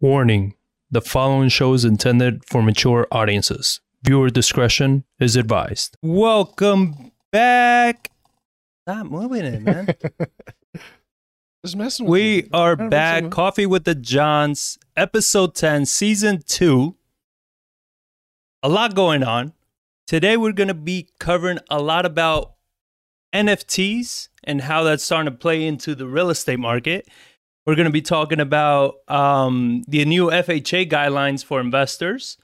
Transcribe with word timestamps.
Warning 0.00 0.54
the 0.90 1.00
following 1.00 1.48
show 1.48 1.72
is 1.72 1.84
intended 1.84 2.44
for 2.44 2.62
mature 2.62 3.06
audiences. 3.10 3.80
Viewer 4.02 4.28
discretion 4.28 5.04
is 5.18 5.36
advised. 5.36 5.96
Welcome 6.02 7.12
back. 7.32 8.10
Stop 8.82 9.06
moving 9.06 9.44
it, 9.46 9.62
man. 9.62 9.88
Just 11.64 11.76
messing 11.76 12.04
with 12.04 12.12
we 12.12 12.36
you. 12.42 12.48
are 12.52 12.72
Alright, 12.72 12.90
back. 12.90 13.22
what's 13.22 13.32
up, 13.32 13.36
Coffee 13.36 13.64
with 13.66 13.84
the 13.84 13.94
Johns, 13.94 14.78
episode 14.96 15.54
10, 15.54 15.86
season 15.86 16.42
2. 16.46 16.94
A 18.62 18.68
lot 18.68 18.94
going 18.94 19.24
on. 19.24 19.54
Today, 20.06 20.36
we're 20.36 20.52
going 20.52 20.68
to 20.68 20.74
be 20.74 21.08
covering 21.18 21.58
a 21.70 21.80
lot 21.80 22.04
about 22.04 22.52
NFTs 23.34 24.28
and 24.44 24.60
how 24.60 24.82
that's 24.84 25.02
starting 25.02 25.32
to 25.32 25.36
play 25.38 25.66
into 25.66 25.94
the 25.94 26.06
real 26.06 26.28
estate 26.30 26.58
market. 26.60 27.08
We're 27.66 27.74
going 27.74 27.86
to 27.86 27.92
be 27.92 28.02
talking 28.02 28.38
about 28.38 28.96
um, 29.08 29.82
the 29.88 30.04
new 30.04 30.26
FHA 30.26 30.88
guidelines 30.88 31.44
for 31.44 31.60
investors. 31.60 32.38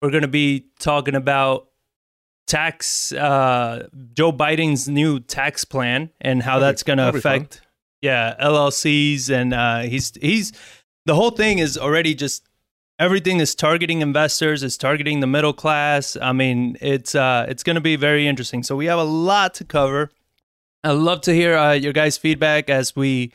We're 0.00 0.10
going 0.10 0.22
to 0.22 0.28
be 0.28 0.66
talking 0.78 1.14
about 1.14 1.68
tax, 2.46 3.12
uh, 3.12 3.88
Joe 4.14 4.32
Biden's 4.32 4.88
new 4.88 5.20
tax 5.20 5.64
plan 5.64 6.10
and 6.20 6.42
how 6.42 6.58
That'd 6.58 6.74
that's 6.74 6.82
going 6.82 6.98
to 6.98 7.08
affect, 7.10 7.60
yeah, 8.00 8.34
LLCs. 8.40 9.30
And 9.30 9.52
uh, 9.52 9.80
he's 9.80 10.12
he's 10.20 10.52
the 11.04 11.14
whole 11.14 11.30
thing 11.30 11.58
is 11.58 11.76
already 11.76 12.14
just 12.14 12.48
everything 12.98 13.40
is 13.40 13.54
targeting 13.54 14.00
investors, 14.00 14.62
is 14.62 14.78
targeting 14.78 15.20
the 15.20 15.26
middle 15.26 15.52
class. 15.52 16.16
I 16.20 16.32
mean, 16.32 16.78
it's 16.80 17.14
uh, 17.14 17.44
it's 17.48 17.62
going 17.62 17.74
to 17.74 17.82
be 17.82 17.96
very 17.96 18.26
interesting. 18.26 18.62
So 18.62 18.74
we 18.74 18.86
have 18.86 18.98
a 18.98 19.04
lot 19.04 19.52
to 19.54 19.64
cover. 19.64 20.10
I'd 20.84 20.92
love 20.92 21.20
to 21.22 21.34
hear 21.34 21.56
uh, 21.56 21.72
your 21.74 21.92
guys' 21.92 22.16
feedback 22.16 22.70
as 22.70 22.96
we 22.96 23.32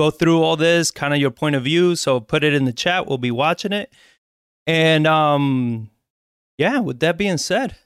go 0.00 0.10
through 0.10 0.42
all 0.42 0.56
this, 0.56 0.90
kind 0.90 1.12
of 1.12 1.20
your 1.20 1.30
point 1.30 1.54
of 1.54 1.64
view. 1.64 1.94
So 1.94 2.20
put 2.20 2.42
it 2.42 2.54
in 2.54 2.64
the 2.64 2.72
chat. 2.72 3.06
We'll 3.06 3.18
be 3.18 3.30
watching 3.30 3.74
it. 3.74 3.92
And 4.66 5.06
um, 5.06 5.90
yeah, 6.56 6.78
with 6.78 7.00
that 7.00 7.18
being 7.18 7.36
said, 7.36 7.76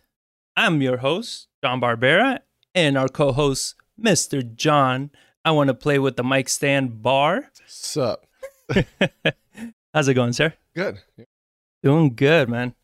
I'm 0.57 0.81
your 0.81 0.99
host, 0.99 1.49
John 1.65 1.81
Barbera, 1.81 2.39
and 2.73 2.97
our 2.97 3.09
co-host, 3.09 3.75
Mr. 4.01 4.55
John. 4.55 5.11
I 5.45 5.51
want 5.51 5.69
to 5.69 5.75
play 5.75 5.99
with 5.99 6.15
the 6.15 6.23
mic 6.23 6.49
stand 6.49 7.03
bar. 7.03 7.51
Sup? 7.67 8.25
How's 9.93 10.07
it 10.07 10.15
going, 10.15 10.35
sir? 10.35 10.55
Good. 10.73 11.01
Doing 11.83 12.15
good, 12.15 12.49
man. 12.49 12.77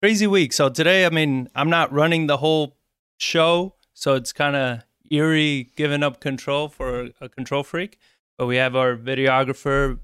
Crazy 0.00 0.26
week. 0.26 0.54
So 0.54 0.70
today, 0.70 1.04
I 1.04 1.10
mean, 1.10 1.50
I'm 1.54 1.68
not 1.68 1.92
running 1.92 2.26
the 2.26 2.38
whole 2.38 2.78
show, 3.18 3.74
so 3.92 4.14
it's 4.14 4.32
kind 4.32 4.56
of 4.56 4.80
eerie 5.10 5.70
giving 5.76 6.02
up 6.02 6.20
control 6.20 6.68
for 6.68 7.10
a 7.20 7.28
control 7.28 7.62
freak. 7.62 7.98
But 8.42 8.46
we 8.48 8.56
have 8.56 8.74
our 8.74 8.96
videographer, 8.96 10.00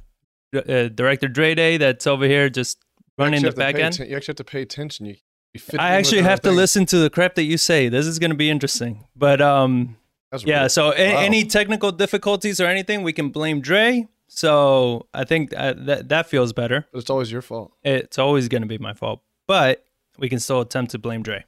uh, 0.54 0.86
director 0.94 1.26
Dre 1.26 1.56
Day, 1.56 1.76
that's 1.76 2.06
over 2.06 2.24
here 2.24 2.48
just 2.48 2.78
running 3.18 3.42
the 3.42 3.50
back 3.50 3.74
end. 3.74 3.98
you 3.98 4.14
actually 4.16 4.30
have 4.30 4.36
to 4.36 4.44
pay 4.44 4.62
attention. 4.62 5.06
You, 5.06 5.16
you 5.54 5.58
fit 5.58 5.80
I 5.80 5.96
actually 5.96 6.22
have 6.22 6.40
to 6.42 6.50
things. 6.50 6.56
listen 6.56 6.86
to 6.86 6.98
the 6.98 7.10
crap 7.10 7.34
that 7.34 7.42
you 7.42 7.58
say. 7.58 7.88
This 7.88 8.06
is 8.06 8.20
going 8.20 8.30
to 8.30 8.36
be 8.36 8.48
interesting. 8.48 9.08
But 9.16 9.40
um, 9.40 9.96
That's 10.30 10.44
yeah. 10.44 10.60
weird. 10.60 10.70
So 10.70 10.92
a- 10.96 11.14
Wow. 11.14 11.20
any 11.20 11.46
technical 11.46 11.90
difficulties 11.90 12.60
or 12.60 12.66
anything, 12.66 13.02
we 13.02 13.12
can 13.12 13.30
blame 13.30 13.60
Dre. 13.60 14.06
So 14.28 15.08
I 15.12 15.24
think 15.24 15.52
uh, 15.56 15.74
that 15.76 16.08
that 16.10 16.28
feels 16.28 16.52
better. 16.52 16.86
But 16.92 16.98
it's 17.00 17.10
always 17.10 17.32
your 17.32 17.42
fault. 17.42 17.72
it's 17.82 18.18
always 18.20 18.46
going 18.46 18.62
to 18.62 18.68
be 18.68 18.78
my 18.78 18.94
fault, 18.94 19.20
but 19.48 19.84
we 20.16 20.28
can 20.28 20.38
still 20.38 20.60
attempt 20.60 20.92
to 20.92 21.00
blame 21.00 21.24
Dre. 21.24 21.44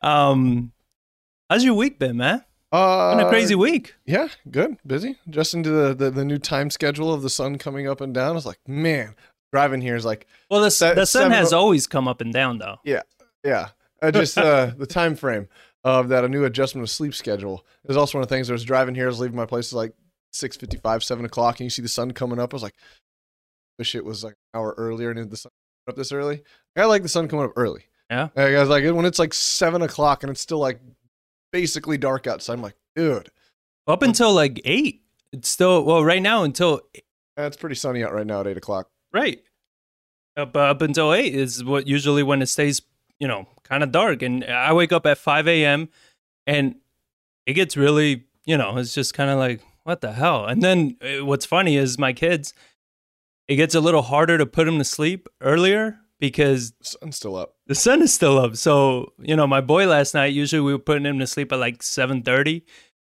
Um, 0.00 0.72
how's 1.50 1.64
your 1.64 1.74
week 1.74 1.98
been, 1.98 2.16
man? 2.16 2.44
Uh, 2.70 3.16
Been 3.16 3.26
a 3.26 3.28
crazy 3.30 3.54
week. 3.54 3.94
Yeah, 4.04 4.28
good. 4.50 4.76
Busy. 4.86 5.16
Adjusting 5.26 5.62
to 5.62 5.70
the, 5.70 5.94
the, 5.94 6.10
the 6.10 6.24
new 6.24 6.38
time 6.38 6.70
schedule 6.70 7.12
of 7.12 7.22
the 7.22 7.30
sun 7.30 7.56
coming 7.58 7.88
up 7.88 8.00
and 8.00 8.12
down. 8.12 8.30
I 8.30 8.32
was 8.32 8.44
like, 8.46 8.58
man, 8.66 9.14
driving 9.52 9.80
here 9.80 9.96
is 9.96 10.04
like, 10.04 10.26
Well, 10.50 10.60
the, 10.60 10.70
Se- 10.70 10.94
the 10.94 11.06
sun 11.06 11.22
seven 11.22 11.32
has 11.38 11.52
always 11.52 11.86
come 11.86 12.06
up 12.06 12.20
and 12.20 12.32
down, 12.32 12.58
though. 12.58 12.76
yeah. 12.84 13.02
I 14.00 14.10
just 14.12 14.36
uh, 14.38 14.72
the 14.76 14.86
time 14.86 15.16
frame 15.16 15.48
of 15.82 16.08
that 16.10 16.24
a 16.24 16.28
new 16.28 16.44
adjustment 16.44 16.82
of 16.84 16.90
sleep 16.90 17.14
schedule 17.14 17.64
is 17.88 17.96
also 17.96 18.18
one 18.18 18.22
of 18.22 18.28
the 18.28 18.34
things. 18.34 18.48
I 18.48 18.52
was 18.52 18.62
driving 18.64 18.94
here, 18.94 19.06
I 19.06 19.08
was 19.08 19.18
leaving 19.18 19.36
my 19.36 19.46
place 19.46 19.72
at 19.72 19.76
like 19.76 19.92
six 20.32 20.56
fifty 20.56 20.76
five, 20.76 21.02
seven 21.02 21.24
o'clock, 21.24 21.58
and 21.58 21.64
you 21.66 21.70
see 21.70 21.82
the 21.82 21.88
sun 21.88 22.12
coming 22.12 22.38
up. 22.38 22.52
I 22.52 22.56
was 22.56 22.62
like, 22.62 22.76
wish 23.78 23.94
it 23.96 24.04
was 24.04 24.22
like 24.22 24.34
an 24.54 24.60
hour 24.60 24.74
earlier 24.78 25.10
and 25.10 25.30
the 25.30 25.36
sun 25.36 25.50
up 25.88 25.96
this 25.96 26.12
early. 26.12 26.42
I 26.76 26.84
like 26.84 27.02
the 27.02 27.08
sun 27.08 27.26
coming 27.26 27.46
up 27.46 27.52
early. 27.56 27.86
Yeah. 28.10 28.28
Like, 28.36 28.54
I 28.54 28.60
was 28.60 28.68
like 28.68 28.84
when 28.84 29.04
it's 29.04 29.18
like 29.18 29.34
seven 29.34 29.82
o'clock 29.82 30.22
and 30.22 30.30
it's 30.30 30.40
still 30.40 30.58
like 30.58 30.78
basically 31.52 31.98
dark 31.98 32.26
outside. 32.26 32.54
I'm 32.54 32.62
like, 32.62 32.76
dude, 32.94 33.30
Up 33.86 34.02
until 34.02 34.32
like 34.32 34.60
eight, 34.64 35.02
it's 35.32 35.48
still 35.48 35.84
well. 35.84 36.04
Right 36.04 36.22
now, 36.22 36.42
until 36.42 36.80
it's 37.36 37.56
pretty 37.56 37.74
sunny 37.76 38.02
out 38.04 38.12
right 38.12 38.26
now 38.26 38.40
at 38.40 38.46
eight 38.46 38.56
o'clock. 38.56 38.90
right 39.12 39.40
up 40.36 40.56
up 40.56 40.82
until 40.82 41.12
eight 41.12 41.34
is 41.34 41.64
what 41.64 41.86
usually 41.86 42.22
when 42.22 42.42
it 42.42 42.46
stays, 42.46 42.80
you 43.18 43.26
know, 43.26 43.46
kind 43.64 43.82
of 43.82 43.90
dark. 43.92 44.22
And 44.22 44.44
I 44.44 44.72
wake 44.72 44.92
up 44.92 45.04
at 45.06 45.18
five 45.18 45.48
a.m. 45.48 45.88
and 46.46 46.76
it 47.46 47.54
gets 47.54 47.76
really, 47.76 48.24
you 48.44 48.56
know, 48.56 48.76
it's 48.76 48.94
just 48.94 49.14
kind 49.14 49.30
of 49.30 49.38
like 49.38 49.60
what 49.84 50.00
the 50.00 50.12
hell. 50.12 50.44
And 50.46 50.62
then 50.62 50.96
uh, 51.02 51.24
what's 51.24 51.46
funny 51.46 51.76
is 51.76 51.98
my 51.98 52.12
kids. 52.12 52.54
It 53.48 53.56
gets 53.56 53.74
a 53.74 53.80
little 53.80 54.02
harder 54.02 54.36
to 54.36 54.44
put 54.46 54.66
them 54.66 54.76
to 54.78 54.84
sleep 54.84 55.28
earlier 55.40 55.98
because 56.20 56.72
The 56.72 56.84
sun's 56.84 57.16
still 57.16 57.34
up. 57.34 57.54
The 57.68 57.74
sun 57.74 58.02
is 58.02 58.12
still 58.12 58.38
up. 58.38 58.56
So, 58.56 59.12
you 59.18 59.36
know, 59.36 59.46
my 59.46 59.60
boy 59.60 59.86
last 59.86 60.14
night, 60.14 60.32
usually 60.32 60.60
we 60.60 60.72
were 60.72 60.78
putting 60.78 61.04
him 61.04 61.18
to 61.18 61.26
sleep 61.26 61.52
at 61.52 61.58
like 61.58 61.80
7.30. 61.82 62.62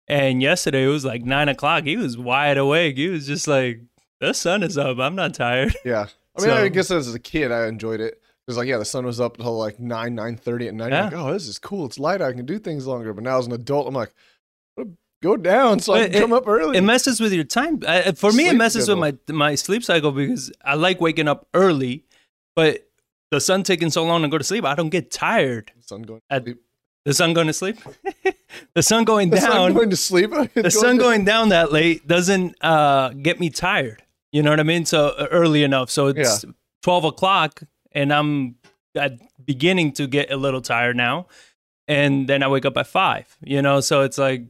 And 0.07 0.43
yesterday 0.43 0.85
it 0.85 0.89
was 0.89 1.05
like 1.05 1.25
9 1.25 1.49
o'clock. 1.49 1.85
He 1.85 1.97
was 1.97 2.19
wide 2.19 2.59
awake. 2.59 2.97
He 2.97 3.09
was 3.09 3.27
just 3.27 3.49
like, 3.49 3.81
the 4.21 4.35
sun 4.35 4.63
is 4.63 4.77
up. 4.77 4.99
I'm 4.99 5.17
not 5.17 5.35
tired. 5.35 5.75
Yeah. 5.85 6.07
I 6.37 6.43
mean, 6.47 6.51
I 6.51 6.69
guess 6.69 6.91
as 6.91 7.13
a 7.15 7.19
kid, 7.19 7.51
I 7.51 7.69
enjoyed 7.69 8.01
it. 8.01 8.15
It 8.15 8.47
was 8.47 8.57
like, 8.59 8.69
yeah, 8.69 8.77
the 8.77 8.85
sun 8.85 9.07
was 9.07 9.21
up 9.21 9.39
until 9.39 9.57
like 9.57 9.81
9, 9.81 10.17
9.30 10.17 10.69
at 10.69 10.75
night. 10.75 10.93
Yeah. 10.93 11.05
Like, 11.05 11.15
oh, 11.15 11.33
this 11.33 11.49
is 11.49 11.59
cool. 11.59 11.87
It's 11.87 11.99
light. 11.99 12.21
I 12.21 12.33
can 12.33 12.45
do 12.45 12.59
things 12.59 12.87
longer. 12.87 13.15
But 13.15 13.25
now 13.25 13.39
as 13.39 13.47
an 13.47 13.53
adult, 13.53 13.89
I'm 13.89 13.95
like, 13.95 14.13
go 15.23 15.37
down 15.39 15.81
so 15.81 15.95
I 15.95 16.09
can 16.09 16.21
come 16.21 16.33
up 16.33 16.47
early. 16.47 16.77
It 16.77 16.83
messes 16.83 17.19
with 17.19 17.33
your 17.33 17.45
time. 17.45 17.81
For 18.15 18.33
me, 18.33 18.49
it 18.49 18.57
messes 18.57 18.89
with 18.89 18.99
my, 18.99 19.17
my 19.29 19.55
sleep 19.55 19.85
cycle 19.85 20.13
because 20.13 20.53
I 20.63 20.75
like 20.75 21.01
waking 21.01 21.29
up 21.29 21.49
early. 21.55 22.05
But 22.57 22.90
the 23.31 23.41
sun 23.41 23.63
taking 23.63 23.91
so 23.91 24.05
long 24.05 24.23
to 24.23 24.29
go 24.29 24.39
to 24.39 24.45
sleep, 24.45 24.65
I 24.65 24.75
don't 24.75 24.89
get 24.91 25.11
tired. 25.11 25.73
The 25.77 25.83
sun 25.83 26.03
going 26.03 26.21
At- 26.31 26.45
to 26.45 26.53
sleep. 26.53 26.63
The 27.07 27.15
sun 27.15 27.33
going 27.33 27.47
to 27.47 27.53
sleep? 27.53 27.79
the 28.75 28.83
sun 28.83 29.05
going 29.05 29.31
The 29.31 29.37
down. 29.37 29.51
sun 29.51 29.73
going 29.75 29.91
to 29.91 29.97
sleep. 29.97 30.31
the 30.55 30.71
sun 30.71 30.99
going 30.99 31.25
down 31.25 31.49
that 31.49 31.73
late 31.73 32.07
doesn't 32.07 32.57
uh, 32.63 33.11
get 33.11 33.41
me 33.41 33.49
tired. 33.51 34.03
You 34.33 34.43
know 34.43 34.51
what 34.51 34.61
I 34.61 34.65
mean? 34.65 34.85
So 34.85 35.09
uh, 35.09 35.27
early 35.31 35.63
enough. 35.65 35.91
So 35.91 36.09
it's 36.09 36.45
twelve 36.83 37.05
o'clock, 37.05 37.63
and 37.93 38.13
I'm 38.13 38.57
uh, 38.99 39.11
beginning 39.45 39.93
to 39.93 40.07
get 40.07 40.31
a 40.31 40.37
little 40.37 40.61
tired 40.61 40.97
now. 40.97 41.27
And 41.89 42.29
then 42.29 42.43
I 42.43 42.49
wake 42.49 42.65
up 42.67 42.77
at 42.77 42.87
five. 42.87 43.35
You 43.43 43.63
know, 43.63 43.81
so 43.81 44.03
it's 44.03 44.19
like, 44.19 44.43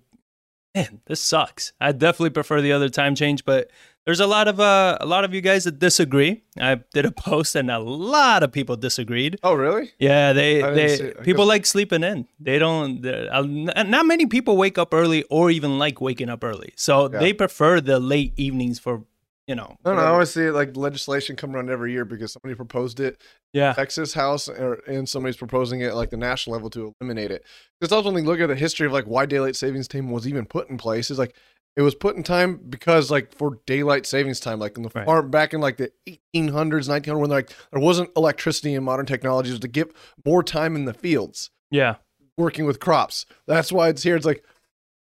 man, 0.75 1.01
this 1.07 1.21
sucks. 1.21 1.73
I 1.81 1.93
definitely 1.93 2.31
prefer 2.31 2.61
the 2.61 2.73
other 2.73 2.89
time 2.89 3.15
change, 3.15 3.45
but 3.45 3.71
there's 4.07 4.21
a 4.21 4.27
lot 4.27 4.49
of 4.49 4.59
uh, 4.61 4.97
a 5.01 5.07
lot 5.07 5.25
of 5.25 5.35
you 5.35 5.41
guys 5.41 5.65
that 5.65 5.79
disagree. 5.79 6.43
I 6.59 6.81
did 6.95 7.05
a 7.05 7.11
post, 7.29 7.55
and 7.55 7.71
a 7.71 7.79
lot 7.79 8.43
of 8.43 8.51
people 8.53 8.77
disagreed. 8.77 9.39
Oh, 9.43 9.55
really? 9.55 9.91
Yeah, 9.99 10.33
they 10.33 10.63
I 10.63 10.71
they 10.73 10.97
see 10.97 11.05
it. 11.05 11.17
I 11.21 11.23
people 11.23 11.47
like 11.47 11.67
sleeping 11.67 12.03
in. 12.03 12.27
They 12.39 12.59
don't. 12.59 13.05
uh, 13.05 13.43
Not 13.43 14.07
many 14.07 14.27
people 14.27 14.57
wake 14.57 14.79
up 14.79 14.95
early 14.95 15.25
or 15.31 15.51
even 15.51 15.79
like 15.79 16.01
waking 16.01 16.29
up 16.31 16.43
early. 16.45 16.73
So 16.77 17.11
Yeah. 17.13 17.19
they 17.21 17.33
prefer 17.33 17.81
the 17.81 18.01
late 18.01 18.33
evenings 18.37 18.79
for 18.79 19.05
you 19.47 19.57
know. 19.57 19.77
No, 19.85 19.95
no. 19.95 20.01
I 20.01 20.07
always 20.11 20.31
see 20.31 20.45
it 20.45 20.53
like 20.53 20.77
legislation 20.77 21.35
come 21.35 21.57
around 21.57 21.71
every 21.71 21.91
year 21.93 22.05
because 22.05 22.33
somebody 22.33 22.55
proposed 22.55 23.01
it 23.01 23.21
Yeah, 23.53 23.73
Texas 23.73 24.15
House 24.15 24.49
or, 24.49 24.75
and 24.87 25.09
somebody's 25.09 25.37
proposing 25.37 25.81
it 25.81 25.95
like 25.95 26.11
the 26.11 26.17
national 26.17 26.55
level 26.55 26.71
to 26.71 26.95
eliminate 27.01 27.33
it. 27.33 27.45
Because 27.81 27.91
you 28.05 28.13
look 28.13 28.39
at 28.39 28.47
the 28.47 28.55
history 28.55 28.87
of 28.87 28.93
like 28.93 29.07
why 29.07 29.27
daylight 29.27 29.57
savings 29.57 29.89
time 29.89 30.11
was 30.11 30.29
even 30.29 30.47
put 30.47 30.71
in 30.71 30.79
place 30.79 31.11
is 31.11 31.19
like 31.19 31.35
it 31.77 31.83
was 31.83 31.95
put 31.95 32.17
in 32.17 32.23
time 32.23 32.57
because 32.69 33.11
like 33.11 33.35
for 33.35 33.59
daylight 33.67 34.05
savings 34.07 34.41
time, 34.41 34.59
like 34.59 34.77
in 34.77 34.83
the 34.83 34.91
Right. 34.95 35.05
farm 35.07 35.31
back 35.31 35.55
in 35.55 35.61
like 35.61 35.77
the 35.77 35.91
1800s, 36.35 36.89
1900s, 36.89 37.19
when 37.21 37.31
like 37.31 37.51
there 37.73 37.81
wasn't 37.81 38.11
electricity 38.17 38.75
and 38.75 38.85
modern 38.85 39.07
technologies 39.07 39.59
to 39.59 39.69
give 39.69 39.93
more 40.27 40.43
time 40.43 40.75
in 40.77 40.85
the 40.85 40.95
fields 40.95 41.51
yeah, 41.71 41.97
working 42.37 42.65
with 42.67 42.81
crops. 42.81 43.27
That's 43.47 43.71
why 43.73 43.89
it's 43.89 44.03
here. 44.03 44.17
It's 44.17 44.27
like 44.27 44.45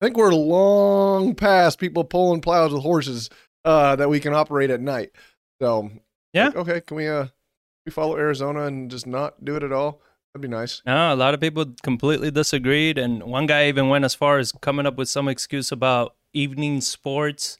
I 0.01 0.05
think 0.05 0.17
we're 0.17 0.33
long 0.33 1.35
past 1.35 1.79
people 1.79 2.03
pulling 2.03 2.41
plows 2.41 2.73
with 2.73 2.81
horses 2.83 3.29
uh, 3.65 3.95
that 3.97 4.09
we 4.09 4.19
can 4.19 4.33
operate 4.33 4.69
at 4.69 4.81
night. 4.81 5.11
So 5.61 5.89
Yeah. 6.33 6.47
like, 6.47 6.55
okay, 6.55 6.81
can 6.81 6.97
we 6.97 7.07
uh 7.07 7.27
we 7.85 7.91
follow 7.91 8.15
Arizona 8.17 8.63
and 8.63 8.89
just 8.89 9.05
not 9.05 9.43
do 9.43 9.55
it 9.57 9.63
at 9.63 9.73
all? 9.73 10.01
That'd 10.33 10.41
be 10.41 10.47
nice. 10.47 10.81
no. 10.85 11.13
A 11.13 11.15
lot 11.15 11.33
of 11.33 11.41
people 11.41 11.65
completely 11.83 12.31
disagreed, 12.31 12.97
and 12.97 13.21
one 13.23 13.45
guy 13.45 13.67
even 13.67 13.89
went 13.89 14.03
as 14.05 14.15
far 14.15 14.39
as 14.39 14.51
coming 14.51 14.85
up 14.87 14.95
with 14.95 15.07
some 15.09 15.27
excuse 15.27 15.71
about 15.71 16.15
evening 16.33 16.81
sports 16.81 17.57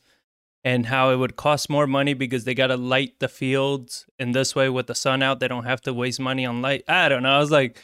and 0.63 0.85
how 0.85 1.11
it 1.11 1.17
would 1.17 1.35
cost 1.35 1.69
more 1.69 1.85
money 1.87 2.13
because 2.13 2.45
they 2.45 2.53
got 2.53 2.67
to 2.67 2.77
light 2.77 3.19
the 3.19 3.27
fields, 3.27 4.05
and 4.17 4.33
this 4.33 4.55
way 4.55 4.69
with 4.69 4.87
the 4.87 4.95
sun 4.95 5.21
out, 5.21 5.39
they 5.39 5.47
don't 5.47 5.65
have 5.65 5.81
to 5.81 5.93
waste 5.93 6.19
money 6.19 6.45
on 6.45 6.61
light. 6.61 6.83
I 6.87 7.09
don't 7.09 7.23
know. 7.23 7.35
I 7.35 7.39
was 7.39 7.51
like, 7.51 7.77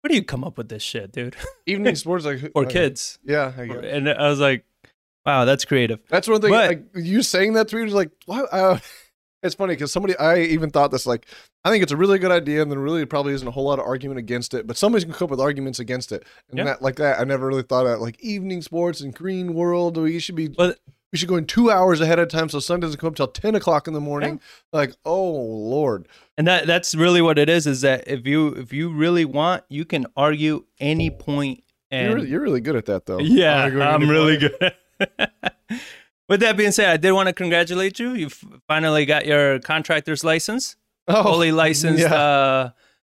where 0.00 0.08
do 0.08 0.14
you 0.14 0.24
come 0.24 0.44
up 0.44 0.58
with 0.58 0.68
this 0.68 0.82
shit, 0.82 1.12
dude? 1.12 1.36
Evening 1.66 1.96
sports 1.96 2.24
like 2.24 2.52
For 2.52 2.66
uh, 2.66 2.68
kids. 2.68 3.18
Yeah, 3.24 3.52
I. 3.56 3.62
And 3.62 4.08
I 4.10 4.28
was 4.28 4.40
like, 4.40 4.64
wow, 5.24 5.44
that's 5.44 5.64
creative. 5.64 6.00
That's 6.08 6.28
one 6.28 6.40
thing. 6.40 6.50
But- 6.50 6.68
like 6.68 6.84
you 6.94 7.22
saying 7.22 7.54
that 7.54 7.68
to 7.68 7.76
me 7.76 7.84
was 7.84 7.94
like, 7.94 8.10
what? 8.26 8.48
Uh, 8.52 8.78
It's 9.42 9.54
funny 9.54 9.74
because 9.74 9.92
somebody 9.92 10.16
I 10.18 10.38
even 10.40 10.70
thought 10.70 10.90
this 10.90 11.06
like 11.06 11.26
I 11.64 11.70
think 11.70 11.82
it's 11.82 11.92
a 11.92 11.96
really 11.96 12.18
good 12.18 12.30
idea, 12.30 12.62
and 12.62 12.70
there 12.70 12.78
really 12.78 13.04
probably 13.04 13.34
isn't 13.34 13.46
a 13.46 13.50
whole 13.50 13.64
lot 13.64 13.78
of 13.78 13.84
argument 13.86 14.18
against 14.18 14.54
it. 14.54 14.66
But 14.66 14.76
somebody's 14.76 15.04
gonna 15.04 15.16
come 15.18 15.26
up 15.26 15.30
with 15.30 15.40
arguments 15.40 15.78
against 15.78 16.12
it, 16.12 16.24
and 16.48 16.58
Yeah. 16.58 16.64
that 16.64 16.82
like 16.82 16.96
that 16.96 17.20
I 17.20 17.24
never 17.24 17.46
really 17.46 17.62
thought 17.62 17.86
of 17.86 18.00
like 18.00 18.20
evening 18.20 18.62
sports 18.62 19.00
and 19.00 19.14
green 19.14 19.54
world. 19.54 19.96
We 19.96 20.18
should 20.20 20.36
be 20.36 20.48
But 20.48 20.78
we 21.12 21.18
should 21.18 21.28
go 21.28 21.36
in 21.36 21.46
two 21.46 21.70
hours 21.70 22.00
ahead 22.00 22.18
of 22.18 22.28
time 22.28 22.48
so 22.48 22.58
sun 22.58 22.80
doesn't 22.80 22.98
come 22.98 23.08
up 23.08 23.16
till 23.16 23.26
ten 23.28 23.54
o'clock 23.54 23.86
in 23.88 23.94
the 23.94 24.00
morning. 24.00 24.40
Like 24.72 24.94
oh 25.04 25.30
lord, 25.32 26.06
and 26.38 26.46
that 26.46 26.66
that's 26.66 26.94
really 26.94 27.20
what 27.20 27.38
it 27.38 27.48
is. 27.48 27.66
Is 27.66 27.80
that 27.80 28.04
if 28.06 28.26
you 28.26 28.48
if 28.48 28.72
you 28.72 28.90
really 28.90 29.24
want, 29.24 29.64
you 29.68 29.84
can 29.84 30.06
argue 30.16 30.64
any 30.80 31.10
point. 31.10 31.64
And 31.90 32.06
you're, 32.06 32.14
really, 32.16 32.28
you're 32.30 32.40
really 32.40 32.60
good 32.62 32.76
at 32.76 32.86
that 32.86 33.06
though. 33.06 33.18
yeah, 33.18 33.64
I'm 33.64 34.08
really 34.08 34.38
point. 34.38 34.74
good. 34.98 35.20
With 36.32 36.40
that 36.40 36.56
being 36.56 36.72
said, 36.72 36.88
I 36.88 36.96
did 36.96 37.12
want 37.12 37.26
to 37.26 37.34
congratulate 37.34 37.98
you. 37.98 38.14
You 38.14 38.30
finally 38.66 39.04
got 39.04 39.26
your 39.26 39.58
contractor's 39.58 40.24
license, 40.24 40.76
Oh, 41.06 41.22
fully 41.24 41.52
licensed 41.52 42.00
yeah. 42.00 42.14
uh, 42.14 42.70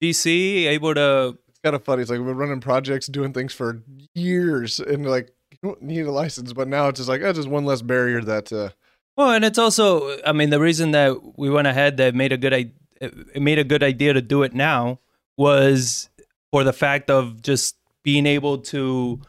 DC, 0.03 0.65
able 0.65 0.95
to. 0.95 1.37
it's 1.47 1.59
kind 1.63 1.77
of 1.77 1.85
funny. 1.85 2.01
It's 2.01 2.11
like 2.11 2.21
we've 2.21 2.29
been 2.29 2.39
running 2.39 2.61
projects, 2.63 3.09
doing 3.09 3.35
things 3.35 3.53
for 3.53 3.83
years, 4.15 4.81
and 4.81 5.05
like 5.05 5.31
you 5.51 5.59
don't 5.63 5.83
need 5.83 6.07
a 6.07 6.11
license, 6.11 6.55
but 6.55 6.69
now 6.69 6.89
it's 6.89 7.01
just 7.01 7.09
like 7.11 7.21
that's 7.21 7.37
just 7.37 7.49
one 7.51 7.67
less 7.67 7.83
barrier 7.83 8.23
that. 8.23 8.51
uh 8.51 8.71
Well, 9.19 9.33
and 9.33 9.45
it's 9.45 9.59
also, 9.59 10.17
I 10.25 10.33
mean, 10.33 10.49
the 10.49 10.59
reason 10.59 10.93
that 10.93 11.37
we 11.37 11.51
went 11.51 11.67
ahead 11.69 11.99
that 11.99 12.15
made 12.15 12.33
a 12.33 12.39
good 12.39 12.55
idea, 12.55 12.73
it 13.03 13.43
made 13.43 13.59
a 13.59 13.65
good 13.65 13.83
idea 13.83 14.15
to 14.15 14.23
do 14.23 14.43
it 14.43 14.55
now 14.55 15.01
was 15.37 16.09
for 16.51 16.65
the 16.65 16.73
fact 16.73 17.11
of 17.11 17.43
just 17.43 17.77
being 18.03 18.25
able 18.25 18.57
to, 18.73 19.21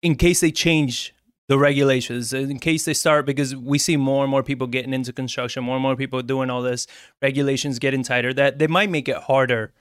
in 0.00 0.14
case 0.14 0.40
they 0.40 0.50
change 0.50 1.12
the 1.48 1.58
regulations, 1.58 2.32
in 2.32 2.58
case 2.58 2.84
they 2.84 2.94
start, 2.94 3.24
because 3.26 3.54
we 3.54 3.78
see 3.78 3.96
more 3.96 4.24
and 4.24 4.30
more 4.30 4.42
people 4.42 4.66
getting 4.66 4.92
into 4.92 5.12
construction, 5.12 5.62
more 5.62 5.76
and 5.76 5.82
more 5.82 5.94
people 5.96 6.20
doing 6.22 6.50
all 6.50 6.62
this, 6.62 6.86
regulations 7.22 7.78
getting 7.78 8.02
tighter, 8.02 8.32
that 8.34 8.58
they 8.58 8.66
might 8.66 8.90
make 8.90 9.08
it 9.08 9.16
harder 9.16 9.72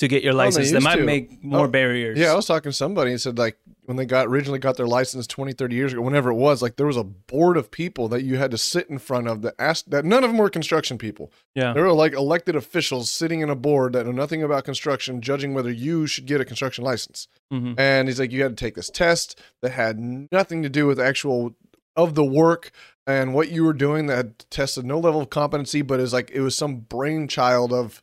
to 0.00 0.08
get 0.08 0.24
your 0.24 0.32
Oh, 0.32 0.36
they 0.38 0.44
license. 0.46 0.72
they 0.72 0.80
might 0.80 0.96
to. 0.96 1.04
make 1.04 1.44
more 1.44 1.66
Oh, 1.66 1.68
barriers. 1.68 2.18
Yeah, 2.18 2.32
I 2.32 2.34
was 2.34 2.46
talking 2.46 2.72
to 2.72 2.76
somebody 2.76 3.12
and 3.12 3.20
said 3.20 3.38
like 3.38 3.56
when 3.84 3.96
they 3.96 4.06
got 4.06 4.28
originally 4.28 4.58
got 4.58 4.76
their 4.76 4.86
license 4.86 5.26
20, 5.26 5.52
30 5.52 5.74
years 5.74 5.92
ago, 5.92 6.02
whenever 6.02 6.30
it 6.30 6.36
was, 6.36 6.62
like 6.62 6.76
there 6.76 6.86
was 6.86 6.96
a 6.96 7.02
board 7.02 7.56
of 7.56 7.70
people 7.70 8.08
that 8.08 8.22
you 8.22 8.36
had 8.36 8.50
to 8.52 8.58
sit 8.58 8.88
in 8.88 8.98
front 8.98 9.26
of 9.26 9.42
that 9.42 9.54
asked 9.58 9.90
that 9.90 10.04
none 10.04 10.22
of 10.22 10.30
them 10.30 10.38
were 10.38 10.48
construction 10.48 10.98
people. 10.98 11.32
yeah. 11.54 11.72
There 11.72 11.84
were 11.84 11.92
like 11.92 12.12
elected 12.12 12.54
officials 12.54 13.10
sitting 13.10 13.40
in 13.40 13.50
a 13.50 13.56
board 13.56 13.94
that 13.94 14.06
know 14.06 14.12
nothing 14.12 14.42
about 14.42 14.64
construction, 14.64 15.20
judging 15.20 15.52
whether 15.52 15.70
you 15.70 16.06
should 16.06 16.26
get 16.26 16.40
a 16.40 16.44
construction 16.44 16.84
license. 16.84 17.26
hmm 17.50 17.74
And 17.76 18.08
he's 18.08 18.20
like, 18.20 18.30
you 18.32 18.42
had 18.42 18.56
to 18.56 18.64
take 18.64 18.74
this 18.74 18.90
test 18.90 19.40
that 19.62 19.72
had 19.72 19.98
nothing 19.98 20.62
to 20.62 20.68
do 20.68 20.86
with 20.86 21.00
actual 21.00 21.54
of 21.96 22.14
the 22.14 22.24
work 22.24 22.70
and 23.06 23.34
what 23.34 23.50
you 23.50 23.64
were 23.64 23.72
doing 23.74 24.06
that 24.06 24.48
tested 24.50 24.84
no 24.84 24.98
level 24.98 25.20
of 25.20 25.30
competency, 25.30 25.82
but 25.82 26.00
is 26.00 26.12
like 26.12 26.30
it 26.30 26.40
was 26.40 26.56
some 26.56 26.76
brainchild 26.76 27.72
of 27.72 28.02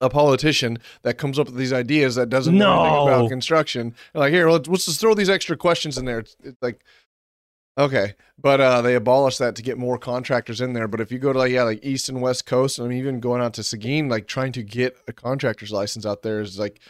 a 0.00 0.10
politician 0.10 0.78
that 1.02 1.18
comes 1.18 1.38
up 1.38 1.46
with 1.46 1.56
these 1.56 1.72
ideas 1.72 2.14
that 2.16 2.28
doesn't 2.28 2.56
know 2.56 2.84
anything 2.84 3.08
about 3.08 3.28
construction. 3.28 3.94
Like, 4.12 4.32
here, 4.32 4.50
let's, 4.50 4.68
let's 4.68 4.86
just 4.86 5.00
throw 5.00 5.14
these 5.14 5.30
extra 5.30 5.56
questions 5.56 5.96
in 5.96 6.04
there. 6.04 6.20
It's, 6.20 6.36
it's 6.42 6.60
like, 6.62 6.84
okay, 7.78 8.14
but 8.38 8.60
uh, 8.60 8.82
they 8.82 8.94
abolished 8.94 9.38
that 9.38 9.56
to 9.56 9.62
get 9.62 9.78
more 9.78 9.98
contractors 9.98 10.60
in 10.60 10.72
there. 10.72 10.88
But 10.88 11.00
if 11.00 11.10
you 11.10 11.18
go 11.18 11.32
to 11.32 11.38
like 11.38 11.52
yeah, 11.52 11.62
like 11.62 11.84
East 11.84 12.08
and 12.08 12.20
West 12.20 12.46
Coast, 12.46 12.78
and 12.78 12.86
I'm 12.86 12.92
even 12.92 13.20
going 13.20 13.40
out 13.40 13.54
to 13.54 13.62
Seguin, 13.62 14.08
like 14.08 14.26
trying 14.26 14.52
to 14.52 14.62
get 14.62 14.96
a 15.08 15.12
contractor's 15.12 15.72
license 15.72 16.06
out 16.06 16.22
there 16.22 16.40
is 16.40 16.58
like 16.58 16.80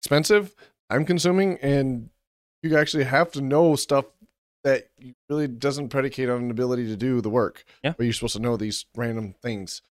expensive, 0.00 0.54
time 0.90 1.04
consuming, 1.04 1.58
and 1.62 2.10
you 2.62 2.76
actually 2.76 3.04
have 3.04 3.30
to 3.32 3.40
know 3.40 3.76
stuff 3.76 4.06
that 4.64 4.88
really 5.28 5.48
doesn't 5.48 5.88
predicate 5.88 6.28
on 6.28 6.42
an 6.42 6.50
ability 6.50 6.86
to 6.86 6.96
do 6.96 7.20
the 7.20 7.30
work. 7.30 7.64
Yeah. 7.82 7.94
But 7.96 8.04
you're 8.04 8.12
supposed 8.12 8.36
to 8.36 8.42
know 8.42 8.56
these 8.56 8.86
random 8.96 9.34
things 9.42 9.82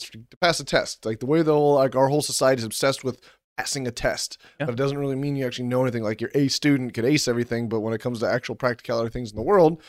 to 0.00 0.36
pass 0.40 0.60
a 0.60 0.64
test. 0.64 1.04
Like 1.04 1.20
the 1.20 1.26
way 1.26 1.42
the 1.42 1.52
whole 1.52 1.74
like 1.74 1.94
our 1.94 2.08
whole 2.08 2.22
society 2.22 2.60
is 2.60 2.64
obsessed 2.64 3.04
with 3.04 3.20
passing 3.56 3.86
a 3.86 3.90
test. 3.90 4.38
Yeah. 4.58 4.66
But 4.66 4.72
it 4.72 4.78
doesn't 4.78 4.98
really 4.98 5.16
mean 5.16 5.36
you 5.36 5.46
actually 5.46 5.68
know 5.68 5.82
anything. 5.82 6.02
Like 6.02 6.20
your 6.20 6.30
A 6.34 6.48
student 6.48 6.94
could 6.94 7.04
ace 7.04 7.28
everything, 7.28 7.68
but 7.68 7.80
when 7.80 7.92
it 7.94 8.00
comes 8.00 8.20
to 8.20 8.26
actual 8.26 8.54
practicality 8.54 9.10
things 9.10 9.30
in 9.30 9.36
the 9.36 9.42
world, 9.42 9.82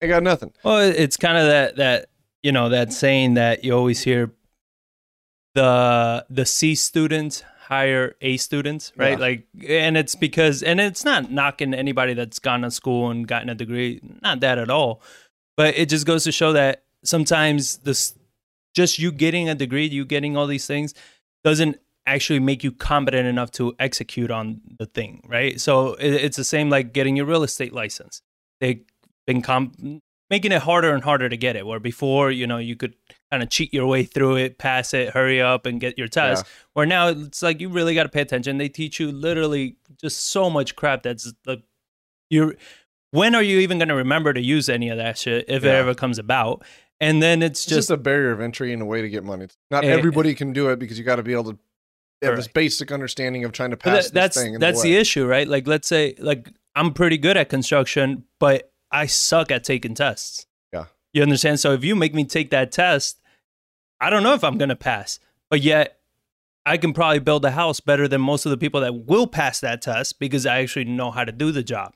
they 0.00 0.08
got 0.08 0.22
nothing. 0.22 0.52
Well, 0.64 0.80
it's 0.80 1.16
kind 1.16 1.38
of 1.38 1.46
that 1.46 1.76
that 1.76 2.06
you 2.42 2.52
know 2.52 2.68
that 2.70 2.92
saying 2.92 3.34
that 3.34 3.64
you 3.64 3.72
always 3.72 4.02
hear 4.02 4.32
the 5.54 6.24
the 6.30 6.46
C 6.46 6.74
students 6.74 7.42
hire 7.66 8.14
A 8.20 8.36
students, 8.36 8.92
right? 8.96 9.12
Yeah. 9.12 9.16
Like, 9.16 9.46
and 9.68 9.96
it's 9.96 10.14
because, 10.14 10.62
and 10.62 10.80
it's 10.80 11.04
not 11.04 11.32
knocking 11.32 11.74
anybody 11.74 12.14
that's 12.14 12.38
gone 12.38 12.62
to 12.62 12.70
school 12.70 13.10
and 13.10 13.26
gotten 13.26 13.48
a 13.48 13.56
degree, 13.56 14.00
not 14.22 14.38
that 14.40 14.58
at 14.58 14.70
all, 14.70 15.02
but 15.56 15.76
it 15.76 15.88
just 15.88 16.06
goes 16.06 16.22
to 16.24 16.32
show 16.32 16.52
that 16.52 16.84
sometimes 17.02 17.78
this 17.78 18.14
just 18.76 18.98
you 18.98 19.10
getting 19.10 19.48
a 19.48 19.54
degree, 19.54 19.86
you 19.86 20.04
getting 20.04 20.36
all 20.36 20.46
these 20.46 20.66
things, 20.66 20.94
doesn't 21.42 21.78
actually 22.06 22.38
make 22.38 22.62
you 22.62 22.70
competent 22.70 23.26
enough 23.26 23.50
to 23.50 23.74
execute 23.80 24.30
on 24.30 24.60
the 24.78 24.86
thing, 24.86 25.22
right? 25.26 25.60
So 25.60 25.94
it, 25.94 26.12
it's 26.12 26.36
the 26.36 26.44
same 26.44 26.70
like 26.70 26.92
getting 26.92 27.16
your 27.16 27.26
real 27.26 27.42
estate 27.42 27.72
license. 27.72 28.22
They've 28.60 28.84
been 29.26 29.42
com- 29.42 30.00
making 30.30 30.52
it 30.52 30.62
harder 30.62 30.92
and 30.92 31.02
harder 31.02 31.28
to 31.28 31.36
get 31.36 31.56
it. 31.56 31.66
Where 31.66 31.80
before, 31.80 32.30
you 32.30 32.46
know, 32.46 32.58
you 32.58 32.76
could 32.76 32.94
kind 33.30 33.42
of 33.42 33.50
cheat 33.50 33.72
your 33.74 33.86
way 33.86 34.04
through 34.04 34.36
it, 34.36 34.58
pass 34.58 34.94
it, 34.94 35.10
hurry 35.10 35.40
up, 35.40 35.66
and 35.66 35.80
get 35.80 35.98
your 35.98 36.08
test. 36.08 36.44
Where 36.74 36.86
now 36.86 37.08
it's 37.08 37.42
like 37.42 37.60
you 37.60 37.68
really 37.68 37.94
got 37.94 38.04
to 38.04 38.08
pay 38.08 38.20
attention. 38.20 38.58
They 38.58 38.68
teach 38.68 39.00
you 39.00 39.10
literally 39.10 39.76
just 40.00 40.26
so 40.28 40.48
much 40.50 40.76
crap 40.76 41.02
that's 41.02 41.32
like 41.46 41.62
you're. 42.30 42.54
When 43.12 43.34
are 43.34 43.42
you 43.42 43.60
even 43.60 43.78
going 43.78 43.88
to 43.88 43.94
remember 43.94 44.32
to 44.34 44.40
use 44.42 44.68
any 44.68 44.90
of 44.90 44.98
that 44.98 45.16
shit 45.16 45.46
if 45.48 45.64
it 45.64 45.68
ever 45.68 45.94
comes 45.94 46.18
about? 46.18 46.64
And 47.00 47.22
then 47.22 47.42
it's 47.42 47.60
It's 47.60 47.66
just, 47.66 47.76
just 47.76 47.90
a 47.90 47.96
barrier 47.96 48.30
of 48.32 48.40
entry 48.40 48.72
and 48.72 48.80
a 48.80 48.84
way 48.86 49.02
to 49.02 49.08
get 49.08 49.22
money. 49.24 49.48
Not 49.70 49.84
Eh, 49.84 49.88
everybody 49.88 50.34
can 50.34 50.52
do 50.52 50.70
it 50.70 50.78
because 50.78 50.98
you 50.98 51.04
got 51.04 51.16
to 51.16 51.22
be 51.22 51.32
able 51.32 51.52
to 51.52 51.58
have 52.22 52.36
this 52.36 52.48
basic 52.48 52.90
understanding 52.90 53.44
of 53.44 53.52
trying 53.52 53.70
to 53.70 53.76
pass 53.76 54.06
that- 54.06 54.14
that's 54.14 54.36
this 54.36 54.44
thing. 54.44 54.54
in 54.54 54.60
that's 54.60 54.82
the, 54.82 54.92
the 54.92 54.96
issue, 54.96 55.26
right? 55.26 55.46
Like, 55.46 55.66
let's 55.66 55.86
say, 55.86 56.14
like, 56.18 56.48
I'm 56.74 56.94
pretty 56.94 57.18
good 57.18 57.36
at 57.36 57.48
construction, 57.50 58.24
but 58.40 58.72
I 58.90 59.06
suck 59.06 59.50
at 59.50 59.64
taking 59.64 59.94
tests. 59.94 60.46
Yeah. 60.72 60.86
you 61.12 61.22
understand. 61.22 61.60
So 61.60 61.72
if 61.72 61.84
you 61.84 61.94
make 61.96 62.14
me 62.14 62.24
take 62.24 62.50
that 62.50 62.72
test, 62.72 63.20
I 64.00 64.08
don't 64.10 64.22
know 64.22 64.34
if 64.34 64.42
I'm 64.44 64.56
gonna 64.58 64.76
pass, 64.76 65.18
but 65.50 65.60
yet 65.62 65.98
I 66.64 66.76
can 66.78 66.92
probably 66.92 67.18
build 67.20 67.44
a 67.44 67.50
house 67.52 67.80
better 67.80 68.08
than 68.08 68.20
most 68.20 68.44
of 68.46 68.50
the 68.50 68.56
people 68.56 68.80
that 68.80 68.94
will 69.06 69.26
pass 69.26 69.60
that 69.60 69.82
test 69.82 70.18
because 70.18 70.46
I 70.46 70.60
actually 70.60 70.86
know 70.86 71.10
how 71.10 71.24
to 71.24 71.32
do 71.32 71.52
the 71.52 71.62
job. 71.62 71.94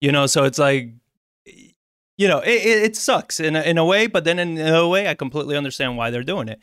You 0.00 0.12
know, 0.12 0.26
so 0.26 0.44
it's 0.44 0.58
like, 0.58 0.90
you 2.22 2.28
know, 2.28 2.38
it, 2.38 2.84
it, 2.84 2.96
sucks 2.96 3.40
in 3.40 3.56
a, 3.56 3.62
in 3.62 3.78
a 3.78 3.84
way, 3.84 4.06
but 4.06 4.22
then 4.22 4.38
in 4.38 4.56
a 4.56 4.86
way, 4.86 5.08
I 5.08 5.14
completely 5.14 5.56
understand 5.56 5.96
why 5.96 6.10
they're 6.10 6.22
doing 6.22 6.46
it. 6.46 6.60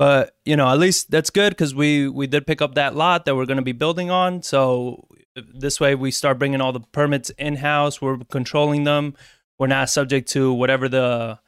But 0.00 0.36
you 0.44 0.56
know, 0.56 0.68
at 0.68 0.80
least 0.80 1.12
that's 1.12 1.30
good 1.30 1.50
because 1.50 1.76
we 1.76 2.08
we 2.08 2.26
did 2.26 2.44
pick 2.44 2.60
up 2.60 2.74
that 2.74 2.96
lot 2.96 3.24
that 3.24 3.36
we're 3.36 3.46
going 3.46 3.58
to 3.58 3.62
be 3.62 3.70
building 3.70 4.10
on. 4.10 4.42
So 4.42 5.06
uh, 5.36 5.42
this 5.54 5.78
way, 5.78 5.94
we 5.94 6.10
start 6.10 6.40
bringing 6.40 6.60
all 6.60 6.72
the 6.72 6.80
permits 6.80 7.30
in 7.38 7.54
house. 7.54 8.02
We're 8.02 8.18
controlling 8.32 8.82
them. 8.82 9.14
We're 9.60 9.68
not 9.68 9.88
subject 9.88 10.28
to 10.30 10.52
whatever 10.52 10.88
the 10.88 11.38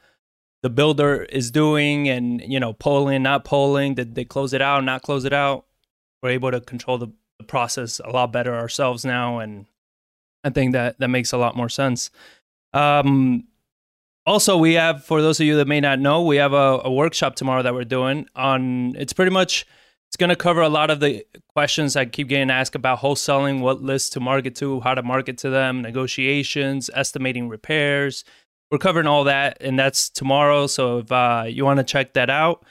the 0.63 0.71
builder 0.71 1.25
is 1.25 1.51
doing, 1.51 2.09
and 2.09 2.41
you 2.41 2.61
know, 2.61 2.75
polling, 2.75 3.25
not 3.25 3.45
polling. 3.45 3.97
Did 3.97 4.15
they 4.15 4.25
close 4.25 4.53
it 4.53 4.63
out? 4.63 4.85
Not 4.85 5.03
close 5.03 5.25
it 5.25 5.33
out? 5.33 5.67
We're 6.23 6.31
able 6.31 6.53
to 6.53 6.61
control 6.61 6.97
the, 6.97 7.09
the 7.41 7.45
process 7.45 8.01
a 8.05 8.11
lot 8.11 8.33
better 8.33 8.55
ourselves 8.55 9.05
now, 9.05 9.41
and 9.41 9.67
I 10.45 10.51
think 10.51 10.75
that 10.75 11.01
that 11.01 11.09
makes 11.09 11.33
a 11.33 11.39
lot 11.39 11.57
more 11.57 11.69
sense. 11.69 12.11
Um, 12.73 13.45
also, 14.27 14.59
we 14.59 14.75
have 14.75 15.05
for 15.05 15.23
those 15.23 15.41
of 15.41 15.47
you 15.47 15.57
that 15.57 15.67
may 15.67 15.81
not 15.81 15.99
know, 15.99 16.23
we 16.23 16.37
have 16.37 16.53
a, 16.53 16.81
a 16.85 16.93
workshop 16.93 17.35
tomorrow 17.35 17.63
that 17.63 17.75
we're 17.75 17.85
doing 17.85 18.27
on. 18.37 18.95
It's 18.97 19.13
pretty 19.13 19.31
much 19.31 19.67
it's 20.09 20.17
going 20.17 20.31
to 20.31 20.37
cover 20.37 20.63
a 20.63 20.69
lot 20.69 20.91
of 20.91 20.99
the 21.01 21.27
questions 21.55 21.97
I 21.97 22.05
keep 22.07 22.29
getting 22.29 22.51
asked 22.51 22.75
about 22.75 22.99
wholesaling, 23.01 23.61
what 23.61 23.83
lists 23.83 24.11
to 24.11 24.21
market 24.21 24.55
to, 24.57 24.81
how 24.81 24.95
to 24.95 25.03
market 25.03 25.39
to 25.39 25.49
them, 25.51 25.81
negotiations, 25.83 26.91
estimating 26.95 27.49
repairs. 27.49 28.25
We're 28.71 28.79
covering 28.79 29.07
all 29.07 29.25
that, 29.25 29.57
and 29.61 29.79
that's 29.79 30.11
tomorrow. 30.11 30.67
So 30.67 30.99
if 30.99 31.11
uh, 31.13 31.45
you 31.47 31.65
want 31.65 31.79
to 31.79 31.85
check 31.85 32.15
that 32.15 32.31
out, 32.31 32.65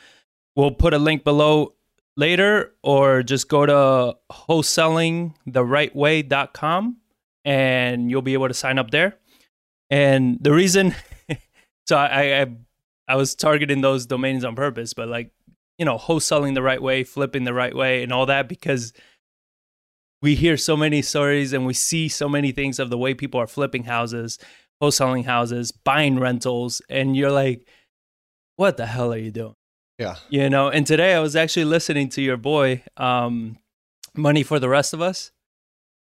we'll 0.55 0.71
put 0.71 0.95
a 0.95 0.99
link 0.99 1.23
below 1.23 1.75
later, 2.15 2.73
or 2.81 3.21
just 3.23 3.49
go 3.49 3.65
to 3.65 4.15
wholesalingtherightway.com 4.31 6.97
and 7.45 8.11
you'll 8.11 8.21
be 8.21 8.33
able 8.33 8.49
to 8.49 8.53
sign 8.53 8.77
up 8.77 8.91
there. 8.91 9.17
And 9.89 10.37
the 10.41 10.51
reason, 10.51 10.95
so 11.87 11.97
I, 11.97 12.41
I 12.41 12.47
I 13.07 13.15
was 13.15 13.35
targeting 13.35 13.81
those 13.81 14.05
domains 14.05 14.43
on 14.43 14.55
purpose, 14.55 14.93
but 14.93 15.07
like 15.07 15.31
you 15.77 15.85
know, 15.85 15.97
wholesaling 15.97 16.55
the 16.55 16.61
right 16.63 16.81
way, 16.81 17.03
flipping 17.03 17.43
the 17.43 17.53
right 17.53 17.75
way, 17.75 18.03
and 18.03 18.11
all 18.11 18.25
that 18.25 18.49
because 18.49 18.93
we 20.21 20.35
hear 20.35 20.57
so 20.57 20.75
many 20.75 21.01
stories 21.01 21.53
and 21.53 21.65
we 21.65 21.73
see 21.73 22.09
so 22.09 22.27
many 22.27 22.51
things 22.51 22.79
of 22.79 22.89
the 22.89 22.97
way 22.97 23.13
people 23.13 23.39
are 23.39 23.47
flipping 23.47 23.83
houses, 23.83 24.39
wholesaling 24.81 25.25
houses, 25.25 25.71
buying 25.71 26.19
rentals, 26.19 26.81
and 26.89 27.15
you're 27.15 27.31
like, 27.31 27.67
what 28.55 28.77
the 28.77 28.87
hell 28.87 29.13
are 29.13 29.17
you 29.17 29.31
doing? 29.31 29.53
Yeah. 29.99 30.15
You 30.29 30.49
know, 30.49 30.69
and 30.69 30.85
today 30.85 31.13
I 31.13 31.19
was 31.19 31.35
actually 31.35 31.65
listening 31.65 32.09
to 32.09 32.21
your 32.21 32.37
boy, 32.37 32.83
um, 32.97 33.57
Money 34.15 34.41
for 34.41 34.59
the 34.59 34.69
Rest 34.69 34.93
of 34.93 35.01
Us. 35.01 35.31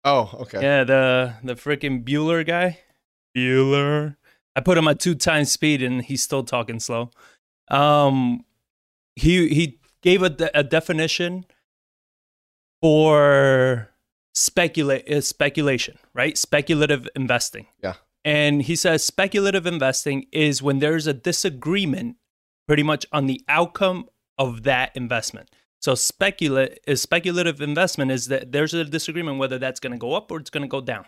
Oh, 0.04 0.30
okay. 0.40 0.60
Yeah, 0.62 0.84
the 0.84 1.34
the 1.44 1.54
freaking 1.54 2.04
Bueller 2.04 2.44
guy. 2.44 2.78
Bueller. 3.36 4.16
I 4.56 4.60
put 4.60 4.78
him 4.78 4.88
at 4.88 4.98
two 5.00 5.14
times 5.14 5.52
speed 5.52 5.82
and 5.82 6.02
he's 6.02 6.22
still 6.22 6.42
talking 6.42 6.80
slow. 6.80 7.10
Um, 7.68 8.44
he 9.16 9.48
he 9.48 9.78
gave 10.02 10.22
a, 10.22 10.30
de- 10.30 10.58
a 10.58 10.62
definition 10.62 11.44
for 12.82 13.90
speculate 14.34 15.08
uh, 15.10 15.20
speculation, 15.20 15.98
right? 16.14 16.36
Speculative 16.36 17.08
investing. 17.14 17.66
Yeah. 17.82 17.94
And 18.24 18.62
he 18.62 18.76
says 18.76 19.04
speculative 19.04 19.66
investing 19.66 20.26
is 20.32 20.62
when 20.62 20.78
there's 20.78 21.06
a 21.06 21.14
disagreement 21.14 22.16
pretty 22.66 22.82
much 22.82 23.06
on 23.12 23.26
the 23.26 23.42
outcome 23.48 24.08
of 24.38 24.62
that 24.64 24.94
investment. 24.94 25.50
So 25.80 25.94
specula- 25.94 26.68
is 26.86 27.00
speculative 27.00 27.60
investment 27.60 28.10
is 28.10 28.26
that 28.26 28.52
there's 28.52 28.74
a 28.74 28.84
disagreement 28.84 29.38
whether 29.38 29.58
that's 29.58 29.80
going 29.80 29.92
to 29.92 29.98
go 29.98 30.12
up 30.12 30.30
or 30.30 30.38
it's 30.38 30.50
going 30.50 30.62
to 30.62 30.68
go 30.68 30.80
down. 30.80 31.06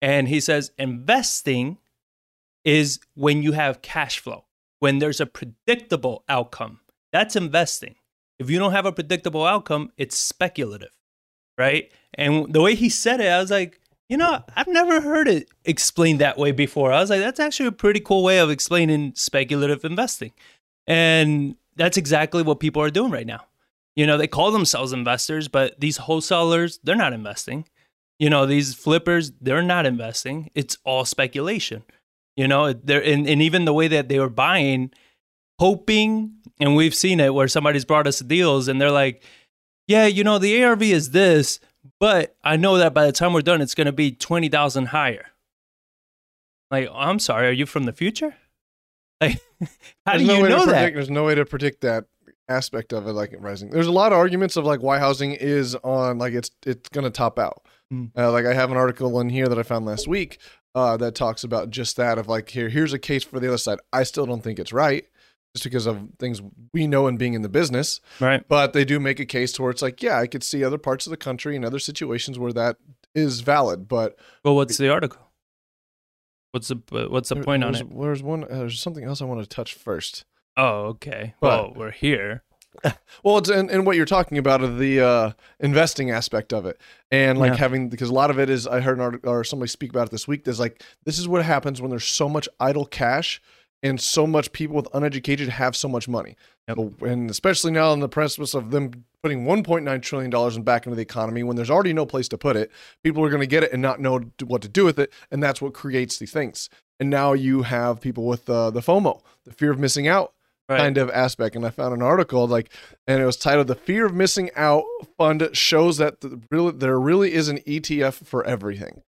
And 0.00 0.28
he 0.28 0.40
says 0.40 0.72
investing 0.78 1.78
is 2.64 3.00
when 3.14 3.42
you 3.42 3.52
have 3.52 3.82
cash 3.82 4.18
flow, 4.18 4.44
when 4.80 4.98
there's 4.98 5.20
a 5.20 5.26
predictable 5.26 6.24
outcome. 6.28 6.80
That's 7.12 7.36
investing. 7.36 7.96
If 8.38 8.50
you 8.50 8.58
don't 8.58 8.72
have 8.72 8.86
a 8.86 8.92
predictable 8.92 9.44
outcome, 9.44 9.90
it's 9.96 10.16
speculative, 10.16 10.92
right? 11.56 11.90
And 12.14 12.52
the 12.52 12.60
way 12.60 12.74
he 12.74 12.88
said 12.88 13.20
it, 13.20 13.28
I 13.28 13.40
was 13.40 13.50
like, 13.50 13.80
you 14.08 14.16
know, 14.16 14.42
I've 14.56 14.68
never 14.68 15.00
heard 15.00 15.28
it 15.28 15.48
explained 15.64 16.20
that 16.20 16.38
way 16.38 16.52
before. 16.52 16.92
I 16.92 17.00
was 17.00 17.10
like, 17.10 17.20
that's 17.20 17.40
actually 17.40 17.66
a 17.66 17.72
pretty 17.72 18.00
cool 18.00 18.22
way 18.22 18.38
of 18.38 18.50
explaining 18.50 19.12
speculative 19.14 19.84
investing. 19.84 20.32
And 20.86 21.56
that's 21.76 21.96
exactly 21.96 22.42
what 22.42 22.60
people 22.60 22.80
are 22.82 22.90
doing 22.90 23.10
right 23.10 23.26
now. 23.26 23.44
You 23.96 24.06
know, 24.06 24.16
they 24.16 24.28
call 24.28 24.50
themselves 24.50 24.92
investors, 24.92 25.48
but 25.48 25.78
these 25.80 25.98
wholesalers, 25.98 26.78
they're 26.84 26.94
not 26.94 27.12
investing. 27.12 27.66
You 28.18 28.30
know, 28.30 28.46
these 28.46 28.74
flippers, 28.74 29.32
they're 29.40 29.62
not 29.62 29.86
investing. 29.86 30.50
It's 30.54 30.76
all 30.84 31.04
speculation. 31.04 31.84
You 32.36 32.48
know, 32.48 32.72
they're 32.72 33.02
and, 33.02 33.26
and 33.28 33.42
even 33.42 33.64
the 33.64 33.72
way 33.72 33.88
that 33.88 34.08
they 34.08 34.18
were 34.18 34.28
buying, 34.28 34.92
hoping, 35.58 36.34
and 36.60 36.74
we've 36.76 36.94
seen 36.94 37.20
it 37.20 37.34
where 37.34 37.48
somebody's 37.48 37.84
brought 37.84 38.06
us 38.06 38.20
deals 38.20 38.68
and 38.68 38.80
they're 38.80 38.90
like, 38.90 39.22
Yeah, 39.86 40.06
you 40.06 40.24
know, 40.24 40.38
the 40.38 40.62
ARV 40.64 40.82
is 40.82 41.10
this, 41.10 41.60
but 42.00 42.36
I 42.44 42.56
know 42.56 42.76
that 42.78 42.94
by 42.94 43.06
the 43.06 43.12
time 43.12 43.32
we're 43.32 43.42
done, 43.42 43.60
it's 43.60 43.74
gonna 43.74 43.92
be 43.92 44.12
twenty 44.12 44.48
thousand 44.48 44.86
higher. 44.86 45.26
Like, 46.70 46.88
I'm 46.92 47.18
sorry, 47.18 47.48
are 47.48 47.52
you 47.52 47.66
from 47.66 47.84
the 47.84 47.92
future? 47.92 48.34
Like, 49.20 49.40
how 50.06 50.12
there's 50.12 50.22
do 50.22 50.28
no 50.28 50.34
you 50.36 50.48
know 50.48 50.64
that? 50.66 50.74
predict, 50.74 50.94
There's 50.94 51.10
no 51.10 51.24
way 51.24 51.34
to 51.34 51.44
predict 51.44 51.80
that 51.80 52.04
aspect 52.48 52.92
of 52.92 53.08
it, 53.08 53.14
like 53.14 53.32
it 53.32 53.40
rising. 53.40 53.70
There's 53.70 53.88
a 53.88 53.92
lot 53.92 54.12
of 54.12 54.18
arguments 54.18 54.56
of 54.56 54.64
like 54.64 54.80
why 54.80 55.00
housing 55.00 55.32
is 55.32 55.74
on, 55.74 56.18
like 56.18 56.34
it's 56.34 56.52
it's 56.64 56.88
gonna 56.90 57.10
top 57.10 57.36
out. 57.36 57.62
Mm. 57.92 58.10
Uh, 58.16 58.30
like 58.32 58.44
I 58.44 58.52
have 58.52 58.70
an 58.70 58.76
article 58.76 59.18
in 59.20 59.30
here 59.30 59.48
that 59.48 59.58
I 59.58 59.62
found 59.62 59.86
last 59.86 60.06
week 60.06 60.38
uh, 60.74 60.96
that 60.98 61.14
talks 61.14 61.42
about 61.42 61.70
just 61.70 61.96
that 61.96 62.18
of 62.18 62.28
like 62.28 62.50
here 62.50 62.68
here's 62.68 62.92
a 62.92 62.98
case 62.98 63.24
for 63.24 63.40
the 63.40 63.48
other 63.48 63.58
side. 63.58 63.78
I 63.92 64.02
still 64.02 64.26
don't 64.26 64.42
think 64.42 64.58
it's 64.58 64.72
right, 64.74 65.06
just 65.54 65.64
because 65.64 65.86
of 65.86 66.06
things 66.18 66.42
we 66.74 66.86
know 66.86 67.06
and 67.06 67.18
being 67.18 67.32
in 67.34 67.42
the 67.42 67.48
business. 67.48 68.00
Right. 68.20 68.46
But 68.46 68.74
they 68.74 68.84
do 68.84 69.00
make 69.00 69.20
a 69.20 69.24
case 69.24 69.52
to 69.52 69.62
where 69.62 69.70
it's 69.70 69.80
like, 69.82 70.02
yeah, 70.02 70.18
I 70.18 70.26
could 70.26 70.42
see 70.42 70.62
other 70.62 70.76
parts 70.78 71.06
of 71.06 71.10
the 71.12 71.16
country 71.16 71.56
and 71.56 71.64
other 71.64 71.78
situations 71.78 72.38
where 72.38 72.52
that 72.52 72.76
is 73.14 73.40
valid. 73.40 73.88
But 73.88 74.18
Well, 74.44 74.54
what's 74.54 74.76
the 74.76 74.90
article? 74.90 75.22
What's 76.52 76.68
the 76.68 76.80
what's 77.08 77.28
the 77.30 77.36
there- 77.36 77.44
point 77.44 77.64
on 77.64 77.74
it? 77.74 77.86
There's 77.90 78.22
one. 78.22 78.44
Uh, 78.44 78.58
there's 78.58 78.80
something 78.80 79.04
else 79.04 79.22
I 79.22 79.24
want 79.26 79.40
to 79.40 79.46
touch 79.48 79.74
first. 79.74 80.24
Oh, 80.56 80.86
okay. 80.88 81.34
But- 81.40 81.48
well, 81.48 81.72
we're 81.74 81.90
here. 81.90 82.42
Well, 83.24 83.38
it's 83.38 83.48
and, 83.48 83.68
and 83.70 83.84
what 83.84 83.96
you're 83.96 84.06
talking 84.06 84.38
about 84.38 84.62
of 84.62 84.78
the 84.78 85.00
uh, 85.00 85.32
investing 85.58 86.10
aspect 86.12 86.52
of 86.52 86.66
it, 86.66 86.80
and 87.10 87.36
like 87.38 87.52
Yeah. 87.52 87.58
having 87.58 87.88
because 87.88 88.10
a 88.10 88.14
lot 88.14 88.30
of 88.30 88.38
it 88.38 88.48
is 88.48 88.66
I 88.66 88.80
heard 88.80 88.96
an 88.96 89.02
article 89.02 89.30
or 89.32 89.42
somebody 89.42 89.68
speak 89.68 89.90
about 89.90 90.06
it 90.06 90.10
this 90.10 90.28
week. 90.28 90.44
There's 90.44 90.60
like 90.60 90.82
this 91.04 91.18
is 91.18 91.26
what 91.26 91.44
happens 91.44 91.80
when 91.82 91.90
there's 91.90 92.04
so 92.04 92.28
much 92.28 92.48
idle 92.60 92.86
cash 92.86 93.42
and 93.82 94.00
so 94.00 94.26
much 94.26 94.52
people 94.52 94.76
with 94.76 94.88
uneducated 94.94 95.48
have 95.48 95.74
so 95.76 95.88
much 95.88 96.08
money, 96.08 96.36
Yep. 96.68 96.78
And 97.02 97.30
especially 97.30 97.70
now 97.72 97.92
in 97.92 98.00
the 98.00 98.08
precipice 98.08 98.54
of 98.54 98.70
them 98.70 99.04
putting 99.22 99.44
1.9 99.46 100.02
trillion 100.02 100.30
dollars 100.30 100.56
back 100.58 100.86
into 100.86 100.94
the 100.96 101.02
economy 101.02 101.42
when 101.42 101.56
there's 101.56 101.70
already 101.70 101.92
no 101.92 102.06
place 102.06 102.28
to 102.28 102.38
put 102.38 102.56
it, 102.56 102.70
people 103.02 103.24
are 103.24 103.30
going 103.30 103.40
to 103.40 103.46
get 103.46 103.62
it 103.64 103.72
and 103.72 103.82
not 103.82 104.00
know 104.00 104.20
what 104.44 104.62
to 104.62 104.68
do 104.68 104.84
with 104.84 104.98
it, 104.98 105.12
and 105.30 105.42
that's 105.42 105.60
what 105.60 105.74
creates 105.74 106.18
the 106.18 106.26
things. 106.26 106.68
And 107.00 107.10
now 107.10 107.32
you 107.32 107.62
have 107.62 108.00
people 108.00 108.26
with 108.26 108.48
uh, 108.50 108.70
the 108.70 108.80
FOMO, 108.80 109.22
the 109.44 109.52
fear 109.52 109.70
of 109.72 109.78
missing 109.78 110.06
out, 110.08 110.34
Right. 110.68 110.78
kind 110.78 110.98
of 110.98 111.08
aspect. 111.10 111.56
And 111.56 111.64
I 111.64 111.70
found 111.70 111.94
an 111.94 112.02
article 112.02 112.46
like, 112.46 112.70
and 113.06 113.22
it 113.22 113.26
was 113.26 113.36
titled 113.36 113.68
"The 113.68 113.74
Fear 113.74 114.06
of 114.06 114.14
Missing 114.14 114.50
Out 114.54 114.84
Fund 115.16 115.48
shows 115.52 115.96
that 115.96 116.20
the, 116.20 116.40
really 116.50 116.72
there 116.72 116.98
really 117.00 117.32
is 117.32 117.48
an 117.48 117.58
ETF 117.60 118.26
for 118.26 118.44
everything." 118.44 119.02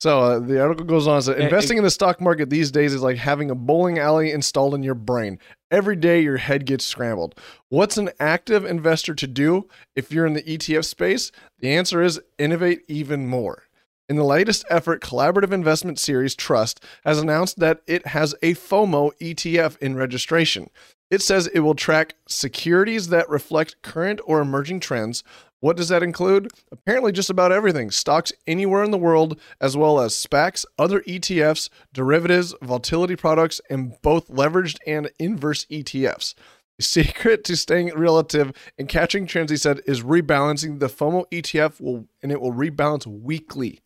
So 0.00 0.20
uh, 0.20 0.38
the 0.38 0.62
article 0.62 0.86
goes 0.86 1.06
on 1.06 1.20
Eh, 1.28 1.44
investing 1.44 1.76
in 1.76 1.84
the 1.84 1.90
stock 1.90 2.20
market 2.22 2.48
these 2.48 2.70
days 2.70 2.94
is 2.94 3.02
like 3.02 3.18
having 3.18 3.50
a 3.50 3.54
bowling 3.54 3.98
alley 3.98 4.32
installed 4.32 4.74
in 4.74 4.82
your 4.82 4.94
brain. 4.94 5.38
Every 5.70 5.94
day 5.94 6.20
your 6.22 6.38
head 6.38 6.64
gets 6.64 6.86
scrambled. 6.86 7.34
What's 7.68 7.98
an 7.98 8.10
active 8.18 8.64
investor 8.64 9.14
to 9.14 9.26
do 9.26 9.68
if 9.94 10.10
you're 10.10 10.26
in 10.26 10.32
the 10.32 10.42
ETF 10.42 10.86
space? 10.86 11.30
The 11.58 11.70
answer 11.72 12.00
is 12.00 12.20
innovate 12.38 12.80
even 12.88 13.26
more. 13.26 13.64
In 14.10 14.16
the 14.16 14.24
latest 14.24 14.64
effort, 14.68 15.00
Collaborative 15.00 15.52
Investment 15.52 15.96
Series 15.96 16.34
Trust 16.34 16.82
has 17.04 17.20
announced 17.20 17.60
that 17.60 17.80
it 17.86 18.08
has 18.08 18.34
a 18.42 18.54
FOMO 18.54 19.12
ETF 19.20 19.78
in 19.78 19.94
registration. 19.94 20.68
It 21.12 21.22
says 21.22 21.46
it 21.46 21.60
will 21.60 21.76
track 21.76 22.16
securities 22.26 23.10
that 23.10 23.30
reflect 23.30 23.80
current 23.82 24.20
or 24.24 24.40
emerging 24.40 24.80
trends. 24.80 25.22
What 25.60 25.76
does 25.76 25.90
that 25.90 26.02
include? 26.02 26.50
Apparently, 26.72 27.12
just 27.12 27.30
about 27.30 27.52
everything 27.52 27.92
stocks 27.92 28.32
anywhere 28.48 28.82
in 28.82 28.90
the 28.90 28.98
world, 28.98 29.38
as 29.60 29.76
well 29.76 30.00
as 30.00 30.12
SPACs, 30.12 30.64
other 30.76 31.02
ETFs, 31.02 31.68
derivatives, 31.92 32.52
volatility 32.60 33.14
products, 33.14 33.60
and 33.70 33.94
both 34.02 34.26
leveraged 34.26 34.78
and 34.88 35.12
inverse 35.20 35.66
ETFs. 35.66 36.34
The 36.78 36.82
secret 36.82 37.44
to 37.44 37.56
staying 37.56 37.94
relative 37.94 38.52
and 38.76 38.88
catching 38.88 39.28
trends, 39.28 39.52
he 39.52 39.56
said, 39.56 39.82
is 39.86 40.02
rebalancing. 40.02 40.80
The 40.80 40.88
FOMO 40.88 41.30
ETF 41.30 41.80
will, 41.80 42.08
and 42.24 42.32
it 42.32 42.40
will 42.40 42.52
rebalance 42.52 43.06
weekly. 43.06 43.78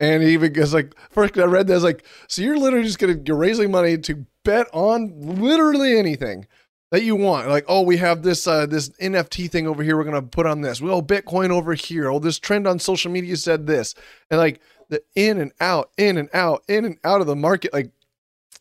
And 0.00 0.22
he 0.22 0.32
even 0.32 0.52
goes 0.54 0.72
like, 0.72 0.94
first 1.10 1.38
I 1.38 1.44
read 1.44 1.68
was 1.68 1.84
like, 1.84 2.04
so 2.26 2.42
you're 2.42 2.58
literally 2.58 2.86
just 2.86 2.98
gonna 2.98 3.18
you're 3.24 3.36
raising 3.36 3.70
money 3.70 3.98
to 3.98 4.26
bet 4.44 4.66
on 4.72 5.12
literally 5.20 5.98
anything 5.98 6.46
that 6.90 7.02
you 7.02 7.14
want. 7.14 7.48
Like, 7.48 7.66
oh, 7.68 7.82
we 7.82 7.98
have 7.98 8.22
this 8.22 8.46
uh, 8.46 8.66
this 8.66 8.88
NFT 9.00 9.50
thing 9.50 9.66
over 9.66 9.82
here. 9.82 9.96
We're 9.96 10.04
gonna 10.04 10.22
put 10.22 10.46
on 10.46 10.62
this. 10.62 10.80
Well, 10.80 11.02
Bitcoin 11.02 11.50
over 11.50 11.74
here. 11.74 12.10
Oh, 12.10 12.18
this 12.18 12.38
trend 12.38 12.66
on 12.66 12.78
social 12.78 13.12
media 13.12 13.36
said 13.36 13.66
this, 13.66 13.94
and 14.30 14.40
like 14.40 14.60
the 14.88 15.02
in 15.14 15.38
and 15.38 15.52
out, 15.60 15.90
in 15.96 16.16
and 16.16 16.28
out, 16.32 16.64
in 16.66 16.84
and 16.84 16.98
out 17.04 17.20
of 17.20 17.26
the 17.26 17.36
market. 17.36 17.72
Like, 17.72 17.92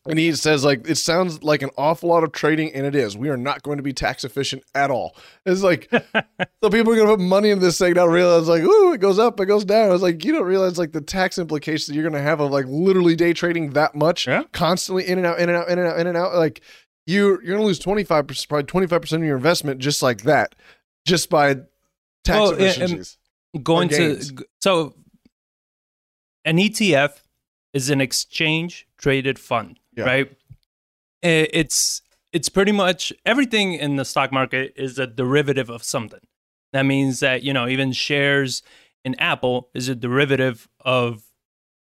and 0.10 0.20
he 0.20 0.34
says 0.34 0.64
like 0.66 0.90
it 0.90 0.96
sounds 0.96 1.44
like 1.44 1.62
an 1.62 1.70
awful 1.78 2.10
lot 2.10 2.24
of 2.24 2.32
trading, 2.32 2.74
and 2.74 2.86
it 2.86 2.96
is. 2.96 3.16
We 3.16 3.30
are 3.30 3.38
not 3.38 3.64
going 3.64 3.78
to 3.78 3.84
be 3.84 3.94
tax 3.94 4.24
efficient 4.24 4.64
at 4.76 4.92
all. 4.92 5.16
It's 5.46 5.62
like 5.62 5.90
so 5.92 6.70
people 6.70 6.92
are 6.94 6.96
gonna 6.96 7.16
put 7.16 7.20
money 7.20 7.50
in 7.52 7.60
this 7.60 7.78
thing, 7.78 7.94
not 7.94 8.10
realize 8.10 8.48
like, 8.48 8.64
ooh, 8.64 8.94
it 8.94 9.00
goes 9.00 9.20
up, 9.20 9.40
it 9.40 9.46
goes 9.46 9.64
down. 9.66 9.94
It's 9.94 10.02
like 10.04 10.26
you 10.26 10.32
don't 10.34 10.46
realize 10.46 10.78
like 10.78 10.92
the 10.92 11.02
tax 11.02 11.38
implications 11.38 11.88
that 11.88 11.94
you're 11.96 12.04
gonna 12.04 12.22
have 12.22 12.40
of 12.40 12.52
like 12.52 12.66
literally 12.68 13.16
day 13.16 13.34
trading 13.34 13.72
that 13.72 13.96
much, 13.96 14.28
Yeah. 14.28 14.44
constantly 14.52 15.08
in 15.08 15.18
and 15.18 15.28
out, 15.28 15.40
in 15.40 15.50
and 15.50 15.58
out, 15.58 15.70
in 15.70 15.80
and 15.80 15.88
out, 15.88 16.00
in 16.00 16.08
and 16.08 16.18
out. 16.18 16.34
Like 16.36 16.62
you, 17.08 17.40
you're 17.44 17.56
gonna 17.56 17.64
lose 17.66 17.80
twenty 17.80 18.04
five 18.04 18.28
percent, 18.28 18.50
probably 18.50 18.66
twenty 18.66 18.88
five 18.88 19.02
percent 19.02 19.22
of 19.22 19.28
your 19.28 19.38
investment 19.38 19.80
just 19.80 20.02
like 20.02 20.24
that, 20.24 20.56
just 21.06 21.30
by 21.30 21.54
tax 22.24 22.38
Well, 22.40 22.52
efficiencies. 22.54 23.18
going 23.64 23.90
to 23.90 24.22
so 24.62 24.94
an 26.46 26.58
ETF 26.58 27.22
is 27.74 27.90
an 27.90 28.02
exchange 28.02 28.88
traded 28.98 29.38
fund, 29.40 29.79
Yeah. 30.00 30.06
right? 30.06 30.32
It's 31.22 32.02
it's 32.32 32.50
pretty 32.50 32.72
much 32.72 33.12
everything 33.26 33.74
in 33.74 33.96
the 33.96 34.06
stock 34.06 34.32
market 34.32 34.74
is 34.76 34.98
a 35.00 35.08
derivative 35.08 35.70
of 35.70 35.84
something. 35.84 36.22
That 36.74 36.84
means 36.84 37.20
that 37.20 37.44
you 37.44 37.54
know 37.54 37.68
even 37.68 37.92
shares 37.92 38.62
in 39.04 39.16
Apple 39.20 39.70
is 39.74 39.90
a 39.90 39.96
derivative 39.96 40.68
of 40.82 41.24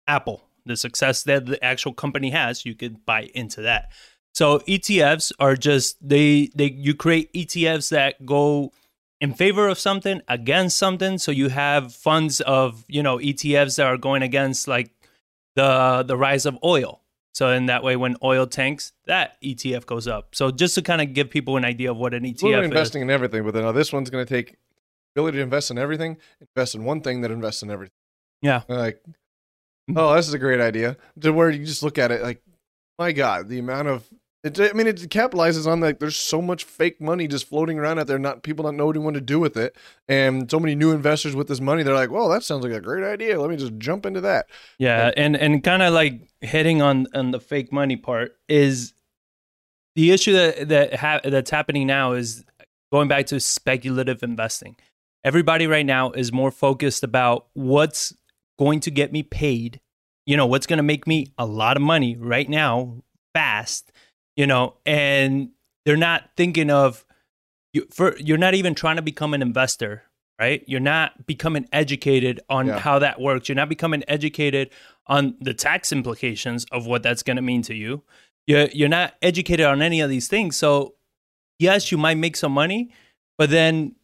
Apple. 0.07 0.43
The 0.65 0.77
success 0.77 1.23
that 1.23 1.45
the 1.45 1.63
actual 1.63 1.93
company 1.93 2.31
has, 2.31 2.65
you 2.65 2.73
could 2.73 3.05
buy 3.05 3.29
into 3.35 3.61
that. 3.61 3.91
So 4.33 4.59
ETFs 4.59 5.31
are 5.39 5.55
just 5.55 5.97
they 6.07 6.49
they 6.55 6.71
you 6.71 6.95
create 6.95 7.31
ETFs 7.33 7.89
that 7.89 8.25
go 8.25 8.71
in 9.21 9.33
favor 9.33 9.67
of 9.67 9.79
something 9.79 10.21
against 10.27 10.77
something 10.77 11.17
so 11.17 11.31
you 11.31 11.49
have 11.49 11.93
funds 11.93 12.41
of 12.41 12.83
you 12.87 13.01
know 13.01 13.17
etfs 13.17 13.77
that 13.77 13.85
are 13.85 13.97
going 13.97 14.21
against 14.21 14.67
like 14.67 14.91
the 15.55 16.03
the 16.05 16.17
rise 16.17 16.45
of 16.45 16.57
oil 16.63 17.01
so 17.35 17.51
in 17.51 17.65
that 17.65 17.83
way 17.83 17.97
when 17.97 18.15
oil 18.23 18.47
tanks 18.47 18.93
that 19.07 19.35
etf 19.43 19.85
goes 19.85 20.07
up. 20.07 20.33
So 20.33 20.51
just 20.51 20.75
to 20.75 20.81
kind 20.81 21.01
of 21.01 21.13
give 21.13 21.29
people 21.29 21.57
an 21.57 21.65
idea 21.65 21.91
of 21.91 21.97
what 21.97 22.13
an 22.13 22.23
etf 22.23 22.41
is. 22.59 22.65
investing 22.65 23.01
in 23.01 23.09
everything, 23.09 23.43
but 23.43 23.53
then 23.53 23.65
uh, 23.65 23.73
this 23.73 23.91
one's 23.91 24.09
gonna 24.09 24.25
take 24.25 24.55
ability 25.15 25.37
to 25.37 25.43
invest 25.43 25.69
in 25.69 25.77
everything, 25.77 26.17
invest 26.55 26.75
in 26.75 26.85
one 26.85 27.01
thing 27.01 27.21
that 27.21 27.31
invests 27.31 27.61
in 27.61 27.69
everything. 27.69 27.93
yeah. 28.41 28.61
Like, 28.69 29.03
oh, 29.95 30.15
this 30.15 30.27
is 30.27 30.33
a 30.33 30.39
great 30.39 30.61
idea. 30.61 30.95
To 31.21 31.31
where 31.31 31.49
you 31.49 31.65
just 31.65 31.83
look 31.83 31.97
at 31.97 32.11
it 32.11 32.21
like, 32.21 32.41
my 32.97 33.11
God, 33.11 33.49
the 33.49 33.59
amount 33.59 33.89
of 33.89 34.09
it, 34.45 34.59
I 34.59 34.73
mean, 34.73 34.85
it 34.85 34.97
capitalizes 35.09 35.65
on 35.65 35.79
like 35.79 35.99
there's 35.99 36.15
so 36.15 36.41
much 36.41 36.63
fake 36.63 37.01
money 37.01 37.27
just 37.27 37.49
floating 37.49 37.79
around 37.79 37.97
out 37.97 38.05
there, 38.07 38.19
not 38.19 38.43
people 38.43 38.63
not 38.63 38.75
knowing 38.75 39.03
what 39.03 39.15
to 39.15 39.21
do 39.21 39.39
with 39.39 39.57
it, 39.57 39.75
and 40.07 40.49
so 40.49 40.59
many 40.59 40.75
new 40.75 40.91
investors 40.91 41.35
with 41.35 41.47
this 41.47 41.59
money. 41.59 41.81
They're 41.81 41.95
like, 41.95 42.11
well, 42.11 42.29
that 42.29 42.43
sounds 42.43 42.63
like 42.63 42.73
a 42.73 42.79
great 42.79 43.03
idea. 43.03 43.41
Let 43.41 43.49
me 43.49 43.57
just 43.57 43.77
jump 43.79 44.05
into 44.05 44.21
that. 44.21 44.47
yeah 44.77 45.11
and 45.17 45.35
and 45.35 45.63
kind 45.63 45.81
of 45.81 45.93
like 45.93 46.29
hitting 46.41 46.81
on 46.81 47.07
on 47.15 47.31
the 47.31 47.39
fake 47.39 47.73
money 47.73 47.95
part 47.95 48.37
is 48.47 48.93
the 49.95 50.11
issue 50.11 50.33
that 50.33 50.69
that 50.69 50.95
ha- 50.95 51.21
that's 51.23 51.49
happening 51.49 51.87
now 51.87 52.13
is 52.13 52.45
going 52.91 53.07
back 53.07 53.25
to 53.27 53.39
speculative 53.39 54.21
investing. 54.21 54.75
Everybody 55.23 55.65
right 55.65 55.85
now 55.85 56.11
is 56.11 56.31
more 56.31 56.51
focused 56.51 57.03
about 57.03 57.47
what's 57.53 58.13
going 58.59 58.79
to 58.81 58.91
get 58.91 59.11
me 59.11 59.23
paid. 59.23 59.81
You 60.27 60.37
know, 60.37 60.45
what's 60.45 60.67
going 60.67 60.77
to 60.77 60.83
make 60.83 61.07
me 61.07 61.33
a 61.37 61.45
lot 61.45 61.77
of 61.77 61.83
money 61.83 62.15
right 62.15 62.47
now, 62.47 63.01
fast. 63.33 63.91
You 64.35 64.47
know, 64.47 64.75
and 64.85 65.49
they're 65.85 65.97
not 65.97 66.29
thinking 66.35 66.69
of 66.69 67.05
you 67.73 67.87
for 67.91 68.17
you're 68.17 68.37
not 68.37 68.53
even 68.53 68.75
trying 68.75 68.97
to 68.97 69.01
become 69.01 69.33
an 69.33 69.41
investor 69.41 70.03
right? 70.37 70.65
You're 70.67 70.81
not 70.81 71.25
becoming 71.25 71.65
educated 71.71 72.41
on 72.49 72.67
Yeah. 72.67 72.77
how 72.79 72.99
that 72.99 73.21
works. 73.21 73.47
You're 73.47 73.55
not 73.55 73.69
becoming 73.69 74.03
educated 74.09 74.69
on 75.07 75.37
the 75.39 75.53
tax 75.53 75.93
implications 75.93 76.65
of 76.73 76.85
what 76.85 77.03
that's 77.03 77.23
going 77.23 77.37
to 77.37 77.41
mean 77.41 77.61
to 77.61 77.73
you. 77.73 78.03
You're, 78.45 78.67
you're 78.73 78.89
not 78.89 79.13
educated 79.21 79.65
on 79.65 79.81
any 79.81 80.01
of 80.01 80.09
these 80.09 80.27
things. 80.27 80.57
So 80.57 80.95
yes 81.57 81.89
you 81.89 81.97
might 81.97 82.17
make 82.17 82.35
some 82.35 82.51
money 82.51 82.91
but 83.37 83.49
then 83.49 83.95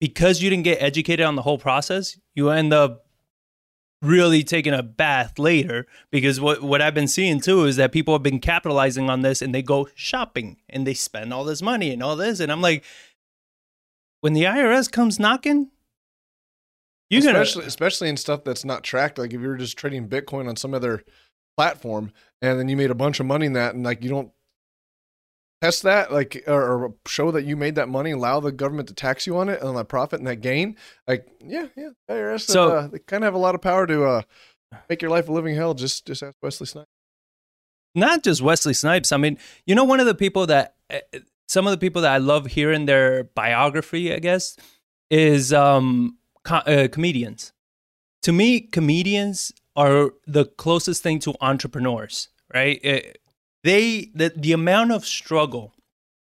because 0.00 0.40
you 0.40 0.48
didn't 0.48 0.64
get 0.64 0.80
educated 0.82 1.26
on 1.26 1.36
the 1.36 1.42
whole 1.42 1.58
process 1.58 2.18
you 2.34 2.48
end 2.48 2.72
up 2.72 3.04
really 4.00 4.44
taking 4.44 4.72
a 4.72 4.82
bath 4.82 5.38
later 5.38 5.86
because 6.10 6.40
what 6.40 6.62
what 6.62 6.80
I've 6.80 6.94
been 6.94 7.08
seeing 7.08 7.40
too 7.40 7.64
is 7.64 7.76
that 7.76 7.90
people 7.90 8.14
have 8.14 8.22
been 8.22 8.38
capitalizing 8.38 9.10
on 9.10 9.22
this 9.22 9.42
and 9.42 9.52
they 9.54 9.62
go 9.62 9.88
shopping 9.94 10.58
and 10.68 10.86
they 10.86 10.94
spend 10.94 11.32
all 11.32 11.44
this 11.44 11.60
money 11.60 11.92
and 11.92 12.02
all 12.02 12.14
this 12.14 12.38
and 12.38 12.52
I'm 12.52 12.60
like 12.60 12.84
when 14.20 14.34
the 14.34 14.44
IRS 14.44 14.90
comes 14.90 15.18
knocking 15.18 15.70
you're 17.10 17.22
gonna 17.22 17.40
especially 17.40 17.66
especially 17.66 18.08
in 18.08 18.16
stuff 18.16 18.44
that's 18.44 18.64
not 18.64 18.84
tracked. 18.84 19.18
Like 19.18 19.32
if 19.32 19.40
you 19.40 19.48
were 19.48 19.56
just 19.56 19.78
trading 19.78 20.08
Bitcoin 20.08 20.48
on 20.48 20.56
some 20.56 20.74
other 20.74 21.02
platform 21.56 22.12
and 22.42 22.58
then 22.58 22.68
you 22.68 22.76
made 22.76 22.90
a 22.90 22.94
bunch 22.94 23.18
of 23.18 23.26
money 23.26 23.46
in 23.46 23.54
that, 23.54 23.74
and 23.74 23.84
like 23.84 24.02
you 24.02 24.10
don't 24.10 24.30
test 25.60 25.82
that, 25.82 26.12
like 26.12 26.42
or, 26.46 26.62
or 26.84 26.94
show 27.06 27.30
that 27.30 27.44
you 27.44 27.56
made 27.56 27.74
that 27.76 27.88
money, 27.88 28.10
allow 28.12 28.40
the 28.40 28.52
government 28.52 28.88
to 28.88 28.94
tax 28.94 29.26
you 29.26 29.36
on 29.36 29.48
it 29.48 29.62
on 29.62 29.74
that 29.74 29.88
profit 29.88 30.18
and 30.20 30.28
that 30.28 30.36
gain. 30.36 30.76
Like 31.06 31.26
yeah, 31.44 31.66
yeah, 31.76 31.90
IRS. 32.10 32.42
So- 32.42 32.70
uh, 32.70 32.86
they 32.88 32.98
kind 33.00 33.24
of 33.24 33.26
have 33.28 33.34
a 33.34 33.38
lot 33.38 33.54
of 33.54 33.60
power 33.62 33.86
to 33.86 34.04
uh, 34.04 34.22
make 34.88 35.02
your 35.02 35.10
life 35.10 35.28
a 35.28 35.32
living 35.32 35.54
hell. 35.56 35.74
Just 35.74 36.06
just 36.06 36.22
ask 36.22 36.36
Wesley 36.42 36.66
Snipes. 36.66 36.88
not 37.94 38.22
just 38.22 38.40
Wesley 38.42 38.74
Snipes. 38.74 39.12
I 39.12 39.16
mean, 39.16 39.38
you 39.66 39.74
know, 39.74 39.84
one 39.84 40.00
of 40.00 40.06
the 40.06 40.14
people 40.14 40.46
that 40.46 40.74
uh, 40.92 40.98
some 41.48 41.66
of 41.66 41.70
the 41.70 41.78
people 41.78 42.02
that 42.02 42.12
I 42.12 42.18
love 42.18 42.46
hearing 42.46 42.86
their 42.86 43.24
biography, 43.24 44.12
I 44.12 44.18
guess, 44.18 44.56
is 45.10 45.52
um, 45.52 46.18
co- 46.44 46.56
uh, 46.56 46.88
comedians. 46.88 47.52
To 48.22 48.32
me, 48.32 48.60
comedians 48.60 49.52
are 49.76 50.10
the 50.26 50.44
closest 50.44 51.02
thing 51.02 51.18
to 51.20 51.34
entrepreneurs, 51.40 52.28
right? 52.52 52.80
Uh, 52.84 53.00
they 53.68 54.10
the 54.14 54.32
the 54.34 54.52
amount 54.52 54.92
of 54.92 55.04
struggle 55.04 55.74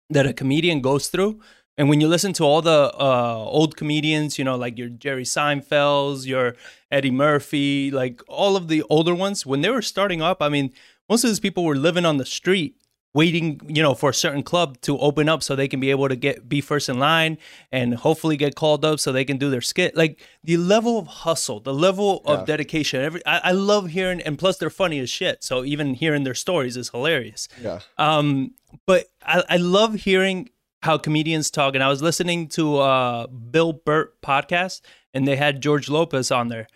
that 0.10 0.26
a 0.26 0.34
comedian 0.34 0.82
goes 0.82 1.08
through. 1.08 1.40
And 1.78 1.88
when 1.90 2.02
you 2.02 2.08
listen 2.08 2.34
to 2.34 2.44
all 2.44 2.62
the 2.62 2.94
uh, 3.00 3.36
old 3.58 3.78
comedians, 3.78 4.38
you 4.38 4.44
know, 4.44 4.58
like 4.58 4.78
your 4.78 4.90
Jerry 4.90 5.24
Seinfelds, 5.24 6.28
your 6.28 6.56
Eddie 6.92 7.12
Murphy, 7.12 7.90
like 7.90 8.22
all 8.28 8.56
of 8.56 8.68
the 8.68 8.84
older 8.90 9.16
ones, 9.16 9.46
when 9.46 9.62
they 9.62 9.70
were 9.70 9.82
starting 9.82 10.22
up, 10.22 10.42
I 10.42 10.50
mean, 10.50 10.74
most 11.10 11.24
of 11.24 11.30
these 11.30 11.40
people 11.40 11.64
were 11.64 11.78
living 11.78 12.06
on 12.06 12.18
the 12.18 12.26
street 12.26 12.76
waiting 13.14 13.60
you 13.68 13.84
know 13.84 13.94
for 13.94 14.10
a 14.12 14.14
certain 14.14 14.42
club 14.42 14.80
to 14.82 14.98
open 15.00 15.28
up 15.28 15.44
so 15.44 15.54
they 15.56 15.68
can 15.68 15.80
be 15.82 15.92
able 15.92 16.08
to 16.08 16.16
get 16.16 16.48
be 16.48 16.62
first 16.62 16.88
in 16.88 16.98
line 16.98 17.38
and 17.72 17.96
hopefully 17.96 18.38
get 18.38 18.56
called 18.56 18.86
up 18.86 19.00
so 19.02 19.12
they 19.12 19.26
can 19.26 19.38
do 19.38 19.50
their 19.50 19.60
skit. 19.62 19.98
Like 19.98 20.22
the 20.44 20.56
level 20.58 20.98
of 20.98 21.08
hustle 21.08 21.60
the 21.60 21.74
level 21.74 22.22
Yeah. 22.26 22.34
of 22.34 22.46
dedication 22.48 23.02
every 23.02 23.26
I, 23.26 23.38
I 23.46 23.52
love 23.52 23.90
hearing 23.90 24.22
and 24.22 24.40
plus 24.40 24.58
they're 24.58 24.70
funny 24.70 25.00
as 25.00 25.10
shit. 25.10 25.44
So 25.44 25.66
even 25.66 25.94
hearing 25.96 26.24
their 26.24 26.34
stories 26.36 26.78
is 26.78 26.90
hilarious. 26.90 27.48
Yeah, 27.62 27.80
um, 27.98 28.52
but 28.88 29.08
I, 29.26 29.44
I 29.50 29.58
love 29.58 29.96
hearing 29.96 30.50
how 30.82 30.98
comedians 30.98 31.52
talk. 31.52 31.76
And 31.76 31.84
I 31.84 31.90
was 31.90 32.02
listening 32.02 32.48
to 32.50 32.78
uh 32.78 33.28
Bill 33.28 33.74
Burr 33.74 34.12
podcast, 34.24 34.80
and 35.14 35.28
they 35.28 35.36
had 35.36 35.62
George 35.62 35.90
Lopez 35.90 36.32
on 36.32 36.48
there, 36.48 36.68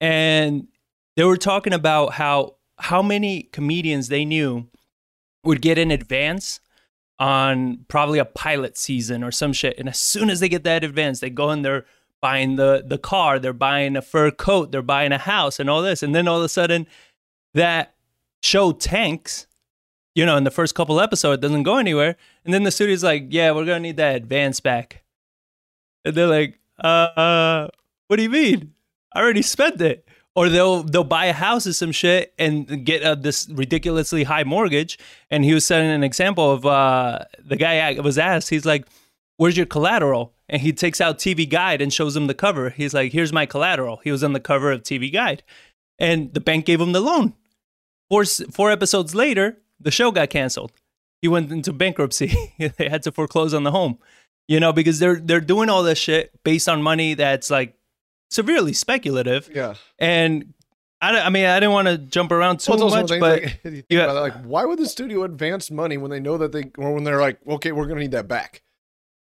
and 0.00 0.68
they 1.16 1.24
were 1.24 1.36
talking 1.36 1.72
about 1.72 2.14
how 2.14 2.56
how 2.78 3.02
many 3.02 3.44
comedians 3.44 4.08
they 4.08 4.24
knew 4.24 4.66
would 5.46 5.62
get 5.62 5.78
in 5.78 5.90
advance 5.90 6.60
on 7.18 7.84
probably 7.88 8.18
a 8.18 8.24
pilot 8.24 8.76
season 8.76 9.24
or 9.24 9.30
some 9.30 9.52
shit. 9.52 9.78
And 9.78 9.88
as 9.88 9.98
soon 9.98 10.28
as 10.28 10.40
they 10.40 10.48
get 10.48 10.64
that 10.64 10.84
advance, 10.84 11.20
they 11.20 11.30
go 11.30 11.50
and 11.50 11.64
they're 11.64 11.86
buying 12.20 12.56
the 12.56 12.82
the 12.86 12.98
car, 12.98 13.38
they're 13.38 13.52
buying 13.52 13.96
a 13.96 14.02
fur 14.02 14.30
coat, 14.30 14.72
they're 14.72 14.82
buying 14.82 15.12
a 15.12 15.18
house, 15.18 15.60
and 15.60 15.70
all 15.70 15.82
this. 15.82 16.02
And 16.02 16.14
then 16.14 16.28
all 16.28 16.38
of 16.38 16.44
a 16.44 16.48
sudden, 16.48 16.86
that 17.54 17.94
show 18.42 18.72
tanks 18.72 19.46
you 20.16 20.24
know, 20.24 20.38
in 20.38 20.44
the 20.44 20.50
first 20.50 20.74
couple 20.74 20.98
episodes, 20.98 21.42
doesn't 21.42 21.62
go 21.62 21.76
anywhere. 21.76 22.16
And 22.44 22.52
then 22.52 22.62
the 22.62 22.70
studio's 22.70 23.04
like, 23.04 23.26
yeah, 23.28 23.50
we're 23.50 23.66
to 23.66 23.78
need 23.78 23.98
that 23.98 24.16
advance 24.16 24.60
back. 24.60 25.04
And 26.06 26.14
they're 26.14 26.26
like, 26.26 26.58
uh, 26.82 26.86
uh, 26.86 27.68
what 28.06 28.16
do 28.16 28.22
you 28.22 28.30
mean? 28.30 28.72
I 29.14 29.20
already 29.20 29.42
spent 29.42 29.78
it. 29.82 30.05
Or 30.36 30.48
they'll 30.50 30.82
they'll 30.82 31.02
buy 31.02 31.26
a 31.26 31.32
house 31.32 31.66
or 31.66 31.72
some 31.72 31.92
shit 31.92 32.34
and 32.38 32.84
get 32.84 33.02
uh, 33.02 33.14
this 33.14 33.48
ridiculously 33.48 34.24
high 34.24 34.44
mortgage. 34.44 34.98
And 35.30 35.44
he 35.44 35.54
was 35.54 35.66
setting 35.66 35.90
an 35.90 36.04
example 36.04 36.52
of 36.52 36.66
uh, 36.66 37.20
the 37.42 37.56
guy 37.56 37.98
was 38.00 38.18
asked, 38.18 38.50
he's 38.50 38.66
like, 38.66 38.86
where's 39.38 39.56
your 39.56 39.66
collateral? 39.66 40.34
And 40.48 40.62
he 40.62 40.72
takes 40.72 41.00
out 41.00 41.18
TV 41.18 41.48
Guide 41.48 41.80
and 41.80 41.92
shows 41.92 42.16
him 42.16 42.26
the 42.26 42.34
cover. 42.34 42.70
He's 42.70 42.94
like, 42.94 43.12
here's 43.12 43.32
my 43.32 43.46
collateral. 43.46 44.00
He 44.04 44.12
was 44.12 44.22
on 44.22 44.32
the 44.32 44.40
cover 44.40 44.70
of 44.70 44.82
TV 44.82 45.12
Guide. 45.12 45.42
And 45.98 46.32
the 46.34 46.40
bank 46.40 46.66
gave 46.66 46.80
him 46.80 46.92
the 46.92 47.00
loan. 47.00 47.34
Four, 48.10 48.24
four 48.24 48.70
episodes 48.70 49.14
later, 49.14 49.58
the 49.80 49.90
show 49.90 50.10
got 50.10 50.30
canceled. 50.30 50.72
He 51.22 51.28
went 51.28 51.50
into 51.50 51.72
bankruptcy. 51.72 52.34
they 52.58 52.88
had 52.88 53.02
to 53.04 53.12
foreclose 53.12 53.54
on 53.54 53.64
the 53.64 53.72
home, 53.72 53.98
you 54.46 54.60
know, 54.60 54.72
because 54.72 54.98
they're 54.98 55.16
they're 55.16 55.40
doing 55.40 55.68
all 55.68 55.82
this 55.82 55.98
shit 55.98 56.30
based 56.44 56.68
on 56.68 56.82
money 56.82 57.14
that's 57.14 57.50
like 57.50 57.75
severely 58.30 58.72
speculative. 58.72 59.50
yeah. 59.54 59.74
And 59.98 60.52
I, 61.00 61.20
I 61.20 61.28
mean, 61.28 61.44
I 61.44 61.60
didn't 61.60 61.72
want 61.72 61.88
to 61.88 61.98
jump 61.98 62.32
around 62.32 62.60
too 62.60 62.72
Well, 62.72 62.88
much, 62.90 63.08
but 63.08 63.20
like, 63.20 63.60
yeah. 63.90 64.10
like, 64.12 64.34
why 64.44 64.64
would 64.64 64.78
the 64.78 64.88
studio 64.88 65.24
advance 65.24 65.70
money 65.70 65.96
when 65.98 66.10
they 66.10 66.20
know 66.20 66.38
that 66.38 66.52
they, 66.52 66.70
or 66.78 66.94
when 66.94 67.04
they're 67.04 67.20
like, 67.20 67.38
okay, 67.46 67.72
we're 67.72 67.86
gonna 67.86 68.00
need 68.00 68.12
that 68.12 68.28
back? 68.28 68.62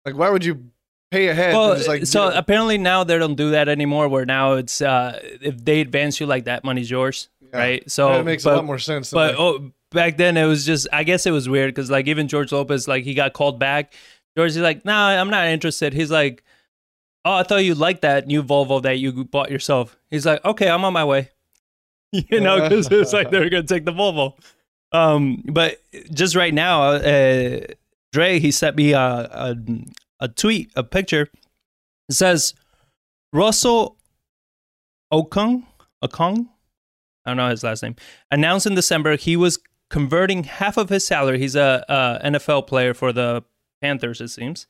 Like, 0.05 0.17
why 0.17 0.29
would 0.29 0.43
you 0.43 0.71
pay 1.11 1.27
ahead? 1.27 1.53
well, 1.53 1.75
just 1.75 1.87
like, 1.87 2.05
so 2.07 2.31
apparently 2.35 2.77
now 2.77 3.03
they 3.03 3.17
don't 3.19 3.35
do 3.35 3.51
that 3.51 3.69
anymore. 3.69 4.07
Where 4.07 4.25
now 4.25 4.53
it's 4.53 4.81
uh, 4.81 5.19
if 5.41 5.63
they 5.63 5.81
advance 5.81 6.19
you 6.19 6.25
like 6.25 6.45
that, 6.45 6.63
money's 6.63 6.89
yours, 6.89 7.29
Yeah. 7.39 7.57
right? 7.57 7.91
So 7.91 8.09
that 8.13 8.25
makes 8.25 8.43
but- 8.43 8.53
a 8.53 8.55
lot 8.57 8.65
more 8.65 8.79
sense. 8.79 9.11
But 9.11 9.31
like- 9.35 9.39
oh, 9.39 9.71
back 9.91 10.17
then 10.17 10.37
it 10.37 10.45
was 10.45 10.65
just 10.65 10.87
I 10.91 11.03
guess 11.03 11.25
it 11.27 11.31
was 11.31 11.47
weird 11.47 11.73
because 11.73 11.91
like 11.91 12.07
even 12.07 12.27
George 12.27 12.51
Lopez 12.51 12.87
like 12.87 13.03
he 13.03 13.13
got 13.13 13.33
called 13.33 13.59
back. 13.59 13.93
George 14.37 14.51
is 14.51 14.57
like, 14.57 14.85
nah, 14.85 15.09
I'm 15.09 15.29
not 15.29 15.47
interested. 15.47 15.93
He's 15.93 16.09
like, 16.11 16.43
oh, 17.25 17.33
I 17.33 17.43
thought 17.43 17.63
you 17.63 17.75
liked 17.75 18.01
that 18.01 18.27
new 18.27 18.43
Volvo 18.43 18.81
that 18.81 18.99
you 18.99 19.25
bought 19.25 19.51
yourself. 19.51 19.97
He's 20.09 20.25
like, 20.25 20.43
okay, 20.45 20.69
I'm 20.69 20.85
on 20.85 20.93
my 20.93 21.05
way. 21.05 21.29
you 22.11 22.39
know, 22.39 22.61
because 22.61 22.91
it's 22.91 23.13
like 23.13 23.29
they're 23.29 23.49
gonna 23.49 23.63
take 23.63 23.85
the 23.85 23.91
Volvo. 23.91 24.33
Um, 24.91 25.43
but 25.45 25.79
just 26.11 26.35
right 26.35 26.53
now, 26.53 26.93
uh, 26.93 27.59
Dre 28.11 28.39
he 28.39 28.51
sent 28.51 28.75
me 28.75 28.93
a, 28.93 28.99
a 28.99 29.55
a 30.19 30.27
tweet, 30.27 30.71
a 30.75 30.83
picture. 30.83 31.29
It 32.09 32.15
says 32.15 32.55
Russell 33.31 33.97
Okung, 35.13 35.63
Okung, 36.03 36.47
I 37.25 37.29
don't 37.29 37.37
know 37.37 37.49
his 37.49 37.63
last 37.63 37.83
name, 37.83 37.95
announced 38.31 38.65
in 38.65 38.73
December 38.73 39.15
he 39.15 39.35
was 39.35 39.59
converting 39.89 40.43
half 40.45 40.77
of 40.77 40.89
his 40.89 41.05
salary. 41.05 41.39
He's 41.39 41.55
a, 41.55 41.85
a 41.87 42.27
NFL 42.29 42.67
player 42.67 42.93
for 42.93 43.11
the 43.13 43.43
Panthers, 43.81 44.21
it 44.21 44.29
seems. 44.29 44.67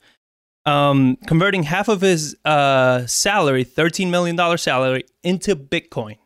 Um, 0.65 1.17
converting 1.25 1.63
half 1.63 1.87
of 1.87 2.01
his 2.01 2.35
uh, 2.45 3.05
salary, 3.07 3.65
$13 3.65 4.09
million 4.09 4.57
salary, 4.57 5.05
into 5.23 5.55
Bitcoin. 5.55 6.17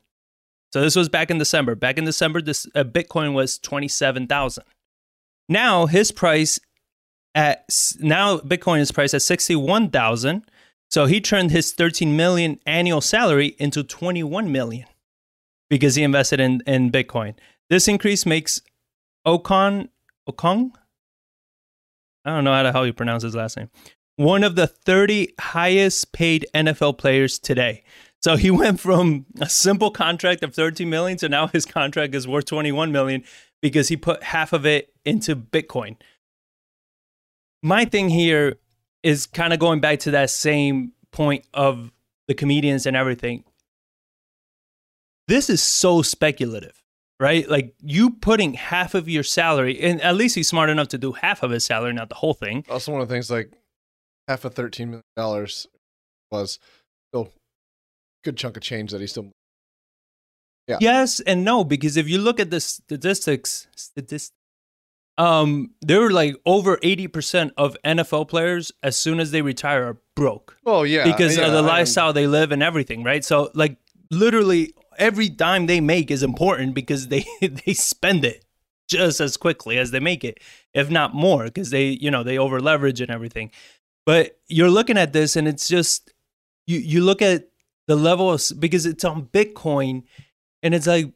So 0.74 0.82
this 0.82 0.96
was 0.96 1.08
back 1.08 1.30
in 1.30 1.38
December. 1.38 1.76
Back 1.76 1.98
in 1.98 2.06
December, 2.06 2.42
this 2.42 2.68
uh, 2.74 2.84
Bitcoin 2.84 3.34
was 3.34 3.60
27,000. 3.60 4.64
Now 5.48 5.86
his 5.86 6.12
price 6.12 6.60
at 7.36 7.66
now 8.00 8.38
Bitcoin 8.38 8.80
is 8.80 8.92
priced 8.92 9.14
at 9.14 9.22
61,000. 9.22 10.50
So 10.90 11.06
he 11.06 11.22
turned 11.22 11.52
his 11.52 11.72
13 11.74 12.16
million 12.16 12.60
annual 12.66 13.02
salary 13.02 13.56
into 13.60 13.84
21 13.84 14.52
million 14.52 14.88
because 15.70 15.96
he 15.96 16.04
invested 16.04 16.40
in, 16.40 16.62
in 16.68 16.92
Bitcoin. 16.92 17.36
This 17.70 17.88
increase 17.88 18.26
makes 18.26 18.62
Okon 19.26 19.90
Okong? 20.30 20.72
I 22.26 22.32
don't 22.32 22.44
know 22.44 22.54
how 22.54 22.64
the 22.64 22.72
hell 22.72 22.86
you 22.86 22.94
pronounce 22.94 23.24
his 23.24 23.36
last 23.36 23.58
name. 23.58 23.70
One 24.16 24.44
of 24.44 24.56
the 24.56 24.68
30 24.68 25.34
highest 25.40 26.12
paid 26.12 26.46
NFL 26.54 26.98
players 26.98 27.40
today. 27.40 27.84
So 28.22 28.36
he 28.36 28.52
went 28.62 28.80
from 28.80 29.26
a 29.42 29.50
simple 29.50 29.92
contract 29.92 30.44
of 30.44 30.54
13 30.54 30.90
million 30.90 31.18
to 31.20 31.30
now 31.30 31.48
his 31.48 31.66
contract 31.66 32.14
is 32.16 32.28
worth 32.28 32.46
21 32.46 32.92
million 32.92 33.24
because 33.62 33.88
he 33.88 33.98
put 33.98 34.24
half 34.24 34.54
of 34.54 34.66
it 34.66 34.94
into 35.06 35.36
Bitcoin. 35.36 35.96
My 37.62 37.86
thing 37.86 38.10
here 38.10 38.58
is 39.04 39.26
kind 39.26 39.54
of 39.54 39.60
going 39.60 39.80
back 39.80 40.00
to 40.00 40.12
that 40.12 40.30
same 40.30 40.92
point 41.12 41.46
of 41.54 41.92
the 42.28 42.34
comedians 42.34 42.86
and 42.86 42.96
everything. 42.96 43.44
This 45.28 45.50
is 45.50 45.64
so 45.64 46.02
speculative. 46.02 46.84
right? 47.20 47.50
Like 47.50 47.74
you 47.82 48.10
putting 48.12 48.54
half 48.54 48.94
of 48.94 49.08
your 49.08 49.24
salary, 49.24 49.80
and 49.82 50.02
at 50.02 50.16
least 50.16 50.36
he's 50.36 50.48
smart 50.50 50.70
enough 50.70 50.90
to 50.90 50.98
do 50.98 51.14
half 51.14 51.42
of 51.42 51.52
his 51.52 51.64
salary, 51.64 51.94
not 51.94 52.10
the 52.10 52.16
whole 52.16 52.34
thing. 52.34 52.66
Also, 52.70 52.92
one 52.92 53.02
of 53.02 53.08
the 53.08 53.14
things 53.14 53.32
like 53.32 53.52
half 54.28 54.46
of 54.46 54.54
thirteen 54.54 54.90
million 54.90 55.04
dollars 55.16 55.68
was 56.32 56.60
still 57.12 57.28
a 57.28 57.30
good 58.24 58.38
chunk 58.38 58.58
of 58.58 58.64
change 58.64 58.92
that 58.92 59.02
he 59.02 59.08
still. 59.08 59.32
Yeah. 60.68 60.78
Yes 60.80 61.20
and 61.20 61.44
no, 61.44 61.64
because 61.64 61.98
if 61.98 62.08
you 62.08 62.18
look 62.20 62.40
at 62.40 62.50
the 62.50 62.62
statistics, 62.62 63.68
statistics, 63.76 64.32
um, 65.18 65.72
there 65.82 66.00
were 66.00 66.12
like 66.12 66.36
over 66.46 66.80
eighty 66.84 67.08
percent 67.08 67.54
of 67.58 67.76
NFL 67.84 68.30
players 68.30 68.72
as 68.82 68.96
soon 68.96 69.20
as 69.20 69.32
they 69.32 69.42
retire 69.42 69.84
are 69.84 69.98
broke 70.16 70.58
Oh 70.66 70.84
yeah, 70.84 71.04
because 71.04 71.38
yeah, 71.38 71.48
of 71.48 71.52
the 71.52 71.60
I 71.60 71.62
mean, 71.62 71.68
lifestyle 71.68 72.14
they 72.14 72.28
live 72.28 72.52
and 72.52 72.64
everything, 72.64 73.04
right? 73.04 73.24
So 73.26 73.52
like 73.54 73.78
literally 74.10 74.74
every 74.98 75.30
dime 75.30 75.66
they 75.66 75.82
make 75.82 76.12
is 76.12 76.24
important 76.24 76.74
because 76.74 77.08
they 77.10 77.26
they 77.42 77.74
spend 77.74 78.26
it 78.26 78.46
just 78.90 79.20
as 79.20 79.38
quickly 79.38 79.78
as 79.78 79.92
they 79.92 80.00
make 80.00 80.24
it, 80.24 80.40
if 80.74 80.90
not 80.90 81.14
more, 81.14 81.46
because 81.46 81.70
they 81.70 81.86
you 81.86 82.12
know 82.12 82.24
they 82.24 82.38
over 82.38 82.60
leverage 82.60 83.02
and 83.02 83.12
everything. 83.12 83.52
But 84.06 84.40
you're 84.48 84.70
looking 84.70 84.98
at 84.98 85.14
this 85.14 85.36
and 85.36 85.48
it's 85.48 85.68
just 85.68 86.14
you 86.68 86.80
you 86.80 87.02
look 87.02 87.22
at 87.22 87.50
the 87.88 87.96
level 87.96 88.32
of 88.32 88.42
because 88.60 88.86
it's 88.86 89.04
on 89.06 89.26
Bitcoin 89.28 90.04
and 90.62 90.74
it's 90.74 90.88
like 90.88 91.12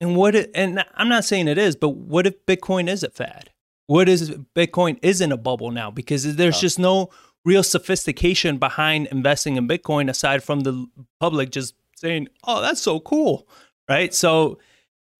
and 0.00 0.16
what 0.16 0.34
it, 0.34 0.50
and 0.54 0.84
I'm 0.96 1.08
not 1.08 1.24
saying 1.24 1.48
it 1.48 1.56
is, 1.58 1.76
but 1.76 1.90
what 1.90 2.26
if 2.26 2.44
Bitcoin 2.46 2.88
is 2.88 3.02
a 3.02 3.10
fad? 3.10 3.50
What 3.86 4.08
is 4.08 4.30
Bitcoin 4.54 4.98
isn't 5.02 5.32
a 5.32 5.36
bubble 5.36 5.70
now 5.70 5.90
because 5.90 6.36
there's 6.36 6.56
Yeah. 6.56 6.60
just 6.60 6.78
no 6.78 7.10
real 7.44 7.62
sophistication 7.62 8.56
behind 8.58 9.06
investing 9.08 9.56
in 9.56 9.68
Bitcoin 9.68 10.08
aside 10.08 10.42
from 10.42 10.60
the 10.60 10.86
public 11.20 11.50
just 11.50 11.74
saying, 11.96 12.28
"Oh, 12.44 12.60
that's 12.62 12.80
so 12.80 13.00
cool." 13.00 13.46
Right? 13.88 14.12
So 14.14 14.58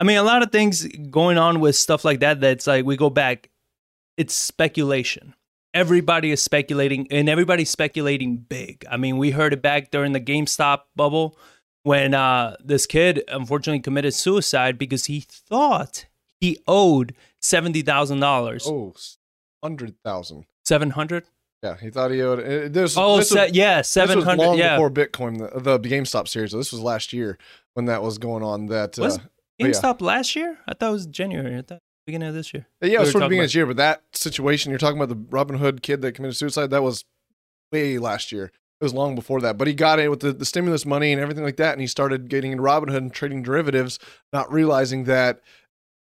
I 0.00 0.05
mean, 0.05 0.16
a 0.16 0.22
lot 0.22 0.42
of 0.42 0.50
things 0.50 0.87
going 1.11 1.38
on 1.38 1.61
with 1.61 1.77
stuff 1.77 2.05
like 2.05 2.20
that 2.20 2.40
that's 2.40 2.66
like 2.66 2.85
we 2.85 2.96
go 2.96 3.11
back 3.11 3.50
it's 4.16 4.35
speculation. 4.35 5.35
Everybody 5.75 6.31
is 6.31 6.41
speculating 6.43 7.07
and 7.11 7.29
everybody's 7.29 7.69
speculating 7.69 8.37
big. 8.37 8.85
I 8.91 8.97
mean, 8.97 9.19
we 9.19 9.33
heard 9.33 9.53
it 9.53 9.61
back 9.61 9.91
during 9.91 10.13
the 10.13 10.21
GameStop 10.21 10.83
bubble 10.95 11.37
when 11.83 12.15
uh, 12.15 12.57
this 12.65 12.87
kid 12.87 13.23
unfortunately 13.29 13.81
committed 13.81 14.15
suicide 14.15 14.79
because 14.79 15.07
he 15.07 15.21
thought 15.29 16.07
he 16.41 16.59
owed 16.69 17.15
seventy 17.41 17.83
thousand 17.83 18.21
dollars. 18.21 18.67
Oh, 18.69 18.95
hundred 19.63 19.97
thousand. 20.05 20.47
Seven 20.65 20.91
hundred? 20.91 21.25
Yeah, 21.63 21.77
he 21.81 21.91
thought 21.91 22.11
he 22.11 22.21
owed. 22.23 22.41
uh, 22.41 22.69
This, 22.69 22.95
Oh, 22.97 23.17
this 23.17 23.31
was- 23.31 23.41
se- 23.41 23.51
yeah, 23.55 23.79
This 23.79 23.97
was 23.97 24.25
hundred. 24.25 24.55
Yeah, 24.57 24.77
before 24.77 24.91
Bitcoin, 24.91 25.39
the, 25.63 25.79
the 25.79 25.89
GameStop 25.89 26.29
series. 26.29 26.53
So 26.53 26.59
this 26.59 26.71
was 26.73 26.81
last 26.83 27.13
year 27.13 27.37
when 27.73 27.87
that 27.87 28.03
was 28.03 28.19
going 28.19 28.43
on. 28.43 28.67
That 28.67 28.97
Was 28.99 29.19
uh, 29.19 29.23
yeah. 29.59 29.67
GameStop 29.69 30.01
last 30.03 30.37
year? 30.37 30.59
I 30.69 30.75
thought 30.75 30.91
it 30.91 30.93
was 30.93 31.07
January. 31.07 31.57
I 31.59 31.63
thought 31.63 31.81
beginning 32.07 32.29
of 32.29 32.35
this 32.35 32.53
year. 32.53 32.67
Uh, 32.83 32.87
yeah, 32.87 32.99
it 32.99 33.01
was 33.01 33.12
sort 33.12 33.25
of 33.25 33.29
beginning 33.29 33.45
of 33.45 33.47
this 33.47 33.55
year. 33.55 33.67
But 33.67 33.77
that 33.77 34.03
situation 34.12 34.71
you're 34.71 34.79
talking 34.79 35.01
about, 35.01 35.09
the 35.09 35.17
Robinhood 35.17 35.83
kid 35.83 36.03
that 36.03 36.12
committed 36.12 36.37
suicide, 36.37 36.71
that 36.71 36.83
was 36.83 37.05
way 37.73 37.99
last 37.99 38.33
year. 38.33 38.53
It 38.81 38.85
was 38.85 38.95
long 38.95 39.14
before 39.14 39.40
that. 39.40 39.57
But 39.57 39.69
he 39.69 39.75
got 39.75 39.99
in 39.99 40.11
with 40.11 40.21
the, 40.21 40.33
the 40.33 40.45
stimulus 40.45 40.85
money 40.85 41.12
and 41.12 41.21
everything 41.21 41.45
like 41.45 41.57
that, 41.57 41.73
and 41.73 41.81
he 41.81 41.87
started 41.87 42.29
getting 42.29 42.53
into 42.53 42.64
Robinhood 42.64 42.97
and 42.97 43.12
trading 43.12 43.43
derivatives, 43.43 43.99
not 44.33 44.53
realizing 44.53 45.05
that. 45.05 45.40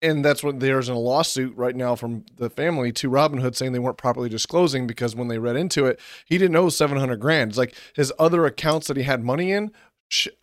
And 0.02 0.24
that's 0.24 0.44
what 0.44 0.60
there's 0.60 0.90
in 0.90 0.96
a 0.96 1.00
lawsuit 1.00 1.56
right 1.56 1.76
now 1.76 1.96
from 1.96 2.26
the 2.36 2.50
family 2.50 2.92
to 2.94 3.10
Robinhood 3.10 3.56
saying 3.56 3.72
they 3.72 3.80
weren't 3.80 3.98
properly 3.98 4.28
disclosing 4.28 4.86
because 4.86 5.16
when 5.16 5.30
they 5.30 5.40
read 5.40 5.56
into 5.56 5.86
it, 5.86 5.98
he 6.26 6.38
didn't 6.38 6.58
owe 6.58 6.68
700 6.68 7.22
grand. 7.22 7.52
It's 7.52 7.58
like 7.58 7.74
his 7.96 8.12
other 8.20 8.46
accounts 8.46 8.88
that 8.88 8.98
he 8.98 9.04
had 9.04 9.24
money 9.24 9.54
in 9.54 9.72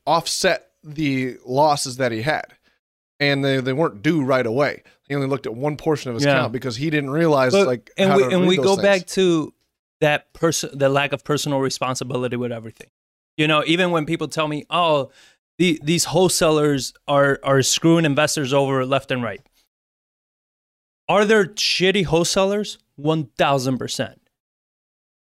offset 0.06 0.70
the 0.82 1.36
losses 1.44 1.96
that 1.98 2.12
he 2.12 2.22
had. 2.22 2.54
And 3.20 3.44
they, 3.44 3.61
they 3.61 3.72
weren't 3.74 4.02
due 4.02 4.22
right 4.24 4.46
away. 4.46 4.83
He 5.06 5.14
only 5.14 5.26
looked 5.28 5.44
at 5.46 5.54
one 5.54 5.76
portion 5.76 6.09
of 6.11 6.14
his 6.14 6.24
Yeah. 6.24 6.33
account 6.38 6.52
because 6.54 6.76
he 6.76 6.88
didn't 6.90 7.11
realize 7.11 7.52
But- 7.52 7.66
like 7.66 7.90
and 7.98 8.14
we 8.16 8.24
and 8.35 8.46
we 8.46 8.56
go 8.56 8.76
things. 8.76 8.83
back 8.83 9.06
to 9.09 9.52
that 10.00 10.33
person 10.33 10.70
the 10.78 10.88
lack 10.88 11.12
of 11.12 11.22
personal 11.22 11.61
responsibility 11.61 12.37
with 12.37 12.50
everything. 12.52 12.88
You 13.37 13.46
know 13.46 13.62
even 13.66 13.90
when 13.90 14.06
people 14.06 14.28
tell 14.28 14.48
me 14.48 14.64
oh 14.70 15.11
the, 15.59 15.78
these 15.85 16.04
wholesalers 16.06 16.94
are 17.06 17.38
are 17.44 17.61
screwing 17.61 18.06
investors 18.06 18.54
over 18.54 18.87
left 18.87 19.11
and 19.11 19.22
right. 19.22 19.42
Are 21.09 21.24
there 21.26 21.44
shitty 21.46 22.04
wholesalers? 22.06 22.78
1000% 22.98 24.14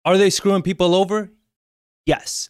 are 0.05 0.19
they 0.19 0.31
screwing 0.31 0.63
people 0.63 0.95
over? 0.95 1.31
Yes. 2.07 2.49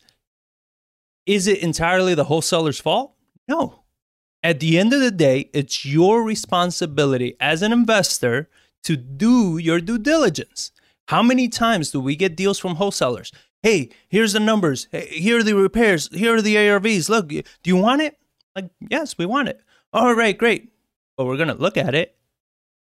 Is 1.26 1.46
it 1.46 1.58
entirely 1.62 2.14
the 2.14 2.24
wholesaler's 2.24 2.80
fault? 2.80 3.14
No 3.48 3.83
at 4.44 4.60
the 4.60 4.78
end 4.78 4.92
of 4.92 5.00
the 5.00 5.10
day 5.10 5.50
it's 5.52 5.84
your 5.84 6.22
responsibility 6.22 7.34
as 7.40 7.62
an 7.62 7.72
investor 7.72 8.48
to 8.84 8.96
do 8.96 9.58
your 9.58 9.80
due 9.80 9.98
diligence. 9.98 10.70
How 11.08 11.22
many 11.22 11.48
times 11.48 11.90
do 11.90 12.00
we 12.00 12.14
get 12.14 12.36
deals 12.36 12.58
from 12.58 12.76
wholesalers? 12.76 13.32
Hey, 13.62 13.90
here's 14.08 14.34
the 14.34 14.40
numbers. 14.40 14.88
Hey, 14.92 15.06
here 15.06 15.38
are 15.38 15.42
the 15.42 15.54
repairs. 15.54 16.08
Here 16.12 16.36
are 16.36 16.42
the 16.42 16.54
ARVs. 16.56 17.08
Look, 17.08 17.28
do 17.28 17.42
you 17.64 17.76
want 17.76 18.02
it? 18.02 18.18
Like, 18.54 18.70
yes, 18.90 19.16
we 19.18 19.26
want 19.26 19.48
it. 19.48 19.60
All 19.92 20.14
right, 20.14 20.36
great. 20.36 20.70
But 21.16 21.24
we're 21.24 21.36
going 21.36 21.48
to 21.48 21.54
look 21.54 21.76
at 21.76 21.94
it. 21.94 22.16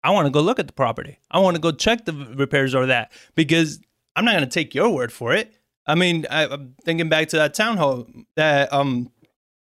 I 0.04 0.10
want 0.10 0.26
to 0.26 0.30
go 0.30 0.40
look 0.40 0.58
at 0.58 0.66
the 0.66 0.72
property. 0.72 1.18
I 1.30 1.40
want 1.40 1.56
to 1.56 1.60
go 1.60 1.72
check 1.72 2.04
the 2.04 2.12
repairs 2.12 2.74
or 2.74 2.86
that 2.86 3.10
because 3.34 3.80
I'm 4.14 4.24
not 4.24 4.32
going 4.32 4.44
to 4.44 4.50
take 4.50 4.74
your 4.74 4.90
word 4.90 5.12
for 5.12 5.32
it. 5.32 5.54
I 5.86 5.94
mean, 5.94 6.26
I, 6.30 6.46
I'm 6.46 6.74
thinking 6.84 7.08
back 7.08 7.28
to 7.28 7.36
that 7.36 7.54
town 7.54 7.76
hall 7.76 8.06
that 8.36 8.72
um 8.72 9.10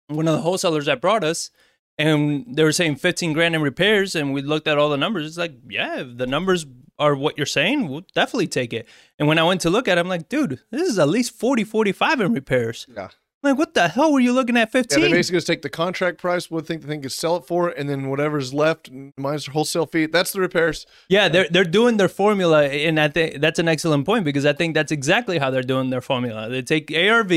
one 0.07 0.27
of 0.27 0.35
the 0.35 0.41
wholesalers 0.41 0.85
that 0.85 1.01
brought 1.01 1.23
us, 1.23 1.49
and 1.97 2.45
they 2.55 2.63
were 2.63 2.71
saying 2.71 2.97
15 2.97 3.33
grand 3.33 3.55
in 3.55 3.61
repairs, 3.61 4.15
and 4.15 4.33
we 4.33 4.41
looked 4.41 4.67
at 4.67 4.77
all 4.77 4.89
the 4.89 4.97
numbers. 4.97 5.27
It's 5.27 5.37
like, 5.37 5.53
yeah, 5.69 6.01
if 6.01 6.17
the 6.17 6.27
numbers 6.27 6.65
are 6.97 7.15
what 7.15 7.37
you're 7.37 7.45
saying, 7.45 7.87
we'll 7.87 8.05
definitely 8.13 8.47
take 8.47 8.73
it. 8.73 8.87
And 9.19 9.27
when 9.27 9.39
I 9.39 9.43
went 9.43 9.61
to 9.61 9.69
look 9.69 9.87
at 9.87 9.97
it, 9.97 10.01
I'm 10.01 10.07
like, 10.07 10.29
dude, 10.29 10.59
this 10.71 10.87
is 10.89 10.99
at 10.99 11.09
least 11.09 11.33
40, 11.33 11.63
45 11.63 12.21
in 12.21 12.33
repairs. 12.33 12.85
Yeah. 12.93 13.09
I'm 13.43 13.51
like, 13.51 13.59
what 13.59 13.73
the 13.75 13.89
hell 13.89 14.11
were 14.11 14.19
you 14.19 14.33
looking 14.33 14.57
at 14.57 14.71
15 14.71 14.97
Yeah, 14.97 15.03
15? 15.03 15.11
they 15.11 15.17
basically 15.17 15.37
just 15.37 15.47
take 15.47 15.61
the 15.61 15.69
contract 15.69 16.17
price, 16.17 16.49
what 16.49 16.65
they 16.65 16.73
think 16.73 16.81
they 16.81 16.87
think 16.87 17.03
could 17.03 17.11
sell 17.11 17.35
it 17.35 17.45
for, 17.45 17.69
and 17.69 17.87
then 17.87 18.09
whatever's 18.09 18.53
left 18.53 18.89
minus 19.17 19.45
their 19.45 19.53
wholesale 19.53 19.85
fee. 19.85 20.07
That's 20.07 20.31
the 20.31 20.41
repairs. 20.41 20.87
Yeah, 21.09 21.27
they're 21.29 21.47
they're 21.51 21.63
doing 21.63 21.97
their 21.97 22.07
formula, 22.09 22.63
and 22.63 22.99
I 22.99 23.07
think 23.09 23.41
that's 23.41 23.59
an 23.59 23.67
excellent 23.67 24.05
point 24.05 24.25
because 24.25 24.45
I 24.45 24.53
think 24.53 24.73
that's 24.73 24.91
exactly 24.91 25.37
how 25.37 25.51
they're 25.51 25.61
doing 25.63 25.91
their 25.91 26.01
formula. 26.01 26.49
They 26.49 26.63
take 26.63 26.91
ARV, 26.91 27.31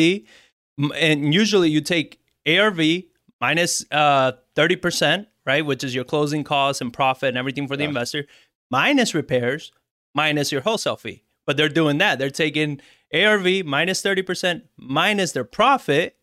and 0.94 1.34
usually 1.34 1.68
you 1.68 1.80
take 1.82 2.20
ARV 2.46 2.80
minus 3.40 3.84
uh, 3.90 4.32
thirty 4.54 4.76
percent, 4.76 5.28
right, 5.46 5.64
which 5.64 5.84
is 5.84 5.94
your 5.94 6.04
closing 6.04 6.44
costs 6.44 6.80
and 6.80 6.92
profit 6.92 7.30
and 7.30 7.38
everything 7.38 7.66
for 7.68 7.76
the 7.76 7.82
Yeah. 7.84 7.88
investor, 7.90 8.26
minus 8.70 9.14
repairs, 9.14 9.72
minus 10.14 10.50
your 10.52 10.60
wholesale 10.62 10.96
fee. 10.96 11.22
But 11.46 11.56
they're 11.56 11.68
doing 11.68 11.98
that. 11.98 12.18
They're 12.18 12.30
taking 12.30 12.80
ARV 13.14 13.44
minus 13.44 13.64
minus 13.64 14.02
thirty 14.02 14.22
percent, 14.22 14.64
minus 14.76 15.32
their 15.32 15.44
profit, 15.44 16.16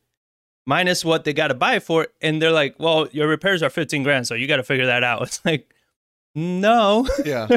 minus 0.67 1.03
what 1.03 1.23
they 1.23 1.33
got 1.33 1.47
to 1.47 1.53
buy 1.55 1.79
for, 1.79 2.07
and 2.21 2.41
they're 2.41 2.51
like, 2.51 2.75
"Well, 2.79 3.07
your 3.11 3.27
repairs 3.27 3.63
are 3.63 3.69
fifteen 3.71 4.03
grand, 4.03 4.27
so 4.27 4.35
you 4.35 4.47
got 4.47 4.57
to 4.57 4.63
figure 4.63 4.85
that 4.85 5.03
out." 5.03 5.21
It's 5.27 5.43
like, 5.45 5.73
no. 6.35 7.07
Yeah, 7.25 7.47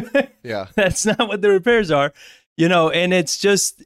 yeah. 0.42 0.66
That's 0.76 1.04
not 1.04 1.26
what 1.28 1.42
the 1.42 1.50
repairs 1.50 1.90
are, 1.90 2.12
you 2.56 2.68
know. 2.68 2.90
And 2.90 3.12
it's 3.12 3.36
just 3.38 3.82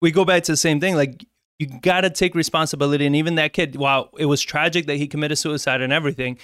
we 0.00 0.10
go 0.10 0.24
back 0.24 0.42
to 0.44 0.52
the 0.52 0.56
same 0.56 0.78
thing. 0.80 0.94
Like 0.94 1.24
you 1.64 1.80
got 1.80 2.02
to 2.02 2.10
take 2.10 2.34
responsibility. 2.34 3.06
And 3.06 3.16
even 3.16 3.36
that 3.36 3.52
kid, 3.52 3.76
while 3.76 4.10
it 4.18 4.26
was 4.26 4.42
tragic 4.42 4.86
that 4.86 4.96
he 4.96 5.06
committed 5.06 5.38
suicide 5.38 5.80
and 5.80 5.92
everything, 5.92 6.38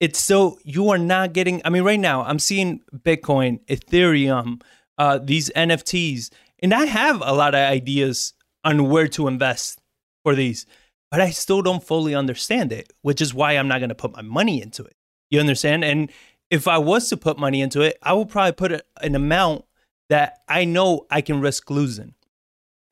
it's 0.00 0.20
so 0.20 0.58
you 0.64 0.90
are 0.90 0.98
not 0.98 1.32
getting. 1.32 1.60
I 1.64 1.70
mean, 1.70 1.82
right 1.82 2.00
now 2.00 2.22
I'm 2.22 2.38
seeing 2.38 2.80
Bitcoin, 2.94 3.64
Ethereum, 3.66 4.62
uh, 4.98 5.18
these 5.18 5.50
NFTs, 5.50 6.30
and 6.60 6.72
I 6.72 6.86
have 6.86 7.22
a 7.24 7.32
lot 7.32 7.54
of 7.54 7.60
ideas 7.60 8.34
on 8.64 8.88
where 8.88 9.08
to 9.08 9.28
invest 9.28 9.80
for 10.22 10.34
these, 10.34 10.66
but 11.10 11.20
I 11.20 11.30
still 11.30 11.62
don't 11.62 11.82
fully 11.82 12.14
understand 12.14 12.72
it, 12.72 12.92
which 13.02 13.20
is 13.20 13.34
why 13.34 13.52
I'm 13.52 13.68
not 13.68 13.78
going 13.78 13.90
to 13.90 13.94
put 13.94 14.14
my 14.14 14.22
money 14.22 14.62
into 14.62 14.84
it. 14.84 14.96
You 15.30 15.40
understand? 15.40 15.84
And 15.84 16.10
if 16.50 16.68
I 16.68 16.78
was 16.78 17.08
to 17.08 17.16
put 17.16 17.38
money 17.38 17.60
into 17.60 17.80
it, 17.80 17.98
I 18.02 18.12
would 18.12 18.28
probably 18.28 18.52
put 18.52 18.84
an 19.00 19.14
amount 19.14 19.64
that 20.08 20.40
I 20.48 20.64
know 20.64 21.06
I 21.10 21.20
can 21.20 21.40
risk 21.40 21.70
losing. 21.70 22.14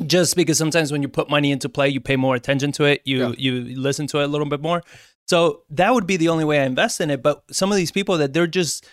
Just 0.07 0.37
because 0.37 0.59
sometimes 0.59 0.91
when 0.91 1.03
you 1.03 1.09
put 1.09 1.29
money 1.31 1.53
into 1.53 1.69
play, 1.69 1.89
you 1.89 2.01
pay 2.01 2.17
more 2.17 2.35
attention 2.35 2.73
to 2.73 2.85
it, 2.85 3.03
you 3.05 3.29
Yeah. 3.29 3.35
you 3.39 3.77
listen 3.79 4.07
to 4.09 4.19
it 4.21 4.25
a 4.25 4.27
little 4.27 4.47
bit 4.49 4.61
more. 4.61 4.83
So 5.29 5.63
that 5.71 5.95
would 5.95 6.07
be 6.07 6.17
the 6.17 6.29
only 6.29 6.45
way 6.45 6.61
I 6.61 6.65
invest 6.65 7.01
in 7.01 7.11
it. 7.11 7.23
But 7.23 7.45
some 7.51 7.71
of 7.71 7.77
these 7.77 7.93
people 7.93 8.19
that 8.19 8.33
they're 8.33 8.47
just 8.47 8.87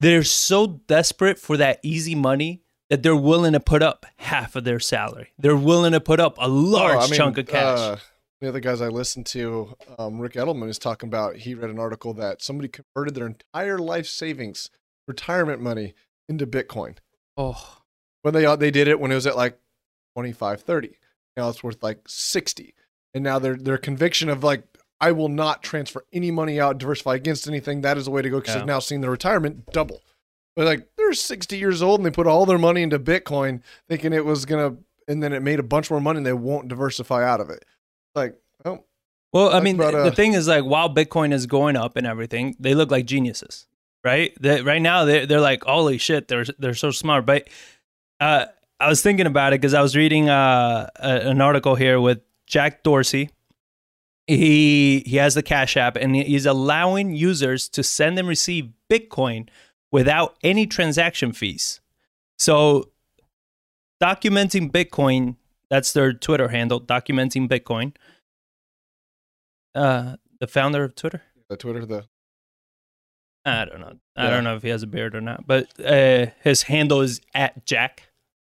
they're 0.00 0.24
so 0.24 0.66
desperate 0.88 1.38
for 1.38 1.56
that 1.58 1.78
easy 1.82 2.14
money 2.14 2.62
that 2.88 3.02
they're 3.02 3.14
willing 3.14 3.52
to 3.52 3.60
put 3.60 3.82
up 3.82 4.06
half 4.16 4.56
of 4.56 4.64
their 4.64 4.80
salary. 4.80 5.32
They're 5.38 5.54
willing 5.54 5.92
to 5.92 6.00
put 6.00 6.18
up 6.20 6.36
a 6.38 6.48
large 6.48 6.96
Oh, 6.96 7.00
I 7.00 7.06
mean, 7.06 7.14
chunk 7.18 7.38
of 7.38 7.46
cash. 7.46 7.78
uh, 7.78 7.96
the 8.40 8.48
other 8.48 8.60
guys 8.60 8.80
I 8.80 8.88
listened 8.88 9.26
to, 9.26 9.76
um, 9.98 10.18
Rick 10.18 10.32
Edelman 10.32 10.68
is 10.70 10.78
talking 10.78 11.08
about. 11.08 11.36
He 11.36 11.54
read 11.54 11.68
an 11.70 11.78
article 11.78 12.14
that 12.14 12.42
somebody 12.42 12.68
converted 12.68 13.14
their 13.14 13.26
entire 13.26 13.78
life 13.78 14.06
savings, 14.06 14.70
retirement 15.06 15.60
money, 15.60 15.92
into 16.28 16.46
Bitcoin. 16.46 16.96
oh, 17.36 17.82
When 18.22 18.32
they 18.34 18.56
they 18.56 18.70
did 18.70 18.88
it 18.88 18.98
when 18.98 19.12
it 19.12 19.16
was 19.16 19.26
at 19.26 19.36
like 19.36 19.58
25, 20.14 20.62
30. 20.62 20.96
Now 21.36 21.48
it's 21.48 21.62
worth 21.62 21.82
like 21.82 22.00
60. 22.06 22.74
And 23.14 23.24
now 23.24 23.38
their 23.38 23.56
their 23.56 23.78
conviction 23.78 24.28
of 24.28 24.42
like 24.44 24.64
I 25.00 25.12
will 25.12 25.28
not 25.28 25.62
transfer 25.62 26.04
any 26.12 26.30
money 26.30 26.60
out, 26.60 26.78
diversify 26.78 27.14
against 27.14 27.48
anything. 27.48 27.80
That 27.80 27.96
is 27.96 28.04
the 28.04 28.10
way 28.10 28.22
to 28.22 28.28
go 28.30 28.38
because 28.40 28.54
Yeah. 28.54 28.58
they've 28.60 28.66
now 28.66 28.78
seen 28.80 29.00
their 29.00 29.10
retirement 29.10 29.66
double. 29.72 30.02
But 30.56 30.66
like 30.66 30.88
they're 30.96 31.12
60 31.12 31.56
years 31.56 31.82
old 31.82 32.00
and 32.00 32.06
they 32.06 32.10
put 32.10 32.26
all 32.26 32.44
their 32.46 32.58
money 32.58 32.82
into 32.82 32.98
Bitcoin 32.98 33.62
thinking 33.88 34.12
it 34.12 34.24
was 34.24 34.44
gonna 34.44 34.76
and 35.08 35.22
then 35.22 35.32
it 35.32 35.42
made 35.42 35.58
a 35.58 35.62
bunch 35.64 35.90
more 35.90 36.00
money 36.00 36.18
and 36.18 36.26
they 36.26 36.32
won't 36.32 36.68
diversify 36.68 37.24
out 37.24 37.40
of 37.40 37.50
it. 37.50 37.64
Like, 38.14 38.36
oh 38.64 38.84
Well, 39.32 39.52
I 39.52 39.60
mean, 39.60 39.76
about, 39.76 39.92
the, 39.92 39.98
uh, 39.98 40.04
the 40.04 40.12
thing 40.12 40.34
is, 40.34 40.46
like, 40.46 40.64
while 40.64 40.92
Bitcoin 40.92 41.32
is 41.32 41.46
going 41.46 41.76
up 41.76 41.96
and 41.96 42.06
everything, 42.06 42.54
they 42.60 42.74
look 42.74 42.90
like 42.90 43.06
geniuses, 43.06 43.66
right? 44.04 44.32
They, 44.40 44.62
right 44.62 44.82
now, 44.82 45.04
they're, 45.04 45.26
they're 45.26 45.40
like, 45.40 45.64
holy 45.64 45.98
shit, 45.98 46.28
they're 46.28 46.44
they're 46.58 46.74
so 46.74 46.90
smart. 46.90 47.26
But 47.26 47.48
uh, 48.20 48.46
I 48.80 48.88
was 48.88 49.02
thinking 49.02 49.26
about 49.26 49.52
it 49.52 49.60
because 49.60 49.74
I 49.74 49.82
was 49.82 49.94
reading 49.94 50.28
uh, 50.30 50.88
a, 50.96 51.28
an 51.28 51.40
article 51.40 51.74
here 51.74 52.00
with 52.00 52.20
Jack 52.46 52.82
Dorsey. 52.82 53.30
He 54.26 55.02
he 55.06 55.16
has 55.16 55.34
the 55.34 55.42
Cash 55.42 55.76
App, 55.76 55.96
and 55.96 56.14
he's 56.16 56.46
allowing 56.46 57.14
users 57.14 57.68
to 57.70 57.82
send 57.82 58.18
and 58.18 58.26
receive 58.28 58.70
Bitcoin 58.88 59.48
without 59.92 60.36
any 60.42 60.66
transaction 60.66 61.32
fees. 61.32 61.80
So, 62.38 62.90
documenting 64.02 64.70
Bitcoin. 64.70 65.36
That's 65.68 65.92
their 65.92 66.12
Twitter 66.12 66.48
handle, 66.48 66.80
documenting 66.80 67.48
Bitcoin 67.48 67.94
uh 69.74 70.16
the 70.40 70.46
founder 70.48 70.82
of 70.82 70.94
Twitter. 70.96 71.22
the 71.48 71.56
Twitter, 71.56 71.84
the 71.86 72.04
I 73.44 73.64
don't 73.64 73.80
know. 73.80 73.92
I 74.16 74.24
Yeah. 74.24 74.30
don't 74.30 74.44
know 74.44 74.56
if 74.56 74.62
he 74.62 74.68
has 74.70 74.82
a 74.82 74.86
beard 74.88 75.14
or 75.14 75.20
not, 75.20 75.46
but 75.46 75.68
uh 75.84 76.26
his 76.42 76.62
handle 76.62 77.00
is 77.02 77.20
at 77.34 77.64
Jack. 77.66 78.09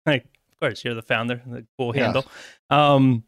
Like, 0.06 0.26
of 0.52 0.60
course, 0.60 0.84
you're 0.84 0.94
the 0.94 1.02
founder. 1.02 1.42
The 1.46 1.66
cool 1.78 1.96
Yeah. 1.96 2.04
handle. 2.06 2.26
Um, 2.70 3.24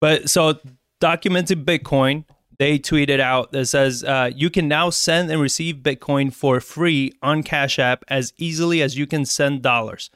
but 0.00 0.28
so 0.30 0.58
documented 1.00 1.64
Bitcoin. 1.66 2.24
They 2.58 2.78
tweeted 2.78 3.18
out 3.20 3.50
that 3.52 3.66
says 3.66 4.04
uh, 4.04 4.30
you 4.34 4.48
can 4.48 4.68
now 4.68 4.88
send 4.90 5.30
and 5.30 5.40
receive 5.40 5.76
Bitcoin 5.76 6.32
for 6.32 6.60
free 6.60 7.12
on 7.20 7.42
Cash 7.42 7.78
App 7.80 8.04
as 8.08 8.32
easily 8.38 8.80
as 8.80 8.96
you 8.96 9.06
can 9.06 9.24
send 9.24 9.60
dollars. 9.62 10.08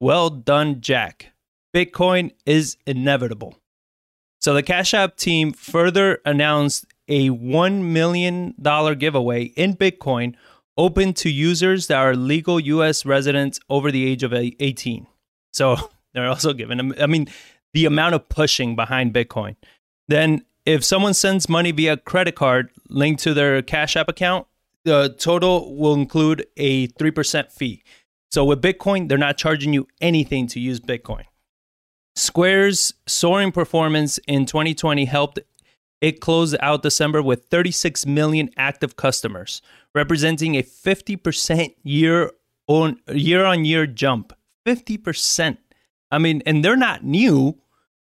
Well 0.00 0.30
done, 0.30 0.80
Jack. 0.80 1.32
Bitcoin 1.74 2.30
is 2.46 2.76
inevitable. 2.86 3.58
So 4.40 4.54
the 4.54 4.62
Cash 4.62 4.94
App 4.94 5.16
team 5.16 5.52
further 5.52 6.20
announced 6.24 6.86
a 7.08 7.28
$1 7.30 7.82
million 7.82 8.54
giveaway 8.98 9.44
in 9.44 9.74
Bitcoin 9.76 10.34
open 10.78 11.12
to 11.14 11.28
users 11.30 11.86
that 11.88 11.98
are 11.98 12.16
legal 12.16 12.58
US 12.60 13.04
residents 13.04 13.60
over 13.68 13.90
the 13.92 14.06
age 14.10 14.22
of 14.22 14.32
18. 14.32 15.06
So 15.54 15.76
they're 16.14 16.28
also 16.28 16.52
giving 16.52 16.78
them, 16.78 16.94
I 17.00 17.06
mean, 17.06 17.28
the 17.72 17.86
amount 17.86 18.14
of 18.14 18.28
pushing 18.28 18.76
behind 18.76 19.12
Bitcoin. 19.14 19.56
Then 20.08 20.44
if 20.66 20.84
someone 20.84 21.14
sends 21.14 21.48
money 21.48 21.72
via 21.72 21.96
credit 21.96 22.34
card 22.34 22.70
linked 22.88 23.22
to 23.24 23.34
their 23.34 23.60
Cash 23.62 23.96
App 23.96 24.08
account, 24.08 24.46
the 24.84 25.14
total 25.18 25.76
will 25.76 25.94
include 25.94 26.46
a 26.56 26.88
3% 26.88 27.50
fee. 27.50 27.82
So 28.30 28.44
with 28.44 28.60
Bitcoin, 28.60 29.08
they're 29.08 29.18
not 29.18 29.38
charging 29.38 29.72
you 29.72 29.86
anything 30.00 30.46
to 30.48 30.60
use 30.60 30.80
Bitcoin. 30.80 31.24
Square's 32.16 32.92
soaring 33.06 33.50
performance 33.50 34.18
in 34.28 34.46
2020 34.46 35.04
helped 35.04 35.40
it 36.00 36.20
close 36.20 36.54
out 36.60 36.82
December 36.82 37.22
with 37.22 37.46
36 37.46 38.06
million 38.06 38.50
active 38.56 38.96
customers, 38.96 39.62
representing 39.94 40.54
a 40.54 40.62
50% 40.62 41.74
year 41.82 42.30
on 42.66 42.98
year 43.08 43.44
on 43.44 43.64
year 43.64 43.86
jump. 43.86 44.32
50%. 44.66 45.58
I 46.10 46.18
mean, 46.18 46.42
and 46.46 46.64
they're 46.64 46.76
not 46.76 47.04
new, 47.04 47.58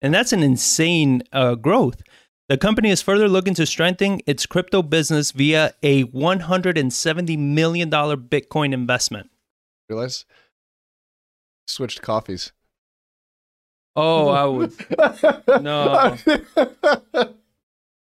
and 0.02 0.14
that's 0.14 0.32
an 0.32 0.42
insane 0.42 1.22
uh, 1.32 1.54
growth. 1.54 2.02
The 2.48 2.58
company 2.58 2.90
is 2.90 3.00
further 3.02 3.28
looking 3.28 3.54
to 3.54 3.66
strengthen 3.66 4.20
its 4.26 4.44
crypto 4.46 4.82
business 4.82 5.30
via 5.30 5.72
a 5.82 6.04
$170 6.04 7.38
million 7.38 7.90
Bitcoin 7.90 8.72
investment. 8.72 9.30
realize 9.88 10.24
switched 11.68 12.02
coffees. 12.02 12.52
Oh, 13.94 14.28
I 14.28 14.44
would. 14.46 14.72
No. 15.62 16.16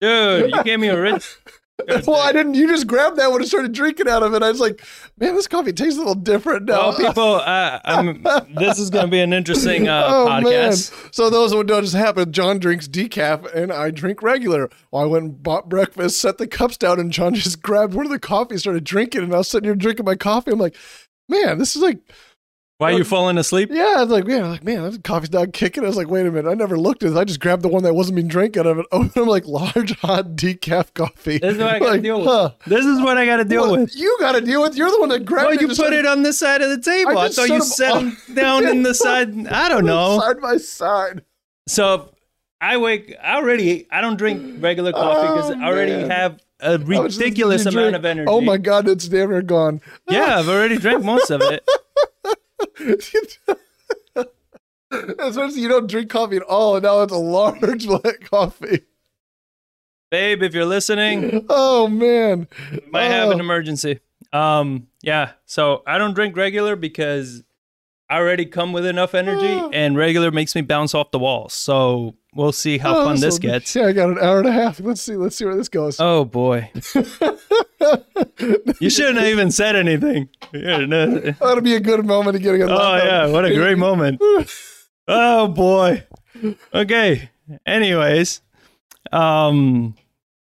Dude, 0.00 0.50
you 0.50 0.64
gave 0.64 0.80
me 0.80 0.88
a 0.88 1.00
rich. 1.00 1.36
well, 2.06 2.20
I 2.20 2.32
didn't. 2.32 2.54
You 2.54 2.68
just 2.68 2.86
grabbed 2.86 3.16
that 3.18 3.30
one 3.30 3.40
and 3.40 3.48
started 3.48 3.72
drinking 3.72 4.08
out 4.08 4.22
of 4.22 4.32
it. 4.32 4.42
I 4.42 4.50
was 4.50 4.60
like, 4.60 4.80
man, 5.18 5.34
this 5.34 5.48
coffee 5.48 5.72
tastes 5.72 5.96
a 5.96 5.98
little 5.98 6.14
different 6.14 6.66
now. 6.66 6.90
Well, 6.90 6.96
people, 6.96 7.34
uh, 7.34 7.80
I'm, 7.84 8.24
this 8.54 8.78
is 8.78 8.90
going 8.90 9.06
to 9.06 9.10
be 9.10 9.20
an 9.20 9.32
interesting 9.32 9.88
uh, 9.88 10.04
Oh, 10.08 10.26
podcast. 10.28 11.12
So 11.12 11.30
those 11.30 11.50
don't 11.50 11.82
just 11.82 11.94
happen, 11.94 12.30
John 12.30 12.58
drinks 12.60 12.86
decaf 12.86 13.52
and 13.52 13.72
I 13.72 13.90
drink 13.90 14.22
regular. 14.22 14.70
Well, 14.92 15.02
I 15.02 15.06
went 15.06 15.24
and 15.24 15.42
bought 15.42 15.68
breakfast, 15.68 16.20
set 16.20 16.38
the 16.38 16.46
cups 16.46 16.76
down, 16.76 17.00
and 17.00 17.10
John 17.12 17.34
just 17.34 17.60
grabbed 17.62 17.94
one 17.94 18.06
of 18.06 18.12
the 18.12 18.20
coffee, 18.20 18.56
started 18.56 18.84
drinking, 18.84 19.22
and 19.24 19.34
I 19.34 19.38
was 19.38 19.48
sitting 19.48 19.66
here 19.66 19.74
drinking 19.74 20.06
my 20.06 20.14
coffee. 20.16 20.52
I'm 20.52 20.58
like, 20.58 20.76
man, 21.28 21.58
this 21.58 21.74
is 21.74 21.82
like, 21.82 21.98
Why 22.84 22.92
are 22.94 22.98
you 22.98 23.04
falling 23.04 23.38
asleep? 23.38 23.70
yeah. 23.72 23.94
I 23.96 24.02
was 24.02 24.10
like, 24.10 24.26
yeah, 24.26 24.46
like 24.46 24.62
man, 24.64 24.82
this 24.82 24.98
coffee's 24.98 25.32
not 25.32 25.52
kicking. 25.52 25.84
I 25.84 25.86
was 25.86 25.96
like, 25.96 26.08
wait 26.08 26.26
a 26.26 26.30
minute, 26.30 26.48
I 26.50 26.54
never 26.54 26.78
looked 26.78 27.02
at 27.02 27.10
this. 27.10 27.18
I 27.18 27.24
just 27.24 27.40
grabbed 27.40 27.62
the 27.62 27.68
one 27.68 27.82
that 27.84 27.94
wasn't 27.94 28.16
being 28.16 28.28
drank 28.28 28.56
out 28.56 28.66
of 28.66 28.78
it. 28.78 28.86
Opened 28.92 29.12
I'm 29.16 29.26
like 29.26 29.46
large 29.46 29.98
hot 30.00 30.36
decaf 30.36 30.92
coffee. 30.94 31.38
This 31.38 31.54
is 31.54 31.58
what 31.60 31.68
I 31.74 31.78
got 31.80 31.84
to 31.86 31.90
Like, 31.92 32.02
deal 32.02 32.18
with. 32.18 32.26
huh. 32.28 32.50
This 32.66 32.84
is 32.84 33.00
what 33.00 33.16
I 33.18 33.26
got 33.26 33.36
to 33.38 33.44
deal 33.44 33.62
Well, 33.62 33.80
with. 33.80 33.96
You 33.96 34.16
got 34.20 34.32
to 34.32 34.40
deal 34.40 34.62
with. 34.62 34.76
You're 34.76 34.90
the 34.90 35.00
one 35.00 35.08
that 35.10 35.24
grabbed 35.24 35.46
Well, 35.48 35.54
it. 35.56 35.60
you 35.60 35.68
put 35.68 35.76
started 35.76 36.00
it 36.00 36.06
on 36.06 36.22
this 36.22 36.38
side 36.38 36.62
of 36.62 36.70
the 36.70 36.80
table. 36.80 37.18
I 37.18 37.22
I, 37.22 37.26
just 37.28 37.38
thought 37.38 37.48
you 37.48 37.62
set 37.62 37.76
set 37.92 37.96
'em 37.96 38.16
them 38.28 38.34
down 38.34 38.66
in 38.66 38.82
the 38.82 38.94
side. 39.04 39.46
I 39.48 39.68
don't 39.68 39.84
know. 39.86 40.20
side 40.20 40.40
by 40.40 40.56
side. 40.58 41.22
So 41.66 42.10
I 42.60 42.76
wake. 42.76 43.14
I 43.22 43.36
already. 43.36 43.86
I 43.90 44.00
don't 44.00 44.16
drink 44.16 44.62
regular 44.62 44.92
coffee 44.92 45.28
because 45.34 45.50
Oh, 45.50 45.60
I 45.60 45.64
already 45.66 45.92
man. 45.92 46.10
have 46.10 46.40
a 46.60 46.78
ridiculous 46.78 47.64
to 47.64 47.68
amount 47.70 47.84
drink. 47.92 47.96
of 47.96 48.04
energy. 48.04 48.28
Oh 48.30 48.40
my 48.40 48.56
god, 48.56 48.88
it's 48.88 49.06
damn 49.08 49.30
near 49.30 49.42
gone. 49.42 49.80
Yeah, 50.08 50.38
I've 50.38 50.48
already 50.48 50.78
drank 50.78 51.04
most 51.04 51.30
of 51.30 51.40
it. 51.42 51.66
Especially 55.18 55.60
you 55.60 55.68
don't 55.68 55.88
drink 55.90 56.08
coffee 56.10 56.36
at 56.36 56.42
all, 56.42 56.76
and 56.76 56.84
now 56.84 57.00
it's 57.02 57.12
a 57.12 57.16
large 57.18 57.86
black 57.86 58.30
coffee. 58.30 58.82
Babe, 60.10 60.42
if 60.42 60.54
you're 60.54 60.64
listening, 60.66 61.44
Oh 61.48 61.88
man, 61.88 62.46
might 62.90 63.04
have 63.04 63.30
an 63.30 63.38
Oh. 63.38 63.40
emergency. 63.40 63.98
Um, 64.32 64.86
yeah. 65.02 65.32
So 65.46 65.82
I 65.86 65.98
don't 65.98 66.14
drink 66.14 66.36
regular 66.36 66.76
because 66.76 67.42
I 68.14 68.18
already 68.18 68.46
come 68.46 68.72
with 68.72 68.86
enough 68.86 69.12
energy, 69.14 69.48
Oh. 69.60 69.70
and 69.72 69.96
regular 69.96 70.30
makes 70.30 70.54
me 70.54 70.60
bounce 70.60 70.94
off 70.94 71.10
the 71.10 71.18
walls. 71.18 71.52
So 71.52 72.14
we'll 72.32 72.52
see 72.52 72.78
how 72.78 72.96
Oh, 72.98 73.04
fun 73.06 73.18
this 73.20 73.40
gets. 73.40 73.74
Yeah, 73.74 73.86
I 73.86 73.92
got 73.92 74.08
an 74.10 74.18
hour 74.20 74.38
and 74.38 74.46
a 74.46 74.52
half. 74.52 74.78
Let's 74.78 75.00
see. 75.02 75.16
Let's 75.16 75.34
see 75.34 75.44
where 75.44 75.56
this 75.56 75.68
goes. 75.68 75.96
Oh 75.98 76.24
boy, 76.24 76.70
you 78.80 78.90
shouldn't 78.90 79.18
have 79.18 79.26
even 79.26 79.50
said 79.50 79.76
anything. 79.76 80.28
That'll 80.52 81.60
be 81.60 81.74
a 81.74 81.80
good 81.80 82.04
moment 82.06 82.36
to 82.36 82.42
get 82.42 82.54
a 82.60 82.64
Oh 82.72 82.96
yeah, 82.96 83.26
what 83.26 83.44
a 83.44 83.54
great 83.54 83.78
moment. 83.78 84.20
Oh 85.06 85.48
boy. 85.48 86.06
Okay. 86.72 87.28
Anyways, 87.66 88.40
um 89.12 89.94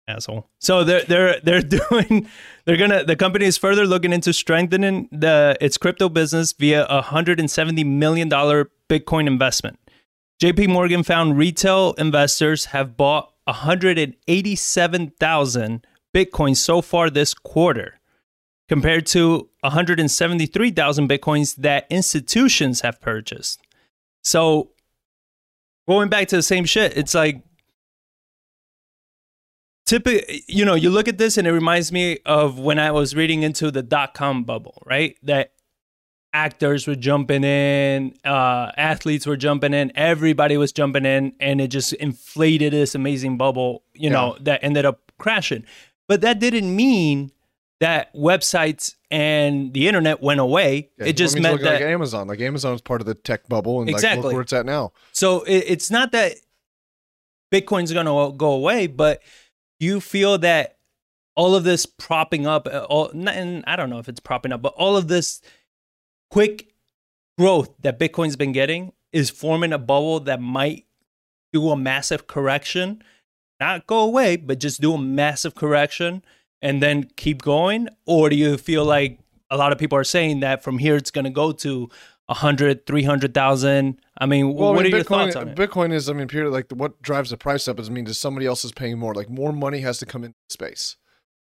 asshole. 0.06 0.50
So 0.58 0.84
they're 0.84 1.04
they're 1.04 1.40
they're 1.40 1.62
doing 1.90 2.28
they're 2.64 2.76
gonna 2.76 3.04
the 3.04 3.16
company 3.16 3.46
is 3.46 3.58
further 3.58 3.86
looking 3.86 4.12
into 4.12 4.32
strengthening 4.32 5.08
the 5.12 5.56
its 5.60 5.78
crypto 5.78 6.08
business 6.08 6.52
via 6.52 6.84
a 6.86 7.02
hundred 7.02 7.40
and 7.40 7.50
seventy 7.50 7.82
million 7.84 8.28
dollar 8.28 8.70
Bitcoin 8.88 9.26
investment. 9.26 9.78
JP 10.42 10.68
Morgan 10.68 11.02
found 11.02 11.38
retail 11.38 11.94
investors 11.96 12.66
have 12.66 12.96
bought 12.96 13.32
187,000 13.44 15.86
Bitcoins 16.14 16.56
so 16.56 16.82
far 16.82 17.10
this 17.10 17.34
quarter 17.34 18.00
compared 18.68 19.06
to 19.06 19.48
173,000 19.60 21.08
Bitcoins 21.08 21.54
that 21.56 21.86
institutions 21.90 22.80
have 22.80 23.00
purchased. 23.00 23.60
So 24.22 24.70
going 25.86 26.08
back 26.08 26.28
to 26.28 26.36
the 26.36 26.42
same 26.42 26.64
shit, 26.64 26.96
it's 26.96 27.14
like 27.14 27.42
typically, 29.86 30.44
you 30.46 30.64
know, 30.64 30.74
you 30.74 30.90
look 30.90 31.08
at 31.08 31.18
this 31.18 31.36
and 31.36 31.46
it 31.46 31.52
reminds 31.52 31.92
me 31.92 32.18
of 32.24 32.58
when 32.58 32.78
I 32.78 32.90
was 32.90 33.14
reading 33.14 33.42
into 33.42 33.70
the 33.70 33.82
dot 33.82 34.14
com 34.14 34.44
bubble, 34.44 34.82
right? 34.86 35.16
That 35.22 35.52
actors 36.32 36.86
were 36.86 36.96
jumping 36.96 37.44
in, 37.44 38.14
uh, 38.24 38.72
athletes 38.76 39.26
were 39.26 39.36
jumping 39.36 39.72
in, 39.72 39.92
everybody 39.94 40.56
was 40.56 40.72
jumping 40.72 41.06
in, 41.06 41.32
and 41.38 41.60
it 41.60 41.68
just 41.68 41.92
inflated 41.94 42.72
this 42.72 42.94
amazing 42.94 43.38
bubble, 43.38 43.84
you 43.94 44.10
know, 44.10 44.36
that 44.40 44.58
ended 44.64 44.84
up 44.84 45.12
crashing. 45.18 45.64
But 46.08 46.22
that 46.22 46.40
didn't 46.40 46.74
mean 46.74 47.30
that 47.80 48.12
websites 48.14 48.94
and 49.10 49.72
the 49.74 49.86
internet 49.86 50.22
went 50.22 50.40
away. 50.40 50.90
Yeah, 50.98 51.06
it 51.06 51.16
just 51.16 51.38
meant 51.38 51.60
that 51.62 51.74
like 51.74 51.82
Amazon. 51.82 52.26
Like 52.26 52.40
Amazon's 52.40 52.80
part 52.80 53.00
of 53.00 53.06
the 53.06 53.14
tech 53.14 53.48
bubble, 53.48 53.80
and 53.80 53.88
like 53.88 53.94
Exactly. 53.94 54.24
look 54.24 54.32
where 54.32 54.42
it's 54.42 54.52
at 54.52 54.66
now. 54.66 54.92
So 55.12 55.42
it, 55.42 55.64
it's 55.68 55.90
not 55.90 56.10
that 56.12 56.34
Bitcoin's 57.52 57.92
going 57.92 58.06
to 58.06 58.36
go 58.36 58.52
away, 58.52 58.88
but 58.88 59.22
you 59.80 60.00
feel 60.00 60.38
that 60.38 60.76
all 61.36 61.54
of 61.54 61.64
this 61.64 61.86
propping 61.86 62.46
up, 62.46 62.66
uh, 62.66 62.86
all, 62.88 63.10
and 63.10 63.64
I 63.66 63.76
don't 63.76 63.90
know 63.90 63.98
if 63.98 64.08
it's 64.08 64.20
propping 64.20 64.52
up, 64.52 64.62
but 64.62 64.74
all 64.74 64.96
of 64.96 65.08
this 65.08 65.40
quick 66.30 66.68
growth 67.38 67.70
that 67.82 67.98
Bitcoin's 67.98 68.36
been 68.36 68.52
getting 68.52 68.92
is 69.12 69.30
forming 69.30 69.72
a 69.72 69.78
bubble 69.78 70.20
that 70.20 70.40
might 70.40 70.86
do 71.52 71.70
a 71.70 71.76
massive 71.76 72.26
correction. 72.26 73.02
not 73.60 73.86
go 73.86 74.00
away, 74.00 74.36
but 74.36 74.58
just 74.58 74.80
do 74.80 74.94
a 74.94 74.98
massive 74.98 75.54
correction 75.54 76.24
and 76.60 76.82
then 76.82 77.04
keep 77.16 77.42
going? 77.42 77.88
Or 78.06 78.28
do 78.28 78.36
you 78.36 78.56
feel 78.56 78.84
like 78.84 79.18
a 79.50 79.56
lot 79.56 79.72
of 79.72 79.78
people 79.78 79.96
are 79.98 80.04
saying 80.04 80.40
that 80.40 80.62
from 80.64 80.78
here 80.78 80.96
it's 80.96 81.10
going 81.10 81.24
to 81.24 81.30
go 81.30 81.52
to 81.52 81.88
100, 82.26 82.86
300,000? 82.86 84.00
I 84.18 84.26
mean, 84.26 84.54
Well, 84.54 84.68
I 84.68 84.72
what 84.72 84.84
mean, 84.84 84.94
are 84.94 84.96
your 84.96 85.04
Bitcoin, 85.04 85.08
thoughts 85.32 85.36
on 85.36 85.48
it? 85.48 85.56
Bitcoin 85.56 85.92
is, 85.92 86.08
I 86.08 86.12
mean, 86.14 86.28
pure 86.28 86.48
like 86.48 86.70
what 86.72 87.00
drives 87.02 87.30
the 87.30 87.36
price 87.36 87.68
up 87.68 87.78
is, 87.78 87.88
I 87.88 87.92
mean, 87.92 88.06
just 88.06 88.20
somebody 88.20 88.46
else 88.46 88.64
is 88.64 88.72
paying 88.72 88.98
more. 88.98 89.14
Like 89.14 89.28
more 89.28 89.52
money 89.52 89.80
has 89.80 89.98
to 89.98 90.06
come 90.06 90.24
into 90.24 90.36
space. 90.48 90.96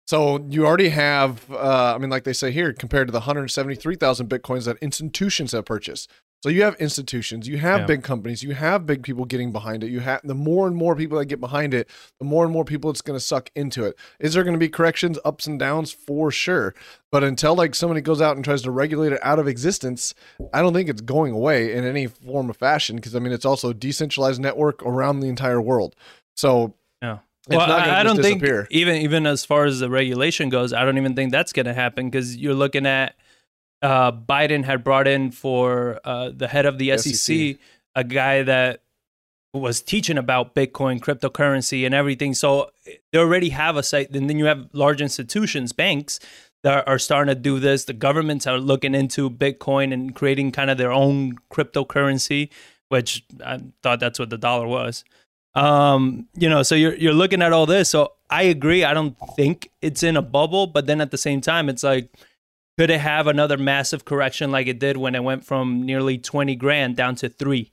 So 0.07 0.44
you 0.50 0.66
already 0.66 0.90
have, 0.90 1.50
uh, 1.50 1.94
I 1.94 1.98
mean, 1.98 2.11
like 2.11 2.24
they 2.24 2.35
say 2.35 2.50
here, 2.50 2.72
compared 2.72 3.09
to 3.09 3.12
the 3.12 3.20
173,000 3.20 4.29
Bitcoins 4.29 4.64
that 4.66 4.77
institutions 4.83 5.53
have 5.53 5.64
purchased. 5.64 6.11
So 6.44 6.50
you 6.50 6.62
have 6.64 6.74
institutions, 6.74 7.48
you 7.48 7.57
have 7.57 7.80
Yeah. 7.80 7.87
big 7.87 8.02
companies, 8.02 8.42
you 8.42 8.52
have 8.52 8.85
big 8.85 9.02
people 9.02 9.24
getting 9.24 9.50
behind 9.50 9.83
it. 9.83 9.88
You 9.88 10.00
have 10.00 10.20
the 10.24 10.35
more 10.35 10.66
and 10.66 10.76
more 10.76 10.94
people 10.94 11.18
that 11.18 11.24
get 11.24 11.40
behind 11.40 11.72
it, 11.72 11.88
the 12.18 12.26
more 12.26 12.44
and 12.44 12.52
more 12.52 12.66
people 12.66 12.90
it's 12.90 13.00
going 13.00 13.18
to 13.18 13.24
suck 13.24 13.48
into 13.54 13.83
it. 13.87 13.96
Is 14.20 14.35
there 14.35 14.44
going 14.44 14.52
to 14.52 14.59
be 14.59 14.68
corrections, 14.68 15.18
ups 15.24 15.46
and 15.46 15.59
downs 15.59 15.90
for 15.90 16.30
sure? 16.30 16.74
But 17.11 17.24
until 17.24 17.54
like 17.54 17.74
somebody 17.74 18.02
goes 18.02 18.20
out 18.20 18.37
and 18.37 18.44
tries 18.44 18.61
to 18.61 18.70
regulate 18.70 19.14
it 19.14 19.20
out 19.22 19.38
of 19.38 19.48
existence, 19.48 20.12
I 20.52 20.61
don't 20.61 20.74
think 20.74 20.90
it's 20.90 21.00
going 21.00 21.33
away 21.33 21.72
in 21.72 21.83
any 21.83 22.09
form 22.09 22.50
of 22.50 22.59
fashion 22.59 22.96
because 22.96 23.16
I 23.16 23.20
mean 23.20 23.33
it's 23.33 23.46
also 23.46 23.70
a 23.70 23.74
decentralized 23.74 24.38
network 24.38 24.83
around 24.83 25.20
the 25.20 25.28
entire 25.28 25.62
world. 25.62 25.96
So 26.37 26.74
Yeah. 27.00 27.20
it's 27.48 27.57
well, 27.57 27.68
not 27.68 27.88
I, 27.88 28.00
I 28.00 28.02
don't 28.02 28.16
disappear. 28.16 28.64
think 28.64 28.72
even 28.72 28.96
even 28.96 29.26
as 29.26 29.46
far 29.46 29.64
as 29.64 29.80
the 29.80 29.88
regulation 29.88 30.50
goes, 30.50 30.74
I 30.74 30.85
don't 30.85 30.98
even 30.98 31.14
think 31.14 31.33
that's 31.33 31.54
going 31.54 31.64
to 31.64 31.72
happen 31.72 32.11
because 32.11 32.37
you're 32.37 32.52
looking 32.52 32.85
at 32.85 33.14
uh, 33.85 34.11
Biden 34.11 34.64
had 34.64 34.83
brought 34.83 35.07
in 35.07 35.31
for 35.31 36.01
uh, 36.05 36.31
the 36.35 36.49
head 36.49 36.64
of 36.64 36.79
the 36.79 36.90
The 36.90 36.99
SEC, 36.99 37.14
SEC. 37.14 37.57
a 37.94 38.03
guy 38.03 38.42
that 38.42 38.81
was 39.53 39.83
teaching 39.83 40.16
about 40.16 40.55
Bitcoin, 40.55 41.01
cryptocurrency, 41.01 41.85
and 41.85 41.94
everything. 41.94 42.33
So 42.35 42.70
they 43.12 43.18
already 43.18 43.51
have 43.51 43.77
a 43.77 43.83
site. 43.83 44.11
And 44.11 44.29
then 44.29 44.38
you 44.38 44.47
have 44.47 44.68
large 44.73 45.03
institutions, 45.03 45.73
banks 45.73 46.18
that 46.62 46.88
are 46.88 46.99
starting 46.99 47.33
to 47.35 47.40
do 47.40 47.61
this. 47.61 47.85
The 47.85 47.92
governments 47.92 48.47
are 48.47 48.59
looking 48.59 48.94
into 48.94 49.29
Bitcoin 49.29 49.92
and 49.92 50.14
creating 50.14 50.53
kind 50.53 50.70
of 50.70 50.79
their 50.79 50.90
own 50.90 51.35
cryptocurrency, 51.53 52.49
which 52.88 53.23
I 53.44 53.61
thought 53.83 54.01
that's 54.01 54.18
what 54.18 54.31
the 54.31 54.38
dollar 54.38 54.66
was. 54.66 55.05
Um, 55.55 56.27
you 56.35 56.49
know, 56.49 56.62
so 56.62 56.75
you're 56.75 56.97
you're 56.97 57.12
looking 57.12 57.42
at 57.42 57.53
all 57.53 57.66
this. 57.66 57.90
So 57.90 58.14
I 58.31 58.44
agree. 58.44 58.83
I 58.83 58.94
don't 58.94 59.16
think 59.37 59.70
it's 59.83 60.03
in 60.03 60.16
a 60.16 60.23
bubble, 60.23 60.66
but 60.66 60.87
then 60.87 61.01
at 61.03 61.11
the 61.11 61.18
same 61.18 61.40
time, 61.42 61.68
it's 61.68 61.85
like, 61.85 62.09
could 62.78 62.90
it 62.90 63.00
have 63.00 63.26
another 63.26 63.56
massive 63.56 64.04
correction 64.04 64.50
like 64.50 64.66
it 64.66 64.78
did 64.78 64.96
when 64.96 65.14
it 65.14 65.22
went 65.22 65.44
from 65.44 65.84
nearly 65.84 66.18
twenty 66.18 66.56
grand 66.56 66.96
down 66.96 67.14
to 67.16 67.28
three? 67.28 67.70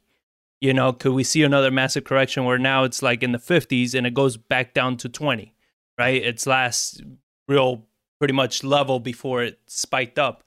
You 0.59 0.73
know, 0.73 0.93
could 0.93 1.13
we 1.13 1.23
see 1.23 1.43
another 1.43 1.71
massive 1.71 2.03
correction 2.03 2.45
where 2.45 2.59
now 2.59 2.83
it's 2.83 3.01
like 3.01 3.23
in 3.23 3.31
the 3.31 3.39
fifties 3.39 3.95
and 3.95 4.05
it 4.05 4.13
goes 4.13 4.37
back 4.37 4.73
down 4.73 4.97
to 4.97 5.09
twenty? 5.09 5.55
Right? 5.97 6.23
Its 6.23 6.45
last 6.45 7.01
real 7.47 7.85
pretty 8.19 8.33
much 8.33 8.63
level 8.63 8.99
before 8.99 9.43
it 9.43 9.59
spiked 9.67 10.19
up. 10.19 10.43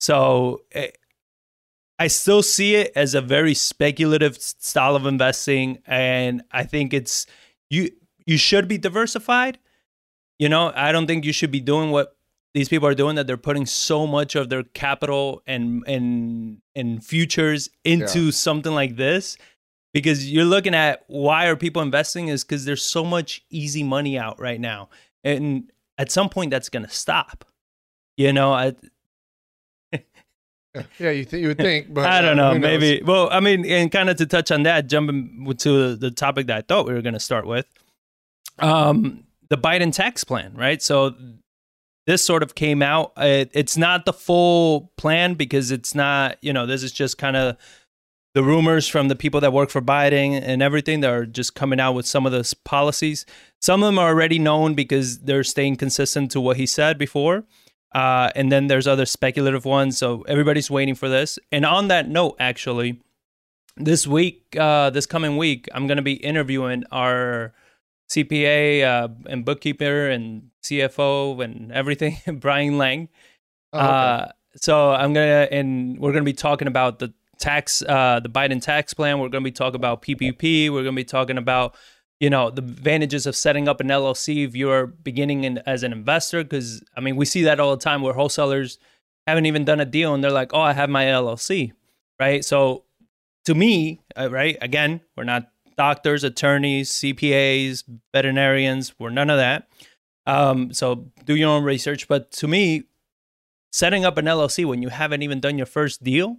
So 0.00 0.62
eh, 0.72 0.90
I 1.98 2.06
still 2.06 2.42
see 2.42 2.76
it 2.76 2.92
as 2.94 3.14
a 3.14 3.20
very 3.20 3.54
speculative 3.54 4.40
style 4.40 4.96
of 4.96 5.04
investing, 5.04 5.78
and 5.86 6.42
I 6.50 6.64
think 6.64 6.94
it's 6.94 7.26
you. 7.68 7.90
You 8.24 8.38
should 8.38 8.68
be 8.68 8.78
diversified. 8.78 9.58
You 10.38 10.48
know, 10.48 10.72
I 10.74 10.92
don't 10.92 11.06
think 11.06 11.24
you 11.24 11.32
should 11.32 11.50
be 11.50 11.60
doing 11.60 11.90
what 11.90 12.17
these 12.54 12.68
people 12.68 12.88
are 12.88 12.94
doing. 12.94 13.16
That 13.16 13.26
they're 13.26 13.36
putting 13.36 13.66
so 13.66 14.06
much 14.06 14.34
of 14.34 14.48
their 14.48 14.62
capital 14.62 15.42
and 15.46 15.84
and 15.86 16.58
and 16.74 17.04
futures 17.04 17.68
into 17.84 18.30
something 18.32 18.72
like 18.72 18.96
this, 18.96 19.36
because 19.92 20.30
you're 20.30 20.44
looking 20.44 20.74
at 20.74 21.04
why 21.06 21.46
are 21.46 21.56
people 21.56 21.82
investing 21.82 22.28
is 22.28 22.44
because 22.44 22.64
there's 22.64 22.82
so 22.82 23.04
much 23.04 23.42
easy 23.50 23.82
money 23.82 24.18
out 24.18 24.40
right 24.40 24.60
now, 24.60 24.88
and 25.24 25.70
at 25.98 26.10
some 26.10 26.28
point 26.28 26.50
that's 26.50 26.68
going 26.68 26.84
to 26.84 26.90
stop. 26.90 27.44
You 28.16 28.32
know, 28.32 28.52
I, 28.52 28.74
yeah, 30.98 31.10
you 31.10 31.24
think 31.24 31.42
you 31.42 31.48
would 31.48 31.58
think, 31.58 31.92
but 31.92 32.06
I 32.10 32.20
don't 32.20 32.38
uh, 32.38 32.52
know. 32.52 32.58
Maybe. 32.58 33.02
Well, 33.04 33.28
I 33.30 33.40
mean, 33.40 33.64
and 33.66 33.90
kind 33.90 34.10
of 34.10 34.16
to 34.16 34.26
touch 34.26 34.50
on 34.50 34.64
that, 34.64 34.88
jumping 34.88 35.52
to 35.58 35.96
the 35.96 36.10
topic 36.10 36.46
that 36.48 36.56
I 36.56 36.60
thought 36.62 36.86
we 36.86 36.94
were 36.94 37.02
going 37.02 37.14
to 37.14 37.20
start 37.20 37.46
with, 37.46 37.66
um, 38.58 39.24
the 39.48 39.56
Biden 39.56 39.92
tax 39.92 40.24
plan, 40.24 40.54
right? 40.54 40.82
So 40.82 41.14
this 42.08 42.24
sort 42.24 42.42
of 42.42 42.54
came 42.54 42.80
out. 42.80 43.12
It, 43.18 43.50
it's 43.52 43.76
not 43.76 44.06
the 44.06 44.14
full 44.14 44.90
plan 44.96 45.34
because 45.34 45.70
it's 45.70 45.94
not. 45.94 46.38
You 46.40 46.54
know, 46.54 46.64
this 46.64 46.82
is 46.82 46.90
just 46.90 47.18
kind 47.18 47.36
of 47.36 47.58
the 48.32 48.42
rumors 48.42 48.88
from 48.88 49.08
the 49.08 49.14
people 49.14 49.42
that 49.42 49.52
work 49.52 49.68
for 49.68 49.82
Biden 49.82 50.40
and 50.42 50.62
everything 50.62 51.00
that 51.00 51.10
are 51.10 51.26
just 51.26 51.54
coming 51.54 51.78
out 51.78 51.92
with 51.92 52.06
some 52.06 52.24
of 52.24 52.32
those 52.32 52.54
policies. 52.54 53.26
Some 53.60 53.82
of 53.82 53.88
them 53.88 53.98
are 53.98 54.08
already 54.08 54.38
known 54.38 54.72
because 54.72 55.18
they're 55.18 55.44
staying 55.44 55.76
consistent 55.76 56.30
to 56.30 56.40
what 56.40 56.56
he 56.56 56.64
said 56.64 56.96
before. 56.96 57.44
Uh, 57.94 58.30
and 58.34 58.50
then 58.50 58.68
there's 58.68 58.86
other 58.86 59.04
speculative 59.04 59.66
ones. 59.66 59.98
So 59.98 60.22
everybody's 60.22 60.70
waiting 60.70 60.94
for 60.94 61.10
this. 61.10 61.38
And 61.52 61.66
on 61.66 61.88
that 61.88 62.08
note, 62.08 62.36
actually, 62.40 63.02
this 63.76 64.06
week, 64.06 64.56
uh, 64.58 64.88
this 64.88 65.04
coming 65.04 65.36
week, 65.36 65.68
I'm 65.74 65.86
going 65.86 65.96
to 65.96 66.02
be 66.02 66.14
interviewing 66.14 66.84
our 66.90 67.52
CPA 68.10 68.82
uh, 68.82 69.08
and 69.28 69.44
bookkeeper 69.44 70.08
and 70.08 70.48
CFO 70.68 71.42
and 71.42 71.72
everything, 71.72 72.16
Brian 72.40 72.78
Lang. 72.78 73.08
Oh, 73.72 73.78
okay. 73.78 73.88
Uh, 73.88 74.26
so 74.56 74.90
I'm 74.90 75.12
gonna 75.12 75.48
and 75.50 75.98
we're 75.98 76.12
gonna 76.12 76.24
be 76.24 76.32
talking 76.32 76.68
about 76.68 76.98
the 76.98 77.12
tax, 77.38 77.82
uh, 77.82 78.20
the 78.20 78.28
Biden 78.28 78.60
tax 78.60 78.94
plan. 78.94 79.18
We're 79.18 79.28
gonna 79.28 79.44
be 79.44 79.52
talking 79.52 79.76
about 79.76 80.02
PPP. 80.02 80.70
We're 80.70 80.82
gonna 80.82 80.92
be 80.92 81.04
talking 81.04 81.38
about 81.38 81.76
you 82.20 82.30
know 82.30 82.50
the 82.50 82.62
advantages 82.62 83.26
of 83.26 83.36
setting 83.36 83.68
up 83.68 83.80
an 83.80 83.88
LLC 83.88 84.46
if 84.46 84.56
you're 84.56 84.86
beginning 84.86 85.44
in, 85.44 85.58
as 85.66 85.82
an 85.82 85.92
investor. 85.92 86.42
Because 86.42 86.82
I 86.96 87.00
mean, 87.00 87.16
we 87.16 87.24
see 87.24 87.42
that 87.42 87.60
all 87.60 87.70
the 87.70 87.82
time 87.82 88.02
where 88.02 88.14
wholesalers 88.14 88.78
haven't 89.26 89.46
even 89.46 89.64
done 89.64 89.80
a 89.80 89.84
deal 89.84 90.14
and 90.14 90.24
they're 90.24 90.30
like, 90.30 90.52
"Oh, 90.54 90.60
I 90.60 90.72
have 90.72 90.90
my 90.90 91.04
LLC," 91.04 91.72
right? 92.18 92.44
So 92.44 92.84
to 93.44 93.54
me, 93.54 94.00
uh, 94.18 94.30
right? 94.30 94.56
Again, 94.60 95.00
we're 95.16 95.24
not 95.24 95.50
doctors, 95.76 96.24
attorneys, 96.24 96.90
CPAs, 96.90 97.84
veterinarians. 98.12 98.94
We're 98.98 99.10
none 99.10 99.30
of 99.30 99.38
that. 99.38 99.68
Um, 100.28 100.72
so 100.72 101.06
do 101.24 101.34
your 101.34 101.48
own 101.50 101.64
research. 101.64 102.06
But 102.06 102.30
to 102.32 102.46
me, 102.48 102.84
setting 103.72 104.04
up 104.04 104.18
an 104.18 104.26
LLC 104.26 104.64
when 104.66 104.82
you 104.82 104.88
haven't 104.90 105.22
even 105.22 105.40
done 105.40 105.56
your 105.56 105.66
first 105.66 106.04
deal 106.04 106.36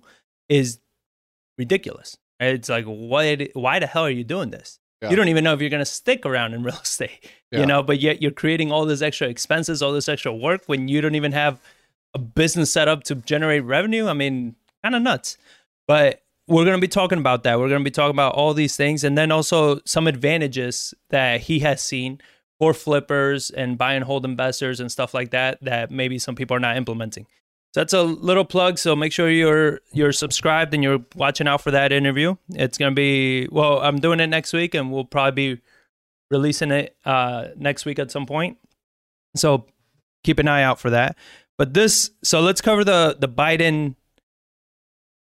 is 0.47 0.80
ridiculous. 1.58 2.17
It's 2.39 2.69
like, 2.69 2.86
why, 2.86 3.49
why 3.54 3.80
the 3.80 3.88
hell 3.88 4.04
are 4.06 4.10
you 4.10 4.23
doing 4.23 4.52
this? 4.52 4.80
Yeah. 5.02 5.10
You 5.10 5.15
don't 5.15 5.28
even 5.30 5.43
know 5.43 5.54
if 5.54 5.62
you're 5.62 5.69
going 5.69 5.82
to 5.82 5.86
stick 5.86 6.25
around 6.25 6.54
in 6.54 6.63
real 6.69 6.75
estate, 6.82 7.30
Yeah. 7.52 7.62
you 7.62 7.65
know, 7.65 7.82
but 7.84 7.99
yet 7.99 8.21
you're 8.21 8.32
creating 8.32 8.71
all 8.71 8.86
this 8.86 9.02
extra 9.02 9.28
expenses, 9.28 9.82
all 9.82 9.91
this 9.91 10.08
extra 10.08 10.34
work 10.34 10.63
when 10.67 10.88
you 10.88 11.02
don't 11.02 11.15
even 11.15 11.32
have 11.32 11.60
a 12.13 12.19
business 12.19 12.71
set 12.71 12.88
up 12.88 13.04
to 13.06 13.15
generate 13.15 13.63
revenue. 13.63 14.08
I 14.08 14.13
mean, 14.13 14.56
kind 14.84 14.95
of 14.95 15.02
nuts. 15.02 15.38
But 15.88 16.21
we're 16.47 16.65
going 16.65 16.78
to 16.78 16.82
be 16.82 16.88
talking 16.88 17.17
about 17.19 17.43
that. 17.43 17.60
We're 17.60 17.69
going 17.69 17.82
to 17.82 17.89
be 17.89 17.91
talking 17.91 18.15
about 18.15 18.36
all 18.36 18.54
these 18.54 18.75
things 18.75 19.04
and 19.04 19.17
then 19.17 19.32
also 19.32 19.80
some 19.86 20.08
advantages 20.08 20.93
that 21.10 21.41
he 21.41 21.60
has 21.60 21.82
seen 21.82 22.19
for 22.60 22.74
flippers 22.74 23.50
and 23.50 23.78
buy 23.78 23.93
and 23.93 24.04
hold 24.04 24.26
investors 24.26 24.80
and 24.80 24.91
stuff 24.91 25.13
like 25.13 25.32
that 25.32 25.58
that 25.63 25.89
maybe 25.89 26.19
some 26.19 26.36
people 26.36 26.56
are 26.56 26.60
not 26.60 26.78
implementing. 26.78 27.26
So 27.74 27.80
that's 27.82 27.93
a 27.93 28.04
little 28.04 28.45
plug. 28.45 28.78
So 28.78 28.95
make 28.95 29.12
sure 29.12 29.30
you're 29.30 29.80
you're 29.91 30.12
subscribed 30.12 30.74
and 30.74 30.84
you're 30.84 31.04
watching 31.15 31.48
out 31.48 31.62
for 31.62 31.72
that 31.72 31.91
interview. 31.91 32.36
It's 32.50 32.78
gonna 32.78 32.95
be 32.95 33.48
well, 33.52 33.80
I'm 33.80 34.00
doing 34.00 34.19
it 34.19 34.28
next 34.28 34.54
week 34.54 34.76
and 34.76 34.91
we'll 34.91 35.06
probably 35.06 35.56
be 35.56 35.62
releasing 36.30 36.72
it 36.72 36.95
uh, 37.06 37.48
next 37.56 37.86
week 37.86 37.98
at 37.98 38.12
some 38.12 38.26
point. 38.26 38.58
So 39.36 39.65
keep 40.24 40.39
an 40.39 40.48
eye 40.48 40.63
out 40.63 40.80
for 40.80 40.89
that. 40.89 41.15
But 41.58 41.74
this 41.74 42.12
so 42.24 42.41
let's 42.41 42.62
cover 42.62 42.84
the 42.84 43.15
the 43.19 43.30
Biden 43.30 43.95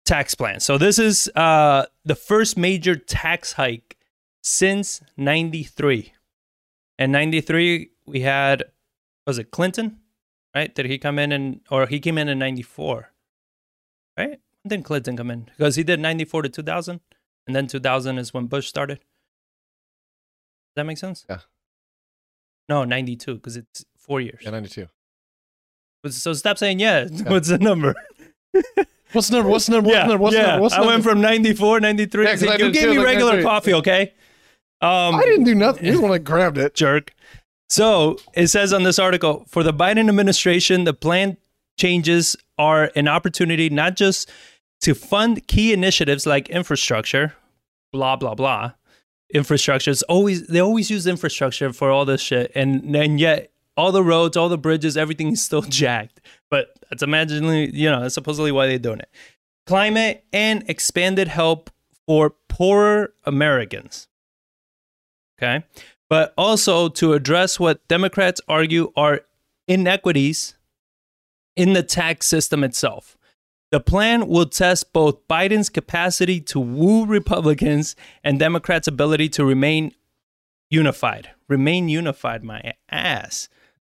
tax 0.04 0.34
plan. 0.34 0.60
So 0.60 0.78
this 0.78 0.98
is 0.98 1.28
uh, 1.34 1.86
the 2.04 2.14
first 2.14 2.56
major 2.56 2.96
tax 2.96 3.54
hike 3.54 3.96
since 4.42 5.00
93. 5.16 6.12
And 6.98 7.12
93 7.12 7.90
we 8.06 8.20
had 8.20 8.64
was 9.26 9.38
it 9.38 9.50
Clinton? 9.50 9.98
Right? 10.54 10.74
Did 10.74 10.86
he 10.86 10.98
come 10.98 11.18
in 11.18 11.32
and 11.32 11.60
or 11.70 11.86
he 11.86 12.00
came 12.00 12.18
in 12.18 12.28
in 12.28 12.38
94? 12.38 13.10
Right? 14.16 14.28
When 14.28 14.38
did 14.68 14.84
Clinton 14.84 15.16
come 15.16 15.30
in? 15.30 15.44
Because 15.44 15.76
he 15.76 15.82
did 15.82 16.00
94 16.00 16.42
to 16.42 16.48
2000 16.48 17.00
and 17.46 17.56
then 17.56 17.66
2000 17.66 18.18
is 18.18 18.32
when 18.32 18.46
Bush 18.46 18.66
started. 18.66 18.98
Does 18.98 20.76
that 20.76 20.86
make 20.86 20.98
sense? 20.98 21.26
Yeah. 21.28 21.40
No, 22.68 22.84
92 22.84 23.34
because 23.34 23.56
it's 23.56 23.84
4 23.98 24.20
years. 24.20 24.40
Yeah, 24.42 24.50
92. 24.50 24.88
So 26.08 26.32
stop 26.32 26.58
saying 26.58 26.78
yeah. 26.78 27.06
What's 27.26 27.48
the 27.48 27.58
number? 27.58 27.94
What's 29.12 29.28
the 29.28 29.36
number? 29.36 29.50
What's 29.50 29.66
the 29.66 29.72
number? 29.72 29.88
What's 29.90 30.02
the 30.04 30.06
number? 30.08 30.22
What's 30.22 30.34
the 30.36 30.40
yeah. 30.40 30.46
number? 30.46 30.62
What's 30.62 30.74
the 30.74 30.82
I 30.82 30.86
went 30.86 31.04
from 31.04 31.20
94, 31.20 31.80
93. 31.80 32.24
Yeah, 32.24 32.56
you 32.56 32.72
gave 32.72 32.88
me 32.90 32.98
regular 32.98 33.42
coffee, 33.42 33.74
okay? 33.74 34.14
Um, 34.80 35.14
I 35.14 35.22
didn't 35.24 35.44
do 35.44 35.54
nothing. 35.54 35.84
You're 35.86 35.96
the 35.96 36.02
one 36.02 36.10
that 36.10 36.20
grabbed 36.20 36.58
it. 36.58 36.74
jerk. 36.74 37.12
So 37.68 38.18
it 38.34 38.48
says 38.48 38.72
on 38.72 38.84
this 38.84 38.98
article 38.98 39.44
for 39.48 39.62
the 39.62 39.72
Biden 39.72 40.08
administration, 40.08 40.84
the 40.84 40.94
plan 40.94 41.36
changes 41.78 42.36
are 42.58 42.90
an 42.94 43.08
opportunity 43.08 43.68
not 43.68 43.96
just 43.96 44.30
to 44.82 44.94
fund 44.94 45.46
key 45.48 45.72
initiatives 45.72 46.26
like 46.26 46.48
infrastructure, 46.48 47.34
blah, 47.92 48.16
blah, 48.16 48.34
blah, 48.34 48.72
infrastructure. 49.32 49.90
is 49.90 50.02
always 50.04 50.46
they 50.46 50.60
always 50.60 50.90
use 50.90 51.06
infrastructure 51.06 51.72
for 51.72 51.90
all 51.90 52.04
this 52.04 52.20
shit, 52.20 52.52
and 52.54 52.94
and 52.94 53.18
yet 53.18 53.50
all 53.76 53.92
the 53.92 54.02
roads, 54.02 54.36
all 54.36 54.48
the 54.48 54.58
bridges, 54.58 54.96
everything 54.96 55.32
is 55.32 55.44
still 55.44 55.62
jacked. 55.68 56.20
But 56.50 56.68
that's 56.88 57.02
imaginally, 57.02 57.70
you 57.74 57.90
know, 57.90 58.00
that's 58.00 58.14
supposedly 58.14 58.52
why 58.52 58.66
they're 58.66 58.78
doing 58.78 59.00
it. 59.00 59.10
Climate 59.66 60.24
and 60.32 60.64
expanded 60.68 61.28
help 61.28 61.70
for 62.06 62.34
poorer 62.48 63.12
Americans. 63.24 64.08
Okay. 65.38 65.64
But 66.08 66.32
also 66.36 66.88
to 66.88 67.12
address 67.14 67.58
what 67.58 67.86
Democrats 67.88 68.40
argue 68.48 68.92
are 68.96 69.22
inequities 69.66 70.54
in 71.56 71.72
the 71.72 71.82
tax 71.82 72.26
system 72.26 72.62
itself. 72.62 73.16
The 73.72 73.80
plan 73.80 74.28
will 74.28 74.46
test 74.46 74.92
both 74.92 75.26
Biden's 75.26 75.68
capacity 75.68 76.40
to 76.42 76.60
woo 76.60 77.04
Republicans 77.04 77.96
and 78.22 78.38
Democrats' 78.38 78.86
ability 78.86 79.28
to 79.30 79.44
remain 79.44 79.92
unified. 80.70 81.30
Remain 81.48 81.88
unified, 81.88 82.44
my 82.44 82.74
ass. 82.88 83.48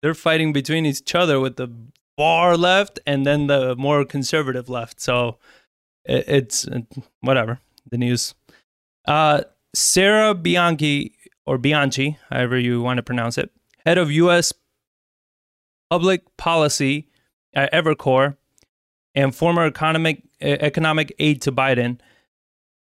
They're 0.03 0.14
fighting 0.14 0.53
between 0.53 0.87
each 0.87 1.14
other 1.14 1.41
with 1.41 1.57
the 1.57 1.68
far 2.16 2.57
left 2.57 3.01
and 3.07 3.26
then 3.26 3.49
the 3.49 3.74
more 3.76 4.05
conservative 4.05 4.68
left. 4.68 5.01
So 5.01 5.39
it's 6.05 6.68
whatever 7.20 7.61
the 7.91 7.99
news. 7.99 8.34
Uh, 9.07 9.43
Sarah 9.74 10.34
Bianchi 10.34 11.16
or 11.47 11.59
Bianchi, 11.59 12.18
however 12.30 12.59
you 12.59 12.82
want 12.82 12.99
to 12.99 13.03
pronounce 13.03 13.38
it, 13.38 13.51
head 13.84 13.99
of 13.99 14.11
U.S. 14.11 14.53
Public 15.90 16.36
Policy 16.36 17.09
at 17.55 17.72
Evercore 17.72 18.36
and 19.14 19.34
former 19.34 19.64
economic 19.66 20.22
economic 20.40 21.14
aide 21.18 21.40
to 21.42 21.53
Biden. 21.53 21.99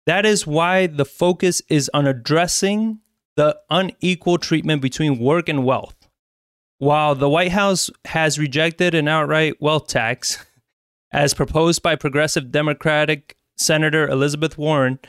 That 0.06 0.26
is 0.26 0.46
why 0.46 0.88
the 0.88 1.06
focus 1.06 1.62
is 1.70 1.90
on 1.94 2.08
addressing 2.08 3.00
the 3.36 3.58
unequal 3.70 4.38
treatment 4.38 4.82
between 4.82 5.20
work 5.20 5.48
and 5.48 5.64
wealth. 5.64 5.96
While 6.80 7.16
the 7.16 7.30
White 7.30 7.52
House 7.52 7.90
has 8.06 8.38
rejected 8.38 8.94
an 8.94 9.08
outright 9.08 9.62
wealth 9.62 9.88
tax, 9.88 10.46
as 11.12 11.34
proposed 11.34 11.82
by 11.82 11.96
progressive 11.96 12.52
Democratic 12.52 13.38
Senator 13.58 14.08
Elizabeth 14.08 14.58
Warren, 14.58 15.00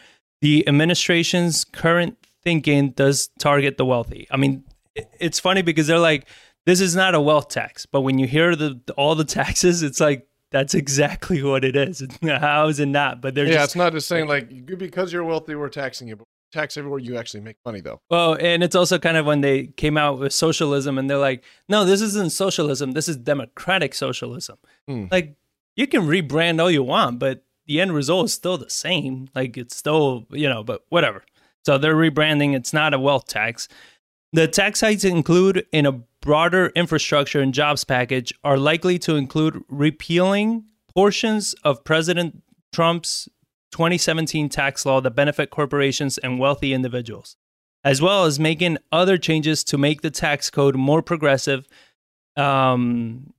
the 0.41 0.67
administration's 0.69 1.65
current 1.65 2.17
thinking 2.49 2.93
does 2.93 3.29
target 3.39 3.77
the 3.77 3.85
wealthy. 3.85 4.27
I 4.31 4.39
mean, 4.39 4.65
it's 5.21 5.39
funny 5.39 5.61
because 5.61 5.87
they're 5.87 5.99
like, 5.99 6.27
this 6.65 6.81
is 6.81 6.97
not 6.97 7.15
a 7.15 7.21
wealth 7.21 7.51
tax, 7.51 7.85
but 7.85 8.01
when 8.01 8.19
you 8.19 8.27
hear 8.27 8.57
the 8.57 8.81
all 8.97 9.15
the 9.15 9.25
taxes, 9.41 9.83
it's 9.83 10.01
like 10.01 10.27
that's 10.51 10.73
exactly 10.73 11.43
what 11.43 11.63
it 11.63 11.77
is. 11.77 12.03
How 12.23 12.69
is 12.69 12.81
it 12.81 12.87
not? 12.87 13.21
But 13.21 13.35
they're 13.35 13.45
yeah, 13.45 13.55
just, 13.55 13.65
it's 13.65 13.77
not 13.77 13.93
just 13.93 14.09
saying 14.09 14.29
like 14.29 14.67
because 14.79 15.13
you're 15.13 15.25
wealthy, 15.25 15.57
we're 15.57 15.69
taxing 15.69 16.09
you, 16.09 16.17
but 16.17 16.27
tax 16.51 16.79
everywhere 16.79 17.01
you 17.01 17.19
actually 17.19 17.41
make 17.41 17.57
money 17.67 17.83
though. 17.83 18.01
Well, 18.09 18.39
and 18.41 18.63
it's 18.63 18.75
also 18.75 18.99
kind 18.99 19.19
of 19.19 19.27
when 19.27 19.43
they 19.43 19.67
came 19.67 19.99
out 19.99 20.19
with 20.19 20.33
socialism 20.33 20.97
and 20.97 21.11
they're 21.11 21.19
like, 21.19 21.45
no, 21.69 21.85
this 21.85 22.01
isn't 22.01 22.33
socialism. 22.33 22.93
This 22.93 23.09
is 23.09 23.19
democratic 23.19 23.93
socialism. 23.95 24.57
Hmm. 24.87 25.05
Like 25.11 25.37
you 25.77 25.87
can 25.87 26.05
rebrand 26.05 26.63
all 26.63 26.71
you 26.71 26.83
want, 26.83 27.19
but 27.19 27.45
the 27.67 27.79
end 27.79 27.93
result 27.93 28.25
is 28.25 28.33
still 28.33 28.57
the 28.57 28.71
same. 28.71 29.29
Like 29.35 29.59
it's 29.59 29.77
still, 29.77 30.27
you 30.31 30.49
know, 30.49 30.65
but 30.65 30.87
whatever. 30.89 31.25
So 31.65 31.79
they're 31.79 31.95
rebranding. 31.95 32.55
It's 32.55 32.73
not 32.73 32.95
a 32.95 32.99
wealth 32.99 33.27
tax. 33.27 33.69
The 34.33 34.49
tax 34.49 34.81
hikes 34.81 35.05
include 35.05 35.67
in 35.73 35.87
a 35.87 36.01
broader 36.21 36.73
infrastructure 36.75 37.41
and 37.41 37.55
jobs 37.55 37.85
package 37.85 38.33
are 38.45 38.59
likely 38.59 38.99
to 39.01 39.17
include 39.17 39.63
repealing 39.69 40.65
portions 40.95 41.55
of 41.65 41.85
President 41.85 42.43
Trump's 42.73 43.29
2017 43.73 44.49
tax 44.49 44.85
law 44.85 45.01
that 45.01 45.13
benefit 45.13 45.51
corporations 45.51 46.19
and 46.19 46.39
wealthy 46.39 46.73
individuals, 46.73 47.37
as 47.85 48.03
well 48.03 48.25
as 48.25 48.39
making 48.41 48.79
other 48.93 49.17
changes 49.17 49.63
to 49.65 49.79
make 49.79 50.03
the 50.03 50.11
tax 50.11 50.51
code 50.51 50.77
more 50.77 51.03
progressive, 51.03 51.67
um, 52.37 53.33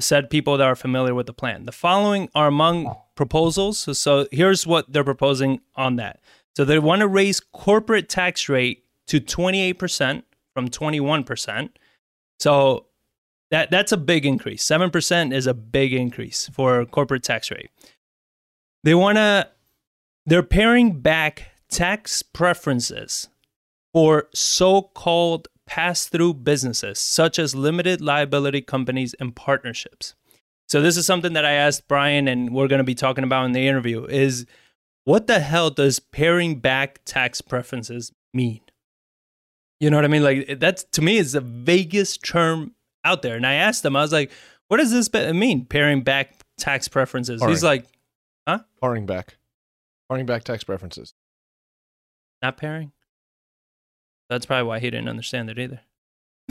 said 0.00 0.30
people 0.30 0.56
that 0.56 0.66
are 0.66 0.76
familiar 0.76 1.14
with 1.14 1.26
the 1.26 1.32
plan. 1.32 1.64
The 1.64 1.72
following 1.72 2.28
are 2.34 2.46
among 2.46 2.94
proposals. 3.14 3.98
So 3.98 4.26
here's 4.30 4.66
what 4.66 4.92
they're 4.92 5.04
proposing 5.04 5.60
on 5.74 5.96
that. 5.96 6.20
So 6.56 6.64
they 6.64 6.78
want 6.78 7.00
to 7.00 7.08
raise 7.08 7.40
corporate 7.40 8.08
tax 8.08 8.48
rate 8.48 8.84
to 9.06 9.20
28% 9.20 10.22
from 10.54 10.68
21%. 10.68 11.70
So 12.40 12.86
that 13.50 13.70
that's 13.70 13.92
a 13.92 13.96
big 13.96 14.26
increase. 14.26 14.64
7% 14.64 15.32
is 15.32 15.46
a 15.46 15.54
big 15.54 15.92
increase 15.92 16.48
for 16.48 16.84
corporate 16.84 17.22
tax 17.22 17.50
rate. 17.50 17.70
They 18.84 18.94
want 18.94 19.16
to 19.16 19.48
they're 20.26 20.42
paring 20.42 21.00
back 21.00 21.52
tax 21.70 22.22
preferences 22.22 23.28
for 23.94 24.28
so-called 24.34 25.48
pass-through 25.66 26.34
businesses 26.34 26.98
such 26.98 27.38
as 27.38 27.54
limited 27.54 28.00
liability 28.00 28.60
companies 28.60 29.14
and 29.14 29.34
partnerships. 29.34 30.14
So 30.68 30.82
this 30.82 30.96
is 30.96 31.06
something 31.06 31.32
that 31.32 31.46
I 31.46 31.52
asked 31.52 31.88
Brian 31.88 32.28
and 32.28 32.54
we're 32.54 32.68
going 32.68 32.78
to 32.78 32.84
be 32.84 32.94
talking 32.94 33.24
about 33.24 33.46
in 33.46 33.52
the 33.52 33.66
interview 33.66 34.04
is 34.04 34.46
what 35.08 35.26
the 35.26 35.40
hell 35.40 35.70
does 35.70 36.00
paring 36.00 36.60
back 36.60 37.00
tax 37.06 37.40
preferences 37.40 38.12
mean? 38.34 38.60
You 39.80 39.88
know 39.88 39.96
what 39.96 40.04
I 40.04 40.08
mean? 40.08 40.22
Like 40.22 40.60
that's 40.60 40.84
to 40.92 41.00
me 41.00 41.16
is 41.16 41.32
the 41.32 41.40
vaguest 41.40 42.22
term 42.22 42.74
out 43.06 43.22
there. 43.22 43.34
And 43.34 43.46
I 43.46 43.54
asked 43.54 43.82
him, 43.86 43.96
I 43.96 44.02
was 44.02 44.12
like, 44.12 44.30
"What 44.66 44.76
does 44.76 44.92
this 44.92 45.10
mean? 45.32 45.64
Paring 45.64 46.02
back 46.02 46.34
tax 46.58 46.88
preferences?" 46.88 47.40
Paring. 47.40 47.54
He's 47.54 47.64
like, 47.64 47.86
"Huh? 48.46 48.58
Paring 48.82 49.06
back, 49.06 49.38
paring 50.10 50.26
back 50.26 50.44
tax 50.44 50.62
preferences, 50.62 51.14
not 52.42 52.58
pairing." 52.58 52.92
That's 54.28 54.44
probably 54.44 54.68
why 54.68 54.78
he 54.78 54.90
didn't 54.90 55.08
understand 55.08 55.48
it 55.48 55.58
either. 55.58 55.80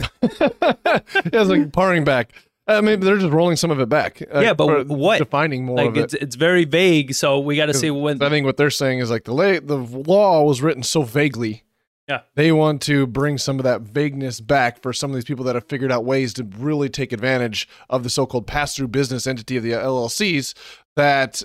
yeah, 0.00 1.00
it's 1.32 1.48
like 1.48 1.72
paring 1.72 2.02
back. 2.02 2.32
Uh, 2.68 2.82
mean, 2.82 3.00
they're 3.00 3.16
just 3.16 3.32
rolling 3.32 3.56
some 3.56 3.70
of 3.70 3.80
it 3.80 3.88
back. 3.88 4.22
Uh, 4.22 4.40
yeah, 4.40 4.52
but 4.52 4.86
what 4.86 5.18
defining 5.18 5.64
more 5.64 5.78
like 5.78 5.88
of 5.88 5.96
it's, 5.96 6.14
it? 6.14 6.22
It's 6.22 6.36
very 6.36 6.64
vague, 6.64 7.14
so 7.14 7.40
we 7.40 7.56
got 7.56 7.66
to 7.66 7.74
see 7.74 7.90
when. 7.90 8.22
I 8.22 8.28
think 8.28 8.44
what 8.44 8.56
they're 8.56 8.70
saying 8.70 8.98
is 8.98 9.10
like 9.10 9.24
the 9.24 9.34
la- 9.34 9.60
the 9.60 9.76
law 9.76 10.42
was 10.44 10.60
written 10.60 10.82
so 10.82 11.02
vaguely 11.02 11.64
yeah. 12.08 12.22
They 12.36 12.52
want 12.52 12.80
to 12.82 13.06
bring 13.06 13.36
some 13.36 13.58
of 13.58 13.64
that 13.64 13.82
vagueness 13.82 14.40
back 14.40 14.80
for 14.80 14.94
some 14.94 15.10
of 15.10 15.14
these 15.14 15.26
people 15.26 15.44
that 15.44 15.54
have 15.54 15.68
figured 15.68 15.92
out 15.92 16.06
ways 16.06 16.32
to 16.34 16.44
really 16.56 16.88
take 16.88 17.12
advantage 17.12 17.68
of 17.90 18.02
the 18.02 18.08
so 18.08 18.24
called 18.24 18.46
pass 18.46 18.74
through 18.74 18.88
business 18.88 19.26
entity 19.26 19.58
of 19.58 19.62
the 19.62 19.72
LLCs 19.72 20.54
that 20.96 21.42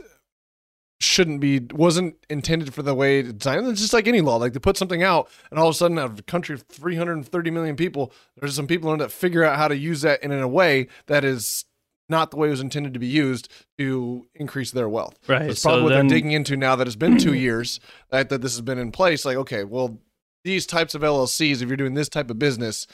shouldn't 1.03 1.39
be 1.39 1.59
wasn't 1.71 2.15
intended 2.29 2.73
for 2.73 2.81
the 2.81 2.95
way 2.95 3.19
it's 3.19 3.33
designed. 3.33 3.67
It's 3.67 3.81
just 3.81 3.93
like 3.93 4.07
any 4.07 4.21
law. 4.21 4.37
Like 4.37 4.53
they 4.53 4.59
put 4.59 4.77
something 4.77 5.03
out 5.03 5.29
and 5.51 5.59
all 5.59 5.67
of 5.67 5.75
a 5.75 5.77
sudden 5.77 5.99
out 5.99 6.11
of 6.11 6.19
a 6.19 6.23
country 6.23 6.55
of 6.55 6.63
330 6.63 7.51
million 7.51 7.75
people, 7.75 8.11
there's 8.37 8.55
some 8.55 8.67
people 8.67 8.95
that 8.97 9.11
figure 9.11 9.43
out 9.43 9.57
how 9.57 9.67
to 9.67 9.77
use 9.77 10.01
that 10.01 10.23
in, 10.23 10.31
a 10.31 10.47
way 10.47 10.87
that 11.07 11.23
is 11.23 11.65
not 12.09 12.31
the 12.31 12.37
way 12.37 12.47
it 12.47 12.51
was 12.51 12.61
intended 12.61 12.93
to 12.93 12.99
be 12.99 13.07
used 13.07 13.51
to 13.77 14.27
increase 14.35 14.71
their 14.71 14.89
wealth. 14.89 15.17
Right. 15.27 15.43
So 15.43 15.49
it's 15.51 15.61
probably 15.61 15.79
so 15.79 15.83
what 15.83 15.89
then, 15.89 16.07
they're 16.07 16.17
digging 16.17 16.31
into 16.31 16.57
now 16.57 16.75
that 16.75 16.87
it's 16.87 16.95
been 16.95 17.17
two 17.17 17.33
years 17.35 17.79
that, 18.09 18.29
that 18.29 18.41
this 18.41 18.53
has 18.53 18.61
been 18.61 18.79
in 18.79 18.91
place. 18.91 19.25
Like, 19.25 19.37
okay, 19.37 19.63
well, 19.63 19.99
these 20.43 20.65
types 20.65 20.95
of 20.95 21.01
LLCs, 21.01 21.61
if 21.61 21.67
you're 21.67 21.77
doing 21.77 21.93
this 21.93 22.09
type 22.09 22.29
of 22.29 22.39
business, 22.39 22.87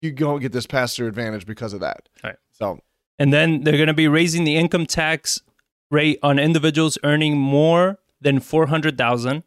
you 0.00 0.12
don't 0.12 0.40
get 0.40 0.52
this 0.52 0.66
pass 0.66 0.94
through 0.94 1.08
advantage 1.08 1.46
because 1.46 1.72
of 1.72 1.80
that. 1.80 2.08
Right. 2.22 2.36
So, 2.52 2.80
and 3.18 3.32
then 3.32 3.64
they're 3.64 3.76
going 3.76 3.88
to 3.88 3.94
be 3.94 4.08
raising 4.08 4.44
the 4.44 4.56
income 4.56 4.86
tax 4.86 5.42
rate 5.90 6.18
on 6.22 6.38
individuals 6.38 6.98
earning 7.02 7.38
more 7.38 7.98
than 8.20 8.40
four 8.40 8.66
hundred 8.66 8.98
thousand. 8.98 9.44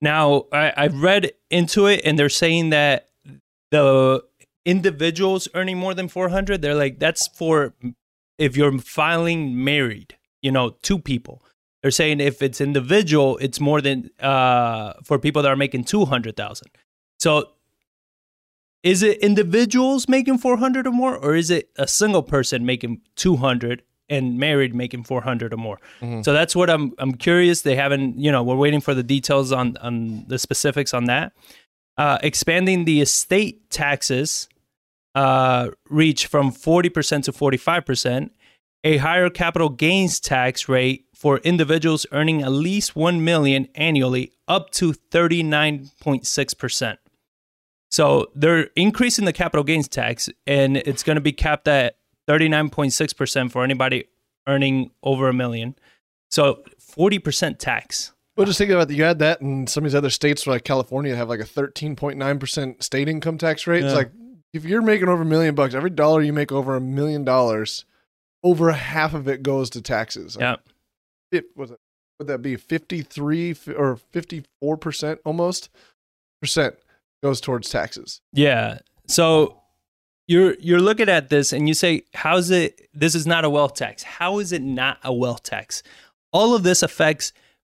Now, 0.00 0.46
I, 0.52 0.72
I 0.76 0.86
read 0.88 1.32
into 1.50 1.86
it, 1.86 2.02
and 2.04 2.18
they're 2.18 2.28
saying 2.28 2.70
that 2.70 3.10
the 3.70 4.22
individuals 4.66 5.48
earning 5.54 5.78
more 5.78 5.94
than 5.94 6.08
four 6.08 6.28
hundred, 6.28 6.62
they're 6.62 6.74
like 6.74 6.98
that's 6.98 7.28
for 7.28 7.74
if 8.38 8.56
you're 8.56 8.78
filing 8.78 9.64
married, 9.64 10.16
you 10.42 10.50
know, 10.50 10.70
two 10.82 10.98
people. 10.98 11.42
They're 11.82 11.90
saying 11.90 12.20
if 12.20 12.42
it's 12.42 12.60
individual, 12.60 13.36
it's 13.38 13.60
more 13.60 13.80
than 13.80 14.10
uh, 14.20 14.94
for 15.04 15.18
people 15.18 15.42
that 15.42 15.50
are 15.50 15.56
making 15.56 15.84
two 15.84 16.06
hundred 16.06 16.36
thousand. 16.36 16.68
So, 17.18 17.50
is 18.82 19.02
it 19.02 19.18
individuals 19.18 20.08
making 20.08 20.38
four 20.38 20.56
hundred 20.58 20.86
or 20.86 20.92
more, 20.92 21.16
or 21.16 21.34
is 21.34 21.50
it 21.50 21.70
a 21.76 21.86
single 21.86 22.22
person 22.22 22.66
making 22.66 23.02
two 23.16 23.36
hundred 23.36 23.82
and 24.14 24.38
married 24.38 24.74
making 24.74 25.04
four 25.04 25.22
hundred 25.22 25.52
or 25.52 25.56
more? 25.56 25.78
Mm-hmm. 26.00 26.22
So 26.22 26.32
that's 26.32 26.56
what 26.56 26.70
I'm 26.70 26.92
I'm 26.98 27.14
curious. 27.14 27.62
They 27.62 27.76
haven't, 27.76 28.18
you 28.18 28.32
know, 28.32 28.42
we're 28.42 28.56
waiting 28.56 28.80
for 28.80 28.94
the 28.94 29.02
details 29.02 29.52
on 29.52 29.76
on 29.78 30.24
the 30.28 30.38
specifics 30.38 30.94
on 30.94 31.04
that. 31.04 31.32
Uh, 31.96 32.18
expanding 32.22 32.84
the 32.84 33.00
estate 33.00 33.70
taxes 33.70 34.48
uh, 35.14 35.70
reach 35.88 36.26
from 36.26 36.50
forty 36.50 36.88
percent 36.88 37.24
to 37.24 37.32
forty 37.32 37.56
five 37.56 37.84
percent. 37.84 38.32
A 38.86 38.98
higher 38.98 39.30
capital 39.30 39.70
gains 39.70 40.20
tax 40.20 40.68
rate 40.68 41.06
for 41.14 41.38
individuals 41.38 42.04
earning 42.12 42.42
at 42.42 42.50
least 42.50 42.94
1 42.94 43.24
million 43.24 43.66
annually 43.74 44.32
up 44.46 44.68
to 44.72 44.92
39.6%. 44.92 46.98
So 47.90 48.26
they're 48.34 48.68
increasing 48.76 49.24
the 49.24 49.32
capital 49.32 49.64
gains 49.64 49.88
tax 49.88 50.28
and 50.46 50.76
it's 50.76 51.02
going 51.02 51.14
to 51.14 51.22
be 51.22 51.32
capped 51.32 51.66
at 51.66 51.96
39.6% 52.28 53.50
for 53.50 53.64
anybody 53.64 54.04
earning 54.46 54.90
over 55.02 55.28
a 55.28 55.32
million. 55.32 55.74
So 56.30 56.62
40% 56.80 57.58
tax. 57.58 58.12
Well, 58.36 58.46
just 58.46 58.58
think 58.58 58.70
about 58.70 58.88
that. 58.88 58.94
You 58.94 59.04
add 59.04 59.20
that, 59.20 59.40
and 59.40 59.68
some 59.68 59.84
of 59.84 59.90
these 59.90 59.94
other 59.94 60.10
states, 60.10 60.46
like 60.46 60.64
California, 60.64 61.14
have 61.14 61.28
like 61.28 61.38
a 61.38 61.44
thirteen 61.44 61.94
point 61.94 62.18
nine 62.18 62.40
percent 62.40 62.82
state 62.82 63.08
income 63.08 63.38
tax 63.38 63.68
rate. 63.68 63.84
It's 63.84 63.94
like 63.94 64.10
if 64.52 64.64
you're 64.64 64.82
making 64.82 65.08
over 65.08 65.22
a 65.22 65.26
million 65.26 65.54
bucks, 65.54 65.72
every 65.72 65.90
dollar 65.90 66.20
you 66.20 66.32
make 66.32 66.50
over 66.50 66.74
a 66.74 66.80
million 66.80 67.24
dollars, 67.24 67.84
over 68.42 68.72
half 68.72 69.14
of 69.14 69.28
it 69.28 69.42
goes 69.42 69.70
to 69.70 69.80
taxes. 69.80 70.36
Yeah. 70.38 70.56
It 71.30 71.46
was 71.56 71.70
it 71.72 71.78
would 72.18 72.28
that 72.28 72.42
be 72.42 72.56
fifty 72.56 73.02
three 73.02 73.56
or 73.76 73.96
fifty 73.96 74.44
four 74.60 74.76
percent 74.76 75.20
almost 75.24 75.68
percent 76.40 76.76
goes 77.22 77.40
towards 77.40 77.70
taxes. 77.70 78.20
Yeah. 78.32 78.78
So 79.06 79.60
you're 80.26 80.54
you're 80.58 80.80
looking 80.80 81.08
at 81.08 81.28
this 81.28 81.52
and 81.52 81.68
you 81.68 81.74
say, 81.74 82.02
how's 82.14 82.50
it 82.50 82.88
this 82.94 83.14
is 83.14 83.26
not 83.26 83.44
a 83.44 83.50
wealth 83.50 83.74
tax. 83.74 84.02
How 84.02 84.38
is 84.38 84.52
it 84.52 84.62
not 84.62 84.98
a 85.02 85.12
wealth 85.12 85.42
tax? 85.42 85.82
All 86.32 86.54
of 86.54 86.62
this 86.62 86.82
affects 86.82 87.32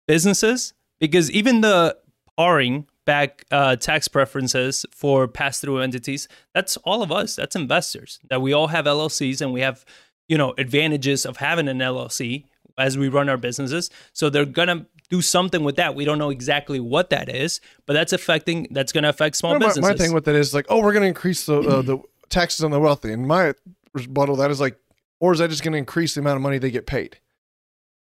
businesses 0.07 0.73
because 0.99 1.29
even 1.31 1.61
the 1.61 1.97
paring 2.37 2.87
back 3.05 3.43
uh, 3.51 3.75
tax 3.75 4.07
preferences 4.07 4.85
for 4.91 5.27
pass-through 5.27 5.79
entities, 5.79 6.27
that's 6.53 6.77
all 6.77 7.01
of 7.01 7.11
us. 7.11 7.35
That's 7.35 7.55
investors. 7.55 8.19
That 8.29 8.41
we 8.41 8.53
all 8.53 8.67
have 8.67 8.85
LLCs 8.85 9.41
and 9.41 9.53
we 9.53 9.61
have, 9.61 9.85
you 10.27 10.37
know, 10.37 10.53
advantages 10.57 11.25
of 11.25 11.37
having 11.37 11.67
an 11.67 11.79
LLC 11.79 12.45
as 12.77 12.97
we 12.97 13.09
run 13.09 13.29
our 13.29 13.37
businesses. 13.37 13.89
So 14.13 14.29
they're 14.29 14.45
gonna 14.45 14.85
do 15.09 15.21
something 15.21 15.63
with 15.63 15.75
that. 15.77 15.95
We 15.95 16.05
don't 16.05 16.17
know 16.17 16.29
exactly 16.29 16.79
what 16.79 17.09
that 17.09 17.29
is, 17.29 17.61
but 17.85 17.93
that's 17.93 18.13
affecting. 18.13 18.67
That's 18.71 18.91
gonna 18.91 19.09
affect 19.09 19.35
small 19.35 19.53
my, 19.53 19.59
businesses. 19.59 19.91
my 19.91 19.95
thing 19.95 20.13
with 20.13 20.25
that 20.25 20.35
is 20.35 20.53
like, 20.53 20.65
oh, 20.69 20.81
we're 20.81 20.93
going 20.93 21.03
to 21.03 21.07
increase 21.07 21.45
the 21.45 21.59
uh, 21.59 21.81
the 21.81 21.99
taxes 22.29 22.63
on 22.63 22.71
the 22.71 22.79
wealthy, 22.79 23.11
and 23.11 23.27
my 23.27 23.53
rebuttal 23.93 24.35
that 24.37 24.51
is 24.51 24.59
like, 24.59 24.77
or 25.19 25.33
is 25.33 25.39
that 25.39 25.49
just 25.49 25.63
going 25.63 25.73
to 25.73 25.77
increase 25.77 26.13
the 26.13 26.21
amount 26.21 26.37
of 26.37 26.41
money 26.41 26.57
they 26.57 26.71
get 26.71 26.85
paid? 26.85 27.19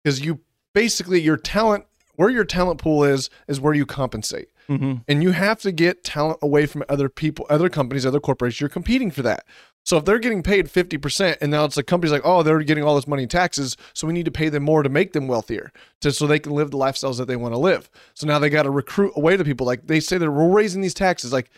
Because 0.03 0.21
you 0.21 0.39
basically 0.73 1.21
your 1.21 1.37
talent, 1.37 1.85
where 2.15 2.29
your 2.29 2.45
talent 2.45 2.81
pool 2.81 3.03
is, 3.03 3.29
is 3.47 3.59
where 3.59 3.73
you 3.73 3.85
compensate, 3.85 4.49
hmm 4.67 4.95
and 5.07 5.21
you 5.21 5.31
have 5.31 5.59
to 5.61 5.71
get 5.71 6.03
talent 6.03 6.39
away 6.41 6.65
from 6.65 6.83
other 6.87 7.09
people, 7.09 7.45
other 7.49 7.69
companies, 7.69 8.05
other 8.05 8.19
corporations. 8.19 8.61
You're 8.61 8.69
competing 8.69 9.11
for 9.11 9.21
that. 9.23 9.45
So 9.85 9.97
if 9.97 10.05
they're 10.05 10.19
getting 10.19 10.43
paid 10.43 10.71
fifty 10.71 10.97
percent, 10.97 11.37
and 11.41 11.51
now 11.51 11.65
it's 11.65 11.75
like 11.75 11.87
companies 11.87 12.13
like, 12.13 12.21
oh, 12.23 12.41
they're 12.41 12.63
getting 12.63 12.85
all 12.85 12.95
this 12.95 13.07
money 13.07 13.23
in 13.23 13.29
taxes, 13.29 13.75
so 13.93 14.07
we 14.07 14.13
need 14.13 14.25
to 14.25 14.31
pay 14.31 14.47
them 14.47 14.63
more 14.63 14.81
to 14.81 14.89
make 14.89 15.11
them 15.11 15.27
wealthier, 15.27 15.73
to 15.99 16.11
so 16.11 16.25
they 16.25 16.39
can 16.39 16.53
live 16.53 16.71
the 16.71 16.77
lifestyles 16.77 17.17
that 17.17 17.27
they 17.27 17.35
want 17.35 17.53
to 17.53 17.59
live. 17.59 17.89
So 18.13 18.25
now 18.25 18.39
they 18.39 18.49
got 18.49 18.63
to 18.63 18.69
recruit 18.69 19.11
away 19.17 19.35
the 19.35 19.43
people. 19.43 19.67
Like 19.67 19.87
they 19.87 19.99
say 19.99 20.17
that 20.17 20.31
we're 20.31 20.49
raising 20.49 20.81
these 20.81 20.93
taxes. 20.93 21.33
Like 21.33 21.49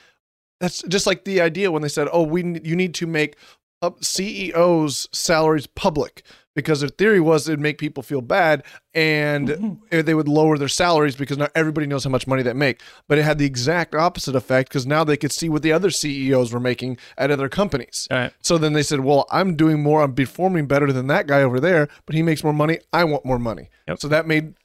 that's 0.59 0.81
just 0.83 1.05
like 1.05 1.25
the 1.25 1.41
idea 1.41 1.71
when 1.71 1.81
they 1.81 1.89
said, 1.89 2.07
oh, 2.11 2.23
we 2.23 2.41
you 2.63 2.75
need 2.75 2.93
to 2.95 3.07
make 3.07 3.35
uh, 3.81 3.85
up 3.85 4.03
CEOs' 4.03 5.07
salaries 5.11 5.67
public 5.67 6.23
because 6.55 6.79
their 6.79 6.89
theory 6.89 7.19
was 7.19 7.47
it'd 7.47 7.59
make 7.59 7.77
people 7.77 8.01
feel 8.01 8.21
bad 8.21 8.63
and 8.93 9.49
mm-hmm. 9.49 9.73
eh, 9.91 10.01
they 10.01 10.13
would 10.13 10.27
lower 10.27 10.57
their 10.57 10.69
salaries 10.69 11.15
because 11.15 11.37
now 11.37 11.49
everybody 11.53 11.85
knows 11.85 12.03
how 12.03 12.09
much 12.09 12.25
money 12.25 12.41
they 12.41 12.53
make. 12.53 12.81
But 13.07 13.17
it 13.17 13.23
had 13.23 13.37
the 13.37 13.45
exact 13.45 13.93
opposite 13.93 14.35
effect 14.35 14.69
because 14.69 14.87
now 14.87 15.03
they 15.03 15.17
could 15.17 15.31
see 15.31 15.49
what 15.49 15.61
the 15.61 15.73
other 15.73 15.91
CEOs 15.91 16.53
were 16.53 16.59
making 16.59 16.97
at 17.17 17.29
other 17.29 17.49
companies. 17.49 18.07
Right. 18.09 18.33
So 18.41 18.57
then 18.57 18.73
they 18.73 18.83
said, 18.83 19.01
well, 19.01 19.27
I'm 19.31 19.55
doing 19.55 19.83
more, 19.83 20.01
I'm 20.01 20.15
performing 20.15 20.65
better 20.65 20.91
than 20.91 21.07
that 21.07 21.27
guy 21.27 21.43
over 21.43 21.59
there, 21.59 21.89
but 22.05 22.15
he 22.15 22.23
makes 22.23 22.43
more 22.43 22.53
money. 22.53 22.79
I 22.93 23.03
want 23.03 23.25
more 23.25 23.39
money. 23.39 23.69
Yep. 23.87 23.99
So 23.99 24.07
that 24.07 24.25
made 24.25 24.55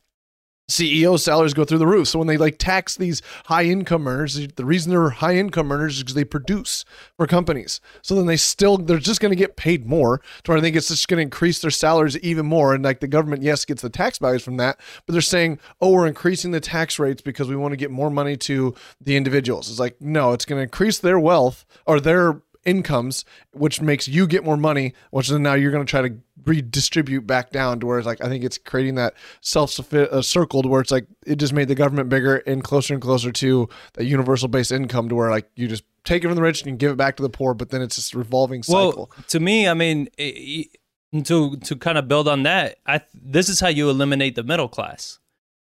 CEO 0.71 1.19
salaries 1.19 1.53
go 1.53 1.65
through 1.65 1.79
the 1.79 1.87
roof. 1.87 2.09
So 2.09 2.19
when 2.19 2.29
they 2.29 2.37
like 2.37 2.59
tax 2.59 2.97
these 2.97 3.21
high 3.47 3.65
income 3.65 4.07
earners, 4.07 4.47
the 4.49 4.65
reason 4.65 4.91
they're 4.91 5.11
high 5.11 5.37
income 5.37 5.73
earners 5.73 5.97
is 5.97 6.03
because 6.03 6.15
they 6.15 6.25
produce 6.25 6.85
for 7.17 7.27
companies. 7.27 7.81
So 8.03 8.15
then 8.15 8.27
they 8.27 8.37
still 8.37 8.79
they're 8.79 8.99
just 8.99 9.21
going 9.21 9.33
to 9.33 9.37
get 9.37 9.57
paid 9.57 9.87
more. 9.87 10.23
Where 10.47 10.59
I 10.59 10.61
think 10.61 10.77
it's 10.77 10.89
just 10.89 11.09
going 11.09 11.19
to 11.19 11.23
increase 11.23 11.61
their 11.61 11.71
salaries 11.71 12.19
even 12.19 12.47
more. 12.47 12.75
And 12.75 12.85
like 12.85 13.01
the 13.01 13.09
government, 13.09 13.43
yes, 13.43 13.65
gets 13.65 13.83
the 13.83 13.91
tax 13.91 14.19
values 14.19 14.43
from 14.43 14.57
that, 14.59 14.79
but 15.07 15.13
they're 15.13 15.21
saying, 15.21 15.59
oh, 15.81 15.93
we're 15.93 16.07
increasing 16.07 16.53
the 16.53 16.61
tax 16.61 16.99
rates 16.99 17.23
because 17.23 17.49
we 17.49 17.57
want 17.57 17.73
to 17.73 17.77
get 17.77 17.91
more 17.91 18.11
money 18.11 18.37
to 18.37 18.75
the 19.01 19.17
individuals. 19.17 19.69
It's 19.69 19.81
like 19.81 20.01
no, 20.01 20.33
it's 20.33 20.45
going 20.45 20.59
to 20.59 20.63
increase 20.63 20.99
their 20.99 21.19
wealth 21.19 21.65
or 21.87 22.01
their 22.01 22.43
incomes, 22.65 23.25
which 23.53 23.81
makes 23.81 24.07
you 24.09 24.27
get 24.27 24.45
more 24.45 24.57
money, 24.57 24.95
which 25.11 25.29
then 25.29 25.43
now 25.43 25.55
you're 25.55 25.73
going 25.73 25.85
to 25.85 25.91
try 25.91 26.03
to 26.03 26.17
redistribute 26.45 27.27
back 27.27 27.51
down 27.51 27.81
to 27.81 27.87
where 27.87 27.99
it's 27.99 28.07
like 28.07 28.23
I 28.25 28.29
think 28.29 28.45
it's 28.45 28.59
creating 28.59 28.95
that 28.97 29.15
self 29.41 29.79
uh, 29.95 30.23
circle 30.23 30.63
to 30.63 30.69
where 30.69 30.81
it's 30.81 30.91
like 30.91 31.07
it 31.27 31.37
just 31.37 31.53
made 31.53 31.69
the 31.69 31.75
government 31.75 32.09
bigger 32.09 32.37
and 32.39 32.63
closer 32.65 32.95
and 32.95 33.03
closer 33.03 33.33
to 33.33 33.69
that 33.95 34.05
universal 34.05 34.49
base 34.49 34.71
income 34.71 35.09
to 35.09 35.15
where 35.15 35.31
like 35.31 35.49
you 35.57 35.69
just 35.69 35.85
take 36.05 36.25
it 36.25 36.29
from 36.29 36.37
the 36.37 36.43
rich 36.43 36.63
and 36.63 36.71
you 36.71 36.77
give 36.77 36.93
it 36.93 36.97
back 36.97 37.17
to 37.17 37.23
the 37.23 37.29
poor, 37.31 37.53
but 37.55 37.71
then 37.71 37.83
it's 37.83 37.97
this 37.97 38.15
revolving 38.15 38.63
cycle. 38.63 39.11
Well, 39.17 39.25
to 39.29 39.41
me, 39.41 39.69
I 39.69 39.75
mean, 39.75 40.09
i- 40.19 40.67
i- 41.15 41.21
to 41.23 41.57
to 41.57 41.77
kind 41.77 41.99
of 41.99 42.07
build 42.09 42.29
on 42.29 42.45
that, 42.45 42.79
I 42.87 43.01
this 43.15 43.49
is 43.49 43.61
how 43.61 43.69
you 43.69 43.91
eliminate 43.91 44.35
the 44.37 44.45
middle 44.45 44.69
class, 44.69 45.19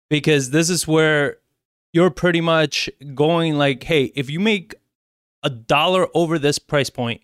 because 0.09 0.51
this 0.51 0.69
is 0.69 0.87
where 0.87 1.37
you're 1.93 2.09
pretty 2.09 2.41
much 2.41 2.89
going 3.13 3.55
like, 3.57 3.83
hey, 3.83 4.05
if 4.15 4.29
you 4.29 4.39
make 4.39 4.75
a 5.43 5.49
dollar 5.49 6.07
over 6.13 6.39
this 6.39 6.57
price 6.59 6.89
point, 6.89 7.21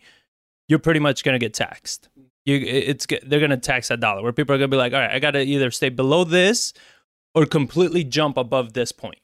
you're 0.68 0.80
pretty 0.80 1.00
much 1.00 1.24
gonna 1.24 1.40
get 1.40 1.54
taxed. 1.54 2.08
You, 2.46 2.58
it's 2.58 3.06
they're 3.24 3.40
gonna 3.40 3.58
tax 3.58 3.90
that 3.90 4.00
dollar. 4.00 4.24
Where 4.24 4.34
people 4.34 4.56
are 4.56 4.58
gonna 4.58 4.68
be 4.68 4.78
like, 4.78 4.94
all 4.94 5.00
right, 5.00 5.12
I 5.12 5.20
gotta 5.20 5.42
either 5.42 5.72
stay 5.72 5.90
below 5.90 6.24
this 6.24 6.74
or 7.36 7.46
completely 7.46 8.04
jump 8.04 8.38
above 8.38 8.74
this 8.74 8.92
point, 8.92 9.20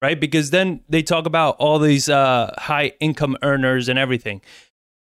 right? 0.00 0.18
Because 0.18 0.50
then 0.50 0.80
they 0.88 1.02
talk 1.02 1.26
about 1.26 1.56
all 1.58 1.78
these 1.78 2.08
uh, 2.08 2.54
high 2.58 2.92
income 3.00 3.36
earners 3.42 3.88
and 3.88 3.98
everything. 3.98 4.40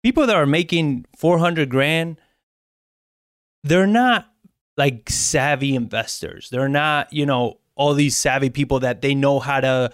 People 0.04 0.26
that 0.26 0.36
are 0.36 0.48
making 0.48 1.06
400 1.16 1.70
grand, 1.70 2.20
they're 3.64 3.88
not 3.88 4.32
like 4.78 5.10
savvy 5.10 5.76
investors. 5.76 6.50
They're 6.50 6.70
not, 6.70 7.14
you 7.14 7.26
know, 7.26 7.60
all 7.76 7.94
these 7.94 8.18
savvy 8.18 8.50
people 8.50 8.80
that 8.80 9.02
they 9.02 9.14
know 9.14 9.40
how 9.40 9.60
to 9.62 9.92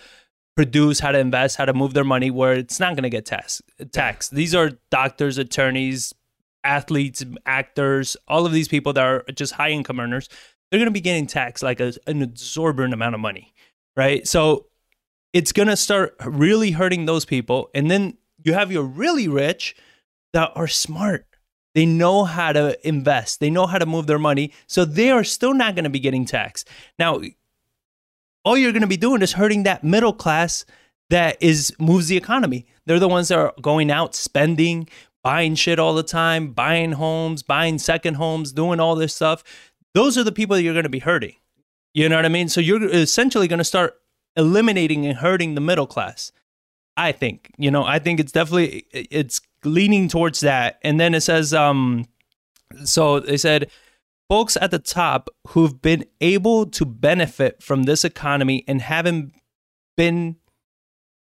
produce, 0.55 0.99
how 0.99 1.11
to 1.11 1.19
invest, 1.19 1.57
how 1.57 1.65
to 1.65 1.73
move 1.73 1.93
their 1.93 2.03
money 2.03 2.31
where 2.31 2.53
it's 2.53 2.79
not 2.79 2.95
going 2.95 3.03
to 3.03 3.09
get 3.09 3.25
tax- 3.25 3.61
taxed. 3.91 4.33
These 4.33 4.55
are 4.55 4.71
doctors, 4.89 5.37
attorneys, 5.37 6.13
athletes, 6.67 7.23
actors, 7.45 8.17
all 8.27 8.45
of 8.45 8.51
these 8.51 8.67
people 8.67 8.93
that 8.93 9.03
are 9.03 9.23
just 9.33 9.53
high 9.53 9.69
income 9.69 9.99
earners. 9.99 10.27
They're 10.69 10.79
going 10.79 10.87
to 10.87 10.91
be 10.91 11.01
getting 11.01 11.27
taxed 11.27 11.63
like 11.63 11.79
a, 11.79 11.93
an 12.05 12.21
exorbitant 12.21 12.93
amount 12.93 13.15
of 13.15 13.21
money, 13.21 13.53
right? 13.95 14.27
So 14.27 14.67
it's 15.31 15.53
going 15.53 15.69
to 15.69 15.77
start 15.77 16.15
really 16.25 16.71
hurting 16.71 17.05
those 17.05 17.23
people. 17.23 17.69
And 17.73 17.89
then 17.89 18.17
you 18.43 18.53
have 18.53 18.71
your 18.71 18.83
really 18.83 19.27
rich 19.27 19.75
that 20.33 20.51
are 20.55 20.67
smart. 20.67 21.25
They 21.73 21.85
know 21.85 22.25
how 22.25 22.51
to 22.51 22.87
invest. 22.87 23.39
They 23.39 23.49
know 23.49 23.65
how 23.65 23.77
to 23.77 23.85
move 23.85 24.07
their 24.07 24.19
money. 24.19 24.51
So 24.67 24.83
they 24.83 25.09
are 25.11 25.23
still 25.23 25.53
not 25.53 25.75
going 25.75 25.85
to 25.85 25.89
be 25.89 25.99
getting 25.99 26.25
taxed. 26.25 26.67
Now, 26.99 27.21
all 28.43 28.57
you're 28.57 28.71
going 28.71 28.81
to 28.81 28.87
be 28.87 28.97
doing 28.97 29.21
is 29.21 29.33
hurting 29.33 29.63
that 29.63 29.83
middle 29.83 30.13
class 30.13 30.65
that 31.09 31.37
is 31.39 31.73
moves 31.79 32.07
the 32.07 32.17
economy. 32.17 32.65
They're 32.85 32.99
the 32.99 33.07
ones 33.07 33.27
that 33.29 33.37
are 33.37 33.53
going 33.61 33.91
out 33.91 34.15
spending, 34.15 34.89
buying 35.27 35.55
shit 35.55 35.77
all 35.77 35.93
the 35.93 36.03
time, 36.03 36.53
buying 36.53 36.93
homes, 36.93 37.43
buying 37.43 37.77
second 37.77 38.13
homes, 38.13 38.53
doing 38.53 38.79
all 38.79 38.95
this 38.95 39.13
stuff. 39.13 39.43
Those 39.93 40.17
are 40.17 40.23
the 40.23 40.31
people 40.31 40.55
that 40.55 40.63
you're 40.63 40.73
going 40.73 40.83
to 40.83 40.89
be 40.89 40.99
hurting. 40.99 41.35
You 41.93 42.07
know 42.07 42.15
what 42.15 42.23
I 42.23 42.29
mean? 42.29 42.47
So 42.47 42.61
you're 42.61 42.81
essentially 42.87 43.49
going 43.49 43.57
to 43.57 43.65
start 43.65 43.99
eliminating 44.37 45.05
and 45.05 45.17
hurting 45.17 45.53
the 45.53 45.59
middle 45.59 45.85
class. 45.85 46.31
I 46.95 47.11
think. 47.11 47.51
You 47.57 47.69
know, 47.69 47.83
I 47.83 47.99
think 47.99 48.21
it's 48.21 48.31
definitely 48.31 48.85
it's 48.93 49.41
leaning 49.65 50.07
towards 50.07 50.39
that. 50.39 50.79
And 50.81 50.97
then 50.97 51.13
it 51.13 51.21
says 51.21 51.53
um 51.53 52.05
so 52.85 53.19
they 53.19 53.35
said 53.35 53.69
folks 54.29 54.55
at 54.55 54.71
the 54.71 54.79
top 54.79 55.29
who've 55.49 55.81
been 55.81 56.05
able 56.21 56.67
to 56.67 56.85
benefit 56.85 57.61
from 57.61 57.83
this 57.83 58.05
economy 58.05 58.63
and 58.65 58.81
haven't 58.81 59.33
been 59.97 60.37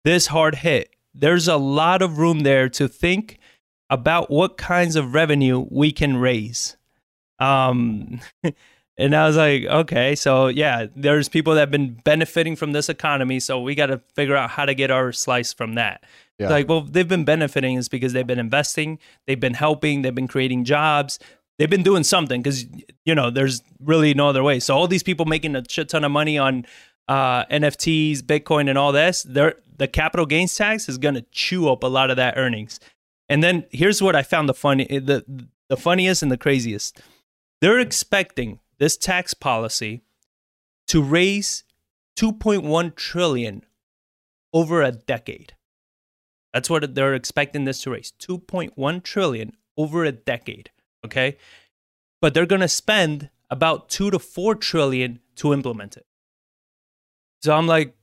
this 0.07 0.29
hard 0.29 0.55
hit. 0.55 0.89
There's 1.13 1.49
a 1.49 1.59
lot 1.59 2.01
of 2.01 2.17
room 2.17 2.41
there 2.41 2.71
to 2.71 2.89
think 2.89 3.40
about 3.91 4.31
what 4.31 4.57
kinds 4.57 4.97
of 4.97 5.13
revenue 5.15 5.67
we 5.69 5.93
can 5.93 6.17
raise. 6.17 6.77
Um 7.39 8.21
and 8.97 9.15
I 9.15 9.27
was 9.27 9.37
like, 9.37 9.65
okay, 9.65 10.15
so 10.15 10.49
yeah, 10.49 10.87
there's 10.95 11.29
people 11.29 11.55
that 11.55 11.61
have 11.61 11.71
been 11.71 11.95
benefiting 12.05 12.57
from 12.57 12.73
this 12.73 12.89
economy, 12.89 13.41
so 13.41 13.61
we 13.61 13.75
got 13.75 13.87
to 13.87 14.01
figure 14.15 14.37
out 14.37 14.51
how 14.51 14.65
to 14.67 14.75
get 14.75 14.91
our 14.91 15.11
slice 15.11 15.53
from 15.53 15.75
that. 15.75 16.05
Yeah. 16.39 16.49
Like, 16.49 16.69
well, 16.69 16.83
they've 16.83 17.09
been 17.09 17.25
benefiting 17.25 17.77
is 17.77 17.89
because 17.89 18.13
they've 18.13 18.27
been 18.27 18.39
investing, 18.39 18.99
they've 19.27 19.41
been 19.41 19.55
helping, 19.55 20.03
they've 20.03 20.15
been 20.15 20.29
creating 20.29 20.65
jobs, 20.65 21.19
they've 21.59 21.69
been 21.69 21.83
doing 21.83 22.05
something 22.05 22.43
because 22.43 22.67
you 23.05 23.15
know 23.15 23.31
there's 23.31 23.63
really 23.81 24.15
no 24.15 24.29
other 24.29 24.43
way. 24.43 24.61
So 24.61 24.77
all 24.77 24.89
these 24.89 25.03
people 25.03 25.27
making 25.27 25.57
a 25.57 25.63
shit 25.69 25.89
ton 25.89 26.05
of 26.05 26.11
money 26.11 26.39
on 26.39 26.67
uh, 27.09 27.45
NFTs, 27.47 28.21
Bitcoin, 28.21 28.69
and 28.69 28.79
all 28.79 28.93
this, 28.93 29.23
they're, 29.23 29.57
the 29.77 29.89
capital 29.89 30.27
gains 30.27 30.55
tax 30.55 30.89
is 30.89 30.97
going 30.97 31.15
to 31.17 31.25
chew 31.33 31.69
up 31.69 31.83
a 31.83 31.87
lot 31.87 32.11
of 32.11 32.17
that 32.17 32.37
earnings. 32.37 32.81
And 33.31 33.43
then 33.43 33.65
here's 33.71 34.03
what 34.03 34.15
I 34.15 34.23
found 34.23 34.49
the 34.49 34.55
funny, 34.55 34.91
eh, 34.91 35.01
the 35.01 35.25
the 35.69 35.77
funniest 35.77 36.23
and 36.23 36.31
the 36.31 36.37
craziest. 36.37 37.01
They're 37.63 37.79
expecting 37.79 38.61
this 38.79 38.97
tax 38.97 39.33
policy 39.35 40.03
to 40.89 41.03
raise 41.03 41.65
2.1 42.19 42.95
trillion 42.97 43.65
over 44.53 44.83
a 44.83 44.93
decade. 44.93 45.55
That's 46.53 46.69
what 46.69 46.95
they're 46.95 47.15
expecting 47.15 47.65
this 47.65 47.83
to 47.83 47.91
raise 47.91 48.13
2.1 48.19 49.03
trillion 49.05 49.53
over 49.77 50.05
a 50.05 50.13
decade. 50.13 50.71
Okay. 51.07 51.37
But 52.21 52.35
they're 52.35 52.47
going 52.47 52.61
to 52.61 52.69
spend 52.69 53.31
about 53.49 53.89
two 53.89 54.11
to 54.11 54.19
four 54.19 54.55
trillion 54.55 55.21
to 55.37 55.53
implement 55.53 55.97
it. 55.97 56.07
So 57.43 57.57
I'm 57.57 57.67
like, 57.67 57.95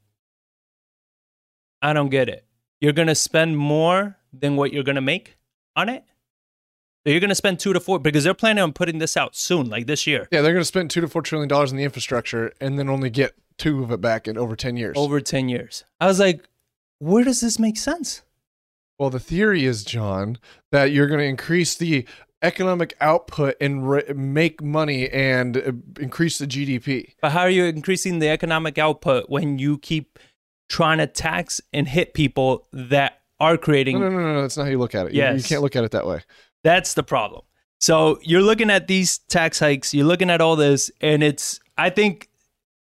I 1.81 1.93
don't 1.93 2.09
get 2.09 2.29
it. 2.29 2.45
You're 2.81 2.93
gonna 2.93 3.15
spend 3.15 3.57
more 3.57 4.16
than 4.33 4.55
what 4.55 4.73
you're 4.73 4.83
gonna 4.83 5.01
make 5.01 5.37
on 5.75 5.89
it. 5.89 6.03
So 7.05 7.11
you're 7.11 7.19
gonna 7.21 7.35
spend 7.35 7.59
two 7.59 7.73
to 7.73 7.79
four 7.79 7.99
because 7.99 8.23
they're 8.23 8.33
planning 8.33 8.63
on 8.63 8.73
putting 8.73 8.97
this 8.99 9.15
out 9.15 9.35
soon, 9.35 9.69
like 9.69 9.87
this 9.87 10.05
year, 10.07 10.27
Yeah, 10.31 10.41
they're 10.41 10.53
going 10.53 10.61
to 10.61 10.65
spend 10.65 10.91
two 10.91 10.99
to 11.01 11.07
four 11.07 11.21
trillion 11.21 11.47
dollars 11.47 11.71
in 11.71 11.77
the 11.77 11.83
infrastructure 11.85 12.51
and 12.59 12.77
then 12.77 12.89
only 12.89 13.09
get 13.09 13.33
two 13.57 13.81
of 13.83 13.91
it 13.91 14.01
back 14.01 14.27
in 14.27 14.37
over 14.37 14.55
ten 14.55 14.75
years. 14.75 14.97
over 14.97 15.21
ten 15.21 15.47
years. 15.47 15.85
I 16.01 16.07
was 16.07 16.19
like, 16.19 16.43
where 16.99 17.23
does 17.23 17.39
this 17.41 17.59
make 17.59 17.77
sense? 17.77 18.23
Well, 18.99 19.09
the 19.09 19.19
theory 19.19 19.63
is, 19.65 19.83
John, 19.85 20.37
that 20.71 20.91
you're 20.91 21.07
going 21.07 21.19
to 21.19 21.25
increase 21.25 21.75
the 21.75 22.05
economic 22.41 22.95
output 22.99 23.55
and 23.61 23.87
re- 23.89 24.03
make 24.15 24.61
money 24.61 25.07
and 25.09 25.57
uh, 25.57 25.71
increase 25.99 26.39
the 26.39 26.47
GDP. 26.47 27.13
But 27.21 27.31
how 27.31 27.41
are 27.41 27.49
you 27.49 27.65
increasing 27.65 28.19
the 28.19 28.29
economic 28.29 28.77
output 28.77 29.29
when 29.29 29.59
you 29.59 29.77
keep 29.77 30.19
trying 30.67 30.97
to 30.97 31.07
tax 31.07 31.61
and 31.71 31.87
hit 31.87 32.13
people 32.13 32.67
that 32.73 33.21
are 33.39 33.57
creating 33.57 33.99
No, 33.99 34.09
no, 34.09 34.19
no, 34.19 34.33
no. 34.33 34.41
That's 34.41 34.57
not 34.57 34.63
how 34.63 34.69
you 34.71 34.79
look 34.79 34.95
at 34.95 35.07
it. 35.07 35.13
You- 35.13 35.23
You, 35.23 35.43
can't 35.43 35.61
look 35.61 35.75
at 35.75 35.83
it 35.83 35.91
that 35.91 36.05
way. 36.07 36.21
That's 36.63 36.93
the 36.95 37.03
problem. 37.03 37.43
So 37.79 38.19
you're 38.23 38.41
looking 38.41 38.69
at 38.71 38.87
these 38.87 39.19
tax 39.19 39.59
hikes, 39.59 39.93
you're 39.93 40.05
looking 40.07 40.29
at 40.31 40.41
all 40.41 40.55
this, 40.55 40.89
and 41.01 41.21
it's, 41.23 41.59
I 41.77 41.91
think 41.91 42.29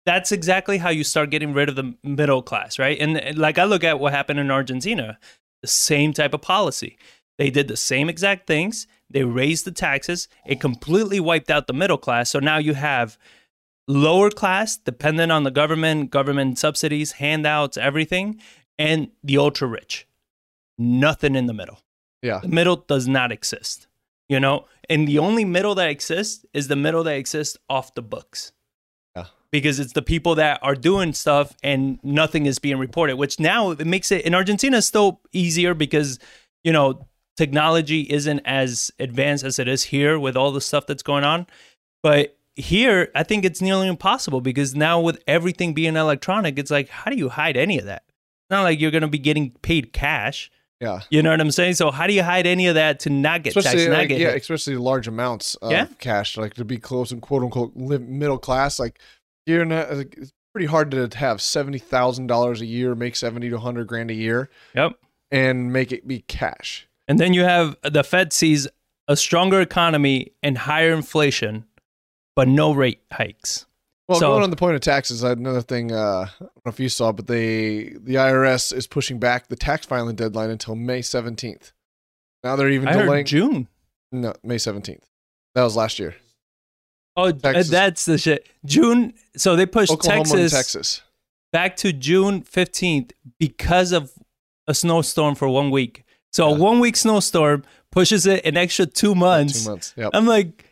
that's 0.06 0.30
exactly 0.32 0.78
how 0.78 0.88
you 0.90 1.02
start 1.04 1.30
getting 1.30 1.52
rid 1.52 1.68
of 1.68 1.74
the 1.76 1.94
middle 2.04 2.42
class, 2.42 2.78
right? 2.78 2.96
And, 2.98 3.18
and 3.18 3.36
like 3.36 3.58
I 3.58 3.64
look 3.64 3.82
at 3.84 3.98
what 4.00 4.12
happened 4.12 4.38
in 4.38 4.50
Argentina, 4.50 5.18
the 5.62 5.68
same 5.68 6.12
type 6.12 6.32
of 6.32 6.40
policy. 6.42 6.96
They 7.36 7.50
did 7.50 7.68
the 7.68 7.76
same 7.76 8.08
exact 8.08 8.46
things. 8.46 8.86
They 9.10 9.24
raised 9.24 9.64
the 9.64 9.70
taxes. 9.72 10.28
It 10.46 10.60
completely 10.60 11.20
wiped 11.20 11.50
out 11.50 11.66
the 11.66 11.72
middle 11.72 11.98
class. 11.98 12.30
So 12.30 12.38
now 12.38 12.58
you 12.58 12.74
have 12.74 13.18
lower 13.86 14.30
class, 14.30 14.76
dependent 14.76 15.32
on 15.32 15.42
the 15.44 15.50
government, 15.50 16.10
government 16.10 16.58
subsidies, 16.58 17.12
handouts, 17.12 17.76
everything, 17.76 18.40
and 18.78 19.10
the 19.22 19.38
ultra 19.38 19.66
rich. 19.68 20.06
Nothing 20.78 21.34
in 21.34 21.46
the 21.46 21.52
middle. 21.52 21.80
Yeah. 22.22 22.38
The 22.40 22.48
middle 22.48 22.76
does 22.76 23.08
not 23.08 23.32
exist, 23.32 23.86
you 24.28 24.40
know? 24.40 24.66
And 24.88 25.06
the 25.06 25.18
only 25.18 25.44
middle 25.44 25.74
that 25.74 25.88
exists 25.88 26.46
is 26.52 26.68
the 26.68 26.76
middle 26.76 27.04
that 27.04 27.16
exists 27.16 27.56
off 27.68 27.94
the 27.94 28.02
books. 28.02 28.52
Yeah. 29.16 29.26
Because 29.50 29.80
it's 29.80 29.92
the 29.92 30.02
people 30.02 30.34
that 30.36 30.60
are 30.62 30.74
doing 30.74 31.12
stuff 31.12 31.54
and 31.62 31.98
nothing 32.02 32.46
is 32.46 32.58
being 32.58 32.78
reported, 32.78 33.16
which 33.16 33.38
now 33.38 33.72
it 33.72 33.86
makes 33.86 34.10
it 34.12 34.24
in 34.24 34.34
Argentina 34.34 34.80
still 34.82 35.20
easier 35.32 35.74
because, 35.74 36.18
you 36.64 36.72
know, 36.72 37.06
technology 37.36 38.02
isn't 38.02 38.40
as 38.40 38.90
advanced 38.98 39.44
as 39.44 39.58
it 39.58 39.68
is 39.68 39.84
here 39.84 40.18
with 40.18 40.36
all 40.36 40.52
the 40.52 40.60
stuff 40.60 40.86
that's 40.86 41.02
going 41.02 41.24
on. 41.24 41.46
But 42.02 42.36
here, 42.56 43.10
I 43.14 43.22
think 43.22 43.44
it's 43.44 43.62
nearly 43.62 43.86
impossible 43.86 44.40
because 44.40 44.74
now 44.74 45.00
with 45.00 45.22
everything 45.28 45.74
being 45.74 45.96
electronic, 45.96 46.58
it's 46.58 46.70
like, 46.70 46.88
how 46.88 47.10
do 47.10 47.16
you 47.16 47.28
hide 47.28 47.56
any 47.56 47.78
of 47.78 47.84
that? 47.84 48.02
It's 48.06 48.50
not 48.50 48.62
like 48.62 48.80
you're 48.80 48.90
going 48.90 49.02
to 49.02 49.08
be 49.08 49.18
getting 49.18 49.50
paid 49.62 49.92
cash. 49.92 50.50
Yeah. 50.80 51.00
You 51.10 51.22
know 51.22 51.30
what 51.30 51.40
I'm 51.40 51.50
saying? 51.50 51.74
So 51.74 51.90
how 51.90 52.06
do 52.06 52.12
you 52.12 52.22
hide 52.22 52.46
any 52.46 52.68
of 52.68 52.76
that 52.76 53.00
to 53.00 53.10
not 53.10 53.42
get 53.42 53.52
taxed? 53.54 53.66
Especially, 53.66 53.88
Not 53.88 53.98
like, 53.98 54.08
get 54.10 54.20
yeah, 54.20 54.28
hit? 54.30 54.42
especially 54.42 54.76
large 54.76 55.08
amounts 55.08 55.54
of 55.56 55.72
Yeah. 55.72 55.86
cash, 55.98 56.36
like 56.36 56.54
to 56.54 56.64
be 56.64 56.78
close 56.78 57.10
and 57.10 57.20
quote 57.20 57.42
unquote 57.42 57.72
live 57.76 58.02
middle 58.02 58.38
class. 58.38 58.78
Like 58.78 59.00
you're 59.46 59.64
not. 59.64 59.92
Like, 59.92 60.14
it's 60.16 60.32
pretty 60.52 60.66
hard 60.66 60.90
to 60.92 61.08
have 61.18 61.40
seventy 61.42 61.78
thousand 61.78 62.28
dollars 62.28 62.60
a 62.60 62.66
year, 62.66 62.94
make 62.94 63.16
seventy 63.16 63.50
to 63.50 63.58
hundred 63.58 63.86
grand 63.88 64.10
a 64.10 64.14
year, 64.14 64.50
Yep. 64.74 64.92
and 65.32 65.72
make 65.72 65.90
it 65.90 66.06
be 66.06 66.20
cash. 66.20 66.86
And 67.08 67.18
then 67.18 67.32
you 67.34 67.42
have 67.44 67.76
uh, 67.82 67.90
the 67.90 68.04
Fed 68.04 68.32
sees 68.32 68.68
a 69.08 69.16
stronger 69.16 69.60
economy 69.60 70.32
and 70.42 70.58
higher 70.58 70.92
inflation, 70.92 71.64
but 72.36 72.46
no 72.46 72.72
rate 72.72 73.00
hikes. 73.10 73.66
Well, 74.08 74.18
So- 74.20 74.28
going 74.30 74.42
on 74.42 74.50
the 74.50 74.56
point 74.56 74.74
of 74.74 74.80
taxes, 74.80 75.22
another 75.22 75.60
thing. 75.60 75.92
Uh, 75.92 76.26
I 76.28 76.30
don't 76.40 76.40
know 76.64 76.70
if 76.70 76.80
you 76.80 76.88
saw, 76.88 77.12
but 77.12 77.26
they 77.26 77.90
the 78.00 78.14
IRS 78.14 78.72
is 78.72 78.86
pushing 78.86 79.18
back 79.18 79.48
the 79.48 79.56
tax 79.56 79.84
filing 79.86 80.16
deadline 80.16 80.50
until 80.50 80.74
May 80.74 81.02
seventeenth. 81.02 81.72
Now 82.42 82.56
they're 82.56 82.70
even 82.70 82.88
I 82.88 82.92
delaying. 82.94 83.26
June. 83.26 83.68
no, 84.10 84.32
May 84.42 84.58
seventeenth. 84.58 85.04
That 85.54 85.62
was 85.64 85.76
last 85.76 85.98
year. 85.98 86.14
Oh, 87.16 87.32
Texas. 87.32 87.68
that's 87.68 88.04
the 88.04 88.16
shit. 88.16 88.46
June. 88.64 89.12
So 89.36 89.56
they 89.56 89.66
pushed 89.66 89.90
Oklahoma 89.92 90.24
Texas, 90.24 90.52
Texas. 90.52 91.02
back 91.52 91.76
to 91.78 91.92
June 91.92 92.42
15th 92.42 93.10
because 93.40 93.90
of 93.90 94.12
a 94.68 94.74
snowstorm 94.74 95.34
for 95.34 95.48
one 95.48 95.70
week. 95.72 96.04
So 96.32 96.48
a 96.48 96.54
one 96.54 96.78
week 96.78 96.96
snowstorm 96.96 97.64
pushes 97.90 98.24
it 98.24 98.44
an 98.46 98.56
extra 98.56 98.86
two 98.86 99.16
months. 99.16 99.64
Two 99.64 99.70
months. 99.70 99.94
Yep. 99.96 100.10
I'm 100.14 100.26
like, 100.26 100.64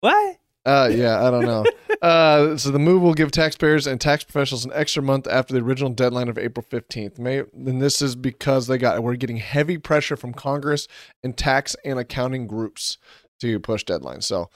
what? 0.00 0.35
Uh, 0.66 0.90
yeah, 0.92 1.24
I 1.24 1.30
don't 1.30 1.44
know. 1.44 1.64
uh, 2.02 2.56
so 2.56 2.72
the 2.72 2.78
move 2.80 3.00
will 3.00 3.14
give 3.14 3.30
taxpayers 3.30 3.86
and 3.86 4.00
tax 4.00 4.24
professionals 4.24 4.64
an 4.64 4.72
extra 4.74 5.00
month 5.00 5.28
after 5.28 5.54
the 5.54 5.60
original 5.60 5.90
deadline 5.90 6.28
of 6.28 6.36
April 6.36 6.66
15th. 6.68 7.20
May, 7.20 7.38
and 7.38 7.80
this 7.80 8.02
is 8.02 8.16
because 8.16 8.66
they 8.66 8.76
got 8.76 9.00
we're 9.00 9.14
getting 9.14 9.36
heavy 9.36 9.78
pressure 9.78 10.16
from 10.16 10.34
Congress 10.34 10.88
and 11.22 11.36
tax 11.36 11.76
and 11.84 12.00
accounting 12.00 12.48
groups 12.48 12.98
to 13.40 13.60
push 13.60 13.84
deadlines. 13.84 14.24
So 14.24 14.50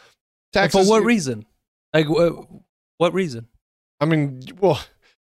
taxes. 0.52 0.84
for 0.84 0.90
what 0.90 1.04
reason? 1.04 1.46
Like, 1.94 2.08
what, 2.08 2.46
what 2.98 3.14
reason? 3.14 3.46
I 4.00 4.06
mean, 4.06 4.42
well, 4.61 4.80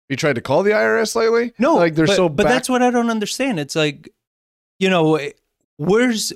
you 0.08 0.16
tried 0.16 0.36
to 0.36 0.42
call 0.42 0.62
the 0.62 0.72
IRS 0.72 1.16
lately? 1.16 1.54
No, 1.58 1.76
like 1.76 1.96
they're 1.96 2.06
but, 2.06 2.16
so. 2.16 2.30
But 2.30 2.44
back- 2.44 2.54
that's 2.54 2.70
what 2.70 2.84
I 2.84 2.92
don't 2.92 3.10
understand. 3.10 3.60
It's 3.60 3.76
like, 3.76 4.10
you 4.78 4.90
know, 4.90 5.20
where's? 5.78 6.32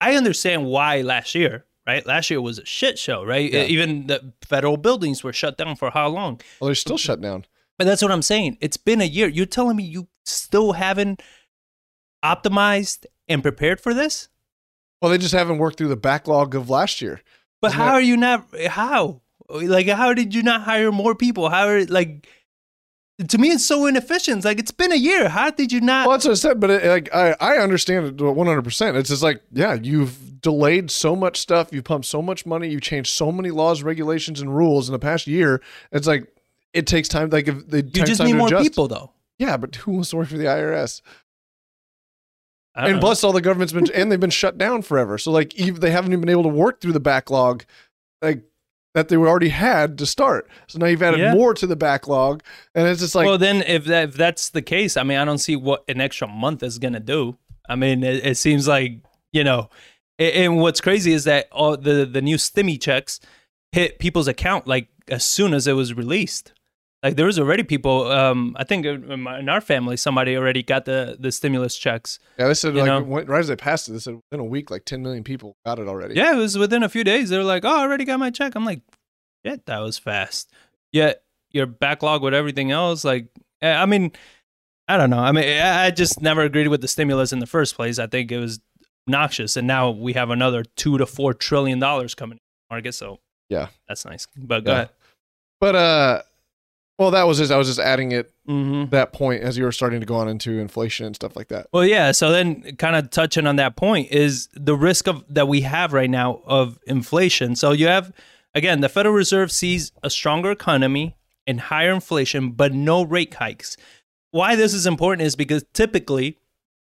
I 0.00 0.14
understand 0.14 0.66
why 0.66 1.00
last 1.00 1.34
year, 1.34 1.64
right? 1.88 2.06
Last 2.06 2.28
year 2.30 2.40
was 2.40 2.58
a 2.58 2.66
shit 2.66 2.98
show, 2.98 3.24
right? 3.24 3.50
Yeah. 3.52 3.64
Even 3.64 4.06
the 4.06 4.32
federal 4.46 4.76
buildings 4.76 5.24
were 5.24 5.32
shut 5.32 5.56
down 5.56 5.74
for 5.74 5.90
how 5.90 6.08
long? 6.08 6.40
Well, 6.60 6.66
they're 6.68 6.74
still 6.74 6.98
shut 6.98 7.20
down. 7.20 7.46
But 7.78 7.86
that's 7.86 8.02
what 8.02 8.12
I'm 8.12 8.22
saying. 8.22 8.58
It's 8.60 8.76
been 8.76 9.00
a 9.00 9.04
year. 9.04 9.26
You're 9.28 9.46
telling 9.46 9.76
me 9.76 9.84
you 9.84 10.08
still 10.24 10.72
haven't 10.72 11.22
optimized 12.24 13.06
and 13.28 13.42
prepared 13.42 13.80
for 13.80 13.94
this? 13.94 14.28
Well, 15.00 15.10
they 15.10 15.18
just 15.18 15.34
haven't 15.34 15.58
worked 15.58 15.78
through 15.78 15.88
the 15.88 15.96
backlog 15.96 16.54
of 16.54 16.68
last 16.68 17.00
year. 17.00 17.20
But 17.60 17.68
Isn't 17.68 17.78
how 17.80 17.86
that- 17.86 17.94
are 17.94 18.00
you 18.00 18.16
not? 18.16 18.46
How? 18.66 19.22
Like, 19.48 19.88
how 19.88 20.12
did 20.12 20.34
you 20.34 20.42
not 20.42 20.62
hire 20.62 20.92
more 20.92 21.14
people? 21.14 21.48
How 21.48 21.68
are 21.68 21.84
like? 21.86 22.26
To 23.26 23.36
me, 23.36 23.48
it's 23.50 23.64
so 23.64 23.86
inefficient. 23.86 24.38
It's 24.38 24.44
like 24.44 24.60
it's 24.60 24.70
been 24.70 24.92
a 24.92 24.96
year. 24.96 25.28
How 25.28 25.50
did 25.50 25.72
you 25.72 25.80
not? 25.80 26.06
Well, 26.06 26.16
that's 26.16 26.24
what 26.24 26.32
I 26.32 26.34
said, 26.34 26.60
but 26.60 26.70
it, 26.70 26.84
like 26.84 27.12
I, 27.12 27.34
I 27.40 27.56
understand 27.56 28.06
it 28.06 28.24
one 28.24 28.46
hundred 28.46 28.62
percent. 28.62 28.96
It's 28.96 29.08
just 29.08 29.24
like, 29.24 29.42
yeah, 29.52 29.74
you've 29.74 30.40
delayed 30.40 30.90
so 30.90 31.16
much 31.16 31.38
stuff, 31.38 31.72
you've 31.72 31.82
pumped 31.82 32.06
so 32.06 32.22
much 32.22 32.46
money, 32.46 32.68
you've 32.68 32.82
changed 32.82 33.10
so 33.10 33.32
many 33.32 33.50
laws, 33.50 33.82
regulations, 33.82 34.40
and 34.40 34.54
rules 34.56 34.88
in 34.88 34.92
the 34.92 35.00
past 35.00 35.26
year. 35.26 35.60
It's 35.90 36.06
like 36.06 36.32
it 36.72 36.86
takes 36.86 37.08
time. 37.08 37.30
Like 37.30 37.48
if 37.48 37.66
they 37.66 37.78
you 37.78 38.04
just 38.04 38.22
need 38.22 38.34
more 38.34 38.48
people, 38.48 38.86
though. 38.86 39.10
Yeah, 39.38 39.56
but 39.56 39.74
who 39.74 39.92
wants 39.92 40.10
to 40.10 40.16
work 40.16 40.28
for 40.28 40.38
the 40.38 40.44
IRS? 40.44 41.02
And 42.74 42.94
know. 42.94 43.00
plus, 43.00 43.24
all 43.24 43.32
the 43.32 43.40
government's 43.40 43.72
been 43.72 43.90
and 43.92 44.12
they've 44.12 44.20
been 44.20 44.30
shut 44.30 44.58
down 44.58 44.82
forever. 44.82 45.18
So 45.18 45.32
like, 45.32 45.56
even 45.56 45.80
they 45.80 45.90
haven't 45.90 46.12
even 46.12 46.20
been 46.20 46.28
able 46.28 46.44
to 46.44 46.48
work 46.48 46.80
through 46.80 46.92
the 46.92 47.00
backlog, 47.00 47.64
like 48.22 48.44
that 48.94 49.08
they 49.08 49.16
already 49.16 49.50
had 49.50 49.98
to 49.98 50.06
start. 50.06 50.48
So 50.66 50.78
now 50.78 50.86
you've 50.86 51.02
added 51.02 51.20
Yeah. 51.20 51.34
more 51.34 51.54
to 51.54 51.66
the 51.66 51.76
backlog, 51.76 52.42
and 52.74 52.88
it's 52.88 53.00
just 53.00 53.14
like, 53.14 53.26
well, 53.26 53.38
then 53.38 53.62
if 53.62 53.84
that 53.86 54.08
if 54.10 54.14
that's 54.14 54.50
the 54.50 54.62
case, 54.62 54.96
I 54.96 55.02
mean, 55.02 55.18
I 55.18 55.24
don't 55.24 55.38
see 55.38 55.56
what 55.56 55.84
an 55.88 56.00
extra 56.00 56.26
month 56.28 56.62
is 56.62 56.78
gonna 56.78 57.00
do. 57.00 57.36
I 57.68 57.76
mean, 57.76 58.02
it, 58.02 58.24
it 58.26 58.36
seems 58.36 58.66
like 58.66 59.00
you 59.32 59.44
know, 59.44 59.68
a- 60.18 60.32
and 60.44 60.58
what's 60.58 60.80
crazy 60.80 61.12
is 61.12 61.24
that 61.24 61.48
all 61.52 61.76
the 61.76 62.06
the 62.06 62.22
new 62.22 62.36
stimmy 62.36 62.80
checks 62.80 63.20
hit 63.72 63.98
people's 63.98 64.28
account 64.28 64.66
like 64.66 64.88
as 65.08 65.24
soon 65.24 65.52
as 65.54 65.66
it 65.66 65.74
was 65.74 65.92
released. 65.94 66.52
Like 67.02 67.14
there 67.14 67.26
was 67.26 67.38
already 67.38 67.62
people. 67.62 68.10
Um, 68.10 68.56
I 68.58 68.64
think 68.64 68.84
in 68.84 69.48
our 69.48 69.60
family, 69.60 69.96
somebody 69.96 70.36
already 70.36 70.62
got 70.64 70.84
the 70.84 71.16
the 71.18 71.30
stimulus 71.30 71.76
checks. 71.76 72.18
yeah, 72.38 72.48
they 72.48 72.54
said 72.54 72.74
like 72.74 73.06
when, 73.06 73.26
right 73.26 73.38
as 73.38 73.46
they 73.48 73.54
passed 73.56 73.88
it, 73.88 73.92
they 73.92 73.98
said 74.00 74.14
within 74.30 74.40
a 74.40 74.48
week, 74.48 74.70
like 74.70 74.84
ten 74.84 75.02
million 75.02 75.22
people 75.22 75.56
got 75.64 75.78
it 75.78 75.86
already. 75.86 76.14
Yeah, 76.16 76.32
it 76.32 76.36
was 76.38 76.58
within 76.58 76.82
a 76.82 76.88
few 76.88 77.04
days. 77.04 77.30
They 77.30 77.38
were 77.38 77.44
like, 77.44 77.64
"Oh, 77.64 77.68
I 77.76 77.82
already 77.82 78.04
got 78.04 78.18
my 78.18 78.30
check." 78.30 78.56
I'm 78.56 78.64
like, 78.64 78.80
"Shit, 79.46 79.64
that 79.66 79.78
was 79.78 79.96
fast." 79.96 80.50
Yet 80.92 81.22
your 81.52 81.66
backlog 81.66 82.22
with 82.22 82.34
everything 82.34 82.72
else, 82.72 83.04
like, 83.04 83.28
eh, 83.62 83.72
I 83.72 83.86
mean, 83.86 84.10
I 84.88 84.96
don't 84.96 85.08
know. 85.10 85.20
I 85.20 85.30
mean, 85.30 85.44
I 85.44 85.86
I 85.86 85.90
just 85.92 86.20
never 86.20 86.42
agreed 86.42 86.66
with 86.66 86.80
the 86.80 86.88
stimulus 86.88 87.32
in 87.32 87.38
the 87.38 87.46
first 87.46 87.76
place. 87.76 88.00
I 88.00 88.08
think 88.08 88.32
it 88.32 88.38
was 88.38 88.58
noxious, 89.06 89.56
and 89.56 89.68
now 89.68 89.90
we 89.90 90.14
have 90.14 90.30
another 90.30 90.64
two 90.76 90.98
to 90.98 91.06
four 91.06 91.32
trillion 91.32 91.78
dollars 91.78 92.16
coming 92.16 92.38
in 92.38 92.40
the 92.68 92.74
market. 92.74 92.92
So 92.94 93.20
Yeah. 93.48 93.68
that's 93.86 94.04
nice. 94.04 94.26
But 94.36 94.64
go 94.64 94.72
Yeah. 94.72 94.76
ahead. 94.78 94.88
But 95.60 95.74
uh, 95.76 96.22
well, 96.98 97.10
that 97.12 97.24
was 97.24 97.38
just 97.38 97.52
I 97.52 97.56
was 97.56 97.68
just 97.68 97.80
adding 97.80 98.12
it 98.12 98.32
Mm-hmm. 98.48 98.88
that 98.92 99.12
point 99.12 99.42
as 99.42 99.58
you 99.58 99.64
were 99.64 99.72
starting 99.72 100.00
to 100.00 100.06
go 100.06 100.14
on 100.14 100.26
into 100.26 100.58
inflation 100.58 101.04
and 101.04 101.14
stuff 101.14 101.36
like 101.36 101.48
that. 101.48 101.66
Well, 101.70 101.84
yeah. 101.84 102.12
So 102.12 102.32
then, 102.32 102.76
kind 102.76 102.96
of 102.96 103.10
touching 103.10 103.46
on 103.46 103.56
that 103.56 103.76
point 103.76 104.10
is 104.10 104.48
the 104.54 104.74
risk 104.74 105.06
of 105.06 105.22
that 105.28 105.48
we 105.48 105.60
have 105.60 105.92
right 105.92 106.08
now 106.08 106.40
of 106.46 106.78
inflation. 106.86 107.56
So 107.56 107.72
you 107.72 107.88
have 107.88 108.10
again, 108.54 108.80
the 108.80 108.88
Federal 108.88 109.14
Reserve 109.14 109.52
sees 109.52 109.92
a 110.02 110.08
stronger 110.08 110.50
economy 110.50 111.14
and 111.46 111.60
higher 111.60 111.92
inflation, 111.92 112.52
but 112.52 112.72
no 112.72 113.02
rate 113.02 113.34
hikes. 113.34 113.76
Why 114.30 114.56
this 114.56 114.72
is 114.72 114.86
important 114.86 115.26
is 115.26 115.36
because 115.36 115.62
typically, 115.74 116.38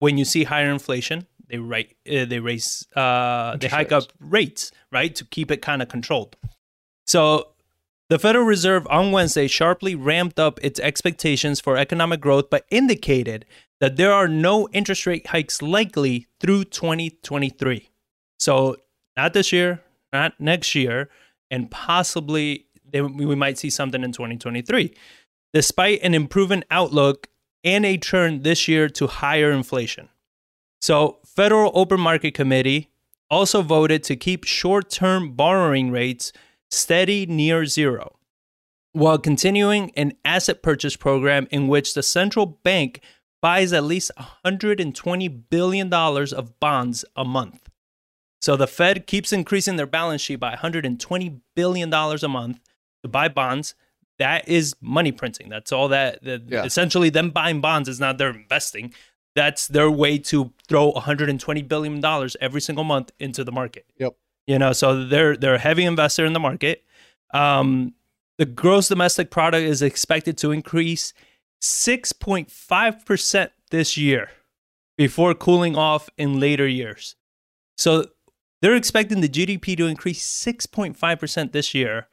when 0.01 0.19
you 0.19 0.27
see 0.27 0.45
higher 0.45 0.71
inflation, 0.71 1.27
they 1.49 1.57
rate, 1.57 1.97
uh, 2.07 2.27
they 2.27 2.41
raise, 2.41 2.87
uh, 2.95 3.57
they 3.57 3.69
hike 3.69 3.91
rates. 3.91 4.05
up 4.07 4.13
rates, 4.21 4.73
right, 4.93 5.15
to 5.15 5.25
keep 5.25 5.51
it 5.51 5.63
kind 5.63 5.81
of 5.81 5.89
controlled. 5.89 6.37
So 7.07 7.53
The 8.09 8.19
Federal 8.19 8.47
Reserve 8.47 8.87
on 8.89 9.13
Wednesday 9.13 9.47
sharply 9.49 9.95
ramped 9.95 10.41
up 10.41 10.59
its 10.63 10.81
expectations 10.81 11.61
for 11.61 11.77
economic 11.77 12.21
growth, 12.21 12.49
but 12.49 12.65
indicated 12.71 13.45
that 13.81 13.97
there 13.97 14.15
are 14.15 14.27
no 14.27 14.67
interest 14.73 15.07
rate 15.07 15.27
hikes 15.27 15.61
likely 15.61 16.27
through 16.41 16.65
2023. 16.65 17.91
So, 18.39 18.77
not 19.15 19.35
this 19.35 19.53
year, 19.53 19.83
not 20.11 20.41
next 20.41 20.75
year, 20.75 21.11
and 21.51 21.71
possibly 21.71 22.67
we 22.93 23.35
might 23.35 23.59
see 23.59 23.69
something 23.69 24.03
in 24.03 24.13
2023. 24.13 24.95
Despite 25.53 26.03
an 26.03 26.15
improving 26.15 26.65
outlook 26.71 27.29
and 27.63 27.85
a 27.85 27.99
turn 27.99 28.43
this 28.43 28.69
year 28.69 28.89
to 28.89 29.07
higher 29.07 29.51
inflation. 29.51 30.09
So, 30.81 31.19
Federal 31.27 31.73
Open 31.75 32.01
Market 32.01 32.33
Committee 32.33 32.89
also 33.31 33.61
voted 33.61 34.03
to 34.05 34.17
keep 34.17 34.45
short-term 34.45 35.33
borrowing 35.33 35.91
rates 35.91 36.33
steady 36.71 37.27
near 37.27 37.67
zero, 37.67 38.17
while 38.93 39.19
continuing 39.19 39.91
an 39.93 40.15
asset 40.25 40.63
purchase 40.63 40.97
program 40.97 41.47
in 41.51 41.69
which 41.69 41.95
the 41.95 42.03
central 42.03 42.47
bank 42.47 43.01
buys 43.41 43.73
at 43.73 43.85
least 43.85 44.11
$120 44.45 45.43
billion 45.51 45.93
of 45.93 46.61
bonds 46.61 47.05
a 47.17 47.25
month. 47.25 47.69
So 48.41 48.57
the 48.57 48.67
Fed 48.67 49.07
keeps 49.07 49.33
increasing 49.33 49.77
their 49.77 49.87
balance 49.87 50.23
sheet 50.23 50.37
by 50.37 50.55
$120 50.55 51.41
billion 51.55 51.93
a 51.93 52.29
month 52.29 52.61
to 53.03 53.09
buy 53.09 53.29
bonds. 53.29 53.75
That 54.19 54.49
is 54.49 54.75
money 54.81 55.13
printing. 55.13 55.49
That's 55.49 55.73
all 55.73 55.89
that, 55.89 56.23
that 56.25 56.43
yeah. 56.49 56.65
essentially 56.65 57.11
them 57.11 57.31
buying 57.31 57.61
bonds 57.61 57.89
is 57.89 58.01
not 58.01 58.19
their 58.19 58.31
investing. 58.31 58.93
That's 59.37 59.69
their 59.69 59.91
way 59.91 60.19
to 60.19 60.53
throw 60.69 60.93
$120 60.93 61.69
billion 61.69 62.05
every 62.41 62.61
single 62.61 62.85
month 62.85 63.13
into 63.21 63.45
the 63.45 63.53
market. 63.53 63.87
Yep. 63.99 64.17
You 64.49 64.59
know, 64.59 64.73
so 64.73 65.05
they're 65.05 65.37
they're 65.37 65.57
a 65.57 65.59
heavy 65.59 65.85
investor 65.85 66.25
in 66.25 66.33
the 66.33 66.41
market. 66.41 66.83
Um, 67.35 67.93
the 68.39 68.47
gross 68.47 68.89
domestic 68.89 69.31
product 69.31 69.65
is 69.65 69.83
expected 69.83 70.39
to 70.39 70.53
increase 70.53 71.13
6.5% 71.61 73.51
this 73.71 73.99
year 73.99 74.31
before 74.97 75.35
cooling 75.35 75.77
off 75.77 76.09
in 76.17 76.41
later 76.41 76.67
years. 76.67 77.15
So 77.77 78.07
they're 78.63 78.75
expecting 78.75 79.21
the 79.21 79.29
GDP 79.29 79.77
to 79.77 79.87
increase 79.87 80.25
6.5% 80.27 81.53
this 81.53 81.75
year. 81.75 82.09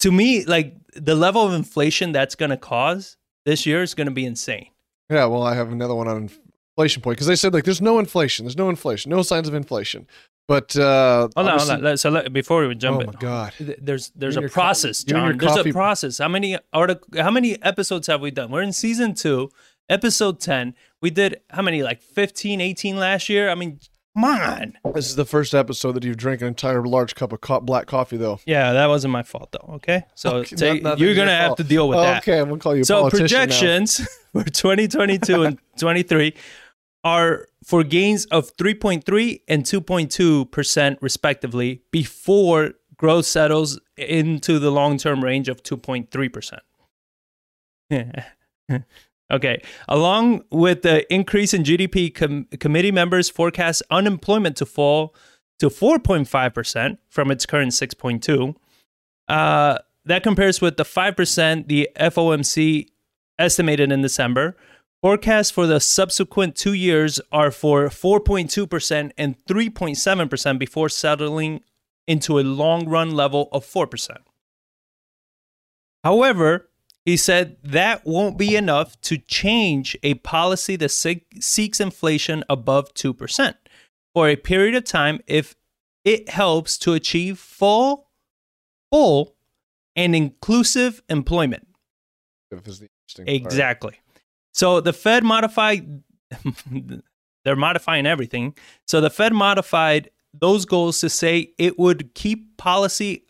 To 0.00 0.12
me, 0.12 0.44
like 0.44 0.76
the 0.94 1.14
level 1.14 1.46
of 1.46 1.54
inflation 1.54 2.12
that's 2.12 2.34
going 2.34 2.50
to 2.50 2.58
cause 2.58 3.16
this 3.46 3.64
year 3.64 3.82
is 3.82 3.94
going 3.94 4.08
to 4.08 4.12
be 4.12 4.26
insane. 4.26 4.68
Yeah, 5.08 5.24
well, 5.24 5.42
I 5.42 5.54
have 5.54 5.72
another 5.72 5.94
one 5.94 6.06
on 6.06 6.28
inflation 6.78 7.02
point 7.02 7.16
because 7.16 7.26
they 7.26 7.36
said 7.36 7.52
like 7.52 7.64
there's 7.64 7.82
no 7.82 7.98
inflation, 7.98 8.44
there's 8.44 8.56
no 8.56 8.68
inflation, 8.68 9.10
no 9.10 9.22
signs 9.22 9.48
of 9.48 9.54
inflation. 9.54 10.06
But 10.46 10.76
uh, 10.76 11.28
hold 11.36 11.48
on, 11.48 11.58
hold 11.58 11.86
on. 11.86 11.96
So 11.98 12.08
let, 12.08 12.32
before 12.32 12.66
we 12.66 12.74
jump, 12.74 13.02
oh 13.02 13.06
my 13.06 13.12
god, 13.18 13.52
there's 13.58 14.10
there's 14.14 14.36
a 14.36 14.48
process, 14.48 15.04
co- 15.04 15.12
John. 15.12 15.36
There's 15.36 15.56
a 15.56 15.72
process. 15.72 16.18
How 16.18 16.28
many 16.28 16.56
artic- 16.72 17.16
How 17.16 17.30
many 17.30 17.62
episodes 17.62 18.06
have 18.06 18.20
we 18.20 18.30
done? 18.30 18.50
We're 18.50 18.62
in 18.62 18.72
season 18.72 19.14
two, 19.14 19.50
episode 19.88 20.40
ten. 20.40 20.74
We 21.02 21.10
did 21.10 21.40
how 21.50 21.62
many? 21.62 21.82
Like 21.82 22.00
15, 22.00 22.60
18 22.60 22.96
last 22.96 23.28
year. 23.28 23.50
I 23.50 23.56
mean, 23.56 23.78
come 24.14 24.24
on. 24.24 24.78
This 24.94 25.06
is 25.06 25.16
the 25.16 25.26
first 25.26 25.54
episode 25.54 25.92
that 25.92 26.04
you've 26.04 26.16
drank 26.16 26.40
an 26.40 26.46
entire 26.46 26.82
large 26.82 27.14
cup 27.14 27.32
of 27.32 27.42
co- 27.42 27.60
black 27.60 27.86
coffee, 27.86 28.16
though. 28.16 28.40
Yeah, 28.46 28.72
that 28.72 28.86
wasn't 28.86 29.12
my 29.12 29.24
fault, 29.24 29.52
though. 29.52 29.74
Okay, 29.74 30.04
so 30.14 30.36
okay, 30.36 30.56
take, 30.56 30.82
not, 30.82 30.98
you're 30.98 31.14
gonna 31.14 31.36
have 31.36 31.56
to 31.56 31.64
deal 31.64 31.90
with 31.90 31.98
oh, 31.98 32.02
that. 32.02 32.22
Okay, 32.22 32.38
I'm 32.38 32.48
gonna 32.48 32.58
call 32.58 32.74
you. 32.74 32.84
so 32.84 33.10
projections 33.10 33.98
for 34.32 34.44
2022 34.44 35.42
and 35.42 35.58
23 35.78 36.34
are 37.08 37.46
for 37.64 37.82
gains 37.82 38.26
of 38.26 38.54
3.3 38.56 39.40
and 39.48 39.64
2.2% 39.64 40.98
respectively 41.00 41.82
before 41.90 42.72
growth 42.98 43.24
settles 43.24 43.80
into 43.96 44.58
the 44.58 44.70
long-term 44.70 45.24
range 45.24 45.48
of 45.48 45.62
2.3%. 45.62 46.58
okay. 49.32 49.62
Along 49.88 50.44
with 50.50 50.82
the 50.82 51.10
increase 51.12 51.54
in 51.54 51.62
GDP, 51.62 52.14
com- 52.14 52.46
committee 52.60 52.92
members 52.92 53.30
forecast 53.30 53.82
unemployment 53.90 54.56
to 54.58 54.66
fall 54.66 55.14
to 55.60 55.70
4.5% 55.70 56.98
from 57.08 57.30
its 57.30 57.46
current 57.46 57.72
6.2. 57.72 58.54
Uh, 59.28 59.78
that 60.04 60.22
compares 60.22 60.60
with 60.60 60.76
the 60.76 60.84
5% 60.84 61.68
the 61.68 61.88
FOMC 61.98 62.88
estimated 63.38 63.92
in 63.92 64.02
December, 64.02 64.56
Forecasts 65.00 65.50
for 65.50 65.66
the 65.66 65.78
subsequent 65.78 66.56
two 66.56 66.72
years 66.72 67.20
are 67.30 67.50
for 67.52 67.86
4.2% 67.88 69.12
and 69.16 69.36
3.7% 69.46 70.58
before 70.58 70.88
settling 70.88 71.60
into 72.08 72.38
a 72.38 72.42
long 72.42 72.88
run 72.88 73.12
level 73.12 73.48
of 73.52 73.64
4%. 73.64 74.16
However, 76.02 76.68
he 77.04 77.16
said 77.16 77.58
that 77.62 78.04
won't 78.04 78.36
be 78.36 78.56
enough 78.56 79.00
to 79.02 79.18
change 79.18 79.96
a 80.02 80.14
policy 80.14 80.74
that 80.76 80.90
seeks 80.90 81.80
inflation 81.80 82.42
above 82.48 82.92
2% 82.94 83.54
for 84.14 84.28
a 84.28 84.36
period 84.36 84.74
of 84.74 84.84
time 84.84 85.20
if 85.26 85.54
it 86.04 86.28
helps 86.28 86.76
to 86.78 86.94
achieve 86.94 87.38
full, 87.38 88.08
full, 88.90 89.36
and 89.94 90.14
inclusive 90.16 91.02
employment. 91.08 91.66
Exactly. 93.26 94.00
So 94.58 94.80
the 94.80 94.92
Fed 94.92 95.22
modified, 95.22 96.02
they're 97.44 97.54
modifying 97.54 98.06
everything. 98.06 98.56
So 98.88 99.00
the 99.00 99.08
Fed 99.08 99.32
modified 99.32 100.10
those 100.34 100.64
goals 100.64 100.98
to 101.00 101.08
say 101.08 101.52
it 101.58 101.78
would 101.78 102.12
keep 102.14 102.56
policy 102.56 103.24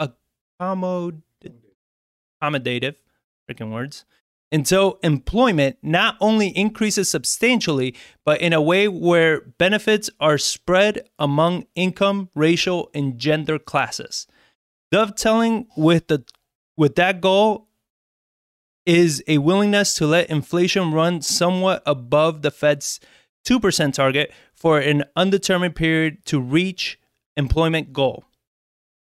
accommodative, 0.00 1.20
freaking 3.46 3.70
words, 3.70 4.06
until 4.50 4.98
employment 5.02 5.76
not 5.82 6.16
only 6.22 6.48
increases 6.48 7.10
substantially, 7.10 7.94
but 8.24 8.40
in 8.40 8.54
a 8.54 8.62
way 8.62 8.88
where 8.88 9.42
benefits 9.58 10.08
are 10.18 10.38
spread 10.38 11.10
among 11.18 11.66
income, 11.74 12.30
racial, 12.34 12.88
and 12.94 13.18
gender 13.18 13.58
classes. 13.58 14.26
Dovetailing 14.90 15.66
with 15.76 16.06
the 16.06 16.24
with 16.78 16.94
that 16.94 17.20
goal 17.20 17.65
is 18.86 19.22
a 19.26 19.38
willingness 19.38 19.94
to 19.94 20.06
let 20.06 20.30
inflation 20.30 20.92
run 20.92 21.20
somewhat 21.20 21.82
above 21.84 22.42
the 22.42 22.50
Fed's 22.50 23.00
2% 23.46 23.92
target 23.92 24.32
for 24.54 24.78
an 24.78 25.04
undetermined 25.16 25.76
period 25.76 26.24
to 26.26 26.40
reach 26.40 26.98
employment 27.36 27.92
goal. 27.92 28.24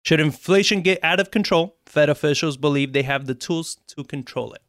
Should 0.03 0.19
inflation 0.19 0.82
get 0.82 1.03
out 1.03 1.19
of 1.19 1.32
control, 1.32 1.75
Fed 1.86 2.09
officials 2.09 2.57
believe 2.57 2.93
they 2.93 3.03
have 3.03 3.25
the 3.25 3.36
tools 3.36 3.77
to 3.88 4.03
control 4.03 4.53
it. 4.53 4.61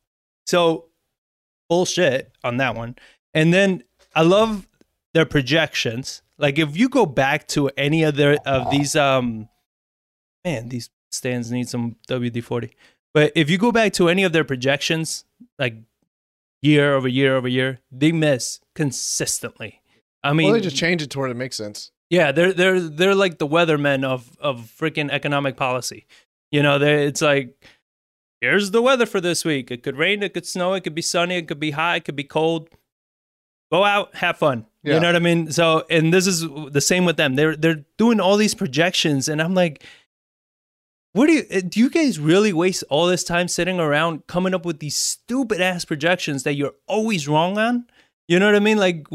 So, 0.47 0.87
bullshit 1.69 2.33
on 2.43 2.57
that 2.59 2.75
one. 2.75 2.97
And 3.33 3.55
then 3.55 3.85
I 4.15 4.23
love 4.23 4.67
their 5.15 5.25
projections. 5.25 6.23
Like 6.39 6.59
if 6.59 6.77
you 6.77 6.89
go 6.89 7.07
back 7.07 7.49
to 7.49 7.71
any 7.77 8.05
other 8.05 8.37
of 8.45 8.71
these 8.71 8.97
um 8.97 9.49
man, 10.45 10.69
these 10.69 10.91
stands 11.11 11.51
need 11.51 11.69
some 11.69 11.97
WD-40. 12.09 12.73
But 13.15 13.33
if 13.35 13.51
you 13.51 13.59
go 13.59 13.73
back 13.73 13.93
to 13.95 14.09
any 14.09 14.25
of 14.25 14.33
their 14.33 14.45
projections, 14.45 15.25
like 15.59 15.77
year 16.63 16.95
over 16.95 17.09
year 17.09 17.37
over 17.37 17.49
year, 17.49 17.81
they 17.91 18.13
miss 18.13 18.61
consistently. 18.75 19.83
I 20.25 20.33
mean, 20.33 20.47
well, 20.47 20.55
they 20.55 20.61
just 20.61 20.77
change 20.77 21.03
it 21.03 21.11
to 21.11 21.19
where 21.19 21.29
it 21.29 21.37
makes 21.37 21.57
sense. 21.57 21.91
Yeah, 22.09 22.33
they're 22.33 22.53
they're 22.53 22.81
they're 22.81 23.15
like 23.15 23.39
the 23.39 23.49
weathermen 23.49 24.05
of 24.05 24.37
of 24.39 24.73
freaking 24.79 25.11
economic 25.11 25.57
policy. 25.57 26.07
You 26.51 26.63
know, 26.63 26.81
it's 26.81 27.23
like 27.23 27.57
here's 28.41 28.71
the 28.71 28.83
weather 28.83 29.07
for 29.07 29.21
this 29.21 29.45
week. 29.45 29.71
It 29.71 29.83
could 29.83 29.97
rain, 29.97 30.23
it 30.23 30.35
could 30.35 30.47
snow, 30.47 30.75
it 30.75 30.85
could 30.85 30.95
be 30.95 31.03
sunny, 31.03 31.37
it 31.37 31.49
could 31.49 31.61
be 31.61 31.71
hot, 31.71 31.97
it 31.99 32.05
could 32.05 32.17
be 32.17 32.25
cold. 32.25 32.69
Go 33.73 33.85
out, 33.85 34.15
have 34.17 34.37
fun. 34.37 34.67
Yeah. 34.83 34.95
You 34.95 35.01
know 35.01 35.09
what 35.09 35.17
I 35.17 35.21
mean? 35.21 35.51
So, 35.51 35.87
and 35.89 36.13
this 36.13 36.27
is 36.27 36.47
the 36.71 36.81
same 36.81 37.07
with 37.07 37.17
them. 37.17 37.37
They're 37.37 37.57
they're 37.57 37.85
doing 37.97 38.21
all 38.21 38.37
these 38.37 38.55
projections, 38.55 39.29
and 39.29 39.41
I'm 39.41 39.55
like, 39.55 39.83
what 41.13 41.27
do 41.27 41.33
you 41.35 41.45
uh, 41.53 41.61
do? 41.67 41.81
You 41.81 41.91
guys 41.91 42.19
really 42.19 42.53
waste 42.53 42.85
all 42.89 43.07
this 43.07 43.25
time 43.25 43.49
sitting 43.49 43.79
around 43.79 44.27
coming 44.27 44.55
up 44.55 44.65
with 44.65 44.79
these 44.79 44.97
stupid 44.97 45.61
ass 45.61 45.85
projections 45.85 46.43
that 46.45 46.55
you're 46.55 46.75
always 46.87 47.29
wrong 47.29 47.59
on? 47.59 47.87
You 48.29 48.39
know 48.39 48.47
what 48.47 48.57
I 48.57 48.61
mean? 48.61 48.79
Like, 48.79 49.07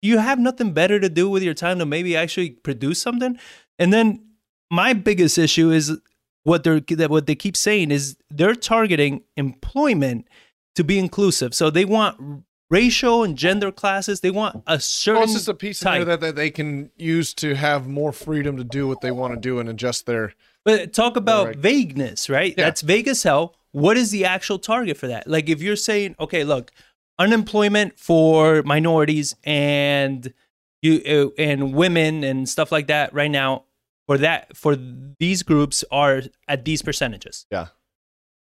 you 0.00 0.18
have 0.18 0.38
nothing 0.38 0.72
better 0.72 0.98
to 0.98 1.08
do 1.08 1.28
with 1.28 1.42
your 1.42 1.54
time 1.54 1.78
to 1.80 1.86
maybe 1.86 2.16
actually 2.16 2.50
produce 2.50 3.00
something. 3.00 3.38
And 3.78 3.92
then 3.92 4.24
my 4.70 4.94
biggest 4.94 5.36
issue 5.36 5.70
is 5.70 5.98
what 6.44 6.64
they're 6.64 6.80
what 7.08 7.26
they 7.26 7.34
keep 7.34 7.56
saying 7.56 7.90
is 7.90 8.16
they're 8.30 8.54
targeting 8.54 9.22
employment 9.36 10.28
to 10.76 10.84
be 10.84 10.98
inclusive. 10.98 11.54
So 11.54 11.70
they 11.70 11.84
want 11.84 12.44
racial 12.70 13.24
and 13.24 13.36
gender 13.36 13.72
classes. 13.72 14.20
They 14.20 14.30
want 14.30 14.62
a 14.66 14.80
certain. 14.80 15.20
Well, 15.20 15.24
it's 15.24 15.32
just 15.34 15.48
a 15.48 15.54
piece 15.54 15.80
type. 15.80 16.02
in 16.02 16.06
there 16.06 16.16
that, 16.16 16.26
that 16.26 16.36
they 16.36 16.50
can 16.50 16.90
use 16.96 17.34
to 17.34 17.54
have 17.54 17.86
more 17.86 18.12
freedom 18.12 18.56
to 18.56 18.64
do 18.64 18.86
what 18.86 19.00
they 19.00 19.10
want 19.10 19.34
to 19.34 19.40
do 19.40 19.58
and 19.58 19.68
adjust 19.68 20.06
their 20.06 20.32
but 20.66 20.92
talk 20.92 21.16
about 21.16 21.46
right. 21.46 21.56
vagueness, 21.56 22.28
right? 22.28 22.52
Yeah. 22.58 22.64
That's 22.64 22.82
vague 22.82 23.06
as 23.06 23.22
hell. 23.22 23.54
What 23.70 23.96
is 23.96 24.10
the 24.10 24.24
actual 24.24 24.58
target 24.58 24.96
for 24.96 25.06
that? 25.06 25.28
Like 25.28 25.48
if 25.48 25.62
you're 25.62 25.76
saying, 25.76 26.16
okay, 26.18 26.42
look, 26.42 26.72
unemployment 27.20 27.98
for 27.98 28.64
minorities 28.64 29.36
and 29.44 30.34
you 30.82 31.32
uh, 31.38 31.40
and 31.40 31.72
women 31.72 32.24
and 32.24 32.48
stuff 32.48 32.72
like 32.72 32.88
that 32.88 33.14
right 33.14 33.30
now 33.30 33.64
for 34.06 34.18
that 34.18 34.56
for 34.56 34.76
these 35.20 35.44
groups 35.44 35.84
are 35.92 36.22
at 36.48 36.64
these 36.64 36.82
percentages. 36.82 37.46
Yeah. 37.50 37.68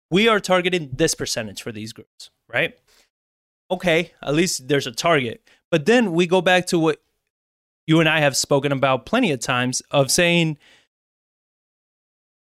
We 0.10 0.30
are 0.30 0.40
targeting 0.40 0.92
this 0.94 1.16
percentage 1.16 1.62
for 1.62 1.74
these 1.74 1.92
groups, 1.92 2.30
right? 2.48 2.78
Okay, 3.70 4.12
at 4.22 4.34
least 4.34 4.70
there's 4.70 4.88
a 4.88 4.92
target. 4.92 5.46
But 5.72 5.86
then 5.86 6.14
we 6.14 6.26
go 6.26 6.40
back 6.42 6.68
to 6.68 6.80
what 6.80 7.02
you 7.86 8.00
and 8.00 8.08
I 8.08 8.20
have 8.20 8.38
spoken 8.38 8.72
about 8.72 9.06
plenty 9.06 9.32
of 9.32 9.42
times 9.42 9.82
of 9.92 10.10
saying 10.10 10.58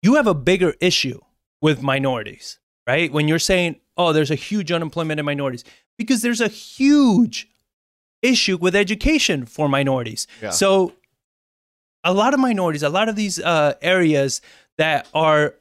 you 0.06 0.14
have 0.14 0.28
a 0.28 0.34
bigger 0.34 0.74
issue 0.80 1.20
with 1.60 1.82
minorities, 1.82 2.60
right? 2.86 3.12
When 3.12 3.28
you're 3.28 3.38
saying, 3.40 3.80
oh, 3.96 4.12
there's 4.12 4.30
a 4.30 4.36
huge 4.36 4.70
unemployment 4.70 5.18
in 5.20 5.26
minorities, 5.26 5.64
because 5.98 6.22
there's 6.22 6.40
a 6.40 6.48
huge 6.48 7.48
issue 8.22 8.56
with 8.56 8.76
education 8.76 9.46
for 9.46 9.68
minorities. 9.68 10.26
Yeah. 10.40 10.50
So 10.50 10.92
a 12.04 12.14
lot 12.14 12.34
of 12.34 12.40
minorities, 12.40 12.82
a 12.82 12.88
lot 12.88 13.08
of 13.08 13.16
these 13.16 13.40
uh, 13.40 13.74
areas 13.82 14.40
that 14.78 15.08
are 15.12 15.54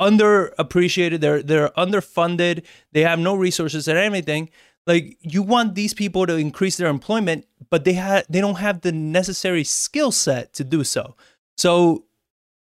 underappreciated, 0.00 1.20
they're 1.20 1.42
they're 1.42 1.70
underfunded, 1.70 2.64
they 2.92 3.02
have 3.02 3.18
no 3.18 3.34
resources 3.34 3.88
and 3.88 3.96
everything. 3.96 4.50
Like 4.86 5.16
you 5.20 5.42
want 5.42 5.74
these 5.74 5.94
people 5.94 6.26
to 6.26 6.36
increase 6.36 6.76
their 6.76 6.88
employment, 6.88 7.46
but 7.70 7.84
they 7.84 7.94
have 7.94 8.26
they 8.28 8.40
don't 8.40 8.58
have 8.58 8.82
the 8.82 8.92
necessary 8.92 9.64
skill 9.64 10.12
set 10.12 10.52
to 10.54 10.64
do 10.64 10.84
so. 10.84 11.16
So 11.56 12.04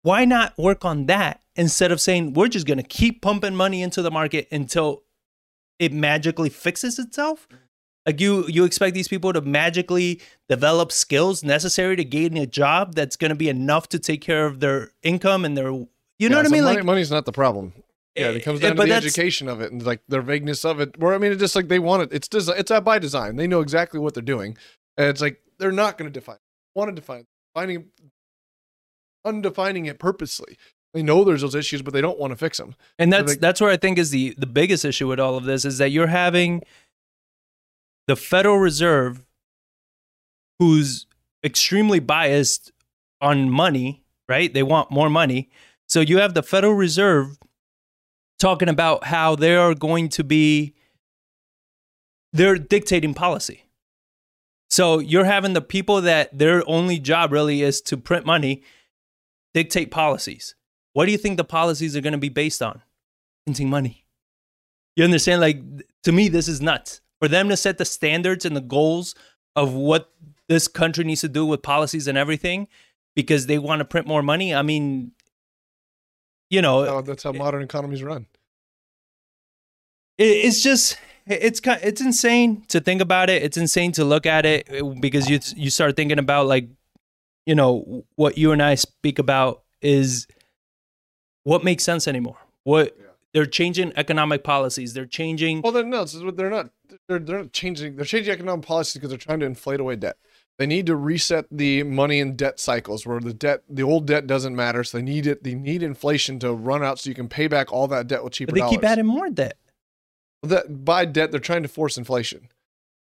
why 0.02 0.26
not 0.26 0.58
work 0.58 0.86
on 0.86 1.06
that 1.08 1.42
instead 1.56 1.92
of 1.92 2.00
saying 2.00 2.34
we're 2.34 2.48
just 2.48 2.66
going 2.66 2.78
to 2.78 2.84
keep 2.84 3.22
pumping 3.22 3.56
money 3.56 3.82
into 3.82 4.02
the 4.02 4.12
market 4.12 4.48
until 4.52 5.04
it 5.78 5.92
magically 5.92 6.50
fixes 6.50 7.00
itself? 7.00 7.48
Like 8.06 8.22
you 8.22 8.48
you 8.48 8.64
expect 8.64 8.96
these 8.96 9.08
people 9.08 9.34
to 9.34 9.42
magically 9.42 10.22
develop 10.48 10.92
skills 10.92 11.44
necessary 11.44 11.96
to 11.96 12.04
gain 12.04 12.38
a 12.38 12.48
job 12.48 12.96
that's 12.96 13.16
going 13.16 13.30
to 13.30 13.36
be 13.36 13.50
enough 13.50 13.90
to 13.90 14.00
take 14.00 14.22
care 14.22 14.46
of 14.46 14.62
their 14.62 14.92
income 15.04 15.46
and 15.46 15.58
their 15.58 15.70
you 15.70 15.88
know 16.28 16.38
Yeah, 16.38 16.38
what 16.38 16.46
I 16.46 16.50
mean? 16.50 16.64
Money, 16.64 16.76
like 16.78 16.86
money's 16.86 17.12
not 17.12 17.26
the 17.26 17.32
problem. 17.32 17.74
Yeah, 18.16 18.30
it 18.30 18.44
comes 18.44 18.62
eh, 18.62 18.68
down 18.68 18.78
to 18.78 18.84
the 18.84 18.94
education 18.94 19.48
of 19.48 19.62
it 19.62 19.72
and 19.72 19.86
like 19.86 20.02
their 20.08 20.22
vagueness 20.22 20.66
of 20.66 20.80
it. 20.80 20.98
Where 20.98 21.14
I 21.14 21.18
mean, 21.18 21.32
it's 21.32 21.40
just 21.40 21.56
like 21.56 21.68
they 21.68 21.80
want 21.80 22.04
it. 22.04 22.10
It's 22.12 22.28
desi- 22.28 22.58
it's 22.58 22.72
by 22.82 23.00
design. 23.00 23.36
They 23.36 23.48
know 23.48 23.62
exactly 23.62 24.00
what 24.00 24.14
they're 24.14 24.24
doing, 24.24 24.58
and 24.98 25.08
it's 25.08 25.22
like 25.22 25.42
they're 25.58 25.72
not 25.72 25.98
going 25.98 26.12
to 26.12 26.20
define. 26.20 26.38
Want 26.76 26.90
to 26.90 26.96
define 26.96 27.28
finding 27.54 27.86
undefining 29.26 29.88
it 29.88 30.00
purposely. 30.00 30.58
They 30.94 31.04
know 31.04 31.24
there's 31.24 31.42
those 31.42 31.56
issues, 31.56 31.82
but 31.82 31.94
they 31.94 32.02
don't 32.02 32.20
want 32.20 32.32
to 32.32 32.38
fix 32.38 32.58
them. 32.58 32.76
And 32.98 33.14
that's 33.14 33.38
that's 33.38 33.62
where 33.62 33.70
I 33.70 33.78
think 33.78 33.98
is 33.98 34.10
the 34.10 34.34
the 34.38 34.48
biggest 34.48 34.86
issue 34.86 35.08
with 35.08 35.20
all 35.20 35.36
of 35.36 35.44
this 35.44 35.66
is 35.66 35.78
that 35.78 35.92
you're 35.92 36.08
having 36.08 36.64
the 38.08 38.16
Federal 38.16 38.58
Reserve 38.58 39.24
who's 40.58 41.06
extremely 41.44 42.00
biased 42.00 42.72
on 43.22 43.50
money, 43.50 44.04
right? 44.28 44.54
They 44.54 44.64
want 44.64 44.92
more 44.92 45.10
money. 45.10 45.50
So 45.88 46.02
you 46.02 46.18
have 46.18 46.34
the 46.34 46.44
Federal 46.44 46.74
Reserve 46.74 47.38
talking 48.40 48.70
about 48.70 49.06
how 49.06 49.36
they 49.36 49.56
are 49.56 49.76
going 49.76 50.10
to 50.10 50.24
be 50.24 50.74
they're 52.34 52.58
dictating 52.58 53.14
policy. 53.14 53.66
So 54.70 55.00
you're 55.00 55.26
having 55.26 55.54
the 55.54 55.62
people 55.62 56.02
that 56.02 56.38
their 56.38 56.64
only 56.68 57.00
job 57.00 57.32
really 57.32 57.64
is 57.64 57.82
to 57.82 57.98
print 57.98 58.26
money 58.26 58.62
dictate 59.54 59.92
policies. 59.92 60.56
What 60.94 61.06
do 61.06 61.12
you 61.12 61.18
think 61.18 61.38
the 61.38 61.44
policies 61.44 61.96
are 61.96 62.02
going 62.02 62.14
to 62.14 62.18
be 62.20 62.30
based 62.30 62.62
on? 62.62 62.82
Printing 63.46 63.70
money. 63.70 64.06
You 64.96 65.04
understand? 65.04 65.42
Like, 65.42 65.62
to 66.04 66.12
me, 66.12 66.28
this 66.28 66.48
is 66.48 66.62
nuts. 66.62 67.02
For 67.20 67.28
them 67.28 67.50
to 67.50 67.58
set 67.58 67.78
the 67.78 67.86
standards 67.86 68.46
and 68.46 68.56
the 68.56 68.62
goals 68.62 69.16
of 69.56 69.74
what 69.74 70.12
this 70.48 70.68
country 70.68 71.04
needs 71.04 71.22
to 71.22 71.28
do 71.30 71.46
with 71.46 71.62
policies 71.62 72.08
and 72.08 72.18
everything 72.18 72.68
because 73.16 73.46
they 73.48 73.60
want 73.60 73.80
to 73.80 73.86
print 73.86 74.08
more 74.08 74.24
money. 74.24 74.54
I 74.56 74.62
mean, 74.62 75.12
you 76.50 76.62
know, 76.62 76.86
Oh, 76.88 77.02
that's 77.02 77.24
how 77.24 77.32
modern 77.32 77.62
economies 77.62 78.02
run. 78.04 78.26
it, 80.18 80.24
it's 80.24 80.62
just 80.62 80.98
it's 81.28 81.60
kind 81.60 81.80
it's 81.84 82.02
insane 82.02 82.64
to 82.70 82.80
think 82.80 83.02
about 83.02 83.30
it. 83.30 83.44
It's 83.44 83.58
insane 83.58 83.92
to 83.94 84.04
look 84.06 84.26
at 84.26 84.46
it 84.46 84.68
uh, 84.74 84.84
because 85.00 85.30
you 85.30 85.40
you 85.56 85.70
start 85.70 85.96
thinking 85.96 86.20
about 86.20 86.48
like 86.48 86.68
you 87.50 87.56
know 87.56 88.06
what 88.16 88.38
you 88.38 88.52
and 88.52 88.62
I 88.62 88.76
speak 88.76 89.18
about 89.18 89.64
is 89.82 90.28
what 91.46 91.64
makes 91.64 91.84
sense 91.84 92.08
anymore. 92.08 92.38
What 92.64 92.96
they're 93.34 93.48
changing 93.48 93.92
economic 93.96 94.44
policies. 94.44 94.94
They're 94.94 95.08
changing. 95.08 95.62
Well, 95.64 95.72
they're 95.72 95.84
no, 95.84 96.06
they're 96.06 96.52
not. 96.52 96.70
They're 97.08 97.18
they're 97.18 97.40
not 97.40 97.52
changing. 97.52 97.96
They're 97.96 98.06
changing 98.06 98.32
economic 98.32 98.66
policies 98.68 98.94
because 98.94 99.10
they're 99.10 99.18
trying 99.18 99.40
to 99.40 99.48
inflate 99.48 99.80
away 99.80 99.96
debt. 99.96 100.18
They 100.60 100.68
need 100.68 100.86
to 100.88 100.96
reset 100.96 101.46
the 101.50 101.82
money 101.84 102.20
and 102.20 102.38
debt 102.38 102.60
cycles 102.60 103.04
where 103.08 103.20
the 103.20 103.34
debt, 103.34 103.64
the 103.68 103.82
old 103.82 104.06
debt 104.06 104.28
doesn't 104.28 104.56
matter. 104.56 104.84
So 104.84 105.00
they 105.00 105.04
need 105.04 105.26
it. 105.26 105.44
They 105.44 105.56
need 105.56 105.82
inflation 105.82 106.38
to 106.40 106.54
run 106.54 106.84
out 106.84 107.00
so 107.00 107.10
you 107.10 107.16
can 107.16 107.30
pay 107.30 107.48
back 107.48 107.74
all 107.74 107.88
that 107.88 108.06
debt 108.08 108.24
with 108.24 108.34
cheaper 108.34 108.52
But 108.52 108.56
they 108.56 108.60
dollars. 108.62 108.76
keep 108.76 108.84
adding 108.84 109.08
more 109.08 109.30
debt. 109.32 109.58
that 110.44 110.86
by 110.86 111.06
debt 111.06 111.32
they're 111.32 111.40
trying 111.40 111.64
to 111.64 111.70
force 111.70 111.98
inflation. 111.98 112.50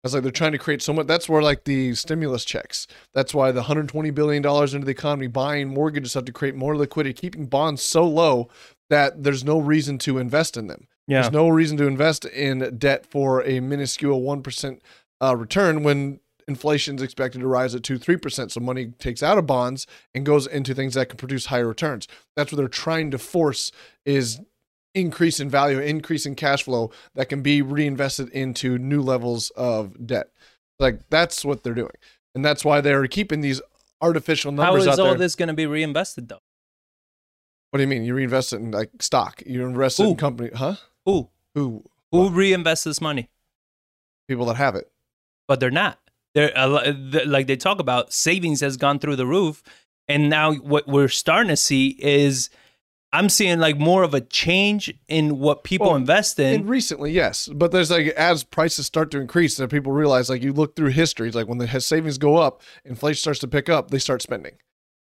It's 0.04 0.14
like 0.14 0.24
they're 0.24 0.32
trying 0.32 0.52
to 0.52 0.58
create 0.58 0.82
so 0.82 0.94
much. 0.94 1.08
That's 1.08 1.28
where 1.28 1.42
like 1.42 1.64
the 1.66 1.96
stimulus 1.96 2.46
checks. 2.46 2.88
That's 3.14 3.34
why 3.34 3.52
the 3.52 3.62
120 3.62 4.10
billion 4.12 4.42
dollars 4.42 4.74
into 4.74 4.86
the 4.86 4.92
economy, 4.92 5.28
buying 5.28 5.74
mortgages 5.74 6.14
have 6.14 6.26
to 6.26 6.32
create 6.32 6.56
more 6.56 6.78
liquidity, 6.78 7.14
keeping 7.14 7.48
bonds 7.48 7.82
so 7.82 8.06
low 8.06 8.50
that 8.90 9.24
there's 9.24 9.44
no 9.44 9.60
reason 9.60 9.98
to 10.00 10.18
invest 10.18 10.56
in 10.56 10.68
them. 10.68 10.88
Yeah. 11.08 11.22
There's 11.22 11.34
no 11.34 11.50
reason 11.50 11.78
to 11.78 11.88
invest 11.88 12.26
in 12.26 12.78
debt 12.78 13.06
for 13.06 13.44
a 13.44 13.60
minuscule 13.60 14.22
one 14.22 14.44
percent 14.44 14.82
uh, 15.22 15.36
return 15.36 15.84
when 15.84 16.20
inflation 16.48 16.96
is 16.96 17.02
expected 17.02 17.40
to 17.40 17.48
rise 17.48 17.76
at 17.76 17.84
two 17.84 17.98
three 17.98 18.18
percent. 18.18 18.52
So 18.52 18.60
money 18.60 18.88
takes 19.00 19.24
out 19.24 19.38
of 19.38 19.48
bonds 19.48 19.88
and 20.14 20.26
goes 20.26 20.48
into 20.48 20.74
things 20.74 20.94
that 20.94 21.10
can 21.10 21.18
produce 21.18 21.48
higher 21.48 21.68
returns. 21.68 22.08
That's 22.36 22.52
what 22.52 22.58
they're 22.58 22.68
trying 22.68 23.12
to 23.12 23.18
force 23.18 23.72
is 24.06 24.40
increase 24.98 25.40
in 25.40 25.50
value, 25.50 25.80
increase 25.80 26.26
in 26.26 26.36
cash 26.36 26.64
flow 26.64 26.92
that 27.16 27.30
can 27.30 27.42
be 27.42 27.62
reinvested 27.62 28.30
into 28.30 28.78
new 28.78 29.02
levels 29.02 29.50
of 29.52 30.06
debt. 30.08 30.28
Like 30.80 31.10
that's 31.10 31.44
what 31.46 31.64
they're 31.64 31.74
doing, 31.74 31.96
and 32.36 32.44
that's 32.44 32.64
why 32.66 32.82
they're 32.82 33.08
keeping 33.08 33.42
these 33.42 33.62
artificial 34.02 34.52
How 34.52 34.64
numbers 34.66 34.84
is 34.84 34.88
out 34.90 35.00
all 35.00 35.16
this 35.16 35.36
going 35.36 35.48
to 35.48 35.54
be 35.54 35.66
reinvested 35.66 36.30
though? 36.30 36.40
What 37.72 37.78
do 37.78 37.84
you 37.84 37.88
mean? 37.88 38.04
You 38.04 38.14
reinvest 38.14 38.54
it 38.54 38.58
in 38.58 38.72
like 38.72 38.92
stock? 39.00 39.42
You 39.46 39.66
invest 39.66 40.00
it 40.00 40.04
in 40.04 40.16
company? 40.16 40.50
Huh? 40.56 40.76
Who 41.06 41.30
Who? 41.56 41.84
who 42.12 42.30
reinvests 42.30 42.86
this 42.86 43.02
money? 43.02 43.30
People 44.28 44.46
that 44.46 44.56
have 44.58 44.76
it. 44.76 44.90
but 45.48 45.60
they're 45.60 45.72
not. 45.72 46.00
They're 46.36 46.52
a 46.56 46.68
lo- 46.68 46.84
th- 46.84 47.26
like 47.26 47.48
they 47.48 47.56
talk 47.56 47.80
about 47.80 48.14
savings 48.14 48.62
has 48.62 48.78
gone 48.78 49.00
through 49.00 49.16
the 49.16 49.26
roof, 49.26 49.64
and 50.08 50.30
now 50.30 50.54
what 50.54 50.88
we're 50.88 51.08
starting 51.08 51.50
to 51.50 51.58
see 51.58 51.96
is 52.00 52.50
I'm 53.18 53.30
seeing 53.30 53.58
like 53.58 53.80
more 53.80 54.04
of 54.04 54.14
a 54.14 54.22
change 54.22 54.94
in 55.08 55.40
what 55.40 55.64
people 55.64 55.88
Well, 55.88 55.96
invest 55.96 56.40
in. 56.40 56.54
And 56.54 56.70
recently, 56.70 57.12
yes, 57.12 57.50
but 57.52 57.72
there's 57.72 57.90
like 57.90 58.10
as 58.10 58.44
prices 58.44 58.86
start 58.86 59.10
to 59.12 59.20
increase, 59.20 59.58
that 59.58 59.72
people 59.72 59.92
realize 59.92 60.30
like 60.30 60.44
you 60.44 60.54
look 60.54 60.76
through 60.76 60.90
history, 60.90 61.26
it's 61.26 61.36
like 61.36 61.48
when 61.48 61.58
the 61.58 61.82
savings 61.82 62.20
go 62.20 62.38
up, 62.38 62.62
inflation 62.86 63.20
starts 63.20 63.40
to 63.40 63.48
pick 63.48 63.70
up, 63.70 63.90
they 63.90 63.98
start 63.98 64.22
spending, 64.22 64.54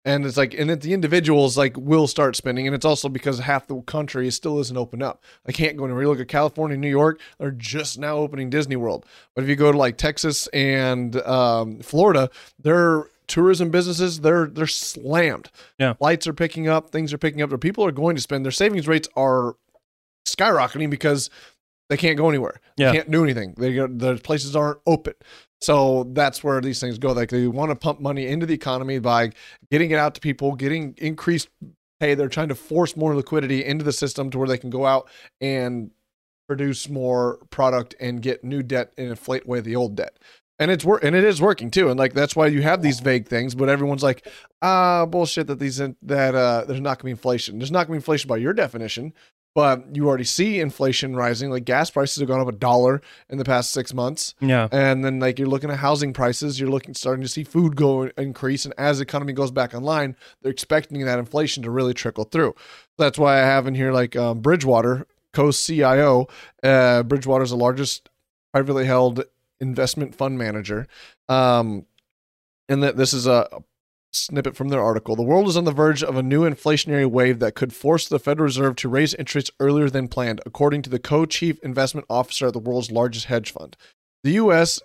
and 0.03 0.25
it's 0.25 0.35
like 0.35 0.55
and 0.55 0.67
then 0.67 0.79
the 0.79 0.95
individuals 0.95 1.59
like 1.59 1.77
will 1.77 2.07
start 2.07 2.35
spending, 2.35 2.65
and 2.65 2.75
it's 2.75 2.85
also 2.85 3.07
because 3.07 3.37
half 3.37 3.67
the 3.67 3.79
country 3.81 4.31
still 4.31 4.59
isn't 4.61 4.77
open 4.77 5.03
up. 5.03 5.23
I 5.45 5.51
can't 5.51 5.77
go 5.77 5.85
anywhere. 5.85 6.01
You 6.01 6.09
look 6.09 6.19
at 6.19 6.27
California, 6.27 6.75
New 6.75 6.89
York, 6.89 7.21
they're 7.37 7.51
just 7.51 7.99
now 7.99 8.17
opening 8.17 8.49
Disney 8.49 8.77
World, 8.77 9.05
but 9.35 9.43
if 9.43 9.49
you 9.49 9.55
go 9.55 9.71
to 9.71 9.77
like 9.77 9.97
Texas 9.97 10.47
and 10.47 11.17
um, 11.21 11.81
Florida, 11.81 12.31
their 12.57 13.11
tourism 13.27 13.69
businesses 13.69 14.21
they're 14.21 14.47
they're 14.47 14.67
slammed. 14.67 15.51
Yeah. 15.79 15.93
lights 15.99 16.27
are 16.27 16.33
picking 16.33 16.67
up, 16.67 16.89
things 16.89 17.13
are 17.13 17.17
picking 17.17 17.41
up. 17.41 17.49
Their 17.49 17.57
people 17.57 17.85
are 17.85 17.91
going 17.91 18.15
to 18.15 18.21
spend. 18.21 18.45
Their 18.45 18.51
savings 18.51 18.87
rates 18.87 19.09
are 19.15 19.55
skyrocketing 20.27 20.89
because 20.89 21.29
they 21.89 21.97
can't 21.97 22.17
go 22.17 22.29
anywhere. 22.29 22.59
Yeah. 22.75 22.91
They 22.91 22.97
can't 22.97 23.11
do 23.11 23.23
anything. 23.23 23.55
They 23.57 23.73
the 23.73 24.19
places 24.23 24.55
aren't 24.55 24.79
open. 24.85 25.13
So 25.61 26.03
that's 26.13 26.43
where 26.43 26.61
these 26.61 26.79
things 26.79 26.99
go. 26.99 27.13
Like 27.13 27.29
they 27.29 27.47
want 27.47 27.71
to 27.71 27.75
pump 27.75 27.99
money 27.99 28.27
into 28.27 28.45
the 28.45 28.53
economy 28.53 28.99
by 28.99 29.31
getting 29.71 29.91
it 29.91 29.97
out 29.97 30.13
to 30.15 30.21
people, 30.21 30.55
getting 30.55 30.93
increased 30.97 31.49
pay. 31.99 32.13
They're 32.13 32.29
trying 32.29 32.49
to 32.49 32.55
force 32.55 32.95
more 32.95 33.15
liquidity 33.15 33.65
into 33.65 33.83
the 33.83 33.91
system 33.91 34.29
to 34.31 34.37
where 34.37 34.47
they 34.47 34.57
can 34.57 34.69
go 34.69 34.85
out 34.85 35.09
and 35.41 35.91
produce 36.47 36.87
more 36.87 37.39
product 37.49 37.95
and 37.99 38.21
get 38.21 38.43
new 38.43 38.63
debt 38.63 38.93
and 38.97 39.07
inflate 39.07 39.45
away 39.45 39.59
the 39.59 39.75
old 39.75 39.95
debt. 39.95 40.17
And 40.59 40.71
it's 40.71 40.83
work 40.83 41.03
and 41.03 41.15
it 41.15 41.23
is 41.23 41.39
working 41.41 41.69
too. 41.69 41.89
And 41.89 41.99
like 41.99 42.13
that's 42.13 42.35
why 42.35 42.47
you 42.47 42.63
have 42.63 42.81
these 42.81 42.99
vague 42.99 43.27
things, 43.27 43.53
but 43.53 43.69
everyone's 43.69 44.03
like, 44.03 44.27
ah, 44.61 45.05
bullshit 45.05 45.47
that 45.47 45.59
these 45.59 45.77
that 45.77 46.35
uh 46.35 46.63
there's 46.67 46.81
not 46.81 46.97
gonna 46.97 47.05
be 47.05 47.11
inflation. 47.11 47.59
There's 47.59 47.71
not 47.71 47.85
gonna 47.85 47.95
be 47.95 47.97
inflation 47.97 48.27
by 48.27 48.37
your 48.37 48.53
definition, 48.53 49.13
but 49.53 49.95
you 49.95 50.07
already 50.07 50.23
see 50.23 50.59
inflation 50.59 51.15
rising. 51.15 51.51
Like 51.51 51.65
gas 51.65 51.91
prices 51.91 52.17
have 52.19 52.27
gone 52.27 52.39
up 52.39 52.47
a 52.47 52.51
dollar 52.51 53.01
in 53.29 53.37
the 53.37 53.43
past 53.43 53.71
six 53.71 53.93
months. 53.93 54.33
yeah, 54.39 54.67
And 54.71 55.05
then 55.05 55.19
like 55.19 55.37
you're 55.37 55.47
looking 55.47 55.69
at 55.69 55.77
housing 55.77 56.11
prices, 56.13 56.59
you're 56.59 56.69
looking 56.69 56.93
starting 56.95 57.21
to 57.21 57.27
see 57.27 57.43
food 57.43 57.75
go 57.75 58.03
increase. 58.17 58.65
And 58.65 58.73
as 58.79 58.97
the 58.97 59.03
economy 59.03 59.33
goes 59.33 59.51
back 59.51 59.75
online, 59.75 60.15
they're 60.41 60.51
expecting 60.51 61.03
that 61.05 61.19
inflation 61.19 61.61
to 61.63 61.71
really 61.71 61.93
trickle 61.93 62.23
through. 62.23 62.55
That's 62.97 63.19
why 63.19 63.35
I 63.35 63.45
have 63.45 63.67
in 63.67 63.75
here 63.75 63.91
like 63.91 64.15
um, 64.15 64.41
Bridgewater, 64.41 65.05
co-CIO. 65.33 66.27
Uh, 66.63 67.03
Bridgewater 67.03 67.43
is 67.43 67.51
the 67.51 67.57
largest 67.57 68.09
privately 68.53 68.85
held 68.85 69.23
investment 69.59 70.15
fund 70.15 70.37
manager. 70.37 70.87
Um, 71.29 71.85
and 72.69 72.83
that 72.83 72.97
this 72.97 73.13
is 73.13 73.27
a 73.27 73.47
snippet 74.13 74.55
from 74.55 74.69
their 74.69 74.81
article. 74.81 75.15
The 75.15 75.23
world 75.23 75.47
is 75.47 75.57
on 75.57 75.65
the 75.65 75.71
verge 75.71 76.03
of 76.03 76.15
a 76.15 76.23
new 76.23 76.41
inflationary 76.41 77.09
wave 77.09 77.39
that 77.39 77.55
could 77.55 77.73
force 77.73 78.07
the 78.07 78.19
Federal 78.19 78.45
Reserve 78.45 78.75
to 78.77 78.89
raise 78.89 79.13
interest 79.13 79.51
earlier 79.59 79.89
than 79.89 80.07
planned, 80.07 80.41
according 80.45 80.81
to 80.83 80.89
the 80.89 80.99
co-chief 80.99 81.59
investment 81.59 82.07
officer 82.09 82.47
at 82.47 82.53
the 82.53 82.59
world's 82.59 82.91
largest 82.91 83.25
hedge 83.25 83.51
fund. 83.51 83.75
The 84.23 84.31
U.S. 84.31 84.81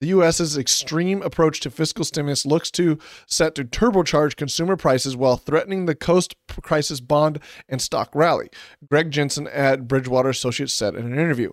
The 0.00 0.08
U.S.'s 0.08 0.56
extreme 0.56 1.20
approach 1.20 1.60
to 1.60 1.70
fiscal 1.70 2.06
stimulus 2.06 2.46
looks 2.46 2.70
to 2.70 2.98
set 3.26 3.54
to 3.56 3.64
turbocharge 3.64 4.34
consumer 4.34 4.74
prices 4.74 5.14
while 5.14 5.36
threatening 5.36 5.84
the 5.84 5.94
post 5.94 6.34
crisis 6.62 7.00
bond 7.00 7.38
and 7.68 7.82
stock 7.82 8.08
rally. 8.14 8.48
Greg 8.90 9.10
Jensen 9.10 9.46
at 9.48 9.86
Bridgewater 9.86 10.30
Associates 10.30 10.72
said 10.72 10.94
in 10.94 11.04
an 11.04 11.18
interview. 11.18 11.52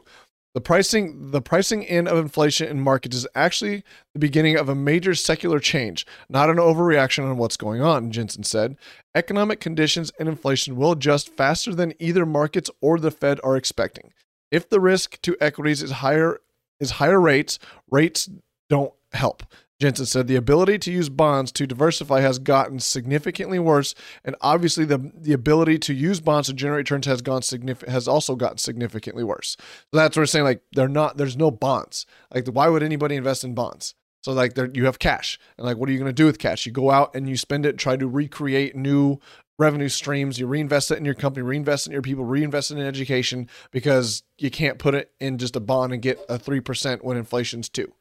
The 0.58 0.62
pricing, 0.62 1.30
the 1.30 1.40
pricing 1.40 1.84
in 1.84 2.08
of 2.08 2.18
inflation 2.18 2.68
in 2.68 2.80
markets 2.80 3.16
is 3.16 3.28
actually 3.36 3.84
the 4.14 4.20
beginning 4.20 4.58
of 4.58 4.68
a 4.68 4.74
major 4.74 5.14
secular 5.14 5.60
change, 5.60 6.04
not 6.30 6.50
an 6.50 6.58
overreaction 6.58 7.30
on 7.30 7.38
what's 7.38 7.58
going 7.58 7.84
on, 7.84 8.10
Jensen 8.10 8.42
said. 8.42 8.76
Economic 9.14 9.60
conditions 9.60 10.12
and 10.20 10.28
inflation 10.28 10.76
will 10.76 10.94
adjust 10.94 11.30
faster 11.30 11.76
than 11.76 11.94
either 12.00 12.26
markets 12.26 12.72
or 12.82 12.98
the 12.98 13.12
Fed 13.12 13.40
are 13.44 13.56
expecting. 13.56 14.14
If 14.50 14.68
the 14.68 14.80
risk 14.80 15.22
to 15.22 15.38
equities 15.40 15.84
is 15.84 15.92
higher 15.92 16.42
is 16.80 16.90
higher 16.90 17.22
rates, 17.22 17.60
rates 17.92 18.28
don't 18.68 18.94
help. 19.12 19.44
Jensen 19.80 20.08
said 20.08 20.28
the 20.28 20.36
ability 20.36 20.80
to 20.80 20.92
use 20.92 21.10
bonds 21.10 21.52
to 21.52 21.68
diversify 21.68 22.22
has 22.22 22.40
gotten 22.40 22.80
significantly 22.80 23.60
worse, 23.60 23.94
and 24.26 24.36
obviously 24.42 24.86
the 24.86 25.12
the 25.16 25.34
ability 25.34 25.78
to 25.80 25.94
use 25.94 26.20
bonds 26.20 26.48
to 26.48 26.54
generate 26.54 26.80
returns 26.80 27.06
has 27.06 27.22
gone 27.22 27.44
significant 27.44 27.92
has 27.92 28.08
also 28.08 28.36
gotten 28.36 28.58
significantly 28.58 29.24
worse. 29.24 29.56
So 29.60 29.98
that's 29.98 30.18
what 30.18 30.22
we're 30.22 30.28
saying. 30.28 30.46
Like 30.46 30.62
they're 30.74 30.88
not. 30.88 31.18
There's 31.18 31.38
no 31.38 31.52
bonds. 31.52 32.06
Like 32.34 32.48
why 32.48 32.70
would 32.70 32.82
anybody 32.82 33.16
invest 33.16 33.44
in 33.44 33.54
bonds? 33.54 33.94
So 34.24 34.34
like 34.34 34.58
you 34.74 34.86
have 34.86 35.00
cash, 35.00 35.38
and 35.58 35.66
like 35.66 35.78
what 35.78 35.90
are 35.90 35.92
you 35.92 36.00
going 36.00 36.10
to 36.10 36.14
do 36.14 36.26
with 36.26 36.40
cash? 36.40 36.66
You 36.66 36.72
go 36.72 36.90
out 36.90 37.16
and 37.16 37.30
you 37.30 37.38
spend 37.38 37.66
it, 37.66 37.78
try 37.78 37.96
to 37.98 38.08
recreate 38.08 38.76
new 38.76 39.20
revenue 39.60 39.90
streams. 39.90 40.40
You 40.40 40.48
reinvest 40.48 40.90
it 40.90 40.98
in 40.98 41.06
your 41.06 41.14
company, 41.14 41.44
reinvest 41.44 41.86
it 41.86 41.90
in 41.90 41.94
your 41.94 42.02
people, 42.02 42.26
reinvest 42.26 42.72
it 42.72 42.78
in 42.78 42.86
education 42.86 43.48
because 43.72 44.24
you 44.40 44.50
can't 44.50 44.80
put 44.80 44.96
it 44.96 45.12
in 45.20 45.38
just 45.38 45.56
a 45.56 45.60
bond 45.60 45.94
and 45.94 46.02
get 46.02 46.20
a 46.30 46.40
three 46.40 46.62
percent 46.62 47.06
when 47.06 47.16
inflation's 47.16 47.70
two. 47.70 47.94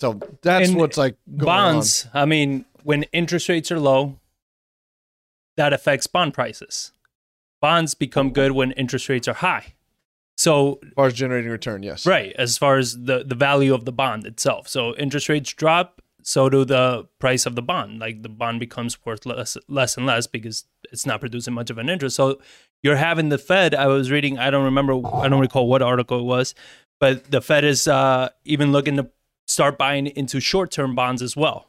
So 0.00 0.20
that's 0.42 0.68
And 0.68 0.78
what's 0.78 0.96
like 0.96 1.16
going 1.26 1.44
bonds. 1.44 2.06
I 2.14 2.24
mean, 2.24 2.64
when 2.82 3.02
interest 3.04 3.48
rates 3.48 3.72
are 3.72 3.80
low, 3.80 4.18
that 5.56 5.72
affects 5.72 6.06
bond 6.06 6.34
prices. 6.34 6.92
Bonds 7.60 7.94
become 7.94 8.30
good 8.30 8.52
when 8.52 8.70
interest 8.72 9.08
rates 9.08 9.26
are 9.26 9.34
high. 9.34 9.74
So 10.36 10.78
as 10.84 10.92
far 10.94 11.06
as 11.06 11.14
generating 11.14 11.50
return. 11.50 11.82
Yes, 11.82 12.06
Right, 12.06 12.32
as 12.38 12.56
far 12.56 12.78
as 12.78 13.04
the 13.04 13.24
the 13.24 13.34
value 13.34 13.74
of 13.74 13.84
the 13.84 13.92
bond 13.92 14.24
itself. 14.24 14.68
So 14.68 14.94
interest 14.94 15.28
rates 15.28 15.52
drop, 15.52 16.00
so 16.22 16.48
do 16.48 16.64
the 16.64 17.08
price 17.18 17.44
of 17.44 17.56
the 17.56 17.62
bond. 17.62 17.98
Like 17.98 18.22
the 18.22 18.28
bond 18.28 18.60
becomes 18.60 19.04
worth 19.04 19.26
less, 19.26 19.56
less 19.66 19.96
and 19.96 20.06
less 20.06 20.28
because 20.28 20.64
it's 20.92 21.04
not 21.04 21.18
producing 21.18 21.54
much 21.54 21.70
of 21.70 21.78
an 21.78 21.88
interest. 21.88 22.14
So 22.14 22.40
you're 22.84 22.96
having 22.96 23.30
the 23.30 23.38
Fed. 23.38 23.74
I 23.74 23.88
was 23.88 24.12
reading. 24.12 24.38
I 24.38 24.50
don't 24.50 24.64
remember. 24.64 25.04
I 25.12 25.28
don't 25.28 25.40
recall 25.40 25.66
what 25.66 25.82
article 25.82 26.20
it 26.20 26.24
was, 26.24 26.54
but 27.00 27.32
the 27.32 27.40
Fed 27.40 27.64
is 27.64 27.88
uh, 27.88 28.28
even 28.44 28.70
looking 28.70 28.96
to 28.98 29.10
start 29.58 29.76
buying 29.76 30.06
into 30.06 30.38
short 30.38 30.70
term 30.70 30.94
bonds 30.94 31.20
as 31.20 31.36
well 31.36 31.68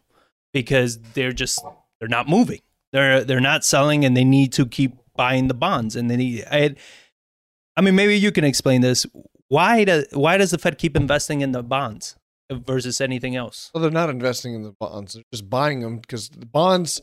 because 0.53 0.99
they're 1.15 1.31
just 1.31 1.59
they're 1.99 2.07
not 2.17 2.27
moving. 2.29 2.61
They're 2.93 3.23
they're 3.23 3.39
not 3.39 3.65
selling, 3.65 4.05
and 4.05 4.15
they 4.15 4.23
need 4.23 4.53
to 4.53 4.65
keep 4.67 4.93
buying 5.15 5.47
the 5.47 5.53
bonds. 5.55 5.95
And 5.95 6.09
they 6.09 6.15
need. 6.17 6.45
I, 6.51 6.75
I 7.75 7.81
mean, 7.81 7.95
maybe 7.95 8.15
you 8.17 8.31
can 8.31 8.43
explain 8.43 8.81
this. 8.81 9.05
Why 9.47 9.83
does 9.85 10.05
why 10.13 10.37
does 10.37 10.51
the 10.51 10.59
Fed 10.59 10.77
keep 10.77 10.95
investing 10.95 11.41
in 11.41 11.51
the 11.51 11.63
bonds 11.63 12.15
versus 12.51 13.01
anything 13.01 13.35
else? 13.35 13.71
Well, 13.73 13.81
they're 13.81 13.91
not 13.91 14.09
investing 14.11 14.53
in 14.53 14.61
the 14.63 14.75
bonds; 14.79 15.13
they're 15.13 15.23
just 15.33 15.49
buying 15.49 15.79
them 15.81 15.97
because 15.97 16.29
the 16.29 16.45
bonds. 16.45 17.01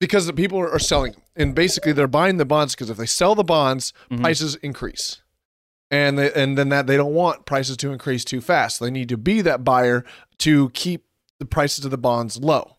Because 0.00 0.26
the 0.26 0.32
people 0.32 0.58
are 0.58 0.78
selling 0.78 1.12
them, 1.12 1.22
and 1.36 1.54
basically 1.54 1.92
they're 1.92 2.08
buying 2.08 2.36
the 2.38 2.44
bonds 2.44 2.74
because 2.74 2.90
if 2.90 2.96
they 2.96 3.06
sell 3.06 3.34
the 3.34 3.44
bonds, 3.44 3.92
Mhm. 4.10 4.20
prices 4.20 4.56
increase, 4.56 5.22
and 5.94 6.18
they, 6.18 6.32
and 6.32 6.58
then 6.58 6.68
that 6.70 6.86
they 6.86 6.96
don't 6.96 7.14
want 7.14 7.46
prices 7.46 7.76
to 7.78 7.92
increase 7.92 8.24
too 8.24 8.40
fast. 8.40 8.80
They 8.80 8.90
need 8.90 9.08
to 9.10 9.16
be 9.16 9.40
that 9.42 9.64
buyer 9.64 10.04
to 10.38 10.70
keep 10.70 11.04
the 11.38 11.46
prices 11.46 11.84
of 11.84 11.90
the 11.90 11.98
bonds 11.98 12.36
low. 12.38 12.76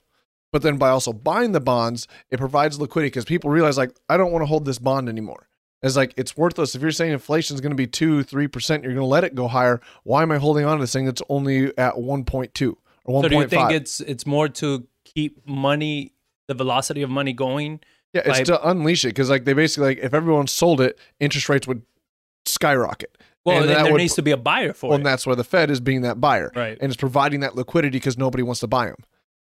But 0.51 0.61
then 0.61 0.77
by 0.77 0.89
also 0.89 1.11
buying 1.13 1.51
the 1.51 1.59
bonds, 1.59 2.07
it 2.29 2.37
provides 2.37 2.79
liquidity 2.79 3.07
because 3.07 3.25
people 3.25 3.49
realize 3.49 3.77
like 3.77 3.95
I 4.09 4.17
don't 4.17 4.31
want 4.31 4.41
to 4.41 4.47
hold 4.47 4.65
this 4.65 4.79
bond 4.79 5.09
anymore. 5.09 5.47
It's 5.81 5.95
like 5.95 6.13
it's 6.17 6.35
worthless. 6.35 6.75
If 6.75 6.81
you're 6.81 6.91
saying 6.91 7.11
inflation 7.11 7.55
is 7.55 7.61
going 7.61 7.71
to 7.71 7.75
be 7.75 7.87
two, 7.87 8.23
three 8.23 8.47
percent, 8.47 8.83
you're 8.83 8.93
going 8.93 9.03
to 9.03 9.07
let 9.07 9.23
it 9.23 9.35
go 9.35 9.47
higher. 9.47 9.81
Why 10.03 10.21
am 10.21 10.31
I 10.31 10.37
holding 10.37 10.65
on 10.65 10.77
to 10.77 10.83
this 10.83 10.93
thing 10.93 11.05
that's 11.05 11.21
only 11.29 11.77
at 11.77 11.97
one 11.97 12.23
point 12.25 12.53
two 12.53 12.77
or 13.03 13.15
one 13.15 13.23
So 13.23 13.29
do 13.29 13.35
you 13.35 13.47
think 13.47 13.63
five? 13.63 13.71
it's 13.75 13.99
it's 14.01 14.25
more 14.25 14.47
to 14.49 14.87
keep 15.03 15.47
money, 15.47 16.13
the 16.47 16.53
velocity 16.53 17.01
of 17.01 17.09
money 17.09 17.33
going? 17.33 17.81
Yeah, 18.13 18.21
it's 18.25 18.39
by- 18.39 18.43
to 18.45 18.69
unleash 18.69 19.03
it 19.05 19.09
because 19.09 19.29
like 19.29 19.43
they 19.45 19.53
basically 19.53 19.89
like 19.89 19.99
if 19.99 20.13
everyone 20.13 20.47
sold 20.47 20.79
it, 20.81 20.97
interest 21.19 21.49
rates 21.49 21.67
would 21.67 21.81
skyrocket. 22.47 23.17
Well, 23.45 23.61
And 23.61 23.69
there 23.69 23.91
would- 23.91 23.97
needs 23.99 24.15
to 24.15 24.21
be 24.23 24.31
a 24.31 24.37
buyer 24.37 24.73
for 24.73 24.87
Well, 24.89 24.95
it. 24.95 25.01
and 25.01 25.05
that's 25.05 25.27
where 25.27 25.35
the 25.35 25.43
Fed 25.43 25.69
is 25.69 25.79
being 25.79 26.01
that 26.01 26.19
buyer, 26.19 26.51
Right. 26.55 26.77
and 26.81 26.91
it's 26.91 26.99
providing 26.99 27.41
that 27.41 27.55
liquidity 27.55 27.97
because 27.97 28.17
nobody 28.17 28.41
wants 28.43 28.59
to 28.61 28.67
buy 28.67 28.87
them. 28.87 28.97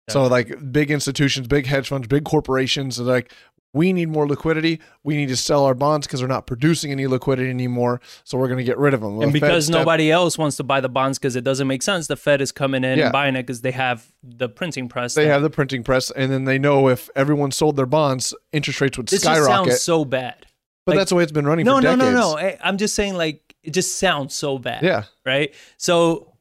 So 0.10 0.26
like 0.26 0.72
big 0.72 0.90
institutions, 0.92 1.48
big 1.48 1.68
hedge 1.68 1.88
funds, 1.88 2.08
big 2.08 2.26
corporations 2.26 3.00
are 3.00 3.04
like, 3.04 3.32
we 3.74 3.94
need 3.94 4.10
more 4.10 4.28
liquidity. 4.28 4.82
We 5.04 5.16
need 5.16 5.30
to 5.30 5.38
sell 5.38 5.64
our 5.64 5.74
bonds 5.76 6.06
because 6.06 6.20
they're 6.20 6.28
not 6.28 6.46
producing 6.46 6.92
any 6.92 7.08
liquidity 7.08 7.50
anymore. 7.50 8.02
So 8.26 8.38
we're 8.38 8.48
going 8.48 8.58
to 8.58 8.66
get 8.66 8.78
rid 8.78 8.94
of 8.94 9.00
them. 9.00 9.16
Well, 9.16 9.28
and 9.28 9.34
the 9.34 9.40
Fed 9.40 9.48
because 9.50 9.68
step- 9.68 9.78
nobody 9.78 10.12
else 10.12 10.38
wants 10.38 10.58
to 10.58 10.64
buy 10.64 10.82
the 10.82 10.90
bonds 10.90 11.18
because 11.18 11.38
it 11.38 11.46
doesn't 11.46 11.68
make 11.68 11.82
sense, 11.82 12.08
the 12.08 12.18
Fed 12.18 12.42
is 12.42 12.52
coming 12.52 12.84
in 12.84 12.98
Yeah. 12.98 13.06
and 13.06 13.14
buying 13.14 13.36
it 13.38 13.44
because 13.44 13.62
they 13.62 13.72
have 13.72 14.08
the 14.22 14.50
printing 14.50 14.90
press. 14.90 15.14
they 15.14 15.24
that- 15.26 15.32
have 15.32 15.42
the 15.44 15.50
printing 15.50 15.84
press, 15.84 16.12
and 16.12 16.30
then 16.32 16.44
they 16.44 16.58
know 16.60 16.90
if 16.90 17.10
everyone 17.16 17.52
sold 17.52 17.78
their 17.78 17.86
bonds, 17.86 18.34
interest 18.52 18.82
rates 18.82 18.98
would 18.98 19.08
this 19.08 19.22
skyrocket. 19.22 19.72
sounds 19.74 19.82
so 19.82 20.04
bad. 20.04 20.48
But 20.86 20.94
like- 20.94 21.00
that's 21.00 21.10
the 21.10 21.16
way 21.16 21.24
it's 21.24 21.32
been 21.32 21.46
running 21.46 21.66
No, 21.66 21.78
for 21.78 21.82
no, 21.82 21.96
decades. 21.96 22.14
no, 22.14 22.20
no. 22.34 22.38
I- 22.38 22.58
I'm 22.64 22.78
just 22.78 22.96
saying, 22.96 23.16
like, 23.16 23.56
it 23.64 23.72
just 23.72 23.98
sounds 23.98 24.34
so 24.34 24.58
bad. 24.58 24.84
Yeah. 24.84 25.04
right? 25.26 25.54
So, 25.78 26.34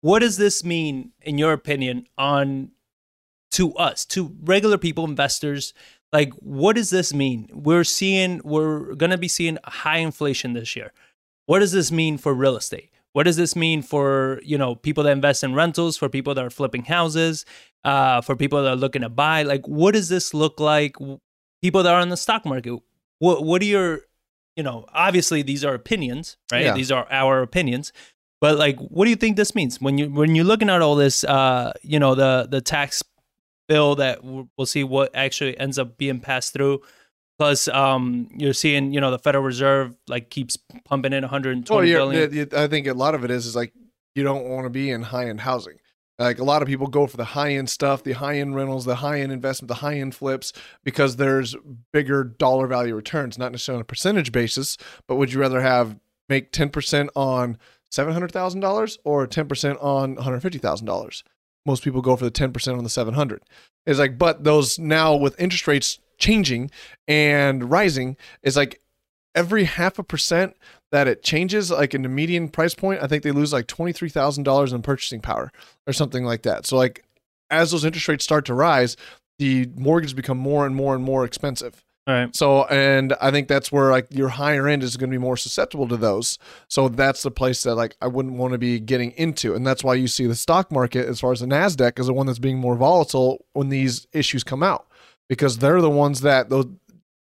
what 0.00 0.18
does 0.18 0.36
this 0.36 0.64
mean, 0.64 1.12
in 1.22 1.38
your 1.38 1.52
opinion, 1.52 2.06
on 2.18 2.70
to 3.52 3.72
us, 3.74 4.04
to 4.06 4.34
regular 4.42 4.76
people, 4.78 5.04
investors? 5.04 5.72
Like, 6.12 6.32
what 6.34 6.76
does 6.76 6.90
this 6.90 7.14
mean? 7.14 7.48
We're 7.52 7.84
seeing, 7.84 8.40
we're 8.44 8.94
gonna 8.96 9.18
be 9.18 9.28
seeing 9.28 9.58
high 9.64 9.98
inflation 9.98 10.52
this 10.52 10.76
year. 10.76 10.92
What 11.46 11.60
does 11.60 11.72
this 11.72 11.90
mean 11.92 12.18
for 12.18 12.34
real 12.34 12.56
estate? 12.56 12.90
What 13.12 13.24
does 13.24 13.36
this 13.36 13.54
mean 13.54 13.80
for 13.82 14.40
you 14.44 14.58
know 14.58 14.74
people 14.74 15.04
that 15.04 15.12
invest 15.12 15.44
in 15.44 15.54
rentals, 15.54 15.96
for 15.96 16.08
people 16.08 16.34
that 16.34 16.44
are 16.44 16.50
flipping 16.50 16.84
houses, 16.84 17.44
uh, 17.84 18.20
for 18.20 18.34
people 18.34 18.62
that 18.62 18.70
are 18.72 18.76
looking 18.76 19.02
to 19.02 19.08
buy? 19.08 19.42
Like, 19.44 19.66
what 19.68 19.94
does 19.94 20.08
this 20.08 20.34
look 20.34 20.58
like? 20.58 20.96
People 21.62 21.82
that 21.84 21.94
are 21.94 22.00
in 22.00 22.08
the 22.08 22.16
stock 22.16 22.44
market. 22.44 22.78
What 23.24 23.44
What 23.44 23.62
are 23.62 23.66
your 23.66 24.00
you 24.56 24.62
know, 24.62 24.84
obviously 24.92 25.42
these 25.42 25.64
are 25.64 25.74
opinions, 25.74 26.36
right? 26.52 26.66
Yeah. 26.66 26.74
These 26.74 26.92
are 26.92 27.06
our 27.10 27.42
opinions. 27.42 27.92
But 28.40 28.56
like, 28.56 28.78
what 28.78 29.04
do 29.04 29.10
you 29.10 29.16
think 29.16 29.36
this 29.36 29.54
means 29.54 29.80
when 29.80 29.98
you 29.98 30.10
when 30.10 30.34
you're 30.34 30.44
looking 30.44 30.70
at 30.70 30.82
all 30.82 30.94
this? 30.94 31.24
Uh, 31.24 31.72
you 31.82 31.98
know, 31.98 32.14
the 32.14 32.46
the 32.48 32.60
tax 32.60 33.02
bill 33.68 33.96
that 33.96 34.20
we'll 34.22 34.66
see 34.66 34.84
what 34.84 35.10
actually 35.14 35.58
ends 35.58 35.78
up 35.78 35.96
being 35.96 36.20
passed 36.20 36.52
through. 36.52 36.82
Plus, 37.38 37.66
um, 37.68 38.28
you're 38.36 38.52
seeing, 38.52 38.92
you 38.92 39.00
know, 39.00 39.10
the 39.10 39.18
Federal 39.18 39.42
Reserve 39.42 39.96
like 40.06 40.30
keeps 40.30 40.56
pumping 40.84 41.12
in 41.12 41.22
120 41.22 41.92
Well, 41.94 42.10
billion. 42.10 42.48
I 42.54 42.68
think 42.68 42.86
a 42.86 42.92
lot 42.92 43.14
of 43.14 43.24
it 43.24 43.30
is 43.30 43.46
is 43.46 43.56
like 43.56 43.72
you 44.14 44.22
don't 44.22 44.44
want 44.44 44.66
to 44.66 44.70
be 44.70 44.90
in 44.90 45.02
high 45.02 45.28
end 45.28 45.40
housing. 45.40 45.78
Like 46.18 46.38
a 46.38 46.44
lot 46.44 46.62
of 46.62 46.68
people 46.68 46.86
go 46.86 47.06
for 47.06 47.16
the 47.16 47.24
high 47.24 47.54
end 47.54 47.68
stuff, 47.68 48.04
the 48.04 48.12
high 48.12 48.38
end 48.38 48.54
rentals, 48.54 48.84
the 48.84 48.96
high 48.96 49.20
end 49.20 49.32
investment, 49.32 49.68
the 49.68 49.74
high 49.74 49.98
end 49.98 50.14
flips, 50.14 50.52
because 50.84 51.16
there's 51.16 51.56
bigger 51.92 52.22
dollar 52.22 52.66
value 52.66 52.94
returns, 52.94 53.36
not 53.36 53.50
necessarily 53.50 53.78
on 53.78 53.82
a 53.82 53.84
percentage 53.84 54.30
basis. 54.30 54.76
But 55.08 55.16
would 55.16 55.32
you 55.32 55.40
rather 55.40 55.60
have 55.60 55.98
make 56.28 56.52
ten 56.52 56.70
percent 56.70 57.10
on 57.16 57.58
seven 57.90 58.12
hundred 58.12 58.30
thousand 58.30 58.60
dollars 58.60 58.98
or 59.04 59.26
ten 59.26 59.48
percent 59.48 59.78
on 59.80 60.14
one 60.14 60.24
hundred 60.24 60.40
fifty 60.40 60.58
thousand 60.58 60.86
dollars? 60.86 61.24
Most 61.66 61.82
people 61.82 62.00
go 62.00 62.14
for 62.14 62.24
the 62.24 62.30
ten 62.30 62.52
percent 62.52 62.78
on 62.78 62.84
the 62.84 62.90
seven 62.90 63.14
hundred. 63.14 63.42
It's 63.84 63.98
like, 63.98 64.16
but 64.16 64.44
those 64.44 64.78
now 64.78 65.16
with 65.16 65.38
interest 65.40 65.66
rates 65.66 65.98
changing 66.16 66.70
and 67.08 67.70
rising, 67.70 68.16
is 68.42 68.56
like 68.56 68.80
every 69.34 69.64
half 69.64 69.98
a 69.98 70.04
percent 70.04 70.56
that 70.94 71.08
it 71.08 71.24
changes, 71.24 71.72
like 71.72 71.92
in 71.92 72.02
the 72.02 72.08
median 72.08 72.48
price 72.48 72.72
point, 72.72 73.02
I 73.02 73.08
think 73.08 73.24
they 73.24 73.32
lose 73.32 73.52
like 73.52 73.66
twenty 73.66 73.92
three 73.92 74.08
thousand 74.08 74.44
dollars 74.44 74.72
in 74.72 74.80
purchasing 74.80 75.20
power 75.20 75.50
or 75.88 75.92
something 75.92 76.24
like 76.24 76.42
that. 76.42 76.66
So 76.66 76.76
like 76.76 77.04
as 77.50 77.72
those 77.72 77.84
interest 77.84 78.06
rates 78.06 78.22
start 78.22 78.44
to 78.44 78.54
rise, 78.54 78.96
the 79.40 79.68
mortgages 79.74 80.14
become 80.14 80.38
more 80.38 80.64
and 80.64 80.76
more 80.76 80.94
and 80.94 81.02
more 81.02 81.24
expensive. 81.24 81.82
all 82.06 82.14
right. 82.14 82.36
So 82.36 82.66
and 82.66 83.12
I 83.20 83.32
think 83.32 83.48
that's 83.48 83.72
where 83.72 83.90
like 83.90 84.06
your 84.10 84.28
higher 84.28 84.68
end 84.68 84.84
is 84.84 84.96
going 84.96 85.10
to 85.10 85.14
be 85.14 85.20
more 85.20 85.36
susceptible 85.36 85.88
to 85.88 85.96
those. 85.96 86.38
So 86.68 86.88
that's 86.88 87.24
the 87.24 87.32
place 87.32 87.64
that 87.64 87.74
like 87.74 87.96
I 88.00 88.06
wouldn't 88.06 88.36
want 88.36 88.52
to 88.52 88.58
be 88.58 88.78
getting 88.78 89.10
into, 89.16 89.52
and 89.56 89.66
that's 89.66 89.82
why 89.82 89.94
you 89.94 90.06
see 90.06 90.28
the 90.28 90.36
stock 90.36 90.70
market 90.70 91.08
as 91.08 91.18
far 91.18 91.32
as 91.32 91.40
the 91.40 91.46
Nasdaq 91.46 91.98
is 91.98 92.06
the 92.06 92.14
one 92.14 92.26
that's 92.26 92.38
being 92.38 92.58
more 92.58 92.76
volatile 92.76 93.44
when 93.52 93.68
these 93.68 94.06
issues 94.12 94.44
come 94.44 94.62
out 94.62 94.86
because 95.28 95.58
they're 95.58 95.80
the 95.80 95.90
ones 95.90 96.20
that 96.20 96.50
those 96.50 96.66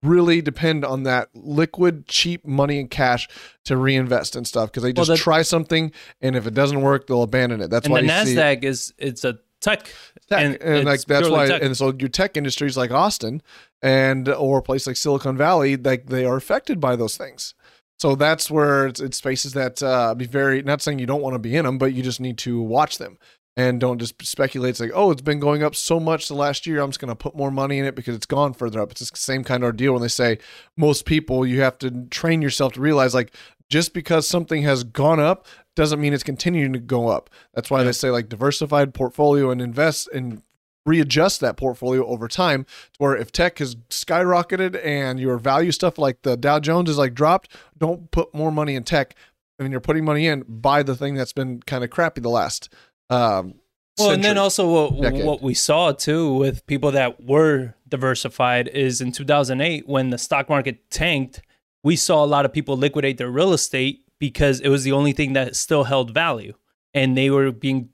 really 0.03 0.41
depend 0.41 0.85
on 0.85 1.03
that 1.03 1.29
liquid 1.33 2.07
cheap 2.07 2.45
money 2.45 2.79
and 2.79 2.89
cash 2.91 3.27
to 3.65 3.75
reinvest 3.77 4.35
in 4.35 4.45
stuff 4.45 4.69
because 4.69 4.83
they 4.83 4.89
Well, 4.89 5.05
just 5.05 5.19
the- 5.19 5.23
try 5.23 5.41
something 5.41 5.91
and 6.21 6.35
if 6.35 6.45
it 6.45 6.53
doesn't 6.53 6.81
work 6.81 7.07
they'll 7.07 7.23
abandon 7.23 7.61
it. 7.61 7.69
That's 7.69 7.89
why 7.89 8.01
the 8.01 8.07
you 8.07 8.25
see 8.25 8.35
Nasdaq 8.35 8.63
is 8.63 8.93
it's 8.97 9.23
a 9.25 9.39
tech. 9.59 9.91
tech, 10.29 10.43
And 10.43 10.61
and, 10.61 10.85
like 10.85 11.01
that's 11.05 11.29
why. 11.29 11.47
tech. 11.47 11.63
And 11.63 11.75
so 11.75 11.93
your 11.97 12.09
tech 12.09 12.37
industries 12.37 12.77
like 12.77 12.91
Austin 12.91 13.41
and 13.81 14.29
or 14.29 14.59
a 14.59 14.61
place 14.61 14.85
like 14.85 14.97
Silicon 14.97 15.35
Valley, 15.35 15.75
like 15.77 16.05
they 16.07 16.25
are 16.25 16.35
affected 16.37 16.79
by 16.79 16.95
those 16.95 17.17
things. 17.17 17.53
So 17.99 18.13
that's 18.13 18.51
where 18.51 18.85
it's, 18.85 18.99
it's 18.99 19.17
spaces 19.17 19.53
that 19.53 19.81
uh, 19.81 20.13
be 20.13 20.27
very. 20.27 20.61
Not 20.61 20.83
saying 20.83 20.99
you 20.99 21.07
don't 21.07 21.23
want 21.23 21.33
to 21.33 21.39
be 21.39 21.55
in 21.55 21.65
them, 21.65 21.79
but 21.79 21.93
you 21.93 22.03
just 22.03 22.19
need 22.21 22.37
to 22.39 22.61
watch 22.61 22.99
them 22.99 23.17
and 23.57 23.79
don't 23.81 23.97
just 23.97 24.23
speculate. 24.25 24.69
It's 24.69 24.79
like, 24.79 24.91
oh, 24.93 25.09
it's 25.11 25.21
been 25.21 25.39
going 25.39 25.63
up 25.63 25.75
so 25.75 25.99
much 25.99 26.27
the 26.27 26.35
last 26.35 26.67
year. 26.67 26.79
I'm 26.79 26.89
just 26.91 26.99
going 26.99 27.09
to 27.09 27.15
put 27.15 27.35
more 27.35 27.49
money 27.51 27.79
in 27.79 27.85
it 27.85 27.95
because 27.95 28.15
it's 28.15 28.27
gone 28.27 28.53
further 28.53 28.79
up. 28.79 28.91
It's 28.91 29.09
the 29.09 29.17
same 29.17 29.43
kind 29.43 29.63
of 29.63 29.75
deal 29.75 29.93
when 29.93 30.03
they 30.03 30.07
say 30.07 30.37
most 30.77 31.05
people. 31.05 31.45
You 31.45 31.61
have 31.61 31.79
to 31.79 32.05
train 32.11 32.41
yourself 32.43 32.73
to 32.73 32.81
realize 32.81 33.15
like 33.15 33.33
just 33.69 33.93
because 33.93 34.27
something 34.27 34.61
has 34.61 34.83
gone 34.83 35.19
up 35.19 35.47
doesn't 35.75 35.99
mean 35.99 36.13
it's 36.13 36.23
continuing 36.23 36.71
to 36.73 36.79
go 36.79 37.07
up. 37.07 37.29
That's 37.53 37.69
why 37.71 37.79
Yeah. 37.79 37.85
they 37.85 37.91
say 37.93 38.11
like 38.11 38.29
diversified 38.29 38.93
portfolio 38.93 39.49
and 39.49 39.59
invest 39.61 40.07
and 40.13 40.43
readjust 40.85 41.41
that 41.41 41.57
portfolio 41.57 42.05
over 42.05 42.27
time 42.27 42.63
to 42.63 42.97
where 42.99 43.15
if 43.17 43.31
tech 43.31 43.57
has 43.57 43.75
skyrocketed 43.89 44.79
and 44.85 45.19
your 45.19 45.37
value 45.37 45.71
stuff 45.71 45.97
like 45.97 46.21
the 46.21 46.37
Dow 46.37 46.59
Jones 46.59 46.89
is 46.89 46.97
like 46.97 47.13
dropped, 47.13 47.51
don't 47.77 48.09
put 48.11 48.33
more 48.33 48.51
money 48.51 48.75
in 48.75 48.83
tech. 48.83 49.15
And 49.59 49.71
you're 49.71 49.81
putting 49.81 50.05
money 50.05 50.27
in, 50.27 50.45
buy 50.47 50.83
the 50.83 50.95
thing 50.95 51.15
that's 51.15 51.33
been 51.33 51.61
kind 51.63 51.83
of 51.83 51.89
crappy 51.89 52.21
the 52.21 52.29
last 52.29 52.69
um 53.09 53.55
Well, 53.97 54.11
and 54.11 54.23
then 54.23 54.37
also 54.37 54.89
what, 54.91 55.01
decade. 55.01 55.25
what 55.25 55.41
we 55.41 55.53
saw 55.53 55.91
too 55.91 56.33
with 56.33 56.65
people 56.67 56.91
that 56.91 57.23
were 57.23 57.73
diversified 57.87 58.67
is 58.69 59.01
in 59.01 59.11
2008 59.11 59.87
when 59.87 60.09
the 60.09 60.17
stock 60.17 60.49
market 60.49 60.89
tanked, 60.91 61.41
we 61.83 61.95
saw 61.95 62.23
a 62.23 62.27
lot 62.27 62.45
of 62.45 62.53
people 62.53 62.77
liquidate 62.77 63.17
their 63.17 63.29
real 63.31 63.53
estate 63.53 64.01
because 64.19 64.59
it 64.59 64.69
was 64.69 64.83
the 64.83 64.91
only 64.91 65.13
thing 65.13 65.33
that 65.33 65.55
still 65.55 65.85
held 65.85 66.13
value, 66.13 66.53
and 66.93 67.15
they 67.17 67.29
were 67.29 67.51
being 67.51 67.89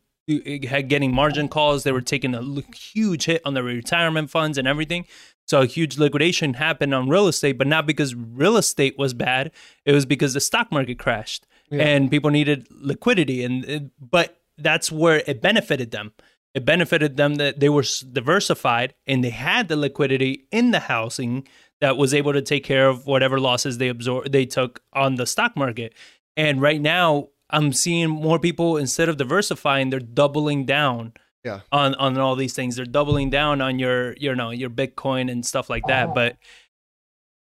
had 0.70 0.88
getting 0.88 1.14
margin 1.14 1.49
calls. 1.49 1.84
They 1.84 1.91
were 1.91 2.01
taking 2.01 2.34
a 2.34 2.41
huge 2.74 3.26
hit 3.26 3.41
on 3.45 3.53
their 3.55 3.64
retirement 3.64 4.30
funds 4.30 4.57
and 4.57 4.66
everything. 4.68 5.05
So 5.45 5.61
a 5.61 5.66
huge 5.66 5.97
liquidation 5.97 6.53
happened 6.53 6.93
on 6.93 7.09
real 7.09 7.28
estate, 7.28 7.57
but 7.57 7.68
not 7.68 7.86
because 7.86 8.16
real 8.16 8.55
estate 8.55 8.97
was 8.97 9.14
bad. 9.14 9.51
It 9.86 9.91
was 9.91 10.05
because 10.05 10.34
the 10.34 10.39
stock 10.39 10.72
market 10.72 10.97
crashed 10.97 11.45
Yeah. 11.70 11.84
and 11.84 12.09
people 12.09 12.30
needed 12.30 12.68
liquidity. 12.72 13.43
And 13.43 13.91
but 13.99 14.39
that's 14.58 14.91
where 14.91 15.24
it 15.28 15.41
benefited 15.41 15.91
them. 15.91 16.14
It 16.54 16.66
benefited 16.66 17.18
them 17.18 17.36
that 17.36 17.60
they 17.60 17.70
were 17.70 17.84
diversified 18.12 18.93
and 19.08 19.24
they 19.24 19.32
had 19.32 19.68
the 19.70 19.76
liquidity 19.76 20.45
in 20.51 20.72
the 20.72 20.82
housing 20.82 21.47
that 21.82 21.97
was 21.97 22.14
able 22.14 22.32
to 22.34 22.41
take 22.41 22.64
care 22.64 22.88
of 22.88 23.08
whatever 23.08 23.39
losses 23.39 23.78
they 23.80 23.89
absorb 23.89 24.32
they 24.32 24.45
took 24.45 24.82
on 24.93 25.16
the 25.16 25.26
stock 25.26 25.56
market. 25.58 25.93
And 26.38 26.62
right 26.62 26.80
now, 26.80 27.30
I'm 27.49 27.74
seeing 27.74 28.10
more 28.10 28.39
people 28.39 28.78
instead 28.78 29.10
of 29.10 29.18
diversifying, 29.18 29.89
they're 29.89 29.99
doubling 29.99 30.66
down 30.66 31.14
Yeah. 31.43 31.62
on 31.72 31.95
on 31.95 32.18
all 32.18 32.36
these 32.36 32.54
things. 32.54 32.76
They're 32.76 32.86
doubling 32.86 33.30
down 33.32 33.60
on 33.60 33.80
your 33.80 34.14
you 34.18 34.34
know 34.36 34.51
your 34.51 34.70
Bitcoin 34.70 35.32
and 35.32 35.45
stuff 35.45 35.70
like 35.70 35.86
that. 35.88 36.10
Oh. 36.10 36.14
But 36.14 36.38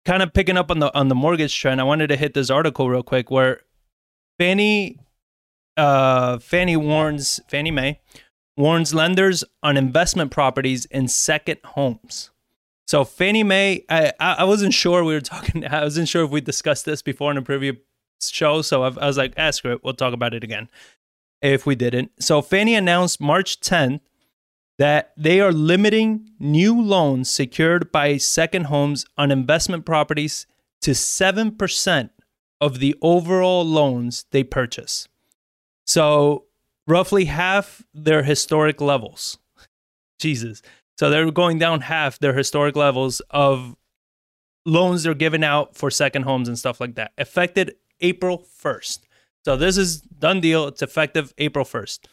kind 0.05 0.23
of 0.23 0.33
picking 0.33 0.57
up 0.57 0.71
on 0.71 0.79
the 0.81 0.93
on 0.99 1.09
the 1.09 1.15
mortgage 1.15 1.59
trend, 1.59 1.81
I 1.81 1.85
wanted 1.85 2.09
to 2.09 2.17
hit 2.17 2.35
this 2.35 2.51
article 2.51 2.89
real 2.91 3.03
quick 3.03 3.31
where 3.31 3.61
Fannie 4.39 4.99
uh 5.77 6.39
Fannie 6.39 6.77
warns 6.77 7.41
Fannie 7.49 7.71
Mae 7.71 8.01
warns 8.57 8.95
lenders 8.95 9.45
on 9.63 9.77
investment 9.77 10.31
properties 10.31 10.87
and 10.87 11.11
second 11.11 11.59
homes. 11.65 12.31
So 12.87 13.05
Fannie 13.05 13.43
Mae, 13.43 13.85
I 13.89 14.13
I 14.19 14.45
wasn't 14.45 14.75
sure 14.75 15.03
we 15.05 15.15
were 15.15 15.21
talking. 15.21 15.67
I 15.71 15.83
wasn't 15.83 16.09
sure 16.09 16.25
if 16.25 16.31
we 16.31 16.41
discussed 16.41 16.85
this 16.85 17.03
before 17.03 17.31
in 17.31 17.37
a 17.37 17.43
previous 17.43 17.77
show. 18.23 18.63
So 18.63 18.85
I've, 18.85 18.99
I 18.99 19.07
was 19.07 19.19
like, 19.19 19.35
ask 19.37 19.65
her. 19.65 19.79
We'll 19.83 19.95
talk 19.95 20.15
about 20.15 20.35
it 20.35 20.45
again 20.45 20.69
if 21.43 21.67
we 21.67 21.75
didn't. 21.75 22.11
So 22.21 22.41
Fannie 22.43 22.75
announced 22.75 23.21
March 23.21 23.61
10th 23.61 24.01
that 24.79 25.13
they 25.17 25.41
are 25.41 25.53
limiting 25.53 26.31
new 26.41 26.81
loans 26.81 27.31
secured 27.31 27.93
by 27.93 28.17
second 28.17 28.65
homes 28.65 29.07
on 29.17 29.31
investment 29.31 29.85
properties 29.85 30.47
to 30.83 30.93
7% 30.93 32.11
of 32.61 32.79
the 32.81 32.97
overall 33.01 33.65
loans 33.65 34.25
they 34.31 34.43
purchase. 34.43 35.07
So 35.87 36.45
roughly 36.87 37.27
half 37.27 37.83
their 37.93 38.23
historic 38.23 38.81
levels. 38.81 39.39
Jesus. 40.19 40.63
So 40.99 41.11
they're 41.11 41.31
going 41.31 41.59
down 41.59 41.83
half 41.83 42.19
their 42.19 42.35
historic 42.35 42.77
levels 42.77 43.21
of 43.31 43.77
loans 44.65 45.03
they're 45.03 45.15
giving 45.15 45.45
out 45.45 45.77
for 45.77 45.91
second 45.91 46.23
homes 46.23 46.49
and 46.49 46.59
stuff 46.59 46.81
like 46.81 46.95
that. 46.95 47.13
Effective 47.19 47.71
April 48.01 48.47
1st. 48.63 49.01
So 49.45 49.57
this 49.57 49.77
is 49.77 50.01
done 50.01 50.41
deal. 50.41 50.69
It's 50.69 50.83
effective 50.83 51.35
April 51.39 51.65
1st. 51.65 52.07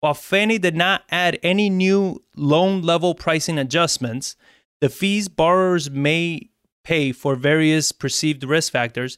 While 0.00 0.14
Fannie 0.14 0.58
did 0.58 0.76
not 0.76 1.02
add 1.10 1.38
any 1.42 1.68
new 1.68 2.22
loan 2.36 2.82
level 2.82 3.14
pricing 3.14 3.58
adjustments, 3.58 4.36
the 4.80 4.88
fees 4.88 5.28
borrowers 5.28 5.90
may 5.90 6.50
pay 6.84 7.10
for 7.10 7.34
various 7.34 7.90
perceived 7.90 8.44
risk 8.44 8.72
factors. 8.72 9.16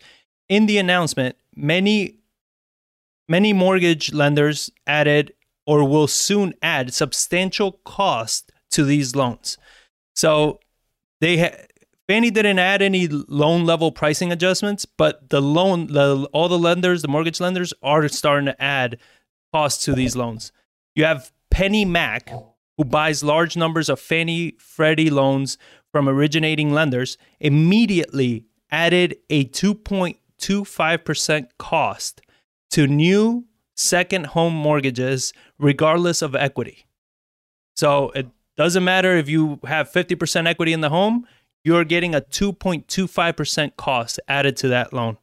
In 0.48 0.66
the 0.66 0.78
announcement, 0.78 1.36
many 1.54 2.19
many 3.30 3.52
mortgage 3.52 4.12
lenders 4.12 4.70
added 4.86 5.32
or 5.64 5.88
will 5.88 6.08
soon 6.08 6.52
add 6.60 6.92
substantial 6.92 7.80
cost 7.84 8.50
to 8.72 8.84
these 8.84 9.14
loans. 9.14 9.56
So 10.16 10.58
they 11.20 11.38
ha- 11.38 11.54
Fannie 12.08 12.32
didn't 12.32 12.58
add 12.58 12.82
any 12.82 13.06
loan 13.06 13.64
level 13.64 13.92
pricing 13.92 14.32
adjustments, 14.32 14.84
but 14.84 15.30
the 15.30 15.40
loan 15.40 15.86
the, 15.86 16.28
all 16.32 16.48
the 16.48 16.58
lenders, 16.58 17.02
the 17.02 17.08
mortgage 17.08 17.40
lenders 17.40 17.72
are 17.84 18.08
starting 18.08 18.46
to 18.46 18.60
add 18.60 18.98
costs 19.54 19.84
to 19.84 19.92
these 19.92 20.16
loans. 20.16 20.50
You 20.96 21.04
have 21.04 21.30
PennyMac 21.54 22.30
who 22.76 22.84
buys 22.84 23.22
large 23.22 23.56
numbers 23.56 23.88
of 23.88 24.00
Fannie 24.00 24.56
Freddie 24.58 25.10
loans 25.10 25.56
from 25.92 26.08
originating 26.08 26.72
lenders 26.72 27.16
immediately 27.38 28.46
added 28.72 29.16
a 29.28 29.44
2.25% 29.44 31.46
cost 31.58 32.22
to 32.70 32.86
new 32.86 33.44
second 33.76 34.26
home 34.26 34.54
mortgages 34.54 35.32
regardless 35.58 36.22
of 36.22 36.34
equity. 36.34 36.86
So 37.76 38.10
it 38.10 38.28
doesn't 38.56 38.84
matter 38.84 39.16
if 39.16 39.28
you 39.28 39.58
have 39.64 39.90
50% 39.90 40.46
equity 40.46 40.72
in 40.72 40.80
the 40.80 40.90
home, 40.90 41.26
you're 41.64 41.84
getting 41.84 42.14
a 42.14 42.20
2.25% 42.20 43.76
cost 43.76 44.20
added 44.28 44.56
to 44.58 44.68
that 44.68 44.92
loan. 44.92 45.16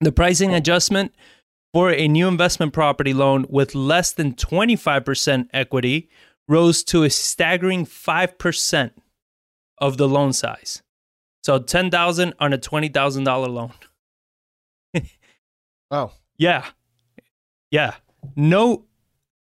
The 0.00 0.12
pricing 0.12 0.54
adjustment 0.54 1.14
for 1.72 1.90
a 1.90 2.08
new 2.08 2.28
investment 2.28 2.72
property 2.72 3.14
loan 3.14 3.46
with 3.48 3.74
less 3.74 4.12
than 4.12 4.34
25% 4.34 5.48
equity 5.52 6.08
rose 6.48 6.82
to 6.84 7.04
a 7.04 7.10
staggering 7.10 7.86
5% 7.86 8.90
of 9.78 9.96
the 9.96 10.08
loan 10.08 10.32
size. 10.32 10.82
So 11.42 11.58
10,000 11.58 12.34
on 12.38 12.52
a 12.52 12.58
$20,000 12.58 13.48
loan. 13.48 13.72
Wow. 15.90 16.12
Yeah. 16.40 16.64
Yeah. 17.70 17.96
Note 18.34 18.86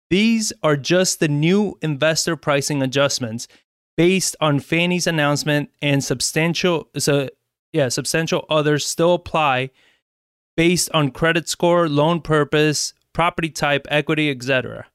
these 0.10 0.54
are 0.64 0.78
just 0.78 1.20
the 1.20 1.28
new 1.28 1.78
investor 1.82 2.38
pricing 2.38 2.82
adjustments 2.82 3.50
based 3.98 4.36
on 4.40 4.62
Fannie's 4.62 5.06
announcement 5.06 5.72
and 5.82 6.02
substantial 6.02 6.90
so 6.98 7.28
yeah, 7.74 7.90
substantial 7.90 8.46
others 8.50 8.86
still 8.86 9.14
apply 9.14 9.72
based 10.56 10.90
on 10.94 11.12
credit 11.12 11.50
score, 11.50 11.90
loan 11.90 12.22
purpose, 12.22 12.94
property 13.12 13.50
type, 13.50 13.86
equity, 13.90 14.32
etc. 14.32 14.86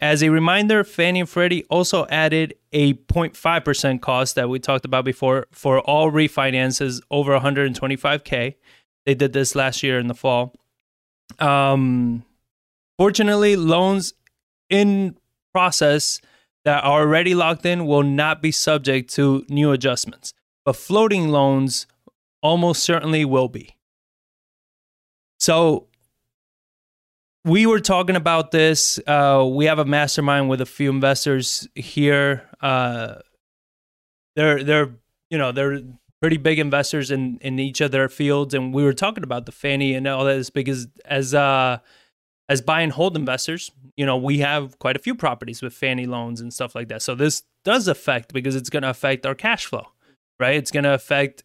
As 0.00 0.24
a 0.24 0.30
reminder, 0.30 0.82
Fannie 0.82 1.20
and 1.20 1.28
Freddie 1.28 1.64
also 1.66 2.04
added 2.06 2.54
a 2.72 2.94
0.5% 2.94 4.00
cost 4.00 4.34
that 4.34 4.48
we 4.48 4.58
talked 4.58 4.84
about 4.84 5.04
before 5.04 5.46
for 5.52 5.78
all 5.82 6.10
refinances 6.10 7.00
over 7.12 7.38
125k. 7.38 8.56
They 9.06 9.14
did 9.14 9.32
this 9.32 9.54
last 9.54 9.84
year 9.84 10.00
in 10.00 10.08
the 10.08 10.14
fall. 10.14 10.52
Um, 11.40 12.24
fortunately, 12.98 13.56
loans 13.56 14.14
in 14.70 15.16
process 15.52 16.20
that 16.64 16.84
are 16.84 17.02
already 17.02 17.34
locked 17.34 17.66
in 17.66 17.86
will 17.86 18.02
not 18.02 18.42
be 18.42 18.50
subject 18.50 19.12
to 19.14 19.44
new 19.48 19.72
adjustments, 19.72 20.32
but 20.64 20.76
floating 20.76 21.28
loans 21.28 21.86
almost 22.42 22.82
certainly 22.82 23.24
will 23.24 23.48
be. 23.48 23.76
So 25.38 25.88
we 27.44 27.66
were 27.66 27.80
talking 27.80 28.16
about 28.16 28.50
this. 28.50 28.98
Uh, 29.06 29.46
we 29.50 29.66
have 29.66 29.78
a 29.78 29.84
mastermind 29.84 30.48
with 30.48 30.60
a 30.60 30.66
few 30.66 30.90
investors 30.90 31.68
here. 31.74 32.48
Uh, 32.60 33.16
they're 34.36 34.64
they're 34.64 34.90
you 35.30 35.38
know 35.38 35.52
they're 35.52 35.82
pretty 36.20 36.36
big 36.36 36.58
investors 36.58 37.10
in 37.10 37.38
in 37.38 37.58
each 37.58 37.80
of 37.80 37.90
their 37.90 38.08
fields, 38.08 38.54
and 38.54 38.74
we 38.74 38.84
were 38.84 38.92
talking 38.92 39.24
about 39.24 39.46
the 39.46 39.52
Fannie 39.52 39.94
and 39.94 40.06
all 40.06 40.24
this 40.24 40.50
because 40.50 40.88
as 41.04 41.34
uh 41.34 41.78
as 42.48 42.60
buy 42.60 42.82
and 42.82 42.92
hold 42.92 43.16
investors, 43.16 43.70
you 43.96 44.06
know 44.06 44.16
we 44.16 44.38
have 44.38 44.78
quite 44.78 44.96
a 44.96 45.00
few 45.00 45.14
properties 45.14 45.62
with 45.62 45.72
Fannie 45.72 46.06
loans 46.06 46.40
and 46.40 46.52
stuff 46.52 46.74
like 46.74 46.88
that. 46.88 47.02
So 47.02 47.14
this 47.14 47.42
does 47.64 47.88
affect 47.88 48.32
because 48.32 48.56
it's 48.56 48.70
going 48.70 48.82
to 48.82 48.90
affect 48.90 49.24
our 49.24 49.34
cash 49.34 49.64
flow, 49.66 49.86
right? 50.38 50.56
It's 50.56 50.70
going 50.70 50.84
to 50.84 50.92
affect 50.94 51.44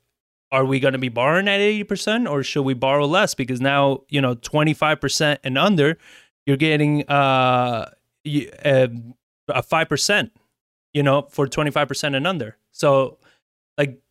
are 0.51 0.65
we 0.65 0.79
going 0.79 0.93
to 0.93 0.99
be 0.99 1.09
borrowing 1.09 1.47
at 1.47 1.59
80% 1.59 2.27
or 2.29 2.41
should 2.41 2.63
we 2.63 2.73
borrow 2.73 3.05
less 3.05 3.35
because 3.35 3.61
now 3.61 4.01
you 4.09 4.19
know 4.19 4.35
25% 4.35 5.37
and 5.43 5.57
under 5.57 5.97
you're 6.45 6.57
getting 6.57 7.07
uh, 7.07 7.91
uh 8.65 8.87
a 9.49 9.63
five 9.63 9.89
percent, 9.89 10.31
you 10.93 11.03
know, 11.03 11.23
for 11.29 11.47
twenty 11.47 11.71
five 11.71 11.87
percent 11.87 12.15
and 12.15 12.25
under. 12.25 12.57
So, 12.71 13.17
like, 13.77 14.01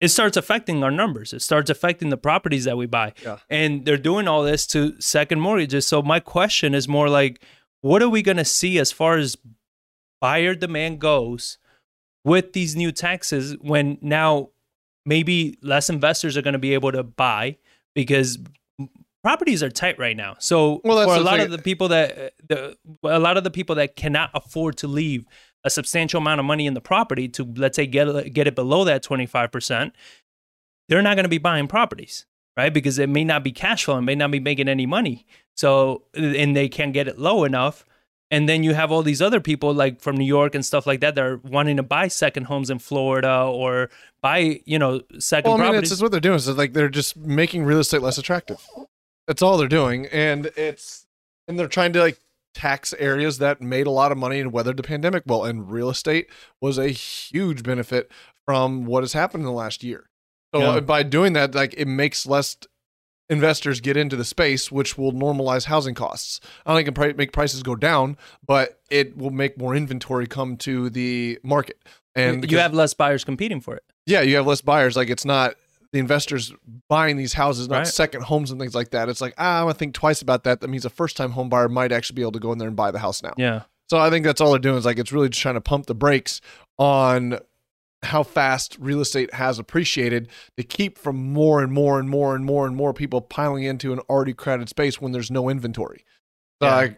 it 0.00 0.08
starts 0.08 0.36
affecting 0.36 0.82
our 0.84 0.90
numbers. 0.90 1.32
It 1.32 1.40
starts 1.42 1.70
affecting 1.70 2.10
the 2.10 2.16
properties 2.16 2.64
that 2.64 2.76
we 2.76 2.86
buy, 2.86 3.12
Yeah. 3.22 3.38
and 3.48 3.84
they're 3.84 3.96
doing 3.96 4.28
all 4.28 4.42
this 4.42 4.66
to 4.68 5.00
second 5.00 5.40
mortgages. 5.40 5.86
So 5.86 6.02
my 6.02 6.20
question 6.20 6.74
is 6.74 6.86
more 6.88 7.08
like, 7.08 7.42
what 7.80 8.02
are 8.02 8.08
we 8.08 8.22
going 8.22 8.36
to 8.36 8.44
see 8.44 8.78
as 8.78 8.92
far 8.92 9.16
as 9.16 9.36
buyer 10.20 10.54
demand 10.54 10.98
goes 11.00 11.58
with 12.24 12.52
these 12.52 12.74
new 12.74 12.90
taxes 12.92 13.56
when 13.60 13.98
now 14.00 14.48
maybe 15.04 15.56
less 15.62 15.88
investors 15.88 16.36
are 16.36 16.42
going 16.42 16.52
to 16.54 16.58
be 16.58 16.74
able 16.74 16.90
to 16.92 17.02
buy 17.02 17.56
because 17.94 18.38
properties 19.22 19.62
are 19.62 19.70
tight 19.70 19.98
right 19.98 20.16
now. 20.16 20.34
So 20.38 20.80
Well, 20.84 21.06
for 21.06 21.14
a 21.14 21.20
lot 21.20 21.36
thing. 21.36 21.46
of 21.46 21.50
the 21.52 21.58
people 21.58 21.88
that 21.88 22.32
the, 22.48 22.76
a 23.04 23.18
lot 23.18 23.36
of 23.36 23.44
the 23.44 23.50
people 23.50 23.76
that 23.76 23.94
cannot 23.96 24.30
afford 24.34 24.76
to 24.78 24.88
leave 24.88 25.24
a 25.66 25.70
substantial 25.70 26.18
amount 26.18 26.38
of 26.40 26.46
money 26.46 26.64
in 26.66 26.72
the 26.74 26.80
property 26.80 27.28
to 27.28 27.44
let's 27.56 27.76
say 27.76 27.86
get 27.86 28.08
it- 28.08 28.32
get 28.32 28.46
it 28.46 28.54
below 28.54 28.84
that 28.84 29.02
25%, 29.02 29.92
they're 30.88 31.02
not 31.02 31.16
going 31.16 31.24
to 31.24 31.28
be 31.28 31.38
buying 31.38 31.66
properties, 31.66 32.24
right? 32.56 32.72
Because 32.72 32.98
it 32.98 33.08
may 33.08 33.24
not 33.24 33.42
be 33.44 33.52
cash 33.52 33.84
flow 33.84 33.96
and 33.96 34.06
may 34.06 34.14
not 34.14 34.30
be 34.30 34.40
making 34.40 34.68
any 34.68 34.86
money. 34.86 35.26
So 35.56 36.04
and 36.14 36.56
they 36.56 36.68
can't 36.68 36.92
get 36.94 37.08
it 37.08 37.18
low 37.18 37.44
enough. 37.44 37.84
And 38.30 38.48
then 38.48 38.64
you 38.64 38.74
have 38.74 38.90
all 38.90 39.02
these 39.02 39.22
other 39.22 39.40
people 39.40 39.72
like 39.72 40.00
from 40.00 40.16
New 40.16 40.24
York 40.24 40.54
and 40.56 40.64
stuff 40.66 40.84
like 40.86 41.00
that 41.00 41.14
that 41.14 41.24
are 41.24 41.36
wanting 41.44 41.76
to 41.76 41.82
buy 41.84 42.08
second 42.08 42.44
homes 42.44 42.70
in 42.70 42.78
Florida 42.80 43.42
or 43.44 43.88
buy, 44.20 44.60
you 44.64 44.78
know, 44.80 45.00
second 45.18 45.50
Well, 45.52 45.58
I 45.58 45.62
mean, 45.62 45.70
properties. 45.72 45.92
it's 45.92 46.02
what 46.02 46.10
they're 46.10 46.20
doing. 46.20 46.34
Is 46.36 46.48
like 46.48 46.72
they're 46.72 46.88
just 46.88 47.16
making 47.16 47.64
real 47.64 47.78
estate 47.78 48.02
less 48.02 48.18
attractive. 48.18 48.60
That's 49.28 49.42
all 49.42 49.56
they're 49.58 49.68
doing, 49.68 50.06
and 50.06 50.46
it's 50.56 51.06
and 51.48 51.56
they're 51.58 51.68
trying 51.68 51.92
to 51.94 52.00
like 52.00 52.18
tax 52.56 52.94
areas 52.98 53.36
that 53.38 53.60
made 53.60 53.86
a 53.86 53.90
lot 53.90 54.10
of 54.12 54.18
money 54.18 54.40
and 54.40 54.50
weathered 54.52 54.78
the 54.78 54.82
pandemic 54.82 55.22
well. 55.26 55.44
And 55.44 55.70
real 55.70 55.90
estate 55.90 56.28
was 56.60 56.78
a 56.78 56.88
huge 56.88 57.62
benefit 57.62 58.10
from 58.46 58.86
what 58.86 59.02
has 59.02 59.12
happened 59.12 59.42
in 59.42 59.46
the 59.46 59.52
last 59.52 59.84
year. 59.84 60.08
So 60.54 60.60
Yeah. 60.62 60.68
uh, 60.70 60.80
by 60.80 61.02
doing 61.02 61.34
that, 61.34 61.54
like 61.54 61.74
it 61.76 61.86
makes 61.86 62.26
less 62.26 62.56
investors 63.28 63.80
get 63.80 63.96
into 63.96 64.16
the 64.16 64.24
space, 64.24 64.70
which 64.70 64.96
will 64.96 65.12
normalize 65.12 65.64
housing 65.64 65.94
costs. 65.94 66.40
I 66.64 66.70
don't 66.70 66.78
think 66.78 66.88
it 66.88 66.94
can 67.10 67.16
make 67.16 67.32
prices 67.32 67.62
go 67.62 67.74
down, 67.74 68.16
but 68.46 68.80
it 68.88 69.16
will 69.16 69.30
make 69.32 69.58
more 69.58 69.74
inventory 69.74 70.26
come 70.26 70.56
to 70.58 70.88
the 70.90 71.38
market. 71.42 71.78
And 72.14 72.50
you 72.50 72.58
have 72.58 72.72
less 72.72 72.94
buyers 72.94 73.24
competing 73.24 73.60
for 73.60 73.74
it. 73.76 73.82
yeah, 74.06 74.22
you 74.22 74.36
have 74.36 74.46
less 74.46 74.60
buyers. 74.62 74.96
Like 74.96 75.10
it's 75.10 75.24
not 75.24 75.56
the 75.92 75.98
investors 75.98 76.52
buying 76.88 77.16
these 77.16 77.32
houses, 77.34 77.68
not 77.68 77.78
Right. 77.78 77.86
second 77.86 78.22
homes 78.22 78.50
and 78.50 78.60
things 78.60 78.74
like 78.74 78.90
that. 78.90 79.08
It's 79.08 79.20
like, 79.20 79.34
ah, 79.38 79.58
I'm 79.60 79.64
gonna 79.64 79.74
think 79.74 79.94
twice 79.94 80.20
about 80.22 80.44
that. 80.44 80.60
That 80.60 80.68
means 80.68 80.84
a 80.84 80.90
first 80.90 81.16
time 81.16 81.30
home 81.32 81.48
buyer 81.48 81.68
might 81.68 81.92
actually 81.92 82.14
be 82.16 82.22
able 82.22 82.32
to 82.32 82.38
go 82.40 82.52
in 82.52 82.58
there 82.58 82.68
and 82.68 82.76
buy 82.76 82.90
the 82.90 82.98
house 82.98 83.22
now. 83.22 83.34
Yeah. 83.36 83.62
So 83.88 83.98
I 83.98 84.10
think 84.10 84.24
that's 84.24 84.40
all 84.40 84.50
they're 84.50 84.58
doing 84.58 84.76
is 84.76 84.84
like 84.84 84.98
it's 84.98 85.12
really 85.12 85.28
just 85.28 85.40
trying 85.40 85.54
to 85.54 85.60
pump 85.60 85.86
the 85.86 85.94
brakes 85.94 86.40
on 86.78 87.38
how 88.02 88.22
fast 88.22 88.76
real 88.80 89.00
estate 89.00 89.32
has 89.34 89.58
appreciated 89.58 90.28
to 90.56 90.62
keep 90.62 90.98
from 90.98 91.16
more 91.32 91.62
and 91.62 91.72
more 91.72 91.98
and 91.98 92.08
more 92.10 92.34
and 92.36 92.44
more 92.44 92.66
and 92.66 92.76
more 92.76 92.92
people 92.92 93.20
piling 93.20 93.62
into 93.64 93.92
an 93.92 93.98
already 94.10 94.34
crowded 94.34 94.68
space 94.68 95.00
when 95.00 95.12
there's 95.12 95.30
no 95.30 95.48
inventory. 95.48 96.04
So 96.62 96.68
Yeah. 96.68 96.74
I, 96.76 96.96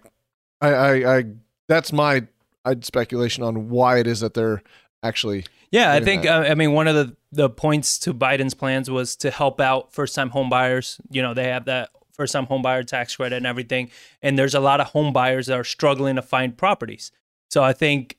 I, 0.60 0.72
I, 0.74 1.16
I, 1.18 1.24
that's 1.68 1.92
my 1.92 2.26
I 2.64 2.74
speculation 2.80 3.42
on 3.44 3.68
why 3.68 3.98
it 3.98 4.06
is 4.06 4.20
that 4.20 4.34
they're 4.34 4.62
actually 5.02 5.44
Yeah, 5.70 5.92
I 5.92 6.00
think 6.00 6.26
uh, 6.26 6.46
I 6.48 6.54
mean 6.54 6.72
one 6.72 6.88
of 6.88 6.94
the 6.94 7.16
the 7.30 7.50
points 7.50 7.98
to 8.00 8.14
Biden's 8.14 8.54
plans 8.54 8.90
was 8.90 9.16
to 9.16 9.30
help 9.30 9.60
out 9.60 9.92
first 9.92 10.14
time 10.14 10.30
home 10.30 10.48
buyers. 10.48 11.00
You 11.10 11.22
know, 11.22 11.34
they 11.34 11.44
have 11.44 11.66
that 11.66 11.90
first 12.12 12.32
time 12.32 12.46
home 12.46 12.62
buyer 12.62 12.82
tax 12.82 13.16
credit 13.16 13.36
and 13.36 13.46
everything, 13.46 13.90
and 14.22 14.38
there's 14.38 14.54
a 14.54 14.60
lot 14.60 14.80
of 14.80 14.88
home 14.88 15.12
buyers 15.12 15.46
that 15.46 15.58
are 15.58 15.64
struggling 15.64 16.16
to 16.16 16.22
find 16.22 16.56
properties. 16.56 17.12
So 17.50 17.62
I 17.62 17.72
think 17.72 18.16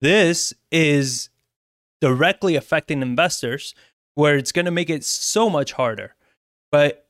this 0.00 0.52
is 0.70 1.28
directly 2.00 2.56
affecting 2.56 3.02
investors 3.02 3.74
where 4.14 4.36
it's 4.36 4.52
going 4.52 4.64
to 4.64 4.70
make 4.70 4.90
it 4.90 5.04
so 5.04 5.48
much 5.48 5.72
harder. 5.72 6.14
But 6.70 7.06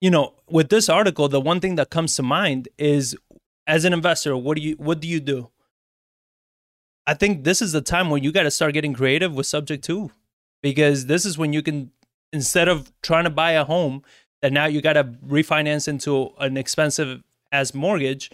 you 0.00 0.10
know, 0.10 0.34
with 0.48 0.70
this 0.70 0.88
article, 0.88 1.28
the 1.28 1.40
one 1.40 1.60
thing 1.60 1.74
that 1.76 1.90
comes 1.90 2.16
to 2.16 2.22
mind 2.22 2.68
is 2.78 3.16
as 3.66 3.84
an 3.84 3.92
investor, 3.92 4.36
what 4.36 4.56
do 4.56 4.62
you 4.62 4.74
what 4.76 5.00
do 5.00 5.08
you 5.08 5.20
do? 5.20 5.50
I 7.10 7.14
think 7.14 7.42
this 7.42 7.60
is 7.60 7.72
the 7.72 7.80
time 7.80 8.08
when 8.08 8.22
you 8.22 8.30
got 8.30 8.44
to 8.44 8.52
start 8.52 8.72
getting 8.72 8.92
creative 8.92 9.34
with 9.34 9.46
subject 9.46 9.82
to, 9.86 10.12
because 10.62 11.06
this 11.06 11.26
is 11.26 11.36
when 11.36 11.52
you 11.52 11.60
can, 11.60 11.90
instead 12.32 12.68
of 12.68 12.92
trying 13.02 13.24
to 13.24 13.30
buy 13.30 13.50
a 13.50 13.64
home 13.64 14.04
that 14.42 14.52
now 14.52 14.66
you 14.66 14.80
got 14.80 14.92
to 14.92 15.02
refinance 15.26 15.88
into 15.88 16.30
an 16.38 16.56
expensive 16.56 17.24
as 17.50 17.74
mortgage, 17.74 18.30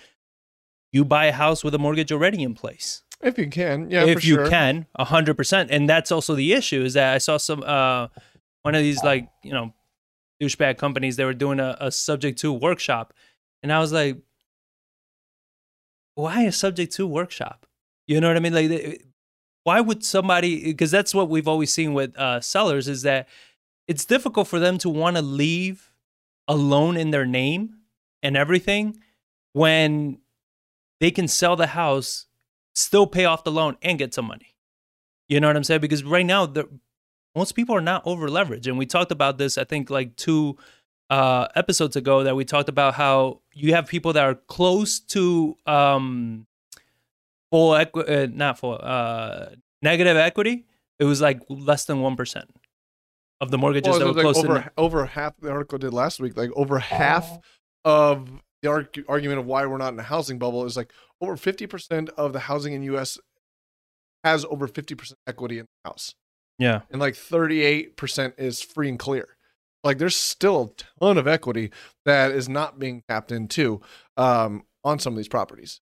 you 0.93 1.07
buy 1.07 1.25
a 1.25 1.33
house 1.33 1.65
with 1.65 1.75
a 1.75 1.79
mortgage 1.79 2.13
already 2.13 2.43
in 2.43 2.53
place. 2.53 3.03
if 3.23 3.39
you 3.39 3.49
can, 3.49 3.91
yeah, 3.91 4.05
if 4.05 4.21
for 4.21 4.27
you 4.27 4.35
sure. 4.35 4.51
can, 4.51 4.85
a 4.97 5.05
hundred 5.05 5.39
percent. 5.39 5.71
And 5.71 5.89
that's 5.89 6.13
also 6.13 6.35
the 6.35 6.53
issue 6.53 6.85
is 6.85 6.93
that 6.93 7.15
I 7.15 7.19
saw 7.19 7.39
some, 7.39 7.63
uh, 7.63 8.09
one 8.61 8.75
of 8.75 8.83
these 8.83 9.03
like, 9.03 9.27
you 9.43 9.53
know, 9.53 9.73
douchebag 10.43 10.77
companies, 10.77 11.17
they 11.17 11.25
were 11.25 11.33
doing 11.33 11.61
a, 11.61 11.79
a 11.81 11.91
subject 11.91 12.39
to 12.41 12.53
workshop. 12.53 13.15
And 13.63 13.73
I 13.73 13.79
was 13.79 13.91
like, 13.91 14.19
why 16.15 16.43
a 16.43 16.53
subject 16.53 16.93
to 16.97 17.07
workshop? 17.07 17.66
You 18.07 18.21
know 18.21 18.29
what 18.29 18.37
I 18.37 18.41
mean? 18.41 18.55
Like, 18.55 19.05
why 19.65 19.81
would 19.81 20.05
somebody? 20.05 20.65
Because 20.65 20.91
that's 20.91 21.15
what 21.15 21.29
we've 21.29 21.49
always 21.49 21.73
seen 21.73 21.93
with 21.93 22.17
uh, 22.17 22.41
sellers 22.41 22.89
is 22.89 23.03
that 23.03 23.29
it's 23.89 24.05
difficult 24.05 24.49
for 24.49 24.59
them 24.59 24.79
to 24.79 24.89
want 24.89 25.17
to 25.17 25.23
leave 25.23 25.91
a 26.49 26.55
loan 26.55 26.97
in 26.97 27.11
their 27.11 27.27
name 27.27 27.77
and 28.23 28.37
everything 28.37 28.99
when 29.53 30.19
they 31.01 31.11
can 31.11 31.29
sell 31.29 31.57
the 31.57 31.69
house, 31.69 32.27
still 32.75 33.07
pay 33.07 33.25
off 33.25 33.45
the 33.45 33.51
loan, 33.51 33.77
and 33.83 33.99
get 33.99 34.15
some 34.15 34.27
money. 34.27 34.55
You 35.29 35.41
know 35.41 35.49
what 35.49 35.57
I'm 35.57 35.65
saying? 35.65 35.81
Because 35.81 36.05
right 36.05 36.25
now, 36.25 36.47
the, 36.47 36.69
most 37.35 37.53
people 37.53 37.75
are 37.75 37.81
not 37.81 38.03
over 38.07 38.29
leveraged, 38.29 38.67
and 38.67 38.79
we 38.79 38.87
talked 38.87 39.13
about 39.13 39.39
this. 39.39 39.59
I 39.59 39.65
think 39.65 39.91
like 39.91 40.17
two 40.17 40.57
uh, 41.11 41.49
episodes 41.55 41.97
ago 41.97 42.23
that 42.23 42.37
we 42.37 42.45
talked 42.45 42.69
about 42.69 42.95
how 42.95 43.41
you 43.53 43.75
have 43.75 43.87
people 43.87 44.13
that 44.13 44.25
are 44.25 44.35
close 44.35 45.01
to 45.01 45.57
um, 45.67 46.47
full 47.51 47.75
equity, 47.75 48.13
uh, 48.13 48.27
not 48.33 48.59
full, 48.59 48.79
uh, 48.83 49.47
negative 49.83 50.17
equity. 50.17 50.67
It 50.99 51.05
was 51.05 51.21
like 51.21 51.41
less 51.49 51.85
than 51.85 52.01
one 52.01 52.17
percent 52.17 52.51
of 53.41 53.51
the 53.51 53.59
mortgages 53.59 53.91
Well, 53.91 53.99
that 53.99 54.07
were 54.07 54.13
like 54.13 54.23
close 54.23 54.39
over 54.39 54.71
over 54.77 55.07
half 55.07 55.35
the 55.41 55.51
article 55.51 55.79
did 55.79 55.93
last 55.93 56.21
week. 56.21 56.37
Like 56.37 56.51
over 56.55 56.79
half 56.79 57.39
of 57.85 58.29
the 58.63 58.71
arg- 58.71 59.05
argument 59.09 59.41
of 59.41 59.47
why 59.47 59.67
we're 59.67 59.79
not 59.79 59.93
in 59.93 59.99
a 59.99 60.05
housing 60.05 60.39
bubble 60.39 60.65
is 60.65 60.77
like 60.77 60.93
over 61.21 61.37
fifty 61.37 61.67
percent 61.67 62.11
of 62.17 62.33
the 62.33 62.41
housing 62.41 62.73
in 62.73 62.83
U.S. 62.85 63.19
has 64.25 64.45
over 64.47 64.67
fifty 64.67 64.95
percent 64.95 65.19
equity 65.27 65.59
in 65.59 65.67
the 65.85 65.91
house, 65.91 66.15
Yeah, 66.59 66.81
and 66.91 67.01
like 67.01 67.15
thirty 67.15 67.63
eight 67.63 67.97
percent 67.97 68.35
is 68.39 68.63
free 68.63 68.89
and 68.89 68.99
clear. 68.99 69.37
Like 69.85 69.99
there's 69.99 70.17
still 70.17 70.75
a 70.79 71.05
ton 71.05 71.19
of 71.19 71.29
equity 71.29 71.71
that 72.07 72.33
is 72.33 72.49
not 72.49 72.79
being 72.79 73.03
tapped 73.09 73.31
into 73.31 73.81
um, 74.17 74.65
on 74.83 74.99
some 74.99 75.13
of 75.13 75.17
these 75.17 75.29
properties. 75.29 75.81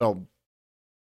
So 0.00 0.26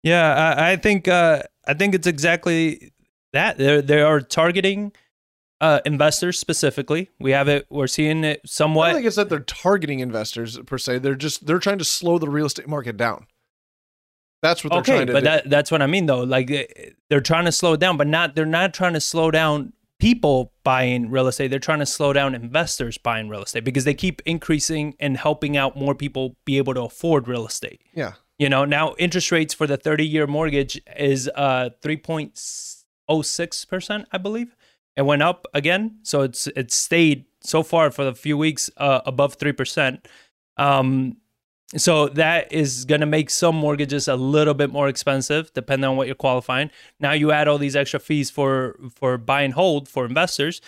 Yeah, 0.03 0.55
I, 0.57 0.73
I 0.73 0.77
think 0.77 1.09
uh, 1.09 1.43
I 1.67 1.75
think 1.75 1.95
it's 1.95 2.07
exactly 2.07 2.93
that. 3.33 3.59
They 3.59 3.81
they 3.81 4.03
are 4.03 4.21
targeting 4.21 4.93
uh, 5.61 5.81
investors 5.85 6.39
specifically. 6.39 7.11
We 7.19 7.33
have 7.33 7.49
it. 7.49 7.67
We're 7.71 7.87
seeing 7.87 8.23
it 8.25 8.41
somewhat. 8.47 8.85
I 8.85 8.89
don't 8.91 8.97
think 8.99 9.07
it's 9.07 9.17
that 9.17 9.29
they're 9.29 9.41
targeting 9.41 10.01
investors 10.01 10.59
per 10.67 10.79
se. 10.79 10.99
They're 10.99 11.15
just 11.15 11.47
they're 11.47 11.59
trying 11.59 11.79
to 11.79 11.85
slow 11.85 12.19
the 12.19 12.29
real 12.29 12.47
estate 12.47 12.69
market 12.69 12.97
down. 12.97 13.27
That's 14.43 14.63
what 14.63 14.71
they're 14.71 14.81
Okay, 14.81 14.93
trying 14.97 15.07
to 15.09 15.13
but 15.15 15.21
do. 15.21 15.25
that 15.25 15.51
that's 15.51 15.71
what 15.71 15.83
I 15.83 15.87
mean 15.87 16.07
though. 16.07 16.23
Like 16.23 16.51
eh, 16.51 16.67
they're 17.11 17.21
trying 17.21 17.47
to 17.47 17.53
slow 17.53 17.73
it 17.73 17.81
down, 17.81 17.97
but 17.97 18.07
not 18.07 18.35
they're 18.37 18.47
not 18.47 18.75
trying 18.75 18.93
to 18.93 19.01
slow 19.01 19.31
down 19.31 19.73
people 19.99 20.53
buying 20.63 21.11
real 21.11 21.27
estate. 21.27 21.49
They're 21.49 21.59
trying 21.59 21.79
to 21.79 21.87
slow 21.87 22.13
down 22.13 22.35
investors 22.35 22.99
buying 22.99 23.29
real 23.31 23.43
estate 23.43 23.65
because 23.65 23.85
they 23.85 23.95
keep 23.95 24.21
increasing 24.27 24.95
and 25.01 25.17
helping 25.17 25.57
out 25.57 25.75
more 25.75 25.95
people 25.95 26.37
be 26.45 26.59
able 26.59 26.75
to 26.75 26.83
afford 26.83 27.27
real 27.27 27.47
estate. 27.47 27.81
yeah. 27.95 28.13
You 28.39 28.49
know, 28.49 28.65
now 28.65 28.95
interest 28.99 29.31
rates 29.33 29.55
for 29.55 29.67
the 29.67 29.77
30 29.77 30.07
year 30.07 30.27
mortgage 30.27 30.81
is 30.97 31.31
uh 31.35 31.71
3.06%, 31.83 34.05
I 34.13 34.19
believe. 34.19 34.57
It 34.97 35.03
went 35.03 35.23
up 35.23 35.47
again, 35.55 35.99
so 36.03 36.23
it's 36.23 36.47
it's 36.49 36.77
stayed 36.77 37.27
so 37.43 37.63
far 37.63 37.91
for 37.91 38.05
the 38.05 38.15
few 38.15 38.37
weeks 38.37 38.69
uh, 38.77 39.01
above 39.07 39.39
3%. 39.39 40.05
Um 40.57 41.17
so 41.75 42.09
that 42.11 42.53
is 42.53 42.85
going 42.85 43.01
to 43.01 43.07
make 43.07 43.29
some 43.29 43.57
mortgages 43.57 44.07
a 44.07 44.15
little 44.15 44.55
bit 44.55 44.71
more 44.71 44.89
expensive 44.89 45.53
depending 45.53 45.91
on 45.91 45.97
what 45.97 46.07
you're 46.07 46.15
qualifying. 46.15 46.71
Now 47.01 47.11
you 47.13 47.33
add 47.33 47.49
all 47.49 47.59
these 47.59 47.75
extra 47.75 47.99
fees 47.99 48.31
for 48.31 48.79
for 48.95 49.19
buy 49.19 49.43
and 49.43 49.55
hold 49.55 49.89
for 49.89 50.05
investors 50.05 50.61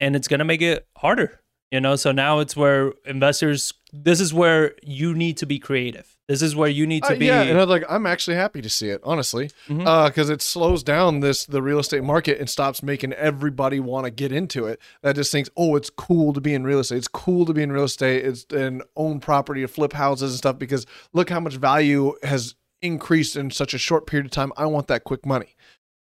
and 0.00 0.16
it's 0.16 0.28
going 0.28 0.38
to 0.38 0.44
make 0.44 0.62
it 0.62 0.86
harder. 0.96 1.40
You 1.70 1.80
know, 1.80 1.96
so 1.96 2.12
now 2.12 2.40
it's 2.40 2.56
where 2.56 2.92
investors 3.04 3.74
this 3.92 4.20
is 4.20 4.32
where 4.32 4.74
you 4.82 5.14
need 5.14 5.36
to 5.38 5.46
be 5.46 5.58
creative. 5.58 6.16
This 6.30 6.42
is 6.42 6.54
where 6.54 6.68
you 6.68 6.86
need 6.86 7.02
to 7.02 7.14
Uh, 7.14 7.18
be 7.18 7.26
yeah, 7.26 7.42
and 7.42 7.60
I'm 7.60 7.68
like 7.68 7.82
I'm 7.88 8.06
actually 8.06 8.36
happy 8.36 8.62
to 8.62 8.70
see 8.70 8.88
it, 8.88 9.00
honestly, 9.02 9.50
because 9.66 10.30
it 10.30 10.40
slows 10.40 10.84
down 10.84 11.18
this 11.18 11.44
the 11.44 11.60
real 11.60 11.80
estate 11.80 12.04
market 12.04 12.38
and 12.38 12.48
stops 12.48 12.84
making 12.84 13.12
everybody 13.14 13.80
want 13.80 14.04
to 14.04 14.12
get 14.12 14.30
into 14.30 14.66
it. 14.66 14.78
That 15.02 15.16
just 15.16 15.32
thinks, 15.32 15.50
oh, 15.56 15.74
it's 15.74 15.90
cool 15.90 16.32
to 16.32 16.40
be 16.40 16.54
in 16.54 16.62
real 16.62 16.78
estate. 16.78 16.98
It's 16.98 17.08
cool 17.08 17.46
to 17.46 17.52
be 17.52 17.64
in 17.64 17.72
real 17.72 17.82
estate. 17.82 18.24
It's 18.24 18.46
and 18.52 18.84
own 18.94 19.18
property, 19.18 19.62
to 19.62 19.68
flip 19.68 19.92
houses 19.92 20.30
and 20.30 20.38
stuff. 20.38 20.56
Because 20.56 20.86
look 21.12 21.30
how 21.30 21.40
much 21.40 21.56
value 21.56 22.14
has 22.22 22.54
increased 22.80 23.34
in 23.34 23.50
such 23.50 23.74
a 23.74 23.78
short 23.78 24.06
period 24.06 24.26
of 24.26 24.30
time. 24.30 24.52
I 24.56 24.66
want 24.66 24.86
that 24.86 25.02
quick 25.02 25.26
money. 25.26 25.56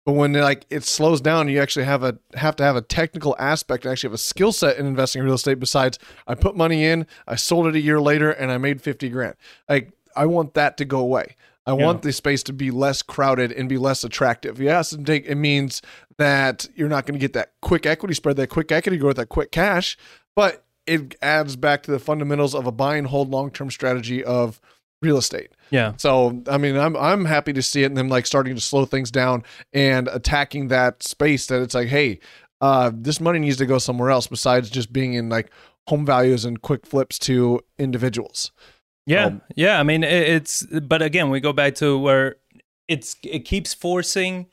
But 0.06 0.14
when 0.14 0.34
like 0.34 0.66
it 0.70 0.84
slows 0.84 1.22
down, 1.22 1.50
you 1.50 1.60
actually 1.60 1.86
have 1.86 2.04
a 2.04 2.20
have 2.36 2.56
to 2.58 2.64
have 2.64 2.76
a 2.76 2.82
technical 2.82 3.36
aspect 3.40 3.84
and 3.84 3.92
actually 3.92 4.10
have 4.10 4.16
a 4.16 4.20
skill 4.20 4.52
set 4.52 4.78
in 4.78 4.86
investing 4.86 5.20
in 5.22 5.26
real 5.26 5.36
estate. 5.36 5.60
Besides, 5.60 5.98
I 6.28 6.36
put 6.36 6.56
money 6.56 6.86
in, 6.86 7.08
I 7.28 7.36
sold 7.36 7.68
it 7.68 7.76
a 7.76 7.82
year 7.82 8.00
later, 8.00 8.30
and 8.30 8.52
I 8.52 8.58
made 8.58 8.82
fifty 8.82 9.10
grand. 9.10 9.36
Like 9.68 9.92
I 10.20 10.26
want 10.26 10.54
that 10.56 10.78
to 10.78 10.86
go 10.86 11.00
away. 11.00 11.36
I 11.66 11.72
Yeah. 11.74 11.86
want 11.86 12.02
the 12.02 12.12
space 12.12 12.42
to 12.44 12.54
be 12.54 12.72
less 12.72 13.02
crowded 13.02 13.52
and 13.52 13.70
be 13.70 13.78
less 13.78 14.04
attractive. 14.04 14.60
Yes, 14.60 14.92
and 14.92 15.06
take, 15.06 15.26
it 15.28 15.36
means 15.36 15.82
that 16.18 16.68
you're 16.76 16.90
not 16.90 17.06
going 17.06 17.14
to 17.18 17.24
get 17.24 17.34
that 17.34 17.54
quick 17.62 17.86
equity 17.86 18.14
spread, 18.14 18.36
that 18.38 18.48
quick 18.48 18.72
equity 18.72 18.98
growth, 18.98 19.16
that 19.18 19.28
quick 19.30 19.52
cash, 19.52 19.98
but 20.36 20.64
it 20.88 21.16
adds 21.22 21.56
back 21.56 21.84
to 21.84 21.92
the 21.92 22.00
fundamentals 22.00 22.56
of 22.56 22.66
a 22.66 22.72
buy 22.72 22.96
and 22.98 23.08
hold 23.08 23.30
long 23.30 23.52
term 23.52 23.70
strategy 23.70 24.24
of 24.24 24.60
real 25.02 25.18
estate. 25.18 25.52
Yeah. 25.70 25.94
So 25.98 26.42
I 26.50 26.58
mean, 26.58 26.76
I'm 26.76 26.98
I'm 26.98 27.26
happy 27.26 27.54
to 27.54 27.62
see 27.62 27.84
it 27.84 27.88
and 27.88 27.98
them 27.98 28.10
like 28.10 28.26
starting 28.26 28.56
to 28.56 28.62
slow 28.62 28.86
things 28.86 29.12
down 29.12 29.44
and 29.72 30.08
attacking 30.10 30.68
that 30.70 31.04
space 31.04 31.46
that 31.48 31.62
it's 31.62 31.76
like, 31.76 31.88
hey, 31.90 32.20
uh, 32.62 32.92
this 32.94 33.22
money 33.22 33.40
needs 33.40 33.58
to 33.58 33.66
go 33.66 33.78
somewhere 33.78 34.10
else 34.10 34.28
besides 34.28 34.70
just 34.70 34.92
being 34.92 35.14
in 35.14 35.30
like 35.30 35.52
home 35.88 36.06
values 36.06 36.44
and 36.46 36.62
quick 36.62 36.86
flips 36.86 37.18
to 37.20 37.62
individuals. 37.78 38.52
Yeah, 39.10 39.26
Um, 39.26 39.42
yeah. 39.56 39.80
I 39.80 39.84
mean, 39.84 40.04
it, 40.04 40.30
it's 40.30 40.64
but 40.64 41.02
again, 41.02 41.30
we 41.30 41.40
go 41.40 41.52
back 41.54 41.76
to 41.76 41.98
where 41.98 42.36
it's 42.88 43.16
it 43.24 43.40
keeps 43.40 43.74
forcing 43.74 44.48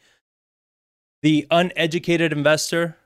the 1.23 1.47
uneducated 1.51 2.33
investor 2.33 2.97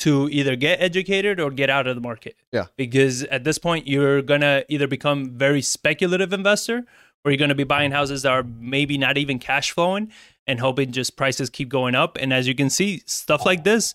to 0.00 0.28
either 0.30 0.56
get 0.56 0.80
educated 0.80 1.38
or 1.40 1.50
get 1.50 1.68
out 1.68 1.86
of 1.86 1.94
the 1.94 2.00
market. 2.00 2.36
Yeah. 2.52 2.66
Because 2.76 3.24
at 3.24 3.44
this 3.44 3.58
point, 3.58 3.86
you're 3.86 4.22
gonna 4.22 4.64
either 4.68 4.86
become 4.86 5.36
very 5.36 5.62
speculative 5.62 6.32
investor, 6.32 6.84
or 7.24 7.30
you're 7.30 7.38
gonna 7.38 7.54
be 7.54 7.64
buying 7.64 7.90
houses 7.90 8.22
that 8.22 8.32
are 8.32 8.42
maybe 8.42 8.96
not 8.96 9.18
even 9.18 9.38
cash 9.38 9.72
flowing 9.72 10.10
and 10.46 10.60
hoping 10.60 10.90
just 10.92 11.16
prices 11.16 11.50
keep 11.50 11.68
going 11.68 11.94
up. 11.94 12.16
And 12.20 12.32
as 12.32 12.48
you 12.48 12.54
can 12.54 12.70
see, 12.70 13.02
stuff 13.06 13.44
like 13.44 13.64
this. 13.64 13.94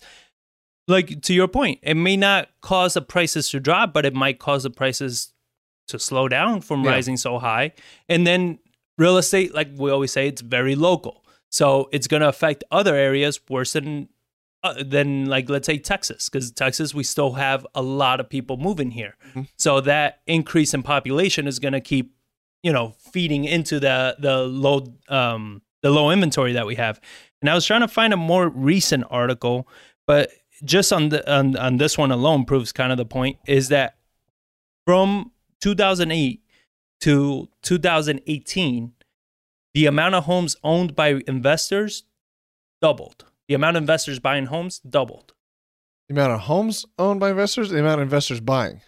Like 0.88 1.22
to 1.22 1.34
your 1.34 1.48
point, 1.48 1.80
it 1.82 1.94
may 1.94 2.16
not 2.16 2.48
cause 2.60 2.94
the 2.94 3.02
prices 3.02 3.50
to 3.50 3.58
drop, 3.58 3.92
but 3.92 4.06
it 4.06 4.14
might 4.14 4.38
cause 4.38 4.62
the 4.62 4.70
prices 4.70 5.32
to 5.88 5.98
slow 5.98 6.28
down 6.28 6.60
from 6.60 6.84
Yeah. 6.84 6.90
rising 6.90 7.16
so 7.16 7.38
high. 7.38 7.72
And 8.08 8.26
then 8.26 8.58
real 8.98 9.16
estate, 9.18 9.54
like 9.54 9.68
we 9.76 9.90
always 9.90 10.12
say, 10.12 10.26
it's 10.28 10.40
very 10.42 10.74
local. 10.74 11.24
So 11.50 11.88
it's 11.92 12.06
going 12.08 12.22
to 12.22 12.28
affect 12.28 12.64
other 12.70 12.94
areas 12.94 13.40
worse 13.48 13.72
than 13.74 14.08
uh, 14.62 14.82
than 14.84 15.26
like 15.26 15.48
let's 15.48 15.66
say 15.66 15.78
Texas, 15.78 16.28
because 16.28 16.50
Texas 16.50 16.92
we 16.92 17.04
still 17.04 17.34
have 17.34 17.64
a 17.74 17.82
lot 17.82 18.18
of 18.20 18.28
people 18.28 18.56
moving 18.56 18.90
here. 18.90 19.14
Mhm. 19.34 19.46
So 19.56 19.80
that 19.82 20.20
increase 20.26 20.74
in 20.74 20.82
population 20.82 21.46
is 21.46 21.58
going 21.60 21.72
to 21.74 21.80
keep, 21.80 22.14
you 22.64 22.72
know, 22.72 22.94
feeding 23.12 23.44
into 23.44 23.78
the 23.78 24.16
the 24.18 24.38
low 24.42 24.86
um 25.08 25.62
the 25.82 25.90
low 25.90 26.10
inventory 26.10 26.52
that 26.54 26.66
we 26.66 26.74
have. 26.76 27.00
And 27.40 27.48
I 27.50 27.54
was 27.54 27.64
trying 27.64 27.82
to 27.82 27.88
find 27.88 28.12
a 28.12 28.16
more 28.16 28.48
recent 28.48 29.04
article, 29.08 29.68
but 30.06 30.30
just 30.64 30.92
on 30.92 31.10
the 31.10 31.20
on, 31.32 31.54
on 31.56 31.76
this 31.76 31.96
one 31.96 32.10
alone 32.10 32.44
proves 32.44 32.72
kind 32.72 32.90
of 32.90 32.98
the 32.98 33.04
point 33.06 33.38
is 33.46 33.68
that 33.68 33.98
from 34.84 35.30
2008 35.70 36.40
to 37.00 37.48
2018 37.62 38.92
the 39.74 39.86
amount 39.86 40.14
of 40.14 40.24
homes 40.24 40.54
owned 40.62 40.94
by 40.94 41.08
investors 41.26 42.04
doubled 42.80 43.24
the 43.48 43.54
amount 43.54 43.76
of 43.76 43.82
investors 43.82 44.18
buying 44.20 44.46
homes 44.46 44.78
doubled 44.96 45.32
The 46.08 46.14
amount 46.14 46.32
of 46.34 46.40
homes 46.42 46.86
owned 46.98 47.18
by 47.18 47.30
investors, 47.30 47.70
the 47.70 47.80
amount 47.80 48.00
of 48.00 48.04
investors 48.10 48.40
buying. 48.40 48.80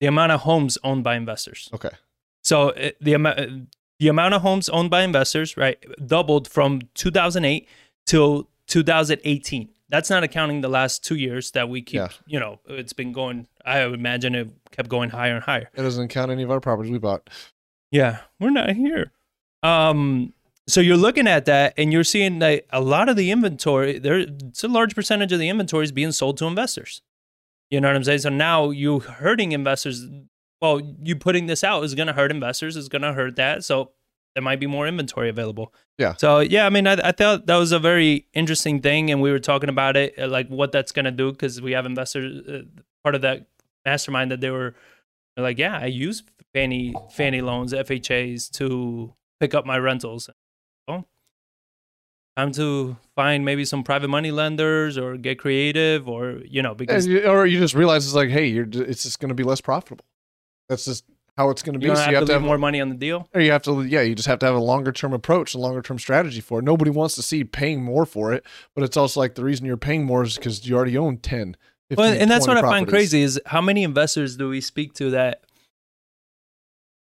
the 0.00 0.08
amount 0.08 0.32
of 0.32 0.40
homes 0.40 0.76
owned 0.82 1.04
by 1.04 1.14
investors 1.22 1.60
Okay. 1.76 1.94
so 2.42 2.70
uh, 2.70 2.90
the 3.00 3.14
amount 3.14 3.38
the 4.00 4.08
amount 4.08 4.34
of 4.34 4.42
homes 4.42 4.68
owned 4.76 4.90
by 4.90 5.02
investors 5.10 5.56
right 5.56 5.78
doubled 6.14 6.46
from 6.48 6.80
2008 6.94 7.68
till 8.06 8.48
2018 8.66 9.68
that's 9.94 10.10
not 10.10 10.22
accounting 10.24 10.60
the 10.60 10.68
last 10.68 11.04
two 11.04 11.14
years 11.16 11.50
that 11.52 11.68
we 11.68 11.80
keep 11.82 11.98
Yeah. 12.00 12.08
you 12.26 12.40
know 12.40 12.58
it's 12.66 12.92
been 12.92 13.12
going 13.12 13.46
i 13.64 13.86
would 13.86 13.98
imagine 13.98 14.34
it 14.34 14.48
kept 14.72 14.88
going 14.88 15.10
higher 15.10 15.34
and 15.36 15.44
higher 15.44 15.70
It 15.74 15.82
doesn't 15.82 16.08
count 16.08 16.30
any 16.30 16.42
of 16.42 16.50
our 16.50 16.60
properties 16.60 16.90
we 16.90 16.98
bought. 16.98 17.30
Yeah, 17.90 18.18
we're 18.40 18.50
not 18.50 18.70
here. 18.70 19.12
Um, 19.62 20.32
so 20.66 20.80
you're 20.80 20.96
looking 20.96 21.28
at 21.28 21.44
that 21.44 21.74
and 21.76 21.92
you're 21.92 22.02
seeing 22.04 22.40
that 22.40 22.64
a 22.70 22.80
lot 22.80 23.08
of 23.08 23.16
the 23.16 23.30
inventory 23.30 23.98
there 23.98 24.18
it's 24.18 24.64
a 24.64 24.68
large 24.68 24.94
percentage 24.94 25.30
of 25.32 25.38
the 25.38 25.48
inventory 25.48 25.84
is 25.84 25.92
being 25.92 26.10
sold 26.12 26.36
to 26.38 26.46
investors. 26.46 27.02
You 27.70 27.80
know 27.80 27.88
what 27.88 27.96
I'm 27.96 28.04
saying? 28.04 28.18
So 28.20 28.30
now 28.30 28.70
you 28.70 29.00
hurting 29.00 29.52
investors. 29.52 30.06
Well, 30.60 30.80
you 31.02 31.14
putting 31.16 31.46
this 31.46 31.62
out 31.64 31.84
is 31.84 31.94
going 31.94 32.06
to 32.08 32.12
hurt 32.14 32.30
investors. 32.30 32.76
Is 32.76 32.88
going 32.88 33.02
to 33.02 33.12
hurt 33.12 33.36
that. 33.36 33.64
So 33.64 33.92
there 34.34 34.42
might 34.42 34.58
be 34.60 34.66
more 34.66 34.86
inventory 34.86 35.28
available. 35.28 35.72
Yeah. 35.98 36.14
So 36.16 36.40
yeah, 36.40 36.66
I 36.66 36.70
mean, 36.70 36.86
I, 36.86 36.94
I 37.08 37.12
thought 37.12 37.46
that 37.46 37.56
was 37.56 37.72
a 37.72 37.78
very 37.78 38.26
interesting 38.34 38.80
thing, 38.80 39.10
and 39.10 39.20
we 39.22 39.30
were 39.30 39.38
talking 39.38 39.68
about 39.68 39.96
it, 39.96 40.18
uh, 40.18 40.26
like 40.28 40.48
what 40.48 40.72
that's 40.72 40.92
going 40.92 41.04
to 41.04 41.10
do, 41.12 41.30
because 41.32 41.60
we 41.62 41.72
have 41.72 41.86
investors. 41.86 42.46
Uh, 42.48 42.62
part 43.04 43.14
of 43.14 43.22
that 43.22 43.46
mastermind 43.84 44.30
that 44.30 44.40
they 44.40 44.50
were 44.50 44.74
like, 45.36 45.58
yeah, 45.58 45.78
I 45.78 45.86
use 45.86 46.22
Fannie 46.52 46.94
Fannie 47.12 47.42
loans, 47.42 47.72
FHAs 47.72 48.50
to 48.52 49.14
pick 49.40 49.54
up 49.54 49.66
my 49.66 49.78
rentals. 49.78 50.28
Well, 50.88 51.06
time 52.36 52.50
to 52.52 52.96
find 53.14 53.44
maybe 53.44 53.64
some 53.64 53.82
private 53.84 54.08
money 54.08 54.30
lenders 54.32 54.98
or 54.98 55.16
get 55.16 55.38
creative, 55.38 56.08
or 56.08 56.40
you 56.44 56.62
know, 56.62 56.74
because 56.74 57.06
you- 57.06 57.24
or 57.28 57.46
you 57.46 57.58
just 57.60 57.74
realize 57.74 58.04
it's 58.04 58.14
like, 58.14 58.30
hey, 58.30 58.46
you're 58.46 58.66
it's 58.72 59.02
just 59.04 59.20
going 59.20 59.28
to 59.28 59.34
be 59.34 59.44
less 59.44 59.60
profitable. 59.60 60.04
That's 60.68 60.84
just 60.86 61.04
how 61.36 61.50
it's 61.50 61.62
going 61.62 61.72
to 61.74 61.78
be. 61.78 61.86
you 61.86 61.94
So 61.96 62.02
have, 62.02 62.10
you 62.10 62.16
have 62.16 62.26
to 62.26 62.32
have 62.34 62.42
more 62.42 62.58
money 62.58 62.80
on 62.80 62.88
the 62.88 62.94
deal. 62.94 63.28
Or 63.34 63.40
you 63.40 63.50
have 63.50 63.62
to, 63.64 63.82
yeah, 63.82 64.02
you 64.02 64.14
just 64.14 64.28
have 64.28 64.38
to 64.40 64.46
have 64.46 64.54
a 64.54 64.60
longer 64.60 64.92
term 64.92 65.12
approach, 65.12 65.54
a 65.54 65.58
longer 65.58 65.82
term 65.82 65.98
strategy 65.98 66.40
for 66.40 66.60
it. 66.60 66.64
Nobody 66.64 66.90
wants 66.90 67.14
to 67.16 67.22
see 67.22 67.44
paying 67.44 67.82
more 67.82 68.06
for 68.06 68.32
it, 68.32 68.44
but 68.74 68.84
it's 68.84 68.96
also 68.96 69.20
like 69.20 69.34
the 69.34 69.44
reason 69.44 69.66
you're 69.66 69.76
paying 69.76 70.04
more 70.04 70.22
is 70.22 70.36
because 70.36 70.66
you 70.66 70.76
already 70.76 70.96
own 70.96 71.18
10. 71.18 71.56
15, 71.90 72.02
Well, 72.02 72.16
and 72.18 72.30
that's 72.30 72.46
what 72.46 72.54
20 72.54 72.66
I 72.66 72.70
find 72.70 72.88
crazy 72.88 73.22
is 73.22 73.40
how 73.46 73.60
many 73.60 73.82
investors 73.82 74.36
do 74.36 74.48
we 74.48 74.60
speak 74.60 74.94
to 74.94 75.10
that 75.10 75.42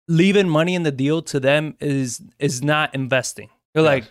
leaving 0.07 0.48
money 0.49 0.76
in 0.76 0.84
the 0.84 0.91
deal 0.91 1.22
to 1.23 1.39
them 1.39 1.76
is 1.80 2.22
is 2.39 2.64
not 2.64 2.93
investing. 2.95 3.49
They're 3.73 3.84
Yeah. 3.84 3.89
like, 3.89 4.06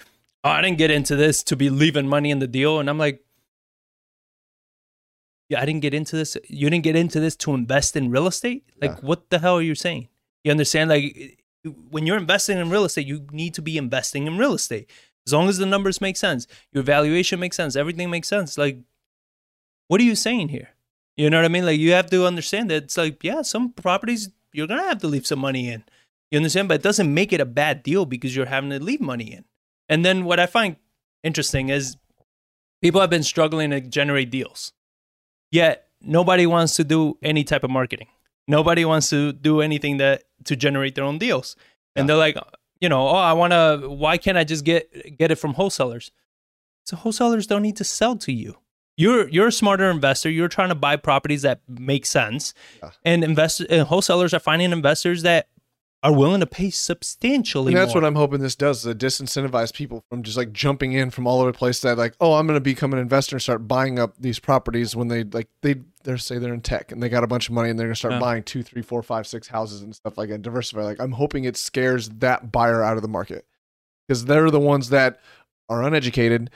oh, 0.45 0.51
I 0.51 0.61
didn't 0.63 0.79
get 0.79 0.91
into 0.91 1.17
this 1.17 1.43
to 1.45 1.57
be 1.57 1.71
leaving 1.71 2.09
money 2.09 2.31
in 2.31 2.39
the 2.41 2.47
deal, 2.47 2.79
and 2.79 2.89
I'm 2.91 2.99
like, 2.99 3.23
I 5.59 5.65
didn't 5.65 5.81
get 5.83 5.95
into 5.95 6.17
this. 6.17 6.37
You 6.49 6.71
didn't 6.71 6.85
get 6.85 6.97
into 6.97 7.21
this 7.21 7.37
to 7.37 7.55
invest 7.55 7.97
in 7.97 8.11
real 8.11 8.27
estate. 8.27 8.65
Like, 8.81 8.93
Yeah. 8.93 9.01
what 9.01 9.31
the 9.31 9.39
hell 9.39 9.57
are 9.59 9.63
you 9.63 9.75
saying? 9.75 10.09
You 10.45 10.51
understand? 10.53 10.91
Like, 10.91 11.39
when 11.91 12.07
you're 12.07 12.17
investing 12.17 12.59
in 12.59 12.71
real 12.71 12.85
estate, 12.85 13.07
you 13.07 13.27
need 13.33 13.55
to 13.55 13.63
be 13.63 13.77
investing 13.77 14.27
in 14.27 14.39
real 14.39 14.55
estate. 14.55 14.89
As 15.27 15.33
long 15.33 15.49
as 15.49 15.59
the 15.59 15.67
numbers 15.67 16.01
make 16.01 16.17
sense, 16.17 16.47
your 16.73 16.83
valuation 16.83 17.39
makes 17.41 17.57
sense, 17.57 17.77
everything 17.77 18.11
makes 18.11 18.29
sense. 18.29 18.57
Like, 18.57 18.79
what 19.89 20.01
are 20.01 20.05
you 20.05 20.15
saying 20.17 20.49
here? 20.49 20.71
You 21.17 21.29
know 21.29 21.39
what 21.39 21.45
I 21.45 21.49
mean? 21.49 21.67
Like 21.67 21.79
you 21.79 21.93
have 21.93 22.09
to 22.11 22.25
understand 22.27 22.71
that 22.71 22.85
it's 22.85 22.97
like, 22.97 23.23
yeah, 23.23 23.43
some 23.43 23.73
properties 23.73 24.31
you're 24.53 24.67
gonna 24.67 24.85
have 24.85 24.99
to 25.01 25.07
leave 25.09 25.27
some 25.27 25.39
money 25.39 25.69
in. 25.69 25.85
You 26.31 26.39
understand? 26.39 26.69
But 26.69 26.77
it 26.77 26.83
doesn't 26.83 27.13
make 27.13 27.33
it 27.33 27.41
a 27.41 27.45
bad 27.45 27.83
deal 27.83 28.07
because 28.07 28.35
you're 28.35 28.47
having 28.47 28.71
to 28.71 28.79
leave 28.83 29.01
money 29.01 29.33
in. 29.33 29.45
And 29.89 30.05
then 30.05 30.25
what 30.25 30.41
I 30.41 30.47
find 30.47 30.77
interesting 31.23 31.69
is 31.69 31.97
people 32.81 33.01
have 33.01 33.11
been 33.11 33.23
struggling 33.25 33.71
to 33.71 33.81
generate 33.81 34.31
deals. 34.31 34.73
Yet 35.51 35.89
nobody 36.01 36.47
wants 36.47 36.77
to 36.77 36.85
do 36.85 37.19
any 37.23 37.45
type 37.45 37.65
of 37.65 37.71
marketing. 37.71 38.09
Nobody 38.49 38.85
wants 38.85 39.11
to 39.11 39.33
do 39.33 39.61
anything 39.61 39.99
that 39.99 40.25
to 40.45 40.57
generate 40.57 40.95
their 40.95 41.05
own 41.05 41.19
deals. 41.19 41.57
And 41.97 42.05
Yeah. 42.05 42.15
they're 42.15 42.19
like, 42.21 42.37
you 42.81 42.89
know, 42.89 43.09
oh, 43.09 43.15
I 43.15 43.33
want 43.33 43.53
to. 43.53 43.89
Why 43.89 44.17
can't 44.17 44.39
I 44.39 44.45
just 44.45 44.65
get 44.65 45.17
get 45.19 45.31
it 45.31 45.37
from 45.37 45.55
wholesalers? 45.55 46.11
So 46.87 46.97
wholesalers 46.97 47.47
don't 47.47 47.63
need 47.63 47.77
to 47.77 47.85
sell 47.85 48.17
to 48.17 48.33
you. 48.33 48.57
You're 48.97 49.29
you're 49.29 49.49
a 49.49 49.53
smarter 49.53 49.91
investor. 49.91 50.31
You're 50.31 50.49
trying 50.49 50.71
to 50.71 50.75
buy 50.75 50.97
properties 50.97 51.43
that 51.43 51.61
make 51.69 52.07
sense, 52.07 52.55
Yeah. 52.83 52.91
and 53.05 53.23
invest 53.25 53.61
and 53.61 53.87
wholesalers 53.87 54.33
are 54.35 54.41
finding 54.41 54.73
investors 54.73 55.23
that 55.23 55.49
are 56.03 56.15
willing 56.15 56.41
to 56.41 56.47
pay 56.47 56.71
substantially 56.71 57.73
And 57.73 57.77
that's 57.81 57.95
more. 57.95 58.01
what 58.03 58.07
I'm 58.07 58.15
hoping 58.15 58.41
this 58.41 58.57
does, 58.57 58.87
is 58.87 58.95
disincentivize 58.95 59.73
people 59.75 60.03
from 60.09 60.23
just 60.23 60.37
like 60.37 60.51
jumping 60.53 60.93
in 60.93 61.11
from 61.11 61.27
all 61.27 61.41
over 61.43 61.53
the 61.53 61.59
place 61.59 61.81
that 61.81 61.99
like, 61.99 62.15
oh, 62.21 62.35
I'm 62.35 62.47
going 62.47 62.57
to 62.57 62.61
become 62.63 62.93
an 62.95 62.99
investor 62.99 63.37
and 63.37 63.43
start 63.43 63.69
buying 63.69 63.99
up 63.99 64.15
these 64.19 64.39
properties 64.39 64.97
when 64.97 65.09
they 65.09 65.25
like, 65.25 65.49
they, 65.61 65.77
they're 66.05 66.17
say 66.17 66.39
they're 66.39 66.55
in 66.55 66.63
tech 66.63 66.91
and 66.91 67.03
they 67.03 67.11
got 67.11 67.23
a 67.23 67.27
bunch 67.27 67.49
of 67.51 67.55
money 67.55 67.69
and 67.69 67.79
they're 67.79 67.87
going 67.89 67.95
to 67.95 67.99
start 67.99 68.15
Yeah. 68.15 68.21
buying 68.21 68.43
two, 68.43 68.63
three, 68.63 68.81
four, 68.81 69.03
five, 69.03 69.27
six 69.27 69.49
houses 69.49 69.83
and 69.83 69.95
stuff 69.95 70.17
like 70.17 70.31
that, 70.31 70.41
diversify. 70.41 70.83
Like, 70.85 71.01
I'm 71.01 71.13
hoping 71.13 71.45
it 71.45 71.59
scares 71.59 72.09
that 72.09 72.51
buyer 72.51 72.83
out 72.83 72.97
of 72.97 73.03
the 73.03 73.09
market 73.09 73.45
because 74.09 74.25
they're 74.25 74.51
the 74.51 74.59
ones 74.59 74.89
that 74.89 75.21
are 75.69 75.83
uneducated, 75.85 76.51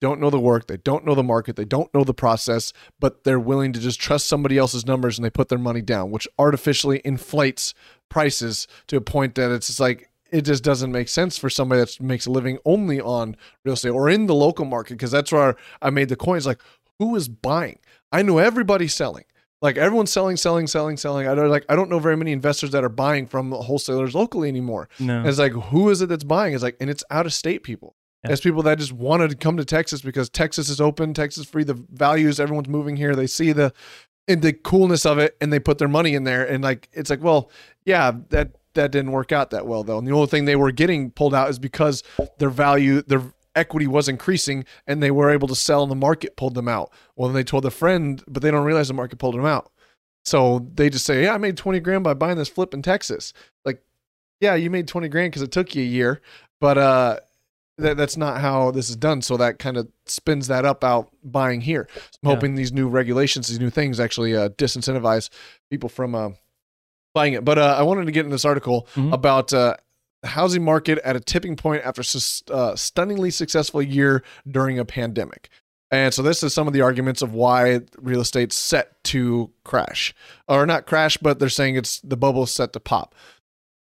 don't 0.00 0.20
know 0.20 0.30
the 0.30 0.40
work, 0.40 0.66
they 0.66 0.76
don't 0.78 1.04
know 1.04 1.14
the 1.14 1.22
market, 1.22 1.56
they 1.56 1.64
don't 1.64 1.92
know 1.94 2.04
the 2.04 2.14
process, 2.14 2.72
but 2.98 3.24
they're 3.24 3.40
willing 3.40 3.72
to 3.72 3.80
just 3.80 4.00
trust 4.00 4.26
somebody 4.26 4.58
else's 4.58 4.86
numbers 4.86 5.18
and 5.18 5.24
they 5.24 5.30
put 5.30 5.48
their 5.48 5.58
money 5.58 5.82
down, 5.82 6.10
which 6.10 6.26
artificially 6.38 7.00
inflates 7.04 7.74
prices 8.08 8.66
to 8.86 8.96
a 8.96 9.00
point 9.00 9.34
that 9.34 9.50
it's 9.50 9.68
just 9.68 9.80
like 9.80 10.10
it 10.30 10.42
just 10.42 10.62
doesn't 10.62 10.92
make 10.92 11.08
sense 11.08 11.36
for 11.36 11.50
somebody 11.50 11.80
that 11.80 12.00
makes 12.00 12.26
a 12.26 12.30
living 12.30 12.58
only 12.64 13.00
on 13.00 13.36
real 13.64 13.74
estate 13.74 13.90
or 13.90 14.08
in 14.08 14.26
the 14.26 14.34
local 14.34 14.64
market 14.64 14.94
because 14.94 15.10
that's 15.10 15.32
where 15.32 15.56
I 15.82 15.90
made 15.90 16.08
the 16.08 16.16
coins 16.16 16.46
like 16.46 16.60
who 17.00 17.16
is 17.16 17.28
buying? 17.28 17.78
I 18.12 18.22
know 18.22 18.38
everybody's 18.38 18.94
selling. 18.94 19.24
Like 19.62 19.76
everyone's 19.76 20.12
selling, 20.12 20.36
selling, 20.36 20.66
selling, 20.66 20.96
selling. 20.96 21.26
I 21.26 21.34
don't 21.34 21.50
like. 21.50 21.66
I 21.68 21.76
don't 21.76 21.90
know 21.90 21.98
very 21.98 22.16
many 22.16 22.32
investors 22.32 22.70
that 22.70 22.84
are 22.84 22.88
buying 22.88 23.26
from 23.26 23.52
wholesalers 23.52 24.14
locally 24.14 24.48
anymore. 24.48 24.88
No. 24.98 25.18
And 25.18 25.28
it's 25.28 25.38
like, 25.38 25.52
who 25.52 25.90
is 25.90 26.00
it 26.00 26.08
that's 26.08 26.24
buying? 26.24 26.54
It's 26.54 26.62
like, 26.62 26.76
and 26.80 26.88
it's 26.88 27.04
out 27.10 27.26
of 27.26 27.34
state 27.34 27.62
people. 27.62 27.94
Yeah. 28.24 28.32
It's 28.32 28.40
people 28.42 28.62
that 28.64 28.78
just 28.78 28.92
wanted 28.92 29.30
to 29.30 29.36
come 29.36 29.56
to 29.56 29.64
Texas 29.64 30.02
because 30.02 30.28
Texas 30.28 30.68
is 30.68 30.80
open, 30.80 31.14
Texas 31.14 31.46
free. 31.46 31.64
The 31.64 31.74
values, 31.92 32.38
everyone's 32.38 32.68
moving 32.68 32.96
here. 32.96 33.16
They 33.16 33.26
see 33.26 33.52
the 33.52 33.72
and 34.28 34.42
the 34.42 34.52
coolness 34.52 35.06
of 35.06 35.18
it, 35.18 35.36
and 35.40 35.52
they 35.52 35.58
put 35.58 35.78
their 35.78 35.88
money 35.88 36.14
in 36.14 36.24
there. 36.24 36.44
And 36.44 36.62
like, 36.62 36.88
it's 36.92 37.10
like, 37.10 37.22
well, 37.22 37.50
yeah, 37.84 38.12
that 38.28 38.52
that 38.74 38.92
didn't 38.92 39.12
work 39.12 39.32
out 39.32 39.50
that 39.50 39.66
well 39.66 39.82
though. 39.82 39.98
And 39.98 40.06
the 40.06 40.12
only 40.12 40.26
thing 40.26 40.44
they 40.44 40.56
were 40.56 40.70
getting 40.70 41.10
pulled 41.10 41.34
out 41.34 41.50
is 41.50 41.58
because 41.58 42.02
their 42.38 42.50
value, 42.50 43.02
their 43.02 43.22
equity 43.56 43.86
was 43.86 44.08
increasing, 44.08 44.64
and 44.86 45.02
they 45.02 45.10
were 45.10 45.30
able 45.30 45.48
to 45.48 45.56
sell, 45.56 45.82
and 45.82 45.90
the 45.90 45.96
market 45.96 46.36
pulled 46.36 46.54
them 46.54 46.68
out. 46.68 46.92
Well, 47.16 47.28
then 47.28 47.34
they 47.34 47.44
told 47.44 47.64
a 47.64 47.70
friend, 47.70 48.22
but 48.28 48.42
they 48.42 48.50
don't 48.50 48.64
realize 48.64 48.88
the 48.88 48.94
market 48.94 49.18
pulled 49.18 49.34
them 49.34 49.46
out. 49.46 49.70
So 50.24 50.68
they 50.74 50.90
just 50.90 51.06
say, 51.06 51.24
"Yeah, 51.24 51.34
I 51.34 51.38
made 51.38 51.56
twenty 51.56 51.80
grand 51.80 52.04
by 52.04 52.14
buying 52.14 52.36
this 52.36 52.48
flip 52.48 52.74
in 52.74 52.82
Texas." 52.82 53.32
Like, 53.64 53.82
yeah, 54.40 54.54
you 54.54 54.70
made 54.70 54.86
twenty 54.86 55.08
grand 55.08 55.32
because 55.32 55.42
it 55.42 55.50
took 55.50 55.74
you 55.74 55.82
a 55.82 55.86
year, 55.86 56.20
but 56.60 56.78
uh, 56.78 57.20
that 57.80 57.96
that's 57.96 58.16
not 58.16 58.40
how 58.40 58.70
this 58.70 58.88
is 58.90 58.96
done. 58.96 59.22
So 59.22 59.36
that 59.36 59.58
kind 59.58 59.76
of 59.76 59.88
spins 60.06 60.46
that 60.48 60.64
up 60.64 60.84
out 60.84 61.10
buying 61.22 61.60
here. 61.60 61.88
So 61.94 62.00
I'm 62.22 62.28
Yeah. 62.30 62.34
hoping 62.36 62.54
these 62.54 62.72
new 62.72 62.88
regulations, 62.88 63.48
these 63.48 63.60
new 63.60 63.70
things, 63.70 63.98
actually 64.00 64.36
uh, 64.36 64.50
disincentivize 64.50 65.28
people 65.70 65.88
from 65.88 66.14
uh, 66.14 66.30
buying 67.14 67.32
it. 67.34 67.44
But 67.44 67.58
uh, 67.58 67.76
I 67.78 67.82
wanted 67.82 68.06
to 68.06 68.12
get 68.12 68.24
in 68.24 68.30
this 68.30 68.44
article 68.44 68.86
Mhm. 68.94 69.12
about 69.12 69.52
uh, 69.52 69.76
the 70.22 70.28
housing 70.28 70.62
market 70.64 70.98
at 71.04 71.16
a 71.16 71.20
tipping 71.20 71.56
point 71.56 71.82
after 71.84 72.02
uh, 72.50 72.76
stunningly 72.76 73.30
successful 73.30 73.80
year 73.82 74.22
during 74.48 74.78
a 74.78 74.84
pandemic. 74.84 75.48
And 75.90 76.14
so 76.14 76.22
this 76.22 76.42
is 76.44 76.54
some 76.54 76.68
of 76.68 76.72
the 76.72 76.82
arguments 76.82 77.20
of 77.20 77.32
why 77.32 77.80
real 77.98 78.20
estate's 78.20 78.54
set 78.56 79.02
to 79.04 79.50
crash, 79.64 80.14
or 80.46 80.64
not 80.66 80.86
crash, 80.86 81.16
but 81.16 81.40
they're 81.40 81.48
saying 81.48 81.74
it's 81.74 82.00
the 82.02 82.16
bubble's 82.16 82.52
set 82.52 82.72
to 82.74 82.80
pop. 82.80 83.12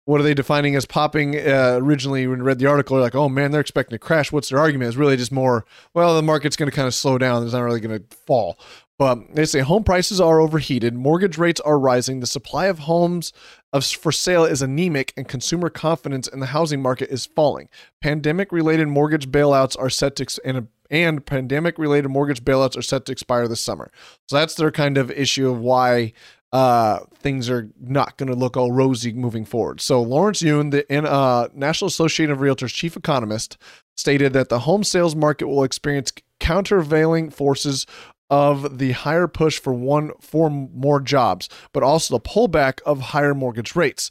What 0.10 0.19
are 0.19 0.23
they 0.23 0.34
defining 0.34 0.76
as 0.76 0.88
popping? 0.88 1.36
Uh, 1.36 1.77
originally, 1.80 2.26
when 2.26 2.40
we 2.40 2.45
read 2.45 2.57
the 2.57 2.65
article, 2.65 2.95
they're 2.95 3.03
like, 3.03 3.14
"Oh 3.14 3.30
man, 3.30 3.52
they're 3.52 3.61
expecting 3.61 3.94
to 3.94 3.99
crash." 3.99 4.31
What's 4.31 4.49
their 4.49 4.57
argument? 4.57 4.88
It's 4.88 4.98
really 4.98 5.15
just 5.15 5.31
more, 5.31 5.65
well, 5.94 6.15
the 6.15 6.23
market's 6.23 6.56
going 6.56 6.68
to 6.68 6.76
kind 6.76 6.88
of 6.88 6.95
slow 6.95 7.19
down. 7.19 7.44
It's 7.44 7.53
not 7.53 7.61
really 7.61 7.80
going 7.80 7.99
to 7.99 8.18
fall. 8.26 8.57
But 8.98 9.36
they 9.36 9.45
say 9.45 9.60
home 9.60 9.84
prices 9.84 10.19
are 10.19 10.41
overheated, 10.41 10.95
mortgage 10.95 11.38
rates 11.38 11.61
are 11.61 11.77
rising, 11.77 12.22
the 12.22 12.27
supply 12.27 12.65
of 12.65 12.80
homes 12.80 13.31
of, 13.72 13.86
for 13.86 14.11
sale 14.11 14.45
is 14.45 14.64
anemic, 14.64 15.14
and 15.15 15.27
consumer 15.27 15.69
confidence 15.69 16.27
in 16.27 16.40
the 16.40 16.48
housing 16.48 16.81
market 16.81 17.10
is 17.10 17.27
falling. 17.27 17.69
Pandemic-related 18.02 18.88
mortgage 18.88 19.30
bailouts 19.30 19.80
are 19.80 19.91
set 19.91 20.15
to 20.15 20.26
and, 20.44 20.68
and 20.90 21.26
pandemic-related 21.26 22.10
mortgage 22.10 22.44
bailouts 22.44 22.76
are 22.76 22.81
set 22.81 23.06
to 23.06 23.11
expire 23.11 23.48
this 23.48 23.61
summer. 23.61 23.91
So 24.27 24.36
that's 24.36 24.56
their 24.56 24.72
kind 24.72 24.98
of 24.98 25.11
issue 25.11 25.49
of 25.49 25.60
why 25.60 26.14
uh, 26.51 26.99
things 27.15 27.49
are 27.49 27.69
not 27.80 28.17
going 28.17 28.30
to 28.30 28.35
look 28.35 28.57
all 28.57 28.71
rosy 28.71 29.13
moving 29.13 29.45
forward. 29.45 29.81
So 29.81 30.01
Lawrence 30.01 30.41
Yun, 30.41 30.71
the 30.71 30.85
uh, 30.91 31.47
National 31.53 31.88
Association 31.88 32.31
of 32.31 32.39
Realtors 32.39 32.73
chief 32.73 32.97
economist, 32.97 33.57
stated 33.95 34.34
that 34.34 34.49
the 34.49 34.59
home 34.59 34.84
sales 34.84 35.15
market 35.15 35.47
will 35.47 35.63
experience 35.63 36.11
countervailing 36.39 37.30
forces 37.30 37.85
of 38.30 38.77
the 38.77 38.91
higher 38.91 39.27
push 39.27 39.59
for 39.59 39.73
one 39.73 40.11
for 40.21 40.49
more 40.49 40.99
jobs, 40.99 41.49
but 41.73 41.84
also 41.84 42.15
the 42.15 42.21
pullback 42.21 42.80
of 42.85 42.99
higher 42.99 43.34
mortgage 43.34 43.76
rates. 43.76 44.09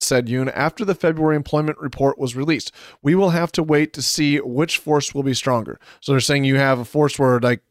Said 0.00 0.28
Yun 0.28 0.50
after 0.50 0.84
the 0.84 0.94
February 0.94 1.34
employment 1.34 1.78
report 1.78 2.18
was 2.18 2.36
released. 2.36 2.72
We 3.00 3.14
will 3.14 3.30
have 3.30 3.52
to 3.52 3.62
wait 3.62 3.94
to 3.94 4.02
see 4.02 4.38
which 4.38 4.76
force 4.76 5.14
will 5.14 5.22
be 5.22 5.32
stronger. 5.32 5.78
So 6.00 6.12
they're 6.12 6.20
saying 6.20 6.44
you 6.44 6.56
have 6.56 6.78
a 6.78 6.84
force 6.84 7.18
where 7.18 7.40
like 7.40 7.62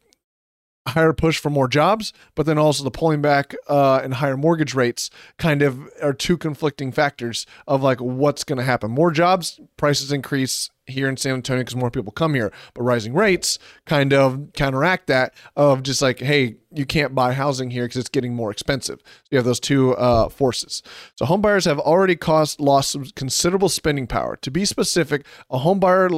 higher 0.86 1.12
push 1.12 1.38
for 1.38 1.50
more 1.50 1.68
jobs, 1.68 2.12
but 2.34 2.46
then 2.46 2.58
also 2.58 2.84
the 2.84 2.90
pulling 2.90 3.22
back 3.22 3.54
uh, 3.68 4.00
and 4.04 4.14
higher 4.14 4.36
mortgage 4.36 4.74
rates 4.74 5.10
kind 5.38 5.62
of 5.62 5.80
are 6.02 6.12
two 6.12 6.36
conflicting 6.36 6.92
factors 6.92 7.46
of 7.66 7.82
like 7.82 8.00
what's 8.00 8.44
going 8.44 8.58
to 8.58 8.64
happen. 8.64 8.90
More 8.90 9.10
jobs, 9.10 9.60
prices 9.76 10.12
increase 10.12 10.70
here 10.86 11.08
in 11.08 11.16
San 11.16 11.34
Antonio 11.34 11.62
because 11.62 11.76
more 11.76 11.90
people 11.90 12.12
come 12.12 12.34
here, 12.34 12.52
but 12.74 12.82
rising 12.82 13.14
rates 13.14 13.58
kind 13.86 14.12
of 14.12 14.52
counteract 14.52 15.06
that 15.06 15.32
of 15.56 15.82
just 15.82 16.02
like, 16.02 16.20
hey, 16.20 16.56
you 16.70 16.84
can't 16.84 17.14
buy 17.14 17.32
housing 17.32 17.70
here 17.70 17.84
because 17.84 17.96
it's 17.96 18.10
getting 18.10 18.34
more 18.34 18.50
expensive. 18.50 19.00
So 19.04 19.22
you 19.30 19.38
have 19.38 19.46
those 19.46 19.60
two 19.60 19.96
uh, 19.96 20.28
forces. 20.28 20.82
So 21.16 21.24
home 21.24 21.40
buyers 21.40 21.64
have 21.64 21.78
already 21.78 22.16
cost 22.16 22.60
lost 22.60 23.14
considerable 23.14 23.70
spending 23.70 24.06
power. 24.06 24.36
To 24.42 24.50
be 24.50 24.66
specific, 24.66 25.24
a 25.48 25.58
home 25.58 25.80
buyer 25.80 26.10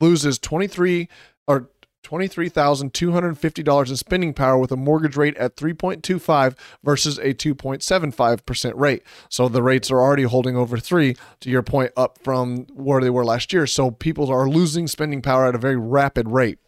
loses 0.00 0.38
23 0.38 1.08
or 1.48 1.70
$23,250 2.06 3.88
in 3.88 3.96
spending 3.96 4.32
power 4.32 4.58
with 4.58 4.70
a 4.70 4.76
mortgage 4.76 5.16
rate 5.16 5.36
at 5.36 5.56
3.25 5.56 6.56
versus 6.84 7.18
a 7.18 7.34
2.75% 7.34 8.72
rate. 8.76 9.02
So 9.28 9.48
the 9.48 9.62
rates 9.62 9.90
are 9.90 10.00
already 10.00 10.22
holding 10.22 10.56
over 10.56 10.78
3 10.78 11.16
to 11.40 11.50
your 11.50 11.62
point 11.62 11.92
up 11.96 12.18
from 12.22 12.66
where 12.74 13.00
they 13.00 13.10
were 13.10 13.24
last 13.24 13.52
year. 13.52 13.66
So 13.66 13.90
people 13.90 14.30
are 14.30 14.48
losing 14.48 14.86
spending 14.86 15.20
power 15.20 15.46
at 15.46 15.54
a 15.54 15.58
very 15.58 15.76
rapid 15.76 16.28
rate. 16.28 16.58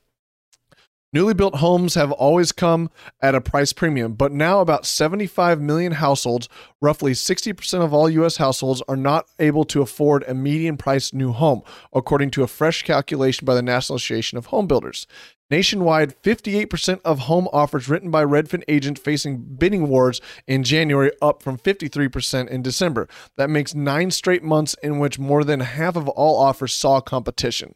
Newly 1.10 1.32
built 1.32 1.55
homes 1.55 1.94
have 1.94 2.12
always 2.12 2.52
come 2.52 2.90
at 3.22 3.35
a 3.35 3.40
price 3.40 3.72
premium, 3.72 4.12
but 4.12 4.30
now 4.30 4.60
about 4.60 4.85
75 4.85 5.59
million 5.59 5.93
households, 5.93 6.51
roughly 6.82 7.12
60% 7.12 7.82
of 7.82 7.94
all 7.94 8.10
U.S. 8.10 8.36
households, 8.36 8.82
are 8.86 8.97
not 8.97 9.26
able 9.39 9.64
to 9.64 9.80
afford 9.80 10.22
a 10.24 10.35
median 10.35 10.76
priced 10.76 11.14
new 11.14 11.32
home, 11.32 11.62
according 11.94 12.30
to 12.32 12.43
a 12.43 12.47
fresh 12.47 12.82
calculation 12.82 13.47
by 13.47 13.55
the 13.55 13.62
National 13.62 13.97
Association 13.97 14.36
of 14.36 14.47
Home 14.47 14.66
Builders. 14.66 15.06
Nationwide, 15.51 16.14
58% 16.22 17.01
of 17.06 17.20
home 17.20 17.48
offers 17.55 17.89
written 17.89 18.10
by 18.10 18.22
Redfin 18.22 18.62
agents 18.68 19.01
facing 19.01 19.39
bidding 19.39 19.89
wars 19.89 20.20
in 20.47 20.62
January, 20.62 21.10
up 21.22 21.43
from 21.43 21.56
53% 21.56 22.48
in 22.48 22.60
December. 22.60 23.09
That 23.39 23.48
makes 23.48 23.74
nine 23.74 24.10
straight 24.10 24.43
months 24.43 24.76
in 24.82 24.98
which 24.98 25.18
more 25.18 25.43
than 25.43 25.60
half 25.60 25.97
of 25.97 26.06
all 26.06 26.39
offers 26.39 26.74
saw 26.74 27.01
competition. 27.01 27.74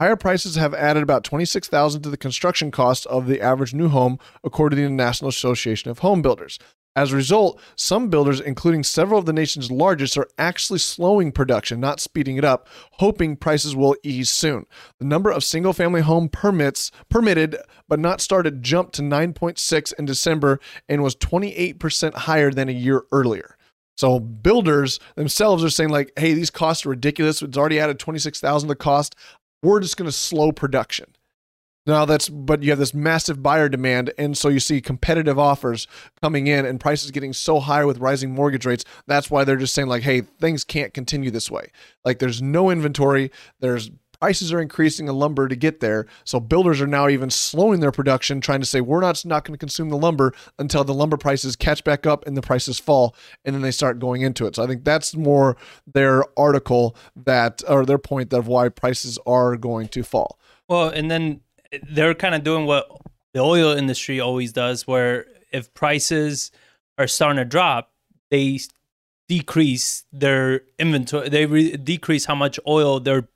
Higher 0.00 0.14
prices 0.14 0.54
have 0.54 0.74
added 0.74 1.02
about 1.02 1.24
26,000 1.24 2.02
to 2.02 2.10
the 2.10 2.16
construction 2.16 2.70
cost 2.70 3.04
of 3.06 3.26
the 3.26 3.40
average 3.40 3.74
new 3.74 3.88
home, 3.88 4.20
according 4.44 4.76
to 4.76 4.84
the 4.84 4.90
National 4.90 5.28
Association 5.28 5.90
of 5.90 5.98
Home 6.00 6.22
Builders. 6.22 6.60
As 6.94 7.12
a 7.12 7.16
result, 7.16 7.60
some 7.74 8.08
builders, 8.08 8.40
including 8.40 8.84
several 8.84 9.18
of 9.18 9.26
the 9.26 9.32
nation's 9.32 9.72
largest, 9.72 10.16
are 10.16 10.28
actually 10.38 10.78
slowing 10.78 11.32
production, 11.32 11.80
not 11.80 11.98
speeding 11.98 12.36
it 12.36 12.44
up, 12.44 12.68
hoping 12.92 13.36
prices 13.36 13.74
will 13.74 13.96
ease 14.04 14.30
soon. 14.30 14.66
The 15.00 15.04
number 15.04 15.30
of 15.30 15.42
single-family 15.42 16.02
home 16.02 16.28
permits 16.28 16.92
permitted 17.08 17.56
but 17.88 17.98
not 17.98 18.20
started 18.20 18.62
jumped 18.62 18.94
to 18.94 19.02
9.6 19.02 19.92
in 19.98 20.04
December 20.04 20.60
and 20.88 21.02
was 21.02 21.16
28% 21.16 22.14
higher 22.14 22.52
than 22.52 22.68
a 22.68 22.72
year 22.72 23.02
earlier. 23.10 23.56
So 23.96 24.20
builders 24.20 25.00
themselves 25.16 25.64
are 25.64 25.70
saying 25.70 25.90
like, 25.90 26.12
"Hey, 26.16 26.32
these 26.34 26.50
costs 26.50 26.86
are 26.86 26.90
ridiculous. 26.90 27.42
It's 27.42 27.58
already 27.58 27.80
added 27.80 27.98
26,000 27.98 28.68
to 28.68 28.72
the 28.72 28.76
cost 28.76 29.16
we're 29.62 29.80
just 29.80 29.96
going 29.96 30.08
to 30.08 30.12
slow 30.12 30.52
production. 30.52 31.14
Now 31.86 32.04
that's 32.04 32.28
but 32.28 32.62
you 32.62 32.68
have 32.68 32.78
this 32.78 32.92
massive 32.92 33.42
buyer 33.42 33.70
demand 33.70 34.12
and 34.18 34.36
so 34.36 34.50
you 34.50 34.60
see 34.60 34.82
competitive 34.82 35.38
offers 35.38 35.86
coming 36.20 36.46
in 36.46 36.66
and 36.66 36.78
prices 36.78 37.10
getting 37.10 37.32
so 37.32 37.60
high 37.60 37.82
with 37.86 37.96
rising 37.96 38.34
mortgage 38.34 38.66
rates. 38.66 38.84
That's 39.06 39.30
why 39.30 39.44
they're 39.44 39.56
just 39.56 39.72
saying 39.72 39.88
like, 39.88 40.02
"Hey, 40.02 40.20
things 40.20 40.64
can't 40.64 40.92
continue 40.92 41.30
this 41.30 41.50
way." 41.50 41.70
Like 42.04 42.18
there's 42.18 42.42
no 42.42 42.68
inventory, 42.68 43.30
there's 43.60 43.90
prices 44.20 44.52
are 44.52 44.60
increasing 44.60 45.08
in 45.08 45.14
lumber 45.14 45.48
to 45.48 45.56
get 45.56 45.80
there. 45.80 46.06
So 46.24 46.40
builders 46.40 46.80
are 46.80 46.86
now 46.86 47.08
even 47.08 47.30
slowing 47.30 47.80
their 47.80 47.92
production 47.92 48.40
trying 48.40 48.60
to 48.60 48.66
say 48.66 48.80
we're 48.80 49.00
not 49.00 49.24
not 49.24 49.44
going 49.44 49.54
to 49.54 49.58
consume 49.58 49.88
the 49.88 49.96
lumber 49.96 50.32
until 50.58 50.84
the 50.84 50.94
lumber 50.94 51.16
prices 51.16 51.56
catch 51.56 51.84
back 51.84 52.06
up 52.06 52.26
and 52.26 52.36
the 52.36 52.42
prices 52.42 52.78
fall 52.78 53.14
and 53.44 53.54
then 53.54 53.62
they 53.62 53.70
start 53.70 53.98
going 53.98 54.22
into 54.22 54.46
it. 54.46 54.56
So 54.56 54.64
I 54.64 54.66
think 54.66 54.84
that's 54.84 55.14
more 55.14 55.56
their 55.86 56.24
article 56.38 56.96
that 57.16 57.62
or 57.68 57.84
their 57.84 57.98
point 57.98 58.32
of 58.32 58.46
why 58.46 58.68
prices 58.68 59.18
are 59.26 59.56
going 59.56 59.88
to 59.88 60.02
fall. 60.02 60.38
Well, 60.68 60.88
and 60.88 61.10
then 61.10 61.40
they're 61.90 62.14
kind 62.14 62.34
of 62.34 62.44
doing 62.44 62.66
what 62.66 62.88
the 63.34 63.40
oil 63.40 63.76
industry 63.76 64.20
always 64.20 64.52
does, 64.52 64.86
where 64.86 65.26
if 65.52 65.72
prices 65.74 66.50
are 66.96 67.06
starting 67.06 67.36
to 67.36 67.44
drop, 67.44 67.92
they 68.30 68.58
decrease 69.28 70.04
their 70.12 70.62
inventory. 70.78 71.28
They 71.28 71.46
re- 71.46 71.76
decrease 71.76 72.24
how 72.24 72.34
much 72.34 72.58
oil 72.66 73.00
they're 73.00 73.28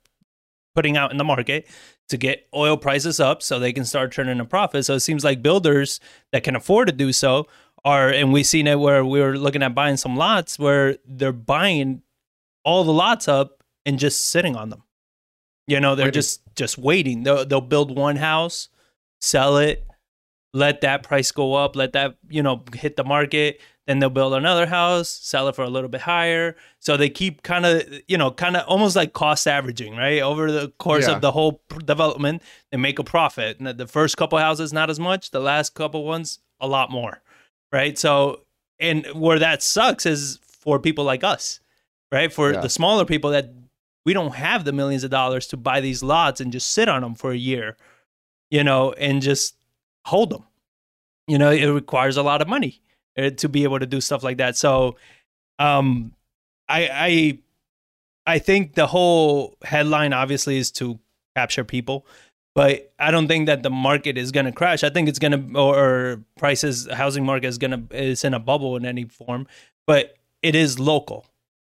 putting 0.75 0.97
out 0.97 1.11
in 1.11 1.17
the 1.17 1.23
market 1.23 1.67
to 2.09 2.17
get 2.17 2.47
oil 2.53 2.77
prices 2.77 3.19
up, 3.19 3.41
so 3.41 3.59
they 3.59 3.73
can 3.73 3.85
start 3.85 4.11
turning 4.11 4.39
a 4.39 4.45
profit. 4.45 4.85
So 4.85 4.95
it 4.95 4.99
seems 4.99 5.23
like 5.23 5.41
builders 5.41 5.99
that 6.31 6.43
can 6.43 6.55
afford 6.55 6.87
to 6.87 6.93
do 6.93 7.13
so 7.13 7.47
are, 7.85 8.09
and 8.09 8.33
we've 8.33 8.45
seen 8.45 8.67
it 8.67 8.79
where 8.79 9.03
we 9.05 9.19
were 9.21 9.37
looking 9.37 9.63
at 9.63 9.75
buying 9.75 9.97
some 9.97 10.15
lots 10.15 10.57
where 10.59 10.97
they're 11.05 11.31
buying 11.31 12.01
all 12.63 12.83
the 12.83 12.93
lots 12.93 13.27
up 13.27 13.63
and 13.85 13.99
just 13.99 14.29
sitting 14.29 14.55
on 14.55 14.69
them. 14.69 14.83
You 15.67 15.79
know, 15.79 15.95
they're 15.95 16.07
Waiting. 16.07 16.13
just 16.13 16.41
just 16.55 16.77
waiting. 16.77 17.23
They'll 17.23 17.45
they'll 17.45 17.61
build 17.61 17.95
one 17.97 18.17
house, 18.17 18.69
sell 19.21 19.57
it, 19.57 19.87
let 20.53 20.81
that 20.81 21.03
price 21.03 21.31
go 21.31 21.53
up, 21.53 21.75
let 21.75 21.93
that 21.93 22.15
you 22.29 22.43
know 22.43 22.63
hit 22.73 22.95
the 22.97 23.03
market. 23.03 23.61
Then 23.87 23.99
they'll 23.99 24.09
build 24.09 24.33
another 24.33 24.65
house, 24.67 25.09
sell 25.09 25.49
it 25.49 25.55
for 25.55 25.63
a 25.63 25.69
little 25.69 25.89
bit 25.89 26.01
higher. 26.01 26.55
So 26.79 26.95
they 26.95 27.09
keep 27.09 27.43
kind 27.43 27.65
of 27.65 27.83
you 28.07 28.17
know 28.17 28.31
kind 28.31 28.55
of 28.55 28.65
almost 28.67 28.95
like 28.95 29.13
cost 29.13 29.45
averaging, 29.47 29.95
right? 29.97 30.21
Over 30.21 30.51
the 30.51 30.69
course 30.77 31.07
Yeah. 31.07 31.15
of 31.15 31.21
the 31.21 31.31
whole 31.31 31.61
development, 31.85 32.41
they 32.71 32.77
make 32.77 32.97
a 32.99 33.03
profit. 33.03 33.59
And 33.59 33.67
the- 33.67 33.87
first 33.87 34.15
couple 34.15 34.37
houses 34.39 34.71
not 34.71 34.89
as 34.89 34.99
much, 34.99 35.31
the 35.31 35.41
last 35.41 35.73
couple 35.73 36.05
ones 36.05 36.39
a 36.61 36.67
lot 36.67 36.91
more, 36.91 37.21
right? 37.73 37.97
So, 37.97 38.41
and 38.79 39.05
where 39.07 39.39
that 39.39 39.61
sucks 39.61 40.05
is 40.05 40.39
for 40.45 40.79
people 40.79 41.03
like 41.03 41.23
us, 41.25 41.59
right? 42.11 42.31
For 42.31 42.53
Yeah. 42.53 42.61
the 42.61 42.69
smaller 42.69 43.03
people 43.03 43.31
that 43.31 43.49
we 44.05 44.13
don't 44.13 44.35
have 44.35 44.63
the 44.63 44.71
millions 44.71 45.03
of 45.03 45.11
dollars 45.11 45.45
to 45.47 45.57
buy 45.57 45.81
these 45.81 46.01
lots 46.01 46.39
and 46.39 46.51
just 46.53 46.69
sit 46.69 46.87
on 46.87 47.01
them 47.01 47.15
for 47.15 47.31
a 47.31 47.37
year, 47.37 47.75
you 48.49 48.63
know, 48.63 48.93
and 48.93 49.21
just 49.21 49.55
hold 50.05 50.29
them. 50.29 50.45
You 51.27 51.37
know, 51.37 51.51
it 51.51 51.65
requires 51.67 52.15
a 52.17 52.23
lot 52.23 52.41
of 52.41 52.47
money 52.47 52.81
to 53.15 53.49
be 53.49 53.63
able 53.63 53.79
to 53.79 53.85
do 53.85 54.01
stuff 54.01 54.23
like 54.23 54.37
that. 54.37 54.57
So, 54.57 54.95
um, 55.59 56.13
I, 56.67 56.89
I, 56.91 57.39
I 58.25 58.39
think 58.39 58.75
the 58.75 58.87
whole 58.87 59.55
headline 59.63 60.13
obviously 60.13 60.57
is 60.57 60.71
to 60.73 60.99
capture 61.35 61.63
people, 61.63 62.05
but 62.55 62.91
I 62.99 63.11
don't 63.11 63.27
think 63.27 63.47
that 63.47 63.63
the 63.63 63.69
market 63.69 64.17
is 64.17 64.31
going 64.31 64.45
to 64.45 64.51
crash. 64.51 64.83
I 64.83 64.89
think 64.89 65.09
it's 65.09 65.19
going 65.19 65.31
to 65.53 65.59
or 65.59 66.21
prices, 66.37 66.87
housing 66.91 67.25
market 67.25 67.47
is 67.47 67.57
going 67.57 67.87
to 67.87 67.95
is 67.95 68.23
in 68.23 68.33
a 68.33 68.39
bubble 68.39 68.75
in 68.77 68.85
any 68.85 69.05
form, 69.05 69.47
but 69.85 70.15
it 70.41 70.55
is 70.55 70.79
local, 70.79 71.25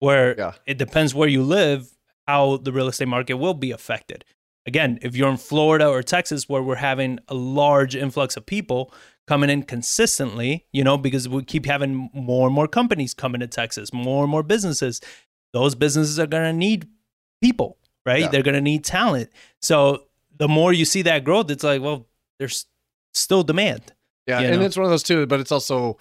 where 0.01 0.35
Yeah. 0.39 0.53
it 0.67 0.79
depends 0.79 1.15
where 1.15 1.29
you 1.29 1.43
live, 1.43 1.91
how 2.27 2.57
the 2.59 2.73
real 2.73 2.89
estate 2.89 3.09
market 3.09 3.35
will 3.37 3.55
be 3.55 3.71
affected. 3.71 4.25
Again, 4.67 4.99
if 5.03 5.17
you're 5.17 5.31
in 5.31 5.37
Florida 5.39 5.87
or 5.89 6.03
Texas, 6.03 6.49
where 6.49 6.63
we're 6.63 6.77
having 6.77 7.19
a 7.29 7.35
large 7.35 7.95
influx 7.97 8.37
of 8.37 8.45
people 8.47 8.93
coming 9.29 9.51
in 9.51 9.63
consistently, 9.63 10.65
you 10.73 10.83
know, 10.83 10.97
because 10.97 11.29
we 11.29 11.45
keep 11.45 11.67
having 11.67 12.09
more 12.15 12.47
and 12.47 12.55
more 12.55 12.67
companies 12.67 13.13
coming 13.13 13.41
to 13.41 13.47
Texas, 13.47 13.93
more 13.93 14.25
and 14.25 14.31
more 14.31 14.43
businesses. 14.43 15.03
Those 15.53 15.75
businesses 15.75 16.19
are 16.19 16.27
going 16.27 16.45
to 16.45 16.53
need 16.53 16.89
people, 17.43 17.77
right? 18.07 18.23
Yeah. 18.23 18.29
They're 18.29 18.43
going 18.43 18.55
to 18.55 18.63
need 18.63 18.85
talent. 18.85 19.31
So 19.61 20.05
the 20.35 20.49
more 20.49 20.73
you 20.73 20.87
see 20.87 21.03
that 21.03 21.25
growth, 21.25 21.51
it's 21.51 21.63
like, 21.63 21.83
well, 21.83 22.07
there's 22.39 22.65
still 23.13 23.43
demand. 23.43 23.93
Yeah, 24.27 24.41
and 24.41 24.61
know? 24.61 24.67
it's 24.67 24.79
one 24.79 24.85
of 24.85 24.91
those 24.91 25.03
too, 25.03 25.27
but 25.27 25.41
it's 25.41 25.53
also 25.53 25.99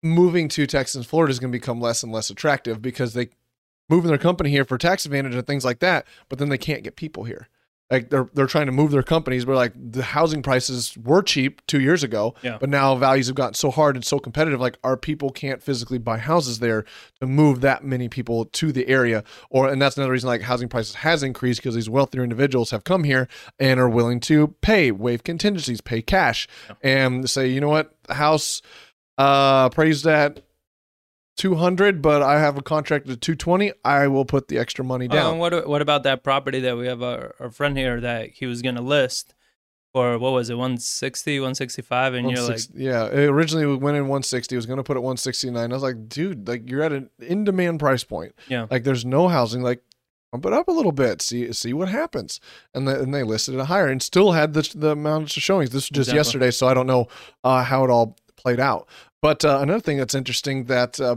moving 0.00 0.48
to 0.50 0.66
Texas 0.66 0.94
and 0.94 1.06
Florida 1.06 1.32
is 1.32 1.40
going 1.40 1.52
to 1.52 1.58
become 1.58 1.80
less 1.80 2.04
and 2.04 2.12
less 2.12 2.30
attractive 2.30 2.80
because 2.80 3.14
they 3.14 3.30
moving 3.88 4.08
their 4.08 4.18
company 4.18 4.50
here 4.50 4.64
for 4.64 4.78
tax 4.78 5.06
advantage 5.06 5.34
and 5.34 5.46
things 5.46 5.64
like 5.64 5.80
that, 5.80 6.06
but 6.28 6.38
then 6.38 6.50
they 6.50 6.58
can't 6.58 6.84
get 6.84 6.94
people 6.94 7.24
here. 7.24 7.48
Like 7.90 8.08
they're 8.08 8.30
they're 8.32 8.46
trying 8.46 8.66
to 8.66 8.72
move 8.72 8.90
their 8.90 9.02
companies, 9.02 9.44
but 9.44 9.54
like 9.54 9.72
the 9.76 10.02
housing 10.02 10.42
prices 10.42 10.96
were 10.96 11.22
cheap 11.22 11.60
two 11.66 11.78
years 11.80 12.02
ago, 12.02 12.34
Yeah. 12.42 12.56
but 12.58 12.70
now 12.70 12.94
values 12.94 13.26
have 13.26 13.36
gotten 13.36 13.52
so 13.52 13.70
hard 13.70 13.96
and 13.96 14.04
so 14.04 14.18
competitive. 14.18 14.60
Like 14.60 14.78
our 14.82 14.96
people 14.96 15.28
can't 15.28 15.62
physically 15.62 15.98
buy 15.98 16.16
houses 16.16 16.58
there 16.60 16.86
to 17.20 17.26
move 17.26 17.60
that 17.60 17.84
many 17.84 18.08
people 18.08 18.46
to 18.46 18.72
the 18.72 18.88
area, 18.88 19.24
or 19.50 19.68
and 19.68 19.82
that's 19.82 19.98
another 19.98 20.12
reason 20.12 20.26
like 20.28 20.40
housing 20.40 20.68
prices 20.70 20.94
has 20.96 21.22
increased 21.22 21.60
because 21.60 21.74
these 21.74 21.90
wealthier 21.90 22.22
individuals 22.22 22.70
have 22.70 22.84
come 22.84 23.04
here 23.04 23.28
and 23.58 23.78
are 23.78 23.90
willing 23.90 24.20
to 24.20 24.54
pay, 24.62 24.90
waive 24.90 25.22
contingencies, 25.22 25.82
pay 25.82 26.00
cash, 26.00 26.48
and 26.82 27.28
say, 27.28 27.46
you 27.48 27.60
know 27.60 27.68
what, 27.68 27.94
the 28.04 28.14
house 28.14 28.62
uh 29.18 29.68
appraised 29.70 30.06
at 30.06 30.40
200 31.36 32.02
but 32.02 32.22
i 32.22 32.38
have 32.38 32.56
a 32.58 32.62
contract 32.62 33.08
at 33.08 33.20
220 33.20 33.72
i 33.84 34.06
will 34.06 34.24
put 34.24 34.48
the 34.48 34.58
extra 34.58 34.84
money 34.84 35.04
Oh, 35.10 35.12
and 35.12 35.12
down. 35.12 35.38
what 35.38 35.66
what 35.66 35.80
about 35.82 36.02
that 36.02 36.22
property 36.22 36.60
that 36.60 36.76
we 36.76 36.86
have 36.86 37.02
our, 37.02 37.34
our 37.40 37.50
friend 37.50 37.76
here 37.76 38.00
that 38.00 38.30
he 38.30 38.46
was 38.46 38.60
going 38.62 38.74
to 38.74 38.82
list 38.82 39.34
for 39.94 40.18
what 40.18 40.32
was 40.32 40.50
it 40.50 40.54
160 40.54 41.40
165 41.40 42.14
and 42.14 42.30
you're 42.30 42.42
like 42.48 42.60
yeah 42.74 43.06
it 43.06 43.28
originally 43.30 43.66
we 43.66 43.76
went 43.76 43.96
in 43.96 44.04
160 44.04 44.54
it 44.54 44.58
was 44.58 44.66
going 44.66 44.76
to 44.78 44.82
put 44.82 44.96
it 44.96 45.00
169 45.00 45.70
i 45.70 45.74
was 45.74 45.82
like 45.82 46.08
dude 46.08 46.46
like 46.46 46.68
you're 46.68 46.82
at 46.82 46.92
an 46.92 47.08
in 47.20 47.44
demand 47.44 47.80
price 47.80 48.04
point. 48.04 48.34
Yeah. 48.48 48.66
like 48.70 48.84
there's 48.84 49.04
no 49.04 49.28
housing 49.28 49.62
like 49.62 49.82
bump 50.32 50.46
it 50.46 50.52
up 50.54 50.68
a 50.68 50.72
little 50.72 50.92
bit 50.92 51.20
see 51.20 51.52
see 51.52 51.74
what 51.74 51.88
happens. 51.90 52.40
And, 52.72 52.88
the, 52.88 52.98
and 53.00 53.12
they 53.14 53.22
listed 53.22 53.54
it 53.54 53.64
higher 53.66 53.88
and 53.88 54.02
still 54.02 54.32
had 54.32 54.54
the, 54.54 54.62
the 54.74 54.92
amount 54.92 55.24
of 55.24 55.42
showings. 55.42 55.70
This 55.70 55.84
was 55.84 55.88
just 55.90 56.08
Exactly. 56.08 56.16
yesterday 56.18 56.50
so 56.50 56.66
i 56.68 56.72
don't 56.74 56.86
know 56.86 57.08
uh, 57.44 57.62
how 57.64 57.84
it 57.84 57.90
all 57.90 58.16
played 58.36 58.60
out. 58.60 58.88
But 59.20 59.44
uh, 59.44 59.58
another 59.60 59.80
thing 59.80 59.98
that's 59.98 60.14
interesting 60.14 60.64
that 60.64 61.00
uh, 61.00 61.16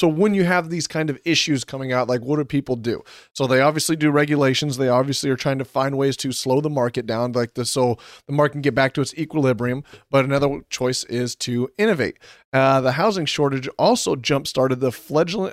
so 0.00 0.08
when 0.08 0.32
you 0.32 0.44
have 0.44 0.70
these 0.70 0.86
kind 0.86 1.10
of 1.10 1.18
issues 1.26 1.62
coming 1.62 1.92
out 1.92 2.08
like 2.08 2.22
what 2.22 2.36
do 2.36 2.44
people 2.46 2.74
do? 2.74 3.02
So 3.34 3.46
they 3.46 3.60
obviously 3.60 3.96
do 3.96 4.10
regulations. 4.10 4.78
They 4.78 4.88
obviously 4.88 5.28
are 5.28 5.36
trying 5.36 5.58
to 5.58 5.64
find 5.64 5.98
ways 5.98 6.16
to 6.18 6.32
slow 6.32 6.62
the 6.62 6.70
market 6.70 7.04
down 7.04 7.32
like 7.32 7.52
this 7.52 7.70
so 7.70 7.98
the 8.26 8.32
market 8.32 8.52
can 8.52 8.60
get 8.62 8.74
back 8.74 8.94
to 8.94 9.02
its 9.02 9.14
equilibrium. 9.14 9.84
But 10.10 10.24
another 10.24 10.62
choice 10.70 11.04
is 11.04 11.36
to 11.36 11.68
innovate. 11.76 12.18
Uh, 12.50 12.80
the 12.80 12.92
housing 12.92 13.26
shortage 13.26 13.68
also 13.78 14.16
jump 14.16 14.46
started 14.46 14.80
the 14.80 14.90
fledgling 14.90 15.52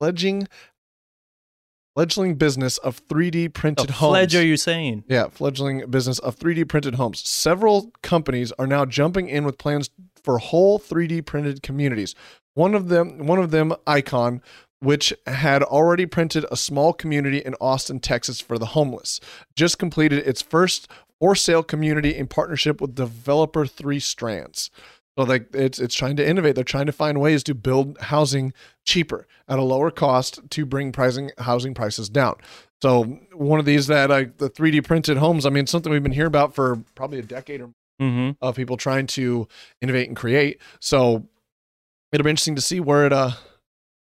fledging 0.00 0.48
fledgling 1.94 2.34
business 2.34 2.78
of 2.78 3.06
3d 3.06 3.52
printed 3.54 3.88
the 3.88 3.92
homes 3.94 4.10
fledge 4.10 4.34
are 4.34 4.44
you 4.44 4.56
saying 4.56 5.04
yeah, 5.08 5.28
fledgling 5.28 5.88
business 5.90 6.18
of 6.20 6.38
3D 6.38 6.68
printed 6.68 6.94
homes. 6.96 7.26
Several 7.28 7.92
companies 8.02 8.52
are 8.52 8.66
now 8.66 8.84
jumping 8.84 9.28
in 9.28 9.44
with 9.44 9.58
plans 9.58 9.90
for 10.22 10.38
whole 10.38 10.78
3D 10.78 11.24
printed 11.24 11.62
communities. 11.62 12.14
One 12.54 12.74
of 12.74 12.88
them, 12.88 13.26
one 13.26 13.38
of 13.38 13.50
them, 13.50 13.74
Icon, 13.86 14.40
which 14.80 15.12
had 15.26 15.62
already 15.62 16.06
printed 16.06 16.46
a 16.50 16.56
small 16.56 16.92
community 16.92 17.38
in 17.38 17.54
Austin, 17.60 18.00
Texas 18.00 18.40
for 18.40 18.58
the 18.58 18.66
homeless, 18.66 19.20
just 19.56 19.78
completed 19.78 20.26
its 20.26 20.42
first 20.42 20.88
for 21.18 21.34
sale 21.34 21.62
community 21.62 22.14
in 22.14 22.26
partnership 22.26 22.80
with 22.80 22.94
developer 22.94 23.66
Three 23.66 24.00
Strands. 24.00 24.70
So 25.16 25.24
like 25.24 25.48
it's 25.54 25.78
it's 25.78 25.94
trying 25.94 26.16
to 26.16 26.28
innovate. 26.28 26.54
They're 26.54 26.64
trying 26.64 26.86
to 26.86 26.92
find 26.92 27.20
ways 27.20 27.42
to 27.44 27.54
build 27.54 27.98
housing 28.00 28.52
cheaper 28.84 29.26
at 29.48 29.58
a 29.58 29.62
lower 29.62 29.90
cost 29.90 30.40
to 30.50 30.66
bring 30.66 30.90
pricing 30.92 31.30
housing 31.38 31.74
prices 31.74 32.08
down. 32.08 32.36
So 32.82 33.04
one 33.32 33.60
of 33.60 33.66
these 33.66 33.86
that 33.86 34.10
like 34.10 34.38
the 34.38 34.50
3D 34.50 34.84
printed 34.84 35.16
homes, 35.16 35.46
I 35.46 35.50
mean, 35.50 35.66
something 35.66 35.90
we've 35.92 36.02
been 36.02 36.12
hearing 36.12 36.26
about 36.26 36.54
for 36.54 36.76
probably 36.94 37.20
a 37.20 37.22
decade 37.22 37.60
or 37.60 37.70
mm-hmm. 38.00 38.32
of 38.42 38.56
people 38.56 38.76
trying 38.76 39.06
to 39.08 39.46
innovate 39.80 40.08
and 40.08 40.16
create. 40.16 40.60
So 40.80 41.28
it'll 42.12 42.24
be 42.24 42.30
interesting 42.30 42.56
to 42.56 42.60
see 42.60 42.80
where 42.80 43.06
it 43.06 43.12
uh 43.12 43.32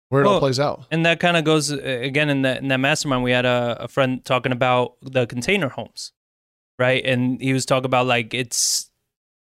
where 0.10 0.24
it 0.24 0.28
all 0.28 0.40
plays 0.40 0.60
out. 0.60 0.86
and 0.92 1.06
that 1.06 1.20
kind 1.20 1.38
of 1.38 1.44
goes 1.44 1.72
uh, 1.72 1.78
again 1.78 2.30
in 2.30 2.42
that 2.42 2.62
in 2.62 2.68
that 2.70 2.80
mastermind 2.80 3.24
we 3.24 3.32
had 3.32 3.46
a, 3.46 3.78
a 3.82 3.88
friend 3.88 4.26
talking 4.26 4.52
about 4.52 4.96
the 5.02 5.28
container 5.28 5.70
homes 5.70 6.14
right 6.80 7.06
and 7.06 7.40
he 7.40 7.54
was 7.54 7.66
talking 7.66 7.86
about 7.86 8.08
like 8.08 8.34
its 8.34 8.90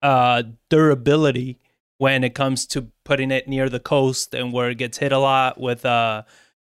uh 0.05 0.43
durability 0.69 1.57
when 1.97 2.23
it 2.23 2.35
comes 2.35 2.65
to 2.67 2.87
putting 3.03 3.31
it 3.31 3.47
near 3.47 3.69
the 3.69 3.79
coast 3.79 4.33
and 4.35 4.53
where 4.53 4.69
it 4.69 4.77
gets 4.77 4.97
hit 4.99 5.11
a 5.11 5.17
lot 5.17 5.59
with 5.59 5.85
uh 5.85 6.21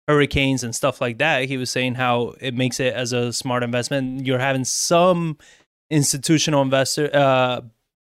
hurricanes 0.08 0.64
and 0.64 0.74
stuff 0.74 1.00
like 1.00 1.18
that. 1.18 1.44
He 1.44 1.56
was 1.56 1.70
saying 1.70 1.94
how 1.94 2.34
it 2.40 2.54
makes 2.54 2.80
it 2.80 2.92
as 2.94 3.12
a 3.12 3.32
smart 3.32 3.62
investment. 3.62 4.26
You're 4.26 4.40
having 4.50 4.64
some 4.64 5.38
institutional 5.88 6.62
investor 6.62 7.10
uh 7.14 7.60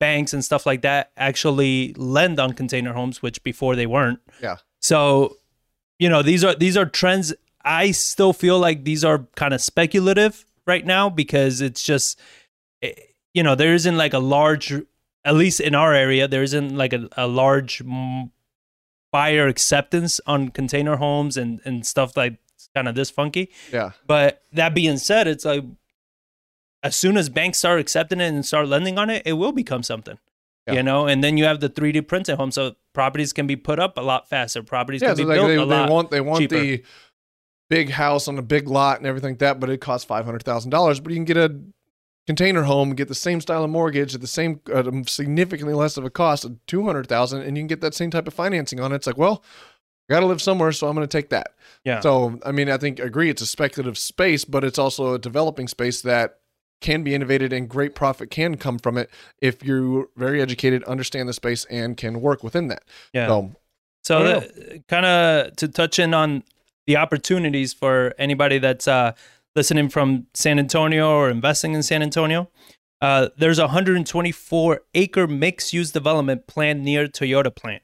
banks 0.01 0.33
and 0.33 0.43
stuff 0.45 0.65
like 0.67 0.81
that 0.83 1.13
actually 1.17 1.93
lend 1.97 2.41
on 2.41 2.55
container 2.55 2.93
homes 2.95 3.21
which 3.23 3.43
before 3.43 3.77
they 3.77 3.87
weren't. 3.87 4.21
Yeah. 4.43 4.57
so 4.81 5.37
you 5.99 6.09
know 6.09 6.23
these 6.23 6.43
are 6.45 6.55
these 6.55 6.77
are 6.77 6.87
trends. 6.87 7.35
I 7.63 7.91
still 7.93 8.33
feel 8.33 8.59
like 8.59 8.85
these 8.85 9.05
are 9.05 9.27
kind 9.37 9.53
of 9.53 9.61
speculative 9.61 10.47
right 10.67 10.87
now 10.87 11.11
because 11.11 11.61
it's 11.61 11.83
just 11.83 12.19
eh, 12.83 12.95
you 13.35 13.43
know 13.43 13.55
there 13.55 13.75
isn't 13.75 13.99
like 13.99 14.15
a 14.15 14.19
large 14.37 14.73
at 15.25 15.35
least 15.35 15.61
in 15.61 15.75
our 15.75 15.93
area 15.95 16.27
there 16.29 16.43
isn't 16.43 16.77
like 16.77 16.93
a, 16.93 17.09
a 17.17 17.27
large 17.27 17.83
buyer 19.13 19.47
acceptance 19.49 20.21
on 20.27 20.49
container 20.51 20.97
homes 20.97 21.37
and 21.37 21.61
and 21.65 21.87
stuff 21.87 22.17
like 22.17 22.39
kind 22.75 22.89
of 22.89 22.95
this 22.95 23.11
funky 23.11 23.51
Yeah. 23.73 23.91
but 24.07 24.43
that 24.53 24.75
being 24.75 24.99
said 24.99 25.27
it's 25.27 25.45
like 25.45 25.65
as 26.83 26.95
soon 26.97 27.17
as 27.17 27.29
banks 27.29 27.59
start 27.59 27.81
accepting 27.81 28.21
it 28.21 28.29
and 28.29 28.45
start 28.47 28.69
lending 28.69 28.99
on 28.99 29.11
it 29.11 29.23
it 29.27 29.33
will 29.35 29.53
become 29.53 29.83
something 29.83 30.19
Yeah. 30.67 30.75
you 30.75 30.83
know 30.83 31.07
and 31.07 31.25
then 31.25 31.37
you 31.37 31.45
have 31.45 31.61
the 31.61 31.69
3d 31.69 32.07
printed 32.07 32.37
home 32.37 32.51
so 32.53 32.77
properties 32.93 33.33
can 33.33 33.47
be 33.47 33.57
put 33.57 33.79
up 33.81 33.97
a 33.99 34.03
lot 34.03 34.29
faster 34.29 34.63
properties 34.63 35.03
Yeah, 35.03 35.09
can 35.09 35.17
so 35.17 35.23
be 35.23 35.27
like 35.29 35.37
built 35.37 35.49
they, 35.49 35.55
a 35.57 35.59
they 35.59 35.65
lot 35.65 35.91
want 35.91 36.11
they 36.11 36.21
want 36.21 36.41
cheaper. 36.41 36.61
the 36.61 36.83
big 37.69 37.91
house 37.91 38.29
on 38.29 38.39
a 38.39 38.43
big 38.43 38.69
lot 38.69 38.99
and 38.99 39.07
everything 39.07 39.31
like 39.31 39.39
that, 39.41 39.61
but 39.61 39.71
it 39.71 39.81
costs 39.81 40.05
five 40.05 40.25
hundred 40.25 40.43
thousand 40.43 40.71
dollars. 40.73 40.99
But 40.99 41.13
you 41.13 41.17
can 41.19 41.25
get 41.25 41.37
a 41.37 41.55
container 42.31 42.63
home, 42.63 42.95
get 42.95 43.09
the 43.09 43.15
same 43.15 43.41
style 43.41 43.65
of 43.65 43.71
mortgage 43.71 44.15
at 44.15 44.21
the 44.21 44.27
same 44.27 44.61
significantly 45.07 45.75
less 45.75 45.97
of 45.97 46.05
a 46.05 46.11
cost 46.11 46.45
of 46.45 46.65
two 46.67 46.85
hundred 46.85 47.09
thousand, 47.09 47.43
and 47.43 47.57
you 47.57 47.63
can 47.63 47.67
get 47.67 47.81
that 47.81 47.93
same 47.93 48.09
type 48.09 48.29
of 48.29 48.35
financing 48.35 48.79
on 48.79 48.93
it. 48.93 48.97
It's 48.97 49.07
like, 49.09 49.19
well, 49.19 49.43
I 50.09 50.15
got 50.15 50.21
to 50.21 50.27
live 50.27 50.41
somewhere, 50.41 50.71
so 50.71 50.87
I'm 50.87 50.95
going 50.95 51.07
to 51.07 51.19
take 51.19 51.31
that. 51.31 51.55
yeah 51.85 51.99
So, 51.99 52.39
I 52.47 52.53
mean, 52.53 52.71
I 52.71 52.77
think 52.77 53.01
agree 53.01 53.31
it's 53.31 53.43
a 53.43 53.47
speculative 53.47 53.99
space, 53.99 54.45
but 54.45 54.63
it's 54.63 54.79
also 54.79 55.15
a 55.15 55.19
developing 55.19 55.67
space 55.67 56.03
that 56.03 56.39
can 56.81 57.03
be 57.03 57.15
innovated 57.15 57.53
and 57.53 57.69
great 57.69 57.97
profit 57.97 58.31
can 58.31 58.57
come 58.57 58.79
from 58.79 58.97
it 58.97 59.11
if 59.43 59.65
you're 59.65 60.09
very 60.17 60.41
educated, 60.41 60.85
understand 60.85 61.29
the 61.29 61.33
space, 61.33 61.65
and 61.65 61.97
can 61.97 62.21
work 62.21 62.45
within 62.45 62.69
that. 62.69 62.85
yeah 63.13 63.27
So, 63.27 63.53
So, 64.05 64.43
kind 64.89 65.05
of 65.07 65.57
to 65.57 65.67
touch 65.69 65.99
in 65.99 66.15
on 66.15 66.45
the 66.87 66.97
opportunities 66.97 67.73
for 67.73 68.15
anybody 68.19 68.59
that's 68.59 68.89
uh, 68.89 69.13
listening 69.55 69.89
from 69.89 70.27
San 70.35 70.59
Antonio 70.59 71.11
or 71.11 71.31
investing 71.31 71.75
in 71.75 71.83
San 71.83 72.03
Antonio, 72.03 72.49
uh, 73.01 73.29
there's 73.37 73.59
a 73.59 73.67
124 73.67 74.83
acre 74.95 75.27
mixed 75.27 75.73
use 75.73 75.91
development 75.91 76.47
planned 76.47 76.85
near 76.85 77.07
Toyota 77.07 77.55
plant. 77.55 77.83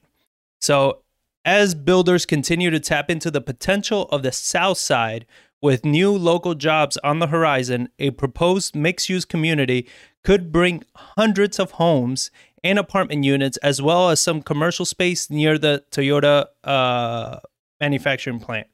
So, 0.60 1.02
as 1.44 1.74
builders 1.74 2.26
continue 2.26 2.70
to 2.70 2.80
tap 2.80 3.08
into 3.08 3.30
the 3.30 3.40
potential 3.40 4.08
of 4.10 4.22
the 4.22 4.32
South 4.32 4.78
Side 4.78 5.26
with 5.62 5.84
new 5.84 6.12
local 6.12 6.54
jobs 6.54 6.96
on 6.98 7.18
the 7.20 7.28
horizon, 7.28 7.88
a 7.98 8.10
proposed 8.10 8.74
mixed 8.74 9.08
use 9.08 9.24
community 9.24 9.88
could 10.24 10.50
bring 10.52 10.82
hundreds 10.94 11.58
of 11.58 11.72
homes 11.72 12.30
and 12.64 12.78
apartment 12.78 13.24
units, 13.24 13.56
as 13.58 13.80
well 13.80 14.10
as 14.10 14.20
some 14.20 14.42
commercial 14.42 14.84
space 14.84 15.30
near 15.30 15.56
the 15.56 15.84
Toyota 15.92 16.46
uh, 16.64 17.38
manufacturing 17.80 18.40
plant. 18.40 18.66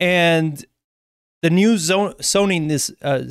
And 0.00 0.64
the 1.42 1.50
new 1.50 1.78
zone, 1.78 2.14
zoning 2.22 2.68
this 2.68 2.90
uh, 3.02 3.24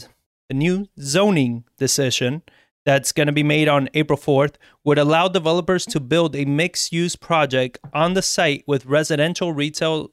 the 0.48 0.56
new 0.56 0.88
zoning 0.99 1.64
decision 1.77 2.41
that's 2.86 3.11
going 3.11 3.27
to 3.27 3.34
be 3.34 3.44
made 3.44 3.68
on 3.68 3.90
April 3.94 4.18
4th 4.18 4.56
would 4.84 4.98
allow 4.98 5.27
developers 5.27 5.86
to 5.86 5.99
build 5.99 6.36
a 6.36 6.45
mixed 6.45 6.91
use 6.91 7.15
project 7.15 7.77
on 7.94 8.14
the 8.14 8.22
site 8.22 8.64
with 8.65 8.86
residential, 8.86 9.53
retail, 9.53 10.10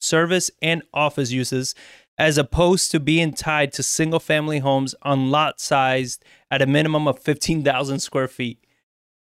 service, 0.00 0.50
and 0.62 0.82
office 0.94 1.30
uses, 1.30 1.74
as 2.16 2.38
opposed 2.38 2.90
to 2.90 3.00
being 3.00 3.34
tied 3.34 3.72
to 3.72 3.82
single 3.82 4.20
family 4.20 4.60
homes 4.60 4.94
on 5.02 5.30
lot 5.30 5.60
sized 5.60 6.24
at 6.50 6.62
a 6.62 6.66
minimum 6.66 7.06
of 7.06 7.18
15,000 7.18 7.98
square 7.98 8.28
feet. 8.28 8.64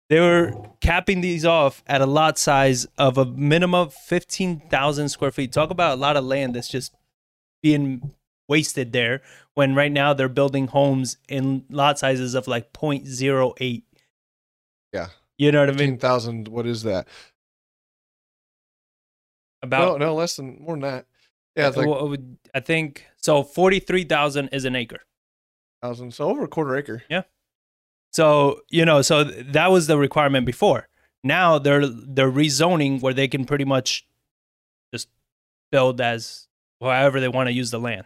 They 0.09 0.19
were 0.19 0.53
capping 0.81 1.21
these 1.21 1.45
off 1.45 1.81
at 1.87 2.01
a 2.01 2.05
lot 2.05 2.37
size 2.37 2.85
of 2.97 3.17
a 3.17 3.25
minimum 3.25 3.87
of 3.87 3.93
15,000 3.93 5.09
square 5.09 5.31
feet. 5.31 5.51
Talk 5.51 5.71
about 5.71 5.97
a 5.97 6.01
lot 6.01 6.17
of 6.17 6.25
land 6.25 6.53
that's 6.53 6.67
just 6.67 6.93
being 7.63 8.11
wasted 8.47 8.91
there 8.91 9.21
when 9.55 9.73
right 9.73 9.91
now 9.91 10.13
they're 10.13 10.29
building 10.29 10.67
homes 10.67 11.17
in 11.27 11.63
lot 11.69 11.97
sizes 11.97 12.35
of 12.35 12.47
like 12.47 12.71
0.08. 12.73 13.81
Yeah. 14.91 15.07
You 15.37 15.51
know 15.51 15.61
what 15.61 15.69
I 15.69 15.71
mean? 15.71 15.77
Fifteen 15.77 15.97
thousand. 15.97 16.47
What 16.49 16.67
is 16.67 16.83
that? 16.83 17.07
About 19.63 19.99
no, 19.99 20.07
no, 20.07 20.13
less 20.15 20.35
than 20.35 20.57
more 20.61 20.75
than 20.75 20.81
that. 20.81 21.05
Yeah, 21.55 21.69
it's 21.69 21.77
uh, 21.77 21.81
like 21.81 21.89
what 21.89 22.09
would- 22.09 22.37
I 22.53 22.59
think 22.59 23.05
so 23.17 23.41
43,000 23.43 24.49
is 24.49 24.65
an 24.65 24.75
acre. 24.75 25.01
thousand. 25.81 26.13
So 26.13 26.29
over 26.29 26.43
a 26.43 26.47
quarter 26.47 26.75
acre. 26.75 27.03
Yeah. 27.09 27.23
So, 28.11 28.61
you 28.69 28.85
know, 28.85 29.01
so 29.01 29.23
that 29.23 29.71
was 29.71 29.87
the 29.87 29.97
requirement 29.97 30.45
before. 30.45 30.87
Now 31.23 31.57
they're 31.57 31.87
they're 31.87 32.31
rezoning 32.31 33.01
where 33.01 33.13
they 33.13 33.27
can 33.29 33.45
pretty 33.45 33.63
much 33.65 34.05
just 34.93 35.07
build 35.71 36.01
as 36.01 36.47
however 36.81 37.19
they 37.19 37.27
want 37.27 37.47
to 37.47 37.53
use 37.53 37.71
the 37.71 37.79
land. 37.79 38.05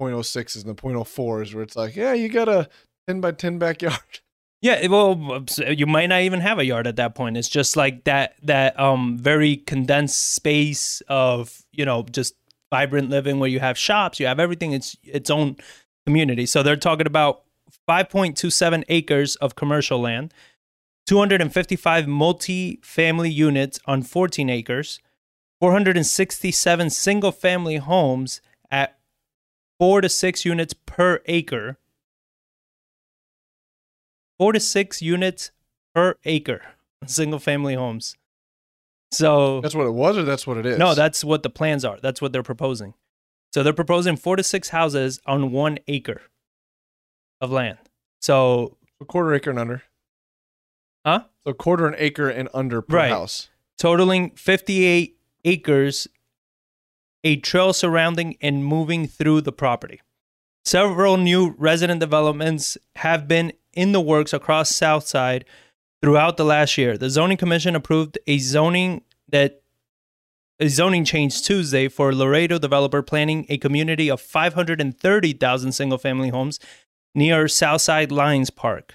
0.06 0.00 0.56
is 0.56 0.64
the 0.64 0.74
0.04 0.74 1.42
is 1.42 1.54
where 1.54 1.62
it's 1.62 1.76
like, 1.76 1.96
yeah, 1.96 2.12
you 2.12 2.28
got 2.28 2.48
a 2.48 2.68
10 3.08 3.20
by 3.20 3.32
10 3.32 3.58
backyard. 3.58 4.00
Yeah, 4.62 4.86
well, 4.86 5.44
you 5.58 5.84
might 5.84 6.06
not 6.06 6.22
even 6.22 6.40
have 6.40 6.58
a 6.58 6.64
yard 6.64 6.86
at 6.86 6.96
that 6.96 7.14
point. 7.14 7.36
It's 7.36 7.50
just 7.50 7.76
like 7.76 8.04
that 8.04 8.34
that 8.44 8.80
um 8.80 9.18
very 9.18 9.58
condensed 9.58 10.32
space 10.32 11.02
of 11.06 11.62
you 11.70 11.84
know 11.84 12.04
just 12.10 12.34
vibrant 12.72 13.10
living 13.10 13.38
where 13.38 13.50
you 13.50 13.60
have 13.60 13.76
shops, 13.76 14.18
you 14.18 14.24
have 14.26 14.40
everything. 14.40 14.72
It's 14.72 14.96
its 15.02 15.28
own 15.28 15.56
community. 16.06 16.46
So 16.46 16.62
they're 16.62 16.76
talking 16.76 17.06
about 17.06 17.42
5.27 17.86 18.84
acres 18.88 19.36
of 19.36 19.54
commercial 19.54 20.00
land, 20.00 20.32
255 21.06 22.08
multi-family 22.08 23.30
units 23.30 23.78
on 23.84 24.02
14 24.02 24.48
acres, 24.48 24.98
467 25.60 26.90
single-family 26.90 27.76
homes 27.76 28.40
at 28.70 28.98
four 29.78 30.00
to 30.00 30.08
six 30.08 30.44
units 30.44 30.74
per 30.86 31.20
acre 31.26 31.78
four 34.38 34.52
to 34.52 34.60
six 34.60 35.00
units 35.00 35.50
per 35.94 36.16
acre 36.24 36.60
single 37.06 37.38
family 37.38 37.74
homes 37.74 38.16
so 39.12 39.60
That's 39.60 39.76
what 39.76 39.86
it 39.86 39.92
was, 39.92 40.18
or 40.18 40.24
that's 40.24 40.44
what 40.46 40.56
it 40.56 40.66
is. 40.66 40.78
no 40.78 40.94
that's 40.94 41.22
what 41.24 41.42
the 41.42 41.50
plans 41.50 41.84
are 41.84 41.98
that's 42.02 42.20
what 42.20 42.32
they're 42.32 42.42
proposing 42.42 42.94
so 43.52 43.62
they're 43.62 43.72
proposing 43.72 44.16
four 44.16 44.36
to 44.36 44.42
six 44.42 44.70
houses 44.70 45.20
on 45.26 45.52
one 45.52 45.78
acre 45.86 46.22
of 47.40 47.50
land 47.52 47.78
so 48.20 48.76
a 49.00 49.04
quarter 49.04 49.34
acre 49.34 49.50
and 49.50 49.58
under. 49.58 49.82
Huh? 51.04 51.24
So 51.46 51.52
quarter 51.52 51.86
an 51.86 51.94
acre 51.98 52.28
and 52.30 52.48
under 52.54 52.80
per 52.80 52.96
Right. 52.96 53.10
house. 53.10 53.50
totaling 53.76 54.30
58 54.30 55.18
acres, 55.44 56.08
a 57.22 57.36
trail 57.36 57.72
surrounding 57.72 58.36
and 58.40 58.64
moving 58.64 59.06
through 59.06 59.40
the 59.40 59.52
property. 59.52 60.00
Several 60.64 61.16
new 61.16 61.54
resident 61.58 62.00
developments 62.00 62.78
have 62.96 63.28
been 63.28 63.52
in 63.72 63.92
the 63.92 64.00
works 64.00 64.32
across 64.32 64.70
Southside 64.74 65.44
throughout 66.02 66.36
the 66.36 66.44
last 66.44 66.78
year. 66.78 66.96
The 66.96 67.10
zoning 67.10 67.36
commission 67.36 67.74
approved 67.76 68.18
a 68.26 68.38
zoning 68.38 69.02
that 69.28 69.62
a 70.60 70.68
zoning 70.68 71.04
change 71.04 71.42
Tuesday 71.42 71.88
for 71.88 72.14
Laredo 72.14 72.58
developer 72.58 73.02
planning 73.02 73.44
a 73.48 73.58
community 73.58 74.08
of 74.08 74.20
530,000 74.20 75.72
single-family 75.72 76.28
homes 76.28 76.60
near 77.14 77.48
Southside 77.48 78.12
Lions 78.12 78.50
Park. 78.50 78.94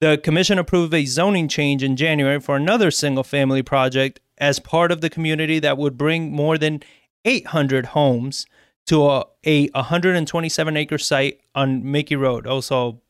The 0.00 0.18
commission 0.18 0.58
approved 0.58 0.92
a 0.92 1.04
zoning 1.04 1.46
change 1.46 1.84
in 1.84 1.96
January 1.96 2.40
for 2.40 2.56
another 2.56 2.90
single 2.90 3.22
family 3.22 3.62
project 3.62 4.18
as 4.42 4.58
part 4.58 4.90
of 4.90 5.00
the 5.00 5.08
community 5.08 5.60
that 5.60 5.78
would 5.78 5.96
bring 5.96 6.32
more 6.32 6.58
than 6.58 6.82
800 7.24 7.86
homes 7.86 8.44
to 8.86 9.06
a, 9.08 9.24
a 9.44 9.68
127 9.70 10.76
acre 10.76 10.98
site 10.98 11.40
on 11.54 11.88
Mickey 11.88 12.16
Road. 12.16 12.48
Also, 12.48 13.00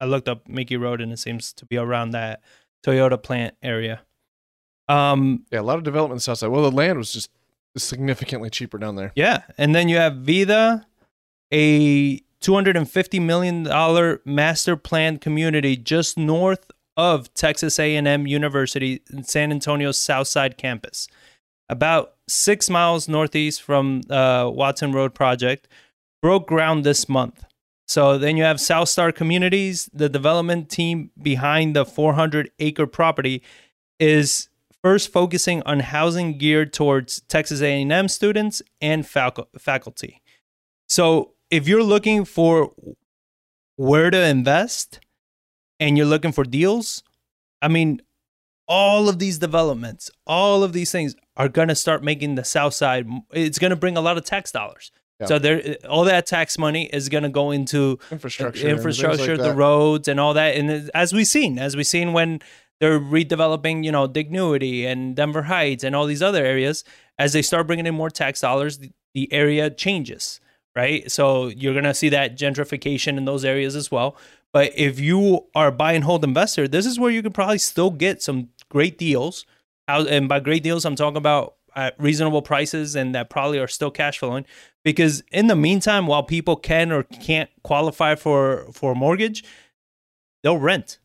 I 0.00 0.04
looked 0.04 0.28
up 0.28 0.48
Mickey 0.48 0.76
Road 0.76 1.00
and 1.00 1.12
it 1.12 1.18
seems 1.18 1.52
to 1.54 1.66
be 1.66 1.76
around 1.76 2.12
that 2.12 2.40
Toyota 2.86 3.20
plant 3.20 3.56
area. 3.60 4.02
Um, 4.88 5.44
Yeah, 5.50 5.60
a 5.60 5.62
lot 5.62 5.78
of 5.78 5.82
development 5.82 6.18
in 6.18 6.20
south 6.20 6.38
side. 6.38 6.50
Well, 6.50 6.62
the 6.62 6.70
land 6.70 6.96
was 6.96 7.12
just 7.12 7.30
significantly 7.76 8.48
cheaper 8.48 8.78
down 8.78 8.94
there. 8.94 9.10
Yeah, 9.16 9.42
and 9.58 9.74
then 9.74 9.88
you 9.88 9.96
have 9.96 10.18
Vida, 10.18 10.86
a 11.52 12.18
two 12.40 12.54
hundred 12.54 12.76
and 12.76 12.88
fifty 12.88 13.18
million 13.18 13.64
dollar 13.64 14.20
master 14.24 14.76
plan 14.76 15.18
community 15.18 15.76
just 15.76 16.16
north 16.16 16.70
of 16.98 17.32
Texas 17.32 17.78
A 17.78 17.94
and 17.94 18.06
M 18.06 18.26
University 18.26 19.00
in 19.10 19.22
San 19.22 19.52
Antonio's 19.52 19.96
Southside 19.96 20.58
campus, 20.58 21.08
about 21.68 22.16
six 22.28 22.68
miles 22.68 23.08
northeast 23.08 23.62
from 23.62 24.02
uh, 24.10 24.50
Watson 24.52 24.92
Road 24.92 25.14
project. 25.14 25.68
Broke 26.20 26.48
ground 26.48 26.82
this 26.82 27.08
month. 27.08 27.44
So 27.86 28.18
then 28.18 28.36
you 28.36 28.42
have 28.42 28.60
South 28.60 28.88
Star 28.88 29.12
Communities, 29.12 29.88
the 29.94 30.08
development 30.08 30.68
team 30.68 31.12
behind 31.22 31.76
the 31.76 31.86
400 31.86 32.50
acre 32.58 32.88
property, 32.88 33.42
is 34.00 34.48
first 34.82 35.12
focusing 35.12 35.62
on 35.62 35.80
housing 35.80 36.36
geared 36.36 36.72
towards 36.72 37.20
Texas 37.22 37.62
A&M 37.62 38.08
students 38.08 38.60
and 38.80 39.04
facu- 39.04 39.46
faculty. 39.56 40.20
So 40.88 41.34
if 41.50 41.68
you're 41.68 41.84
looking 41.84 42.24
for 42.24 42.72
where 43.76 44.10
to 44.10 44.20
invest 44.20 44.98
and 45.80 45.96
you're 45.96 46.06
looking 46.06 46.32
for 46.32 46.44
deals, 46.44 47.02
I 47.62 47.68
mean, 47.68 48.00
all 48.66 49.08
of 49.08 49.18
these 49.18 49.38
developments, 49.38 50.10
all 50.26 50.62
of 50.62 50.72
these 50.72 50.92
things 50.92 51.16
are 51.36 51.48
going 51.48 51.68
to 51.68 51.74
start 51.74 52.02
making 52.04 52.34
the 52.34 52.44
South 52.44 52.74
Side. 52.74 53.06
It's 53.32 53.58
going 53.58 53.70
to 53.70 53.76
bring 53.76 53.96
a 53.96 54.00
lot 54.00 54.18
of 54.18 54.24
tax 54.24 54.52
dollars. 54.52 54.92
Yeah. 55.20 55.26
So 55.26 55.38
there, 55.38 55.76
all 55.88 56.04
that 56.04 56.26
tax 56.26 56.58
money 56.58 56.84
is 56.92 57.08
going 57.08 57.24
to 57.24 57.28
go 57.28 57.50
into 57.50 57.98
uh, 58.02 58.12
Infrastructure. 58.12 58.68
and 58.68 58.80
things 58.80 59.02
like 59.02 59.10
infrastructure, 59.10 59.36
the 59.36 59.54
roads, 59.54 60.06
and 60.06 60.20
all 60.20 60.34
that. 60.34 60.54
And 60.56 60.90
as 60.94 61.12
we've 61.12 61.26
seen, 61.26 61.58
as 61.58 61.74
we've 61.76 61.86
seen 61.86 62.12
when 62.12 62.40
they're 62.80 63.00
redeveloping, 63.00 63.84
you 63.84 63.90
know, 63.90 64.06
Dignowity 64.06 64.86
and 64.86 65.16
Denver 65.16 65.42
Heights 65.42 65.82
and 65.82 65.96
all 65.96 66.06
these 66.06 66.22
other 66.22 66.44
areas, 66.44 66.84
as 67.18 67.32
they 67.32 67.42
start 67.42 67.66
bringing 67.66 67.86
in 67.86 67.94
more 67.94 68.10
tax 68.10 68.40
dollars, 68.40 68.78
the, 68.78 68.92
the 69.14 69.32
area 69.32 69.70
changes, 69.70 70.40
right? 70.76 71.10
So 71.10 71.48
you're 71.48 71.74
gonna 71.74 71.94
see 71.94 72.10
that 72.10 72.38
gentrification 72.38 73.16
in 73.16 73.24
those 73.24 73.44
areas 73.44 73.74
as 73.74 73.90
well. 73.90 74.16
But 74.52 74.72
if 74.76 74.98
you 74.98 75.46
are 75.54 75.68
a 75.68 75.72
buy 75.72 75.92
and 75.92 76.04
hold 76.04 76.24
investor, 76.24 76.66
this 76.66 76.86
is 76.86 76.98
where 76.98 77.10
you 77.10 77.22
can 77.22 77.32
probably 77.32 77.58
still 77.58 77.90
get 77.90 78.22
some 78.22 78.48
great 78.70 78.98
deals. 78.98 79.44
And 79.86 80.28
by 80.28 80.40
great 80.40 80.62
deals, 80.62 80.84
I'm 80.84 80.96
talking 80.96 81.16
about 81.18 81.54
at 81.76 81.94
reasonable 82.00 82.42
prices 82.42 82.96
and 82.96 83.14
that 83.14 83.30
probably 83.30 83.58
are 83.58 83.68
still 83.68 83.90
cash 83.90 84.18
flowing. 84.18 84.46
Because 84.84 85.22
in 85.32 85.48
the 85.48 85.56
meantime, 85.56 86.06
while 86.06 86.22
people 86.22 86.56
can 86.56 86.90
or 86.92 87.02
can't 87.02 87.50
qualify 87.62 88.14
for 88.14 88.66
for 88.72 88.92
a 88.92 88.94
mortgage, 88.94 89.44
they'll 90.42 90.58
rent. 90.58 90.98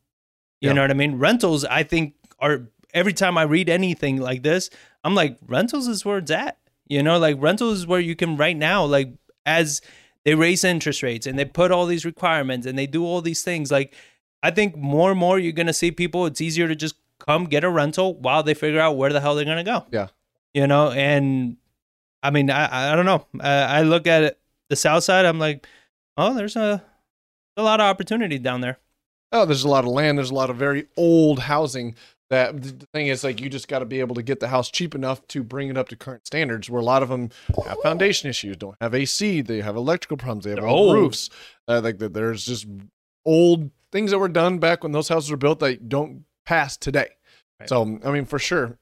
You 0.61 0.69
Yeah. 0.69 0.73
know 0.75 0.81
what 0.81 0.91
I 0.91 0.95
mean? 0.95 1.19
Rentals, 1.19 1.65
I 1.65 1.83
think, 1.83 2.13
are 2.39 2.69
every 2.93 3.13
time 3.13 3.37
I 3.37 3.43
read 3.43 3.69
anything 3.69 4.17
like 4.17 4.43
this, 4.43 4.69
I'm 5.03 5.15
like, 5.15 5.37
rentals 5.45 5.87
is 5.87 6.05
where 6.05 6.19
it's 6.19 6.31
at. 6.31 6.57
You 6.87 7.03
know, 7.03 7.17
like 7.19 7.41
rentals 7.41 7.79
is 7.79 7.87
where 7.87 7.99
you 7.99 8.15
can 8.15 8.37
right 8.37 8.55
now, 8.55 8.85
like 8.85 9.09
as 9.45 9.81
they 10.25 10.35
raise 10.35 10.63
interest 10.63 11.03
rates 11.03 11.27
and 11.27 11.37
they 11.37 11.45
put 11.45 11.71
all 11.71 11.85
these 11.85 12.05
requirements 12.05 12.65
and 12.65 12.77
they 12.77 12.87
do 12.87 13.05
all 13.05 13.21
these 13.21 13.43
things. 13.43 13.71
Like, 13.71 13.93
I 14.41 14.51
think 14.51 14.75
more 14.75 15.11
and 15.11 15.19
more 15.19 15.39
you're 15.39 15.51
gonna 15.51 15.73
see 15.73 15.91
people. 15.91 16.25
It's 16.25 16.41
easier 16.41 16.67
to 16.67 16.75
just 16.75 16.95
come 17.19 17.45
get 17.45 17.63
a 17.63 17.69
rental 17.69 18.15
while 18.15 18.43
they 18.43 18.53
figure 18.53 18.79
out 18.79 18.97
where 18.97 19.11
the 19.11 19.21
hell 19.21 19.35
they're 19.35 19.45
gonna 19.45 19.63
go. 19.63 19.85
Yeah. 19.91 20.07
You 20.53 20.67
know, 20.67 20.91
and 20.91 21.57
I 22.21 22.29
mean, 22.29 22.49
I 22.49 22.93
I 22.93 22.95
don't 22.95 23.05
know. 23.05 23.25
I, 23.39 23.79
I 23.79 23.81
look 23.81 24.07
at 24.07 24.23
it, 24.23 24.39
the 24.69 24.75
south 24.75 25.03
side. 25.03 25.25
I'm 25.25 25.39
like, 25.39 25.65
oh, 26.17 26.33
there's 26.33 26.55
a 26.55 26.83
a 27.57 27.63
lot 27.63 27.79
of 27.79 27.85
opportunity 27.85 28.39
down 28.39 28.61
there. 28.61 28.77
Oh, 29.31 29.45
there's 29.45 29.63
a 29.63 29.69
lot 29.69 29.83
of 29.83 29.91
land. 29.91 30.17
There's 30.17 30.29
a 30.29 30.35
lot 30.35 30.49
of 30.49 30.57
very 30.57 30.87
old 30.95 31.39
housing. 31.39 31.95
That 32.29 32.61
the 32.61 32.87
thing 32.93 33.07
is, 33.07 33.23
like, 33.23 33.39
you 33.39 33.49
just 33.49 33.67
got 33.67 33.79
to 33.79 33.85
be 33.85 33.99
able 33.99 34.15
to 34.15 34.23
get 34.23 34.39
the 34.39 34.47
house 34.47 34.71
cheap 34.71 34.95
enough 34.95 35.25
to 35.27 35.43
bring 35.43 35.69
it 35.69 35.77
up 35.77 35.89
to 35.89 35.95
current 35.95 36.25
standards. 36.25 36.69
Where 36.69 36.81
a 36.81 36.85
lot 36.85 37.03
of 37.03 37.09
them 37.09 37.29
have 37.65 37.77
foundation 37.83 38.29
issues, 38.29 38.57
don't 38.57 38.77
have 38.81 38.95
AC, 38.95 39.41
they 39.41 39.61
have 39.61 39.75
electrical 39.75 40.17
problems, 40.17 40.45
they 40.45 40.51
have 40.51 40.63
old 40.63 40.87
old. 40.87 40.95
roofs. 40.95 41.29
Uh, 41.67 41.81
like 41.83 41.99
that, 41.99 42.13
there's 42.13 42.45
just 42.45 42.65
old 43.25 43.69
things 43.91 44.11
that 44.11 44.19
were 44.19 44.29
done 44.29 44.57
back 44.57 44.83
when 44.83 44.91
those 44.91 45.09
houses 45.09 45.31
were 45.31 45.37
built 45.37 45.59
that 45.59 45.87
don't 45.89 46.25
pass 46.45 46.77
today. 46.77 47.09
Right. 47.59 47.69
So 47.69 47.99
I 48.03 48.11
mean, 48.11 48.25
for 48.25 48.39
sure, 48.39 48.77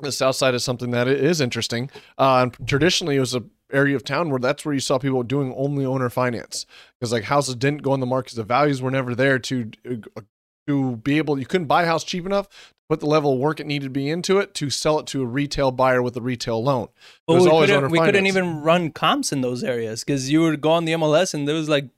the 0.00 0.12
South 0.12 0.36
Side 0.36 0.54
is 0.54 0.64
something 0.64 0.90
that 0.90 1.08
is 1.08 1.40
interesting. 1.40 1.90
Uh, 2.18 2.48
and 2.58 2.68
traditionally, 2.68 3.16
it 3.16 3.20
was 3.20 3.34
a 3.34 3.44
area 3.72 3.96
of 3.96 4.04
town 4.04 4.30
where 4.30 4.38
that's 4.38 4.64
where 4.64 4.74
you 4.74 4.80
saw 4.80 4.98
people 4.98 5.22
doing 5.22 5.54
only 5.56 5.84
owner 5.84 6.10
finance 6.10 6.66
because 6.98 7.12
like 7.12 7.24
houses 7.24 7.54
didn't 7.54 7.82
go 7.82 7.92
on 7.92 8.00
the 8.00 8.06
market, 8.06 8.34
the 8.34 8.44
values 8.44 8.82
were 8.82 8.90
never 8.90 9.14
there 9.14 9.38
to 9.38 9.70
uh, 9.90 10.20
to 10.66 10.96
be 10.96 11.18
able. 11.18 11.38
You 11.38 11.46
couldn't 11.46 11.66
buy 11.66 11.82
a 11.82 11.86
house 11.86 12.04
cheap 12.04 12.26
enough 12.26 12.48
to 12.48 12.54
put 12.88 13.00
the 13.00 13.06
level 13.06 13.34
of 13.34 13.38
work 13.38 13.60
it 13.60 13.66
needed 13.66 13.86
to 13.86 13.90
be 13.90 14.08
into 14.08 14.38
it 14.38 14.54
to 14.54 14.70
sell 14.70 14.98
it 14.98 15.06
to 15.08 15.22
a 15.22 15.26
retail 15.26 15.70
buyer 15.70 16.02
with 16.02 16.16
a 16.16 16.20
retail 16.20 16.62
loan. 16.62 16.88
But 17.26 17.34
was 17.34 17.44
we 17.44 17.50
always 17.50 17.70
couldn't, 17.70 17.90
we 17.90 17.98
couldn't 18.00 18.26
even 18.26 18.60
run 18.62 18.90
comps 18.90 19.32
in 19.32 19.40
those 19.40 19.64
areas 19.64 20.04
because 20.04 20.30
you 20.30 20.40
would 20.42 20.60
go 20.60 20.70
on 20.70 20.84
the 20.84 20.92
MLS 20.92 21.34
and 21.34 21.46
there 21.48 21.54
was 21.54 21.68
like 21.68 21.88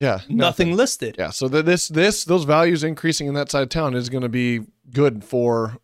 Yeah, 0.00 0.20
nothing, 0.28 0.76
listed. 0.76 1.16
Yeah, 1.18 1.30
so 1.30 1.48
that 1.48 1.66
this 1.66 1.88
this 1.88 2.24
those 2.24 2.44
values 2.44 2.84
increasing 2.84 3.26
in 3.26 3.34
that 3.34 3.50
side 3.50 3.62
of 3.64 3.68
town 3.68 3.94
is 3.94 4.08
going 4.08 4.22
to 4.22 4.28
be 4.28 4.60
good 4.92 5.22
for 5.24 5.76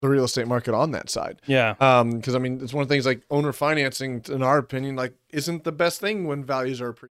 the 0.00 0.08
real 0.08 0.24
estate 0.24 0.46
market 0.46 0.74
on 0.74 0.92
that 0.92 1.10
side. 1.10 1.42
Yeah. 1.46 1.74
Um, 1.80 2.12
because 2.12 2.34
I 2.36 2.38
mean, 2.38 2.60
it's 2.62 2.72
one 2.72 2.82
of 2.82 2.88
the 2.88 2.94
things 2.94 3.04
like 3.04 3.22
owner 3.30 3.52
financing, 3.52 4.22
in 4.28 4.42
our 4.44 4.56
opinion, 4.58 4.94
like 4.96 5.14
isn't 5.30 5.64
the 5.64 5.72
best 5.72 6.00
thing 6.00 6.26
when 6.26 6.44
values 6.44 6.80
are 6.80 6.92
pre- 6.92 7.08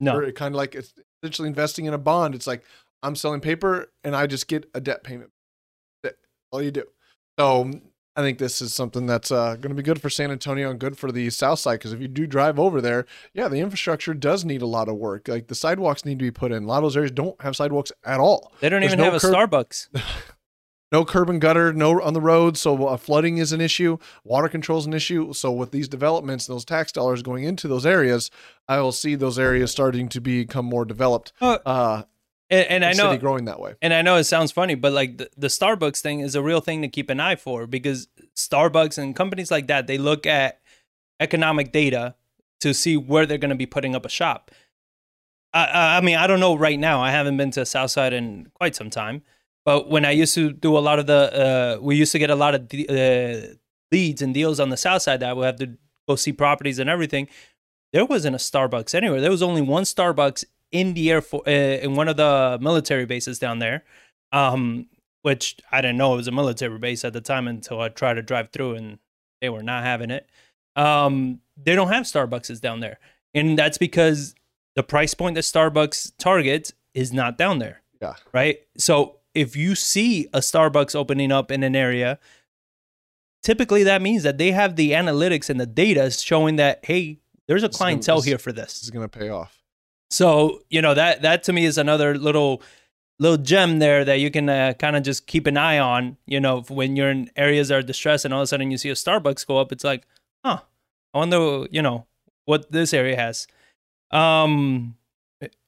No. 0.00 0.18
kind 0.32 0.54
of 0.54 0.56
like 0.56 0.74
it's 0.74 0.94
essentially 1.22 1.48
investing 1.48 1.84
in 1.84 1.92
a 1.92 1.98
bond. 1.98 2.34
It's 2.34 2.46
like 2.46 2.64
I'm 3.02 3.16
selling 3.16 3.40
paper 3.40 3.92
and 4.04 4.14
I 4.14 4.26
just 4.26 4.48
get 4.48 4.68
a 4.74 4.80
debt 4.80 5.04
payment. 5.04 5.30
That's 6.02 6.16
all 6.52 6.62
you 6.62 6.70
do. 6.70 6.84
So 7.38 7.70
I 8.16 8.22
think 8.22 8.38
this 8.38 8.60
is 8.60 8.74
something 8.74 9.06
that's 9.06 9.30
uh, 9.30 9.54
going 9.54 9.70
to 9.70 9.74
be 9.74 9.82
good 9.82 10.02
for 10.02 10.10
San 10.10 10.30
Antonio 10.30 10.70
and 10.70 10.78
good 10.78 10.98
for 10.98 11.10
the 11.10 11.30
South 11.30 11.58
Side 11.58 11.78
because 11.78 11.92
if 11.92 12.00
you 12.00 12.08
do 12.08 12.26
drive 12.26 12.58
over 12.58 12.80
there, 12.80 13.06
yeah, 13.32 13.48
the 13.48 13.60
infrastructure 13.60 14.12
does 14.12 14.44
need 14.44 14.62
a 14.62 14.66
lot 14.66 14.88
of 14.88 14.96
work. 14.96 15.28
Like 15.28 15.46
the 15.46 15.54
sidewalks 15.54 16.04
need 16.04 16.18
to 16.18 16.24
be 16.24 16.30
put 16.30 16.52
in. 16.52 16.64
A 16.64 16.66
lot 16.66 16.78
of 16.78 16.82
those 16.82 16.96
areas 16.96 17.12
don't 17.12 17.40
have 17.40 17.56
sidewalks 17.56 17.92
at 18.04 18.20
all. 18.20 18.52
They 18.60 18.68
don't 18.68 18.80
There's 18.80 18.92
even 18.92 19.04
no 19.04 19.10
have 19.10 19.22
a 19.22 19.26
Starbucks. 19.26 19.88
No 20.92 21.04
curb 21.04 21.30
and 21.30 21.40
gutter, 21.40 21.72
no 21.72 22.02
on 22.02 22.14
the 22.14 22.20
road. 22.20 22.56
So 22.56 22.86
uh, 22.86 22.96
flooding 22.96 23.38
is 23.38 23.52
an 23.52 23.60
issue. 23.60 23.98
Water 24.24 24.48
control 24.48 24.80
is 24.80 24.86
an 24.86 24.92
issue. 24.92 25.32
So 25.32 25.52
with 25.52 25.70
these 25.70 25.86
developments, 25.86 26.46
those 26.46 26.64
tax 26.64 26.90
dollars 26.90 27.22
going 27.22 27.44
into 27.44 27.68
those 27.68 27.86
areas, 27.86 28.28
I 28.66 28.80
will 28.80 28.90
see 28.90 29.14
those 29.14 29.38
areas 29.38 29.70
starting 29.70 30.08
to 30.08 30.20
become 30.20 30.64
more 30.64 30.84
developed. 30.84 31.32
Oh, 31.40 31.58
Uh, 31.64 32.02
and, 32.50 32.66
and 32.68 32.84
I 32.84 32.92
know 32.92 33.10
city 33.10 33.18
growing 33.18 33.44
that 33.46 33.60
way. 33.60 33.74
And 33.80 33.94
I 33.94 34.02
know 34.02 34.16
it 34.16 34.24
sounds 34.24 34.52
funny, 34.52 34.74
but 34.74 34.92
like 34.92 35.18
the, 35.18 35.30
the 35.36 35.46
Starbucks 35.46 36.00
thing 36.00 36.20
is 36.20 36.34
a 36.34 36.42
real 36.42 36.60
thing 36.60 36.82
to 36.82 36.88
keep 36.88 37.08
an 37.10 37.20
eye 37.20 37.36
for 37.36 37.66
because 37.66 38.08
Starbucks 38.36 38.98
and 38.98 39.14
companies 39.14 39.50
like 39.50 39.66
that, 39.68 39.86
they 39.86 39.98
look 39.98 40.26
at 40.26 40.60
economic 41.20 41.72
data 41.72 42.14
to 42.60 42.74
see 42.74 42.96
where 42.96 43.26
they're 43.26 43.38
going 43.38 43.50
to 43.50 43.54
be 43.56 43.66
putting 43.66 43.94
up 43.94 44.04
a 44.04 44.08
shop. 44.08 44.50
I- 45.52 45.96
I, 45.96 46.00
mean, 46.00 46.16
I 46.16 46.26
don't 46.26 46.40
know 46.40 46.54
right 46.56 46.78
now. 46.78 47.00
I 47.00 47.10
haven't 47.10 47.36
been 47.36 47.50
to 47.52 47.64
Southside 47.66 48.12
in 48.12 48.50
quite 48.54 48.74
some 48.76 48.90
time, 48.90 49.22
but 49.64 49.88
when 49.90 50.04
I 50.04 50.10
used 50.12 50.34
to 50.34 50.52
do 50.52 50.76
a 50.76 50.80
lot 50.80 50.98
of 50.98 51.06
the, 51.06 51.76
uh, 51.78 51.82
we 51.82 51.96
used 51.96 52.12
to 52.12 52.18
get 52.18 52.30
a 52.30 52.34
lot 52.36 52.54
of 52.54 52.68
the, 52.68 52.88
uh, 53.50 53.54
leads 53.92 54.22
and 54.22 54.32
deals 54.32 54.60
on 54.60 54.68
the 54.70 54.76
South 54.76 55.02
Side 55.02 55.20
that 55.20 55.30
I 55.30 55.32
would 55.32 55.44
have 55.46 55.56
to 55.56 55.76
go 56.08 56.16
see 56.16 56.32
properties 56.32 56.78
and 56.78 56.88
everything. 56.88 57.26
There 57.92 58.04
wasn't 58.04 58.36
a 58.36 58.38
Starbucks 58.38 58.94
anywhere. 58.94 59.20
There 59.20 59.30
was 59.32 59.42
only 59.42 59.62
one 59.62 59.82
Starbucks 59.82 60.44
in 60.72 60.94
the 60.94 61.10
air 61.10 61.20
for 61.20 61.42
uh, 61.46 61.50
in 61.50 61.94
one 61.94 62.08
of 62.08 62.16
the 62.16 62.58
military 62.60 63.06
bases 63.06 63.38
down 63.38 63.58
there, 63.58 63.84
um, 64.32 64.86
which 65.22 65.56
I 65.72 65.80
didn't 65.80 65.96
know 65.98 66.12
it 66.14 66.16
was 66.16 66.28
a 66.28 66.32
military 66.32 66.78
base 66.78 67.04
at 67.04 67.12
the 67.12 67.20
time 67.20 67.48
until 67.48 67.80
I 67.80 67.88
tried 67.88 68.14
to 68.14 68.22
drive 68.22 68.50
through 68.50 68.74
and 68.76 68.98
they 69.40 69.48
were 69.48 69.62
not 69.62 69.82
having 69.84 70.10
it. 70.10 70.28
Um, 70.76 71.40
they 71.62 71.74
don't 71.74 71.88
have 71.88 72.04
Starbucks 72.04 72.60
down 72.60 72.80
there, 72.80 72.98
and 73.34 73.58
that's 73.58 73.78
because 73.78 74.34
the 74.76 74.82
price 74.82 75.14
point 75.14 75.34
that 75.34 75.42
Starbucks 75.42 76.12
targets 76.18 76.72
is 76.94 77.12
not 77.12 77.36
down 77.36 77.58
there. 77.58 77.82
Yeah. 78.00 78.14
Right. 78.32 78.60
So 78.78 79.16
if 79.34 79.56
you 79.56 79.74
see 79.74 80.28
a 80.32 80.38
Starbucks 80.38 80.94
opening 80.94 81.32
up 81.32 81.50
in 81.50 81.62
an 81.64 81.74
area, 81.76 82.18
typically 83.42 83.82
that 83.84 84.02
means 84.02 84.22
that 84.22 84.38
they 84.38 84.52
have 84.52 84.76
the 84.76 84.92
analytics 84.92 85.50
and 85.50 85.60
the 85.60 85.66
data 85.66 86.10
showing 86.10 86.56
that 86.56 86.84
hey, 86.84 87.18
there's 87.48 87.62
a 87.62 87.66
is 87.66 87.76
gonna- 87.76 87.78
clientele 87.78 88.16
this- 88.16 88.24
here 88.26 88.38
for 88.38 88.52
This 88.52 88.74
this. 88.74 88.82
is 88.84 88.90
going 88.90 89.08
to 89.08 89.18
pay 89.18 89.28
off. 89.28 89.59
So 90.10 90.62
you 90.70 90.82
know 90.82 90.94
that 90.94 91.22
that 91.22 91.42
to 91.44 91.52
me 91.52 91.64
is 91.64 91.78
another 91.78 92.16
little 92.16 92.62
little 93.18 93.36
gem 93.36 93.78
there 93.78 94.04
that 94.04 94.18
you 94.18 94.30
can 94.30 94.48
uh, 94.48 94.72
kind 94.78 94.96
of 94.96 95.02
just 95.02 95.26
keep 95.26 95.46
an 95.46 95.56
eye 95.56 95.78
on. 95.78 96.16
You 96.26 96.40
know, 96.40 96.62
when 96.62 96.96
you're 96.96 97.10
in 97.10 97.30
areas 97.36 97.68
that 97.68 97.76
are 97.76 97.82
distressed 97.82 98.24
and 98.24 98.34
all 98.34 98.40
of 98.40 98.44
a 98.44 98.46
sudden 98.48 98.70
you 98.70 98.78
see 98.78 98.90
a 98.90 98.94
Starbucks 98.94 99.46
go 99.46 99.58
up, 99.58 99.70
it's 99.72 99.84
like, 99.84 100.06
huh, 100.44 100.60
I 101.14 101.18
wonder, 101.18 101.66
you 101.70 101.82
know, 101.82 102.06
what 102.46 102.72
this 102.72 102.92
area 102.92 103.16
has. 103.16 103.46
Um, 104.10 104.96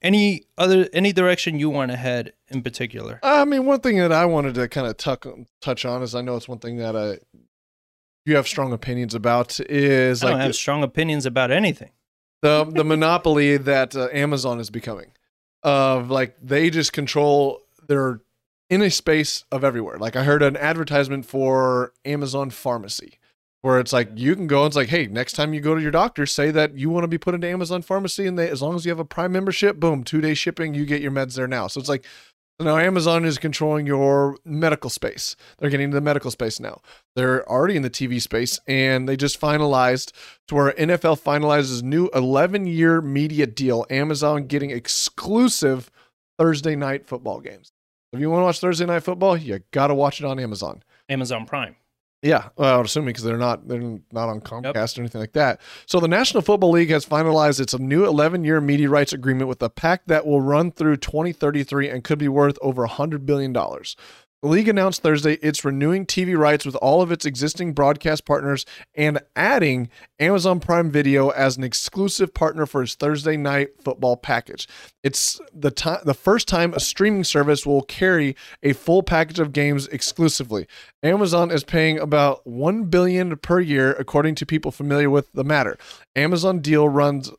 any 0.02 0.42
other 0.58 0.88
any 0.92 1.12
direction 1.12 1.58
you 1.58 1.70
want 1.70 1.90
to 1.90 1.96
head 1.96 2.32
in 2.48 2.62
particular? 2.62 3.20
I 3.22 3.44
mean, 3.44 3.64
one 3.64 3.80
thing 3.80 3.98
that 3.98 4.12
I 4.12 4.24
wanted 4.26 4.54
to 4.56 4.68
kind 4.68 4.86
of 4.86 4.96
tuck, 4.96 5.26
touch 5.60 5.84
on 5.84 6.02
is 6.02 6.14
I 6.14 6.20
know 6.20 6.36
it's 6.36 6.48
one 6.48 6.58
thing 6.58 6.78
that 6.78 6.96
I 6.96 7.18
you 8.26 8.36
have 8.36 8.46
strong 8.46 8.72
opinions 8.72 9.14
about 9.14 9.58
is 9.60 10.22
I 10.22 10.28
don't 10.28 10.38
like 10.38 10.46
have 10.46 10.54
strong 10.54 10.82
opinions 10.82 11.26
about 11.26 11.50
anything. 11.50 11.90
The 12.42 12.64
the 12.64 12.84
monopoly 12.84 13.56
that 13.56 13.96
uh, 13.96 14.08
Amazon 14.12 14.60
is 14.60 14.70
becoming. 14.70 15.12
Of 15.62 16.10
like 16.10 16.36
they 16.42 16.70
just 16.70 16.92
control 16.92 17.60
they're 17.86 18.20
in 18.68 18.82
a 18.82 18.90
space 18.90 19.44
of 19.52 19.64
everywhere. 19.64 19.96
Like 19.98 20.16
I 20.16 20.24
heard 20.24 20.42
an 20.42 20.56
advertisement 20.56 21.24
for 21.24 21.92
Amazon 22.04 22.50
Pharmacy 22.50 23.18
where 23.62 23.78
it's 23.78 23.92
like 23.92 24.10
you 24.16 24.34
can 24.34 24.48
go 24.48 24.62
and 24.62 24.66
it's 24.66 24.76
like, 24.76 24.88
hey, 24.88 25.06
next 25.06 25.34
time 25.34 25.54
you 25.54 25.60
go 25.60 25.74
to 25.74 25.80
your 25.80 25.92
doctor, 25.92 26.26
say 26.26 26.50
that 26.50 26.76
you 26.76 26.90
want 26.90 27.04
to 27.04 27.08
be 27.08 27.16
put 27.16 27.32
into 27.32 27.48
Amazon 27.48 27.80
Pharmacy, 27.80 28.26
and 28.26 28.36
they 28.38 28.48
as 28.48 28.60
long 28.60 28.74
as 28.74 28.84
you 28.84 28.90
have 28.90 28.98
a 28.98 29.04
Prime 29.04 29.32
membership, 29.32 29.78
boom, 29.78 30.02
two 30.04 30.20
day 30.20 30.34
shipping, 30.34 30.74
you 30.74 30.84
get 30.84 31.00
your 31.00 31.12
meds 31.12 31.36
there 31.36 31.46
now. 31.48 31.68
So 31.68 31.80
it's 31.80 31.88
like 31.88 32.04
so 32.62 32.68
now 32.68 32.78
Amazon 32.78 33.24
is 33.24 33.38
controlling 33.38 33.88
your 33.88 34.36
medical 34.44 34.88
space. 34.88 35.34
They're 35.58 35.68
getting 35.68 35.86
into 35.86 35.96
the 35.96 36.00
medical 36.00 36.30
space 36.30 36.60
now. 36.60 36.80
They're 37.16 37.48
already 37.50 37.74
in 37.74 37.82
the 37.82 37.90
TV 37.90 38.22
space, 38.22 38.60
and 38.68 39.08
they 39.08 39.16
just 39.16 39.40
finalized 39.40 40.12
to 40.46 40.54
where 40.54 40.72
NFL 40.72 41.20
finalizes 41.20 41.82
new 41.82 42.08
11 42.14 42.66
year 42.66 43.00
media 43.00 43.48
deal. 43.48 43.84
Amazon 43.90 44.46
getting 44.46 44.70
exclusive 44.70 45.90
Thursday 46.38 46.76
night 46.76 47.08
football 47.08 47.40
games. 47.40 47.72
If 48.12 48.20
you 48.20 48.30
want 48.30 48.42
to 48.42 48.44
watch 48.44 48.60
Thursday 48.60 48.86
night 48.86 49.02
football, 49.02 49.36
you 49.36 49.60
got 49.72 49.88
to 49.88 49.94
watch 49.94 50.20
it 50.20 50.24
on 50.24 50.38
Amazon. 50.38 50.84
Amazon 51.08 51.46
Prime. 51.46 51.74
Yeah, 52.24 52.50
well, 52.56 52.74
I 52.74 52.76
would 52.76 52.86
assume 52.86 53.04
because 53.06 53.24
they're 53.24 53.36
not 53.36 53.66
they're 53.66 53.80
not 53.80 54.28
on 54.28 54.40
Comcast 54.40 54.96
or 54.96 55.00
anything 55.00 55.20
like 55.20 55.32
that. 55.32 55.60
So 55.86 55.98
the 55.98 56.06
National 56.06 56.40
Football 56.40 56.70
League 56.70 56.90
has 56.90 57.04
finalized 57.04 57.58
its 57.58 57.76
new 57.76 58.04
11-year 58.06 58.60
media 58.60 58.88
rights 58.88 59.12
agreement 59.12 59.48
with 59.48 59.60
a 59.60 59.68
pact 59.68 60.06
that 60.06 60.24
will 60.24 60.40
run 60.40 60.70
through 60.70 60.98
2033 60.98 61.88
and 61.88 62.04
could 62.04 62.20
be 62.20 62.28
worth 62.28 62.58
over 62.62 62.82
100 62.82 63.26
billion 63.26 63.52
dollars. 63.52 63.96
The 64.42 64.48
league 64.48 64.66
announced 64.66 65.02
Thursday 65.02 65.34
it's 65.34 65.64
renewing 65.64 66.04
TV 66.04 66.36
rights 66.36 66.66
with 66.66 66.74
all 66.76 67.00
of 67.00 67.12
its 67.12 67.24
existing 67.24 67.74
broadcast 67.74 68.24
partners 68.24 68.66
and 68.92 69.20
adding 69.36 69.88
Amazon 70.18 70.58
Prime 70.58 70.90
Video 70.90 71.28
as 71.28 71.56
an 71.56 71.62
exclusive 71.62 72.34
partner 72.34 72.66
for 72.66 72.82
its 72.82 72.96
Thursday 72.96 73.36
night 73.36 73.80
football 73.80 74.16
package. 74.16 74.66
It's 75.04 75.40
the 75.54 75.70
time 75.70 76.00
the 76.04 76.12
first 76.12 76.48
time 76.48 76.74
a 76.74 76.80
streaming 76.80 77.22
service 77.22 77.64
will 77.64 77.82
carry 77.82 78.34
a 78.64 78.72
full 78.72 79.04
package 79.04 79.38
of 79.38 79.52
games 79.52 79.86
exclusively. 79.86 80.66
Amazon 81.04 81.52
is 81.52 81.62
paying 81.62 82.00
about 82.00 82.44
1 82.44 82.86
billion 82.86 83.36
per 83.36 83.60
year 83.60 83.92
according 83.92 84.34
to 84.34 84.44
people 84.44 84.72
familiar 84.72 85.08
with 85.08 85.30
the 85.30 85.44
matter. 85.44 85.78
Amazon 86.16 86.58
deal 86.58 86.88
runs 86.88 87.30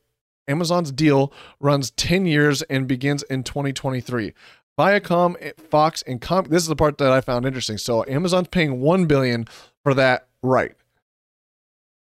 Amazon's 0.47 0.91
deal 0.91 1.31
runs 1.59 1.91
10 1.91 2.25
years 2.25 2.61
and 2.63 2.87
begins 2.87 3.23
in 3.23 3.43
2023. 3.43 4.33
Viacom, 4.79 5.35
Fox, 5.69 6.01
and 6.03 6.19
Com. 6.21 6.45
This 6.45 6.63
is 6.63 6.67
the 6.67 6.75
part 6.75 6.97
that 6.97 7.11
I 7.11 7.21
found 7.21 7.45
interesting. 7.45 7.77
So 7.77 8.03
Amazon's 8.07 8.47
paying 8.47 8.81
one 8.81 9.05
billion 9.05 9.45
for 9.83 9.93
that 9.93 10.27
right. 10.41 10.73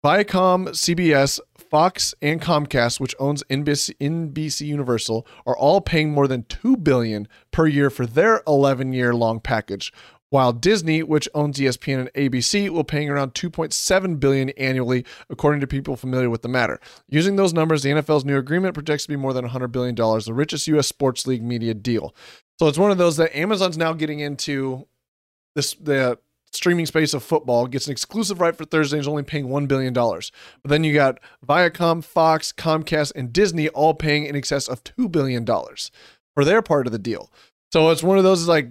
Viacom, 0.06 0.70
CBS, 0.70 1.42
Fox, 1.58 2.14
and 2.22 2.42
Comcast, 2.42 3.02
which 3.02 3.16
owns 3.20 3.44
NBC, 3.50 3.98
NBC 3.98 4.66
Universal, 4.66 5.28
are 5.46 5.58
all 5.58 5.82
paying 5.82 6.12
more 6.12 6.26
than 6.26 6.44
two 6.44 6.78
billion 6.78 7.28
per 7.52 7.68
year 7.68 7.90
for 7.90 8.06
their 8.06 8.40
11-year 8.44 9.14
long 9.14 9.42
package. 9.42 9.92
While 10.32 10.54
Disney, 10.54 11.02
which 11.02 11.28
owns 11.34 11.58
ESPN 11.58 12.00
and 12.00 12.14
ABC, 12.14 12.70
will 12.70 12.84
paying 12.84 13.10
around 13.10 13.34
2.7 13.34 14.20
billion 14.20 14.50
annually, 14.52 15.06
according 15.30 15.62
to 15.62 15.68
people 15.68 15.96
familiar 15.96 16.30
with 16.30 16.44
the 16.44 16.48
matter. 16.48 16.80
Using 17.08 17.36
those 17.36 17.54
numbers, 17.54 17.82
the 17.82 17.90
NFL's 17.90 18.26
new 18.26 18.38
agreement 18.38 18.76
projects 18.76 19.04
to 19.04 19.10
be 19.10 19.16
more 19.16 19.34
than 19.34 19.46
100 19.46 19.70
billion 19.70 19.96
dollars, 19.96 20.26
the 20.26 20.34
richest 20.34 20.68
U.S. 20.68 20.88
sports 20.88 21.26
league 21.26 21.44
media 21.44 21.74
deal. 21.74 22.14
So 22.60 22.68
it's 22.68 22.78
one 22.78 22.92
of 22.92 22.98
those 22.98 23.18
that 23.18 23.36
Amazon's 23.36 23.78
now 23.78 23.94
getting 23.94 24.20
into 24.20 24.88
this 25.56 25.74
the 25.74 26.20
streaming 26.52 26.86
space 26.86 27.14
of 27.14 27.24
football, 27.24 27.68
gets 27.68 27.88
an 27.88 27.92
exclusive 27.92 28.40
right 28.40 28.56
for 28.56 28.66
Thursday, 28.66 28.98
and 28.98 29.02
is 29.02 29.08
only 29.08 29.24
paying 29.24 29.50
one 29.50 29.68
billion 29.68 29.94
dollars. 29.94 30.32
But 30.62 30.70
then 30.70 30.84
you 30.84 30.94
got 30.94 31.20
Viacom, 31.48 32.04
Fox, 32.04 32.52
Comcast, 32.52 33.14
and 33.16 33.32
Disney 33.32 33.70
all 33.70 33.94
paying 33.94 34.26
in 34.26 34.36
excess 34.36 34.68
of 34.68 34.84
two 34.84 35.10
billion 35.10 35.46
dollars 35.46 35.92
for 36.34 36.44
their 36.44 36.62
part 36.62 36.86
of 36.86 36.92
the 36.92 37.00
deal. 37.00 37.32
So 37.72 37.90
it's 37.90 38.04
one 38.04 38.18
of 38.18 38.24
those 38.24 38.48
like, 38.48 38.70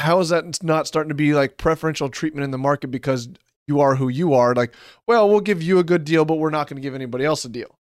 how 0.00 0.20
is 0.20 0.30
that 0.30 0.62
not 0.62 0.86
starting 0.86 1.10
to 1.10 1.14
be 1.14 1.34
like 1.34 1.56
preferential 1.56 2.08
treatment 2.08 2.44
in 2.44 2.50
the 2.50 2.58
market 2.58 2.88
because 2.88 3.28
you 3.66 3.80
are 3.80 3.94
who 3.94 4.08
you 4.08 4.34
are? 4.34 4.54
Like, 4.54 4.74
well, 5.06 5.28
we'll 5.28 5.40
give 5.40 5.62
you 5.62 5.78
a 5.78 5.84
good 5.84 6.04
deal, 6.04 6.24
but 6.24 6.36
we're 6.36 6.50
not 6.50 6.68
going 6.68 6.76
to 6.76 6.82
give 6.82 6.94
anybody 6.94 7.24
else 7.24 7.44
a 7.44 7.48
deal. 7.48 7.76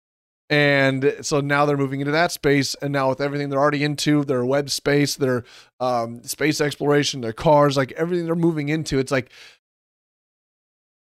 And 0.49 1.17
so 1.21 1.41
now 1.41 1.65
they're 1.65 1.77
moving 1.77 1.99
into 1.99 2.13
that 2.13 2.31
space, 2.31 2.73
and 2.81 2.93
now 2.93 3.09
with 3.09 3.19
everything 3.19 3.49
they're 3.49 3.59
already 3.59 3.83
into, 3.83 4.23
their 4.23 4.45
web 4.45 4.69
space, 4.69 5.15
their 5.15 5.43
um, 5.81 6.23
space 6.23 6.61
exploration, 6.61 7.19
their 7.19 7.33
cars, 7.33 7.75
like 7.75 7.91
everything 7.93 8.25
they're 8.25 8.35
moving 8.35 8.69
into, 8.69 8.97
it's 8.97 9.11
like 9.11 9.29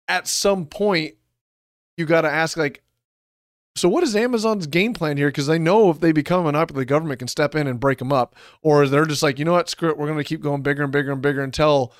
at 0.09 0.27
some 0.27 0.65
point 0.65 1.15
you 1.95 2.05
got 2.05 2.21
to 2.21 2.29
ask, 2.29 2.57
like, 2.57 2.83
so 3.75 3.87
what 3.87 4.03
is 4.03 4.15
Amazon's 4.15 4.67
game 4.67 4.93
plan 4.93 5.17
here? 5.17 5.29
Because 5.29 5.47
they 5.47 5.59
know 5.59 5.89
if 5.89 5.99
they 5.99 6.11
become 6.11 6.45
an 6.47 6.55
up, 6.55 6.73
the 6.73 6.85
government 6.85 7.19
can 7.19 7.27
step 7.27 7.55
in 7.55 7.67
and 7.67 7.79
break 7.79 7.99
them 7.99 8.11
up, 8.11 8.35
or 8.61 8.87
they're 8.87 9.05
just 9.05 9.23
like, 9.23 9.39
you 9.39 9.45
know 9.45 9.53
what, 9.53 9.69
screw 9.69 9.89
it, 9.89 9.97
we're 9.97 10.07
going 10.07 10.17
to 10.17 10.23
keep 10.23 10.41
going 10.41 10.61
bigger 10.61 10.83
and 10.83 10.91
bigger 10.91 11.11
and 11.11 11.21
bigger 11.21 11.41
until 11.41 11.93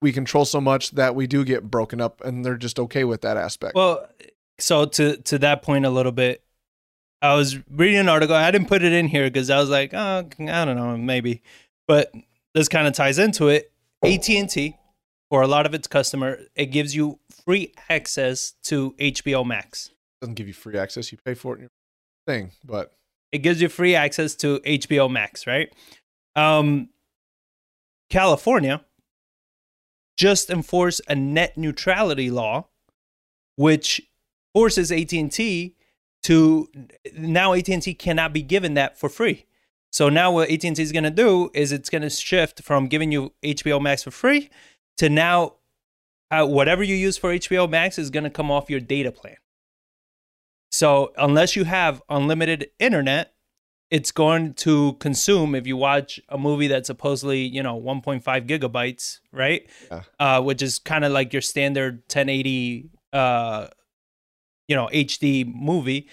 we 0.00 0.12
control 0.12 0.44
so 0.44 0.60
much 0.60 0.92
that 0.92 1.14
we 1.14 1.26
do 1.26 1.44
get 1.44 1.70
broken 1.70 2.00
up, 2.00 2.20
and 2.24 2.44
they're 2.44 2.56
just 2.56 2.78
okay 2.78 3.04
with 3.04 3.22
that 3.22 3.36
aspect. 3.36 3.74
Well, 3.74 4.06
so 4.58 4.84
to 4.84 5.16
to 5.16 5.38
that 5.38 5.62
point 5.62 5.86
a 5.86 5.90
little 5.90 6.12
bit, 6.12 6.44
I 7.22 7.34
was 7.34 7.56
reading 7.70 7.98
an 7.98 8.08
article. 8.08 8.36
I 8.36 8.50
didn't 8.50 8.68
put 8.68 8.82
it 8.82 8.92
in 8.92 9.08
here 9.08 9.24
because 9.24 9.50
I 9.50 9.58
was 9.58 9.70
like, 9.70 9.94
oh, 9.94 10.28
I 10.38 10.64
don't 10.64 10.76
know, 10.76 10.96
maybe, 10.96 11.42
but 11.88 12.12
this 12.52 12.68
kind 12.68 12.86
of 12.86 12.92
ties 12.92 13.18
into 13.18 13.48
it. 13.48 13.72
AT 14.04 14.28
and 14.28 14.48
T, 14.48 14.76
for 15.30 15.40
a 15.42 15.48
lot 15.48 15.64
of 15.64 15.74
its 15.74 15.88
customer, 15.88 16.38
it 16.54 16.66
gives 16.66 16.94
you 16.94 17.18
free 17.44 17.72
access 17.88 18.52
to 18.64 18.92
HBO 19.00 19.44
Max. 19.44 19.90
Doesn't 20.24 20.34
give 20.34 20.48
you 20.48 20.54
free 20.54 20.78
access; 20.78 21.12
you 21.12 21.18
pay 21.24 21.34
for 21.34 21.54
it 21.54 21.56
in 21.56 21.60
your 21.62 21.70
thing. 22.26 22.52
But 22.64 22.92
It 23.32 23.38
gives 23.38 23.60
you 23.60 23.68
free 23.68 23.94
access 23.94 24.34
to 24.36 24.60
HBO 24.60 25.10
Max, 25.10 25.46
right? 25.46 25.72
Um, 26.36 26.88
California 28.10 28.84
just 30.16 30.50
enforced 30.50 31.00
a 31.08 31.14
net 31.14 31.58
neutrality 31.58 32.30
law, 32.30 32.68
which 33.56 34.00
forces 34.54 34.92
AT&T 34.92 35.74
to 36.22 36.68
now 37.16 37.52
AT&T 37.52 37.94
cannot 37.94 38.32
be 38.32 38.42
given 38.42 38.74
that 38.74 38.96
for 38.98 39.08
free. 39.08 39.46
So 39.92 40.08
now 40.08 40.32
what 40.32 40.50
AT&T 40.50 40.80
is 40.80 40.92
going 40.92 41.04
to 41.04 41.10
do 41.10 41.50
is 41.54 41.72
it's 41.72 41.90
going 41.90 42.02
to 42.02 42.10
shift 42.10 42.62
from 42.62 42.86
giving 42.86 43.12
you 43.12 43.32
HBO 43.42 43.80
Max 43.80 44.04
for 44.04 44.10
free 44.10 44.48
to 44.96 45.08
now 45.08 45.54
uh, 46.30 46.46
whatever 46.46 46.82
you 46.82 46.94
use 46.94 47.16
for 47.16 47.30
HBO 47.30 47.68
Max 47.68 47.98
is 47.98 48.10
going 48.10 48.24
to 48.24 48.30
come 48.30 48.50
off 48.50 48.70
your 48.70 48.80
data 48.80 49.12
plan. 49.12 49.36
So 50.74 51.12
unless 51.16 51.54
you 51.54 51.62
have 51.64 52.02
unlimited 52.08 52.70
internet, 52.80 53.32
it's 53.92 54.10
going 54.10 54.54
to 54.54 54.94
consume 54.94 55.54
if 55.54 55.68
you 55.68 55.76
watch 55.76 56.18
a 56.28 56.36
movie 56.36 56.66
that's 56.66 56.88
supposedly 56.88 57.42
you 57.42 57.62
know 57.62 57.80
1.5 57.80 58.22
gigabytes, 58.48 59.20
right? 59.30 59.70
Yeah. 59.88 60.02
Uh, 60.18 60.42
which 60.42 60.62
is 60.62 60.80
kind 60.80 61.04
of 61.04 61.12
like 61.12 61.32
your 61.32 61.42
standard 61.42 61.98
1080, 62.08 62.90
uh, 63.12 63.68
you 64.66 64.74
know, 64.74 64.88
HD 64.92 65.46
movie. 65.46 66.08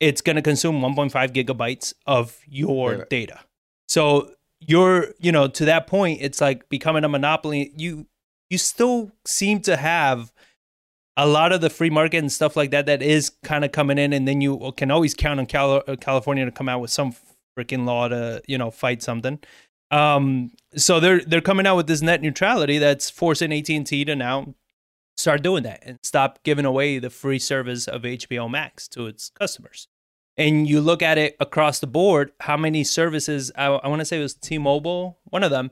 It's 0.00 0.22
going 0.22 0.36
to 0.36 0.42
consume 0.42 0.80
1.5 0.80 1.12
gigabytes 1.34 1.92
of 2.06 2.40
your 2.46 2.96
Data. 2.96 3.06
data. 3.10 3.40
So 3.88 4.32
you're, 4.58 5.12
you 5.20 5.32
know, 5.32 5.48
to 5.48 5.66
that 5.66 5.86
point, 5.86 6.22
it's 6.22 6.40
like 6.40 6.66
becoming 6.70 7.04
a 7.04 7.10
monopoly. 7.10 7.72
You 7.76 8.06
you 8.48 8.56
still 8.56 9.12
seem 9.26 9.60
to 9.62 9.76
have 9.76 10.32
a 11.16 11.26
lot 11.26 11.52
of 11.52 11.60
the 11.60 11.70
free 11.70 11.90
market 11.90 12.18
and 12.18 12.32
stuff 12.32 12.56
like 12.56 12.70
that 12.70 12.86
that 12.86 13.02
is 13.02 13.30
kind 13.42 13.64
of 13.64 13.72
coming 13.72 13.98
in, 13.98 14.12
and 14.12 14.26
then 14.26 14.40
you 14.40 14.72
can 14.76 14.90
always 14.90 15.14
count 15.14 15.40
on 15.40 15.46
Cal- 15.46 15.82
uh, 15.86 15.96
California 15.96 16.44
to 16.44 16.50
come 16.50 16.68
out 16.68 16.80
with 16.80 16.90
some 16.90 17.14
freaking 17.56 17.84
law 17.84 18.08
to 18.08 18.42
you 18.48 18.58
know 18.58 18.70
fight 18.70 19.02
something. 19.02 19.38
Um, 19.90 20.52
so 20.74 21.00
they're 21.00 21.20
they're 21.20 21.42
coming 21.42 21.66
out 21.66 21.76
with 21.76 21.86
this 21.86 22.02
net 22.02 22.22
neutrality 22.22 22.78
that's 22.78 23.10
forcing 23.10 23.52
AT 23.52 23.68
and 23.68 23.86
T 23.86 24.04
to 24.04 24.16
now 24.16 24.54
start 25.16 25.42
doing 25.42 25.62
that 25.64 25.82
and 25.84 25.98
stop 26.02 26.42
giving 26.42 26.64
away 26.64 26.98
the 26.98 27.10
free 27.10 27.38
service 27.38 27.86
of 27.86 28.02
HBO 28.02 28.50
Max 28.50 28.88
to 28.88 29.06
its 29.06 29.28
customers. 29.30 29.88
And 30.38 30.66
you 30.66 30.80
look 30.80 31.02
at 31.02 31.18
it 31.18 31.36
across 31.38 31.78
the 31.78 31.86
board, 31.86 32.32
how 32.40 32.56
many 32.56 32.84
services? 32.84 33.52
I, 33.54 33.66
I 33.66 33.88
want 33.88 34.00
to 34.00 34.06
say 34.06 34.18
it 34.18 34.22
was 34.22 34.32
T-Mobile, 34.32 35.18
one 35.24 35.44
of 35.44 35.50
them, 35.50 35.70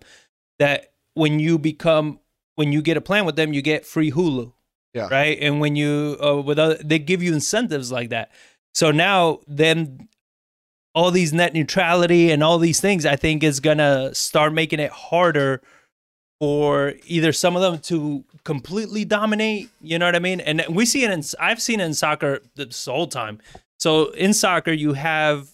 that 0.58 0.92
when 1.14 1.40
you 1.40 1.58
become 1.58 2.20
when 2.56 2.72
you 2.72 2.82
get 2.82 2.98
a 2.98 3.00
plan 3.00 3.24
with 3.24 3.36
them, 3.36 3.54
you 3.54 3.62
get 3.62 3.86
free 3.86 4.10
Hulu 4.10 4.52
yeah, 4.94 5.08
right? 5.10 5.38
And 5.40 5.60
when 5.60 5.76
you 5.76 6.16
uh, 6.22 6.40
with 6.40 6.58
other, 6.58 6.76
they 6.82 6.98
give 6.98 7.22
you 7.22 7.32
incentives 7.32 7.92
like 7.92 8.10
that. 8.10 8.30
So 8.74 8.90
now 8.90 9.40
then 9.46 10.08
all 10.94 11.10
these 11.10 11.32
net 11.32 11.54
neutrality 11.54 12.30
and 12.30 12.42
all 12.42 12.58
these 12.58 12.80
things 12.80 13.06
I 13.06 13.16
think 13.16 13.42
is 13.42 13.60
going 13.60 13.78
to 13.78 14.14
start 14.14 14.52
making 14.52 14.80
it 14.80 14.90
harder 14.90 15.62
for 16.40 16.94
either 17.06 17.32
some 17.32 17.54
of 17.54 17.62
them 17.62 17.78
to 17.78 18.24
completely 18.44 19.04
dominate, 19.04 19.68
you 19.80 19.98
know 19.98 20.06
what 20.06 20.16
I 20.16 20.20
mean? 20.20 20.40
And 20.40 20.64
we 20.70 20.86
see 20.86 21.04
it 21.04 21.10
in 21.10 21.22
I've 21.38 21.60
seen 21.60 21.80
it 21.80 21.84
in 21.84 21.94
soccer 21.94 22.40
this 22.56 22.86
whole 22.86 23.06
time. 23.06 23.40
So 23.78 24.10
in 24.10 24.32
soccer 24.32 24.72
you 24.72 24.94
have 24.94 25.50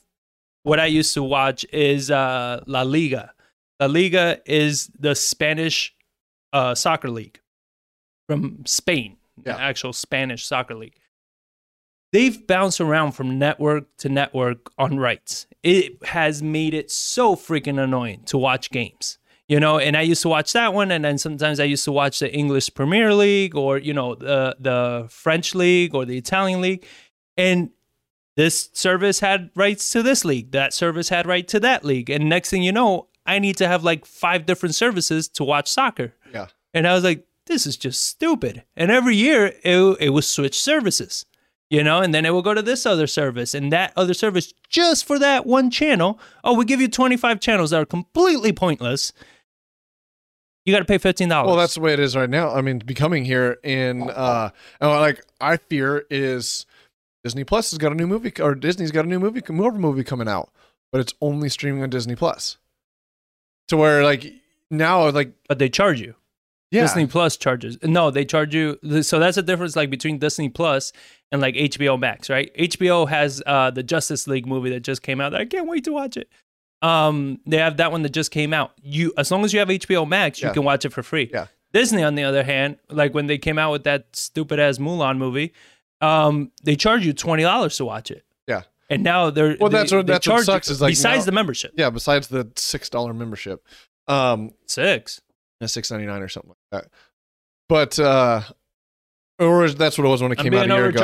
what 0.62 0.80
I 0.80 0.86
used 0.86 1.12
to 1.14 1.22
watch 1.22 1.64
is 1.72 2.10
uh, 2.10 2.62
La 2.66 2.82
Liga. 2.82 3.32
La 3.80 3.86
Liga 3.86 4.40
is 4.46 4.90
the 4.98 5.14
Spanish 5.14 5.94
uh, 6.52 6.74
soccer 6.74 7.10
league 7.10 7.40
from 8.28 8.64
Spain, 8.66 9.16
Yeah. 9.47 9.55
the 9.55 9.62
actual 9.62 9.93
Spanish 9.93 10.44
soccer 10.44 10.74
league. 10.74 10.97
They've 12.12 12.47
bounced 12.47 12.81
around 12.81 13.12
from 13.12 13.39
network 13.39 13.85
to 13.98 14.09
network 14.09 14.70
on 14.78 14.98
rights. 14.98 15.47
It 15.62 16.05
has 16.06 16.43
made 16.43 16.73
it 16.73 16.90
so 16.90 17.36
freaking 17.36 17.82
annoying 17.82 18.23
to 18.27 18.39
watch 18.39 18.70
games. 18.70 19.18
You 19.48 19.60
know, 19.60 19.78
and 19.78 19.97
I 19.97 20.01
used 20.01 20.23
to 20.23 20.28
watch 20.28 20.52
that 20.55 20.74
one, 20.74 20.90
and 20.90 21.05
then 21.05 21.18
sometimes 21.18 21.60
I 21.60 21.64
used 21.64 21.85
to 21.85 21.93
watch 21.93 22.18
the 22.18 22.32
English 22.32 22.74
Premier 22.74 23.14
League 23.14 23.55
or 23.55 23.78
you 23.78 23.94
know 23.94 24.16
the 24.16 24.56
the 24.59 25.06
French 25.09 25.55
league 25.55 25.94
or 25.94 26.05
the 26.05 26.18
Italian 26.18 26.60
league, 26.60 26.85
and 27.36 27.70
this 28.36 28.70
service 28.73 29.20
had 29.20 29.51
rights 29.55 29.90
to 29.93 30.02
this 30.02 30.24
league, 30.24 30.51
that 30.51 30.74
service 30.74 31.09
had 31.09 31.27
right 31.27 31.47
to 31.48 31.60
that 31.60 31.85
league, 31.85 32.10
and 32.10 32.28
next 32.28 32.51
thing 32.51 32.64
you 32.64 32.73
know, 32.73 33.06
I 33.24 33.39
need 33.39 33.56
to 33.59 33.68
have 33.68 33.85
like 33.85 34.05
five 34.05 34.47
different 34.47 34.74
services 34.74 35.28
to 35.28 35.44
watch 35.44 35.68
soccer. 35.68 36.12
yeah. 36.32 36.47
And 36.74 36.86
I 36.86 36.94
was 36.94 37.05
like, 37.05 37.24
this 37.47 37.66
is 37.66 37.77
just 37.77 38.05
stupid. 38.05 38.64
And 38.77 38.90
every 38.90 39.16
year 39.16 39.52
it, 39.62 39.97
it 40.01 40.10
would 40.10 40.24
switch 40.24 40.60
services, 40.60 41.24
you 41.70 41.82
know, 41.82 42.01
and 42.01 42.14
then 42.14 42.27
it 42.27 42.31
will 42.31 42.43
go 42.43 42.55
to 42.55 42.62
this 42.62 42.86
other 42.86 43.06
service 43.06 43.55
and 43.55 43.73
that 43.73 43.93
other 43.97 44.14
service 44.14 44.52
just 44.68 45.05
for 45.05 45.18
that 45.18 45.47
one 45.47 45.70
channel. 45.70 46.18
Oh, 46.44 46.55
we 46.55 46.64
give 46.64 46.81
you 46.81 46.89
25 46.89 47.40
channels 47.40 47.70
that 47.70 47.81
are 47.81 47.86
completely 47.86 48.52
pointless. 48.52 49.12
You 50.64 50.73
got 50.74 50.81
to 50.81 50.85
pay 50.85 50.98
$15. 50.98 51.28
Well, 51.47 51.55
that's 51.56 51.74
the 51.74 51.81
way 51.81 51.93
it 51.93 52.01
is 52.01 52.16
right 52.16 52.28
now. 52.28 52.52
I 52.52 52.60
mean, 52.60 52.78
becoming 52.78 53.24
here 53.24 53.59
in 53.62 54.10
uh, 54.10 54.51
and 54.81 54.90
like 54.90 55.24
I 55.40 55.59
fear 55.59 56.05
is 56.10 56.66
Disney 57.23 57.44
Plus 57.44 57.70
has 57.70 57.78
got 57.78 57.93
a 57.93 57.94
new 57.94 58.09
movie, 58.09 58.32
or 58.40 58.56
Disney's 58.56 58.90
got 58.90 59.05
a 59.05 59.09
new 59.09 59.20
movie, 59.20 59.43
more 59.48 59.70
movie 59.70 60.02
coming 60.02 60.28
out, 60.28 60.51
but 60.90 61.01
it's 61.01 61.14
only 61.20 61.48
streaming 61.48 61.85
on 61.85 61.90
Disney 61.90 62.16
Plus. 62.16 62.56
To 63.68 63.77
where 63.77 64.02
like 64.02 64.32
now, 64.68 65.09
like 65.10 65.32
but 65.48 65.60
they 65.60 65.68
charge 65.68 66.01
you. 66.01 66.16
Yeah, 66.70 66.82
Disney 66.82 67.06
Plus 67.06 67.36
charges. 67.36 67.78
No, 67.82 68.10
they 68.10 68.24
charge 68.24 68.55
you. 68.55 68.78
So 69.02 69.18
that's 69.18 69.36
the 69.36 69.43
difference, 69.43 69.76
like 69.76 69.90
between 69.90 70.18
Disney 70.18 70.48
Plus 70.48 70.93
and 71.32 71.40
like 71.40 71.55
HBO 71.55 71.98
Max, 71.98 72.28
right? 72.30 72.51
HBO 72.56 73.09
has 73.09 73.43
uh, 73.47 73.70
the 73.70 73.82
Justice 73.82 74.26
League 74.26 74.47
movie 74.47 74.70
that 74.70 74.80
just 74.80 75.02
came 75.02 75.20
out. 75.20 75.34
I 75.34 75.44
can't 75.44 75.66
wait 75.68 75.84
to 75.84 75.93
watch 75.93 76.16
it. 76.16 76.28
Um, 76.82 77.40
they 77.47 77.56
have 77.59 77.78
that 77.78 77.90
one 77.93 78.02
that 78.02 78.10
just 78.12 78.30
came 78.30 78.52
out. 78.52 78.72
You, 78.82 79.12
as 79.16 79.30
long 79.30 79.44
as 79.44 79.52
you 79.52 79.59
have 79.60 79.68
HBO 79.68 80.06
Max, 80.06 80.40
you 80.43 80.48
Yeah. 80.48 80.55
can 80.55 80.64
watch 80.64 80.84
it 80.84 80.93
for 80.93 81.02
free. 81.02 81.30
Yeah. 81.32 81.47
Disney, 81.72 82.02
on 82.02 82.14
the 82.14 82.24
other 82.24 82.43
hand, 82.44 82.76
like 82.90 83.14
when 83.14 83.26
they 83.26 83.38
came 83.38 83.59
out 83.59 83.72
with 83.72 83.84
that 83.84 84.14
stupid 84.14 84.59
ass 84.60 84.78
Mulan 84.78 85.18
movie, 85.18 85.52
um, 86.01 86.52
they 86.62 86.76
charge 86.76 87.05
you 87.05 87.12
twenty 87.12 87.43
dollars 87.43 87.76
to 87.78 87.84
watch 87.84 88.10
it. 88.10 88.24
Yeah. 88.47 88.62
And 88.90 89.02
now 89.02 89.30
they're 89.30 89.56
Well, 89.59 89.70
that's 89.70 89.90
they- 89.90 89.97
what- 89.97 90.06
they 90.06 90.12
that's 90.12 90.26
what 90.28 90.44
sucks 90.44 90.68
you- 90.68 90.74
is, 90.74 90.80
like, 90.80 90.93
besides 90.93 91.20
now- 91.20 91.24
the 91.26 91.32
membership, 91.32 91.72
yeah. 91.76 91.90
Besides 91.90 92.28
the 92.28 92.51
six 92.56 92.88
dollar 92.88 93.12
membership, 93.14 93.66
um, 94.06 94.52
six. 94.66 95.20
Six 95.65 95.91
ninety 95.91 96.07
nine 96.07 96.23
or 96.23 96.28
something 96.28 96.51
like 96.51 96.83
that. 96.83 96.91
But 97.69 97.99
uh, 97.99 98.43
or 99.39 99.69
that's 99.70 99.99
what 99.99 100.05
it 100.07 100.11
was 100.11 100.23
when 100.23 100.33
it 100.33 100.39
came 100.39 100.53
out 100.55 100.66
a 100.66 100.69
year 100.69 100.87
ago. 100.89 101.01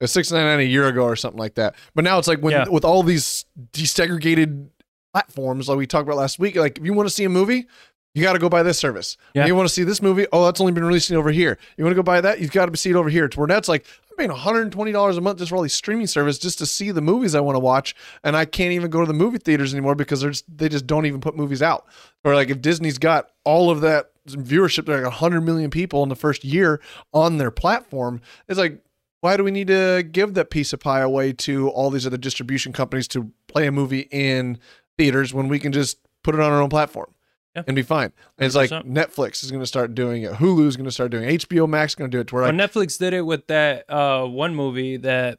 was 0.00 0.12
six 0.12 0.30
ninety 0.30 0.46
nine 0.46 0.60
a 0.60 0.62
year 0.62 0.86
ago 0.88 1.02
or 1.04 1.16
something 1.16 1.38
like 1.38 1.54
that. 1.56 1.74
But 1.94 2.04
now 2.04 2.18
it's 2.18 2.28
like 2.28 2.40
when 2.40 2.52
Yeah. 2.52 2.68
with 2.68 2.84
all 2.84 3.02
these 3.02 3.44
desegregated 3.72 4.68
platforms 5.12 5.68
like 5.68 5.76
we 5.78 5.86
talked 5.86 6.06
about 6.06 6.16
last 6.16 6.38
week. 6.38 6.56
Like 6.56 6.78
if 6.78 6.84
you 6.84 6.92
want 6.94 7.08
to 7.08 7.14
see 7.14 7.24
a 7.24 7.28
movie, 7.28 7.66
you 8.14 8.22
got 8.22 8.32
to 8.34 8.38
go 8.38 8.48
buy 8.48 8.62
this 8.62 8.78
service. 8.78 9.16
Yeah. 9.34 9.46
You 9.46 9.54
want 9.54 9.68
to 9.68 9.74
see 9.74 9.82
this 9.84 10.00
movie? 10.02 10.26
Oh, 10.32 10.44
that's 10.44 10.60
only 10.60 10.72
been 10.72 10.84
releasing 10.84 11.16
over 11.16 11.30
here. 11.30 11.58
You 11.76 11.84
want 11.84 11.92
to 11.92 11.96
go 11.96 12.02
buy 12.02 12.20
that? 12.20 12.40
You've 12.40 12.50
got 12.52 12.70
to 12.72 12.76
see 12.76 12.90
it 12.90 12.96
over 12.96 13.08
here. 13.10 13.28
To 13.28 13.38
where 13.38 13.46
that's 13.48 13.68
like 13.68 13.84
I'm 14.09 14.09
paying 14.20 14.30
120 14.30 14.92
dollars 14.92 15.16
a 15.16 15.20
month 15.20 15.38
just 15.38 15.48
for 15.48 15.56
all 15.56 15.62
these 15.62 15.74
streaming 15.74 16.06
service 16.06 16.38
just 16.38 16.58
to 16.58 16.66
see 16.66 16.90
the 16.90 17.00
movies 17.00 17.34
I 17.34 17.40
want 17.40 17.56
to 17.56 17.60
watch, 17.60 17.94
and 18.22 18.36
I 18.36 18.44
can't 18.44 18.72
even 18.72 18.90
go 18.90 19.00
to 19.00 19.06
the 19.06 19.14
movie 19.14 19.38
theaters 19.38 19.72
anymore 19.72 19.94
because 19.94 20.22
just, 20.22 20.44
they 20.54 20.68
just 20.68 20.86
don't 20.86 21.06
even 21.06 21.20
put 21.20 21.36
movies 21.36 21.62
out. 21.62 21.86
Or 22.24 22.34
like 22.34 22.50
if 22.50 22.60
Disney's 22.60 22.98
got 22.98 23.30
all 23.44 23.70
of 23.70 23.80
that 23.80 24.10
viewership, 24.28 24.84
they're 24.84 24.96
like 24.96 25.04
100 25.04 25.40
million 25.40 25.70
people 25.70 26.02
in 26.02 26.10
the 26.10 26.16
first 26.16 26.44
year 26.44 26.80
on 27.14 27.38
their 27.38 27.50
platform. 27.50 28.20
It's 28.48 28.58
like 28.58 28.82
why 29.22 29.36
do 29.36 29.44
we 29.44 29.50
need 29.50 29.68
to 29.68 30.02
give 30.02 30.34
that 30.34 30.50
piece 30.50 30.72
of 30.72 30.80
pie 30.80 31.00
away 31.00 31.32
to 31.32 31.68
all 31.70 31.90
these 31.90 32.06
other 32.06 32.16
distribution 32.16 32.72
companies 32.72 33.06
to 33.08 33.30
play 33.48 33.66
a 33.66 33.72
movie 33.72 34.08
in 34.10 34.58
theaters 34.96 35.34
when 35.34 35.48
we 35.48 35.58
can 35.58 35.72
just 35.72 35.98
put 36.22 36.34
it 36.34 36.40
on 36.40 36.50
our 36.50 36.60
own 36.60 36.70
platform 36.70 37.12
Yeah. 37.56 37.64
and 37.66 37.74
be 37.74 37.82
fine? 37.82 38.12
And 38.38 38.46
it's 38.46 38.54
like 38.54 38.70
100%. 38.70 38.84
Netflix 38.84 39.42
is 39.42 39.50
going 39.50 39.62
to 39.62 39.66
start 39.66 39.94
doing 39.94 40.22
it, 40.22 40.32
Hulu 40.34 40.66
is 40.66 40.76
going 40.76 40.84
to 40.84 40.92
start 40.92 41.10
doing 41.10 41.28
it, 41.28 41.48
HBO 41.48 41.68
Max 41.68 41.92
is 41.92 41.94
going 41.96 42.10
to 42.10 42.16
do 42.16 42.20
it. 42.20 42.28
To 42.28 42.34
where 42.34 42.44
Well, 42.44 42.52
like, 42.54 42.70
Netflix 42.70 42.98
did 42.98 43.12
it 43.12 43.22
with 43.22 43.46
that 43.48 43.90
uh, 43.90 44.24
one 44.26 44.54
movie 44.54 44.96
that 44.98 45.38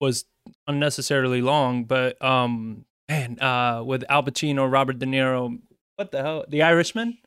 was 0.00 0.24
unnecessarily 0.66 1.40
long. 1.40 1.84
But 1.84 2.22
um, 2.22 2.84
man, 3.08 3.38
uh, 3.40 3.82
with 3.84 4.04
Al 4.08 4.22
Pacino, 4.22 4.70
Robert 4.70 4.98
De 4.98 5.06
Niro, 5.06 5.58
what 5.96 6.10
the 6.10 6.22
hell, 6.22 6.44
The 6.48 6.62
Irishman, 6.62 7.18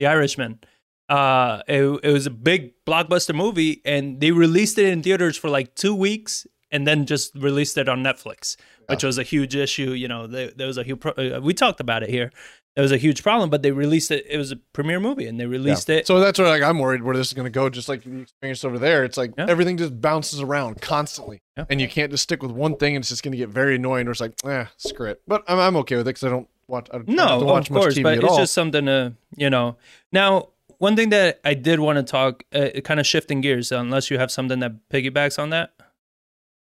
The 0.00 0.06
Irishman. 0.06 0.60
Uh, 1.08 1.60
it, 1.68 1.82
it 2.02 2.12
was 2.12 2.26
a 2.26 2.30
big 2.30 2.72
blockbuster 2.86 3.34
movie, 3.34 3.82
and 3.84 4.20
they 4.20 4.30
released 4.30 4.78
it 4.78 4.86
in 4.86 5.02
theaters 5.02 5.36
for 5.36 5.50
like 5.50 5.74
two 5.74 5.94
weeks, 5.94 6.46
and 6.70 6.86
then 6.86 7.04
just 7.04 7.34
released 7.34 7.76
it 7.76 7.90
on 7.90 8.02
Netflix, 8.02 8.56
which 8.88 9.04
was 9.04 9.18
a 9.18 9.22
huge 9.22 9.54
issue. 9.54 9.90
You 9.90 10.08
know, 10.08 10.26
there, 10.26 10.50
there 10.56 10.66
was 10.66 10.78
a 10.78 10.82
huge. 10.82 11.00
Pro- 11.00 11.12
uh, 11.12 11.40
we 11.42 11.52
talked 11.52 11.80
about 11.80 12.02
it 12.02 12.08
here. 12.08 12.32
It 12.76 12.80
was 12.80 12.90
a 12.90 12.96
huge 12.96 13.22
problem, 13.22 13.50
but 13.50 13.62
they 13.62 13.70
released 13.70 14.10
it. 14.10 14.26
It 14.28 14.36
was 14.36 14.50
a 14.50 14.56
premiere 14.56 14.98
movie, 14.98 15.26
and 15.28 15.38
they 15.38 15.46
released 15.46 15.88
it. 15.88 16.08
So 16.08 16.18
that's 16.18 16.40
where 16.40 16.48
like 16.48 16.62
I'm 16.62 16.80
worried 16.80 17.02
where 17.04 17.16
this 17.16 17.28
is 17.28 17.32
going 17.32 17.44
to 17.44 17.50
go. 17.50 17.68
Just 17.70 17.88
like 17.88 18.02
the 18.02 18.18
experience 18.22 18.64
over 18.64 18.80
there, 18.80 19.04
it's 19.04 19.16
like 19.16 19.32
Yeah. 19.38 19.46
everything 19.48 19.76
just 19.76 20.00
bounces 20.00 20.40
around 20.40 20.80
constantly, 20.80 21.40
Yeah. 21.56 21.66
and 21.70 21.80
you 21.80 21.88
can't 21.88 22.10
just 22.10 22.24
stick 22.24 22.42
with 22.42 22.50
one 22.50 22.76
thing, 22.76 22.96
and 22.96 23.02
it's 23.02 23.10
just 23.10 23.22
going 23.22 23.30
to 23.32 23.38
get 23.38 23.48
very 23.48 23.76
annoying. 23.76 24.08
Or 24.08 24.10
it's 24.10 24.20
like, 24.20 24.34
eh, 24.44 24.64
screw 24.76 25.10
it. 25.10 25.22
But 25.28 25.44
I'm, 25.46 25.60
I'm 25.60 25.76
okay 25.76 25.94
with 25.96 26.08
it 26.08 26.14
because 26.16 26.24
I 26.24 26.30
don't 26.30 26.48
watch. 26.66 26.88
I 26.92 26.96
don't 26.98 27.08
No, 27.08 27.38
watch 27.44 27.68
of 27.68 27.74
much 27.74 27.82
course, 27.82 27.94
TV 27.94 28.02
but 28.02 28.14
it's 28.18 28.24
all. 28.24 28.38
just 28.38 28.52
something 28.54 28.86
to 28.86 29.12
you 29.36 29.50
know. 29.50 29.76
Now, 30.10 30.48
one 30.78 30.96
thing 30.96 31.10
that 31.10 31.40
I 31.44 31.54
did 31.54 31.78
want 31.78 31.98
to 31.98 32.02
talk, 32.02 32.42
uh, 32.52 32.80
kind 32.82 32.98
of 32.98 33.06
shifting 33.06 33.40
gears, 33.40 33.70
unless 33.70 34.10
you 34.10 34.18
have 34.18 34.32
something 34.32 34.58
that 34.58 34.72
piggybacks 34.90 35.38
on 35.38 35.50
that. 35.50 35.74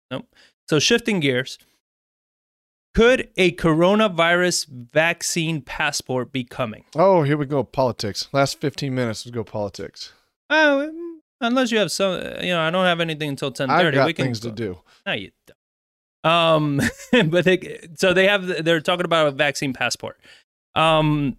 Nope. 0.09 0.25
So 0.67 0.79
shifting 0.79 1.19
gears. 1.19 1.59
Could 2.99 3.29
a 3.37 3.53
coronavirus 3.53 4.67
vaccine 4.67 5.61
passport 5.61 6.33
be 6.33 6.43
coming? 6.43 6.83
oh, 6.97 7.23
here 7.23 7.37
we 7.37 7.45
go. 7.45 7.63
Politics. 7.63 8.27
Last 8.33 8.59
15 8.59 8.93
minutes. 8.93 9.25
Let's 9.25 9.33
go 9.33 9.45
politics. 9.45 10.11
Oh, 10.49 10.91
unless 11.39 11.71
you 11.71 11.77
have 11.77 11.93
some, 11.93 12.15
you 12.41 12.49
know, 12.49 12.59
I 12.59 12.69
don't 12.69 12.83
have 12.83 12.99
anything 12.99 13.29
until 13.29 13.51
ten 13.51 13.69
I've 13.69 13.83
thirty. 13.83 13.95
got 13.95 14.05
We 14.05 14.11
can 14.11 14.25
things 14.25 14.41
to 14.41 14.51
do. 14.51 14.79
No, 15.05 15.13
you 15.13 15.31
don't. 15.47 16.29
Um, 16.29 16.81
but 17.29 17.45
they, 17.45 17.87
so 17.95 18.11
they 18.13 18.27
have 18.27 18.65
they're 18.65 18.81
talking 18.81 19.05
about 19.05 19.27
a 19.27 19.31
vaccine 19.31 19.71
passport. 19.71 20.19
Um, 20.75 21.37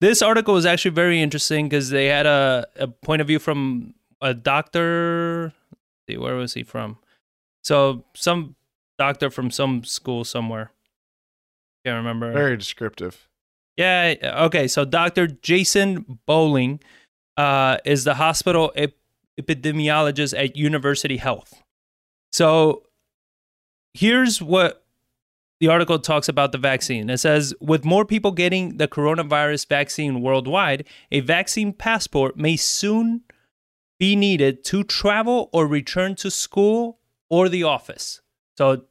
this 0.00 0.20
article 0.20 0.52
was 0.52 0.66
actually 0.66 0.96
very 0.96 1.22
interesting 1.22 1.68
because 1.68 1.90
they 1.90 2.06
had 2.06 2.26
a, 2.26 2.66
a 2.74 2.88
point 2.88 3.20
of 3.20 3.28
view 3.28 3.38
from 3.38 3.94
a 4.20 4.34
doctor. 4.34 5.52
where 6.08 6.34
was 6.34 6.54
he 6.54 6.64
from? 6.64 6.98
So 7.62 8.04
some 8.16 8.56
doctor 8.98 9.30
from 9.30 9.52
some 9.52 9.84
school 9.84 10.24
somewhere. 10.24 10.72
Can't 11.88 11.96
remember. 11.96 12.32
Very 12.32 12.56
descriptive. 12.58 13.28
Yeah. 13.78 14.14
Okay. 14.42 14.68
So 14.68 14.84
Dr. 14.84 15.26
Jason 15.26 16.18
Bowling 16.26 16.80
uh, 17.38 17.78
is 17.86 18.04
the 18.04 18.14
hospital 18.14 18.72
ep- 18.76 18.92
epidemiologist 19.40 20.38
at 20.38 20.54
University 20.54 21.16
Health. 21.16 21.62
So 22.30 22.82
here's 23.94 24.42
what 24.42 24.84
the 25.60 25.68
article 25.68 25.98
talks 25.98 26.28
about 26.28 26.52
the 26.52 26.58
vaccine. 26.58 27.08
It 27.08 27.18
says 27.18 27.54
with 27.58 27.86
more 27.86 28.04
people 28.04 28.32
getting 28.32 28.76
the 28.76 28.86
coronavirus 28.86 29.66
vaccine 29.66 30.20
worldwide, 30.20 30.86
a 31.10 31.20
vaccine 31.20 31.72
passport 31.72 32.36
may 32.36 32.56
soon 32.56 33.22
be 33.98 34.14
needed 34.14 34.62
to 34.64 34.84
travel 34.84 35.48
or 35.54 35.66
return 35.66 36.16
to 36.16 36.30
school 36.30 36.98
or 37.30 37.48
the 37.48 37.62
office. 37.62 38.20
So 38.58 38.82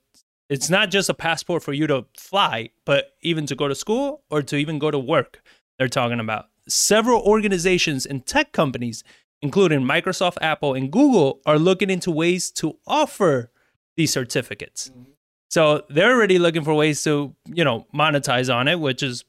it's 0.50 0.70
not 0.70 0.92
just 0.92 1.10
a 1.10 1.14
passport 1.14 1.64
for 1.64 1.74
you 1.74 1.88
to 1.88 2.06
fly, 2.18 2.70
but 2.86 3.12
even 3.22 3.46
to 3.48 3.56
go 3.56 3.68
to 3.68 3.76
school 3.76 4.24
or 4.30 4.42
to 4.42 4.56
even 4.56 4.80
go 4.80 4.92
to 4.92 5.00
work. 5.00 5.42
They're 5.78 5.90
talking 5.90 6.20
about 6.20 6.46
several 6.68 7.22
organizations 7.22 8.06
and 8.06 8.26
tech 8.26 8.52
companies, 8.52 9.04
including 9.42 9.82
Microsoft, 9.82 10.38
Apple, 10.42 10.74
and 10.74 10.92
Google, 10.92 11.42
are 11.46 11.60
looking 11.60 11.90
into 11.90 12.12
ways 12.12 12.50
to 12.52 12.78
offer 12.88 13.52
these 13.96 14.12
certificates. 14.12 14.90
Mm-hmm. 14.90 15.12
So 15.50 15.84
they're 15.90 16.14
already 16.14 16.40
looking 16.40 16.64
for 16.64 16.74
ways 16.74 17.04
to, 17.04 17.36
you 17.46 17.64
know, 17.64 17.88
monetize 17.94 18.54
on 18.54 18.68
it, 18.68 18.80
which 18.80 19.02
is 19.02 19.24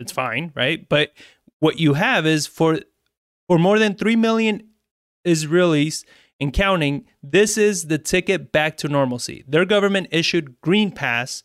it's 0.00 0.12
fine, 0.12 0.52
right? 0.54 0.88
But 0.88 1.12
what 1.60 1.78
you 1.78 1.94
have 1.94 2.26
is 2.26 2.46
for 2.46 2.80
for 3.46 3.58
more 3.58 3.78
than 3.78 3.94
3 3.94 4.16
million 4.16 4.68
Israelis 5.26 6.04
and 6.40 6.52
counting, 6.52 7.04
this 7.22 7.58
is 7.58 7.86
the 7.86 7.98
ticket 7.98 8.52
back 8.52 8.76
to 8.78 8.88
normalcy. 8.88 9.44
Their 9.48 9.64
government 9.64 10.08
issued 10.10 10.60
Green 10.60 10.90
Pass 10.90 11.42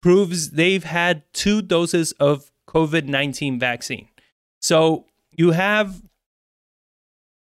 proves 0.00 0.52
they've 0.52 0.84
had 0.84 1.22
two 1.32 1.60
doses 1.60 2.12
of 2.12 2.50
COVID 2.68 3.06
19 3.06 3.58
vaccine. 3.58 4.08
So 4.60 5.06
you 5.36 5.52
have 5.52 6.02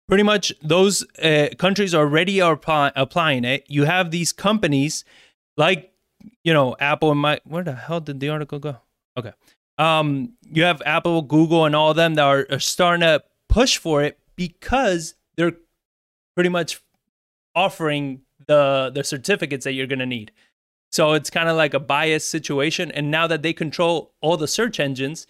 pretty 0.08 0.24
much 0.24 0.54
those 0.62 1.06
uh, 1.20 1.50
countries 1.58 1.94
already 1.94 2.42
are 2.42 2.54
apply- 2.54 2.94
applying 2.96 3.44
it. 3.44 3.66
You 3.68 3.84
have 3.86 4.12
these 4.12 4.32
companies 4.32 5.04
like, 5.58 5.92
you 6.44 6.54
know, 6.54 6.76
Apple 6.80 7.12
and 7.12 7.20
my, 7.20 7.40
where 7.44 7.64
the 7.64 7.74
hell 7.74 8.00
did 8.00 8.20
the 8.20 8.30
article 8.30 8.60
go? 8.60 8.78
Okay. 9.18 9.34
Um, 9.78 10.34
you 10.42 10.64
have 10.64 10.82
Apple, 10.86 11.22
Google, 11.22 11.66
and 11.66 11.76
all 11.76 11.92
of 11.92 11.98
them 11.98 12.16
that 12.16 12.24
are, 12.24 12.48
are 12.50 12.60
starting 12.60 13.02
to 13.02 13.24
push 13.50 13.78
for 13.78 14.04
it 14.04 14.18
because 14.36 15.16
they're 15.36 15.58
pretty 16.38 16.50
much 16.50 16.84
offering 17.56 18.22
the 18.46 18.92
the 18.94 19.04
certificates 19.04 19.64
that 19.64 19.72
you're 19.74 19.88
going 19.88 19.98
to 19.98 20.06
need. 20.06 20.32
So 20.92 21.14
it's 21.14 21.32
kind 21.32 21.50
of 21.50 21.58
like 21.58 21.74
a 21.74 21.80
biased 21.80 22.30
situation 22.30 22.92
and 22.92 23.10
now 23.10 23.26
that 23.26 23.42
they 23.42 23.54
control 23.54 24.14
all 24.22 24.38
the 24.38 24.48
search 24.48 24.80
engines, 24.80 25.26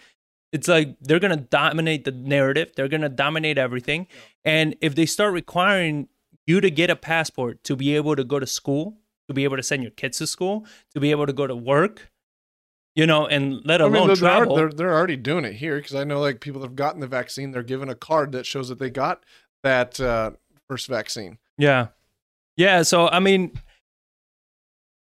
it's 0.52 0.68
like 0.68 0.98
they're 1.00 1.22
going 1.22 1.36
to 1.36 1.46
dominate 1.46 2.04
the 2.04 2.12
narrative, 2.12 2.74
they're 2.76 2.90
going 2.90 3.02
to 3.02 3.10
dominate 3.10 3.58
everything. 3.58 4.08
And 4.44 4.76
if 4.82 4.96
they 4.96 5.06
start 5.06 5.34
requiring 5.34 6.10
you 6.46 6.60
to 6.60 6.70
get 6.70 6.90
a 6.90 6.96
passport 6.98 7.64
to 7.64 7.78
be 7.78 7.96
able 7.96 8.18
to 8.18 8.26
go 8.26 8.38
to 8.38 8.46
school, 8.46 8.98
to 9.30 9.34
be 9.34 9.46
able 9.46 9.56
to 9.56 9.64
send 9.64 9.84
your 9.84 9.92
kids 9.92 10.18
to 10.18 10.28
school, 10.28 10.66
to 10.94 11.00
be 11.00 11.12
able 11.12 11.26
to 11.26 11.34
go 11.34 11.48
to 11.48 11.56
work, 11.56 12.12
you 12.96 13.06
know, 13.06 13.28
and 13.28 13.66
let 13.66 13.82
I 13.82 13.86
alone 13.86 13.94
mean, 13.94 14.08
they're, 14.08 14.16
travel. 14.18 14.56
they're, 14.58 14.70
they're 14.70 14.94
already 14.94 15.16
doing 15.16 15.46
it 15.46 15.54
here 15.54 15.78
because 15.78 15.96
I 15.96 16.04
know 16.04 16.20
like 16.20 16.42
people 16.42 16.64
have 16.64 16.76
gotten 16.76 17.00
the 17.00 17.08
vaccine, 17.08 17.52
they're 17.52 17.64
given 17.64 17.88
a 17.88 17.96
card 17.96 18.34
that 18.34 18.46
shows 18.46 18.68
that 18.68 18.80
they 18.80 18.90
got 18.90 19.24
that 19.64 20.00
uh, 20.00 20.32
first 20.70 20.88
vaccine. 20.88 21.38
Yeah. 21.58 21.88
Yeah. 22.56 22.84
So, 22.84 23.08
I 23.08 23.20
mean, 23.20 23.60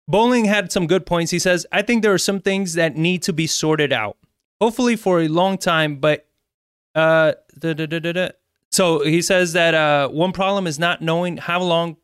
Bowling 0.09 0.44
had 0.44 0.70
some 0.70 0.86
good 0.86 1.05
points. 1.05 1.30
He 1.30 1.38
says, 1.38 1.66
I 1.72 1.82
think 1.82 2.02
there 2.02 2.14
are 2.14 2.18
some 2.18 2.40
things 2.40 2.74
that 2.74 2.97
need 2.97 3.22
to 3.22 3.32
be 3.32 3.47
sorted 3.47 3.93
out, 3.93 4.16
hopefully 4.60 4.97
for 4.97 5.20
a 5.20 5.28
long 5.28 5.59
time. 5.59 5.97
But, 5.97 6.26
uh, 6.94 7.32
so 8.70 9.05
he 9.05 9.22
says 9.22 9.52
that 9.55 9.74
uh, 9.74 10.09
one 10.09 10.32
problem 10.32 10.66
is 10.66 10.78
not 10.78 11.02
knowing 11.02 11.38
how 11.38 11.62
long 11.62 11.97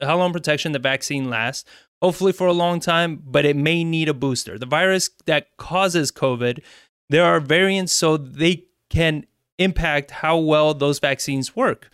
how 0.00 0.16
long 0.16 0.32
protection 0.32 0.72
the 0.72 0.78
vaccine 0.78 1.28
lasts. 1.28 1.68
Hopefully 2.02 2.32
for 2.32 2.46
a 2.46 2.54
long 2.54 2.80
time, 2.80 3.20
but 3.22 3.44
it 3.44 3.56
may 3.56 3.84
need 3.84 4.08
a 4.08 4.14
booster. 4.14 4.58
The 4.58 4.64
virus 4.64 5.10
that 5.26 5.54
causes 5.58 6.10
COVID, 6.10 6.62
there 7.10 7.24
are 7.24 7.40
variants, 7.40 7.92
so 7.92 8.16
they 8.16 8.64
can 8.88 9.26
impact 9.58 10.10
how 10.10 10.38
well 10.38 10.72
those 10.72 10.98
vaccines 10.98 11.54
work. 11.54 11.90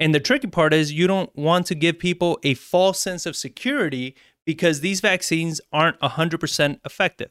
And 0.00 0.14
the 0.14 0.20
tricky 0.20 0.48
part 0.48 0.74
is 0.74 0.92
you 0.92 1.06
don't 1.06 1.34
want 1.36 1.66
to 1.66 1.74
give 1.74 1.98
people 1.98 2.38
a 2.42 2.54
false 2.54 3.00
sense 3.00 3.26
of 3.26 3.36
security 3.36 4.16
because 4.44 4.80
these 4.80 5.00
vaccines 5.00 5.60
aren't 5.72 5.98
100% 6.00 6.80
effective. 6.84 7.30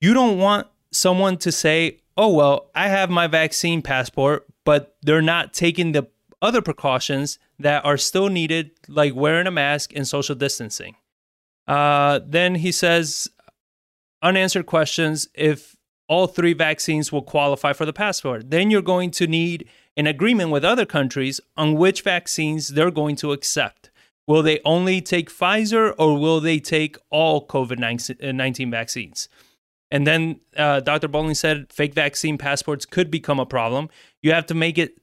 You 0.00 0.14
don't 0.14 0.38
want 0.38 0.66
someone 0.92 1.36
to 1.38 1.52
say, 1.52 2.00
oh, 2.16 2.32
well, 2.32 2.70
I 2.74 2.88
have 2.88 3.10
my 3.10 3.26
vaccine 3.26 3.80
passport, 3.80 4.46
but 4.64 4.96
they're 5.02 5.22
not 5.22 5.52
taking 5.52 5.92
the 5.92 6.08
other 6.42 6.62
precautions 6.62 7.38
that 7.58 7.84
are 7.84 7.96
still 7.96 8.28
needed, 8.28 8.72
like 8.88 9.14
wearing 9.14 9.46
a 9.46 9.50
mask 9.50 9.92
and 9.94 10.08
social 10.08 10.34
distancing. 10.34 10.96
Uh, 11.66 12.20
then 12.26 12.56
he 12.56 12.72
says, 12.72 13.28
unanswered 14.22 14.66
questions 14.66 15.28
if 15.34 15.76
all 16.08 16.26
three 16.26 16.54
vaccines 16.54 17.12
will 17.12 17.22
qualify 17.22 17.72
for 17.72 17.86
the 17.86 17.92
passport. 17.92 18.50
Then 18.50 18.70
you're 18.70 18.82
going 18.82 19.12
to 19.12 19.26
need 19.26 19.68
an 20.00 20.06
agreement 20.06 20.50
with 20.50 20.64
other 20.64 20.86
countries 20.86 21.42
on 21.58 21.74
which 21.74 22.00
vaccines 22.00 22.68
they're 22.68 22.90
going 22.90 23.16
to 23.16 23.32
accept. 23.32 23.90
Will 24.26 24.42
they 24.42 24.58
only 24.64 25.02
take 25.02 25.30
Pfizer 25.30 25.94
or 25.98 26.18
will 26.18 26.40
they 26.40 26.58
take 26.58 26.96
all 27.10 27.46
COVID 27.46 27.78
19 28.32 28.70
vaccines? 28.70 29.28
And 29.90 30.06
then 30.06 30.40
uh, 30.56 30.80
Dr. 30.80 31.08
Bowling 31.08 31.34
said 31.34 31.70
fake 31.70 31.92
vaccine 31.92 32.38
passports 32.38 32.86
could 32.86 33.10
become 33.10 33.38
a 33.38 33.44
problem. 33.44 33.90
You 34.22 34.32
have 34.32 34.46
to 34.46 34.54
make 34.54 34.78
it 34.78 34.96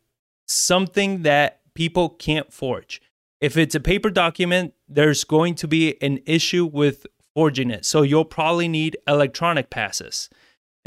something 0.48 1.22
that 1.22 1.62
people 1.76 2.10
can't 2.10 2.52
forge. 2.52 3.00
If 3.40 3.56
it's 3.56 3.76
a 3.76 3.80
paper 3.80 4.10
document, 4.10 4.74
there's 4.90 5.24
going 5.24 5.54
to 5.56 5.68
be 5.68 6.02
an 6.02 6.22
issue 6.26 6.66
with 6.66 7.06
forging 7.36 7.70
it. 7.70 7.86
So 7.86 8.02
you'll 8.02 8.26
probably 8.26 8.68
need 8.68 8.98
electronic 9.08 9.70
passes. 9.70 10.28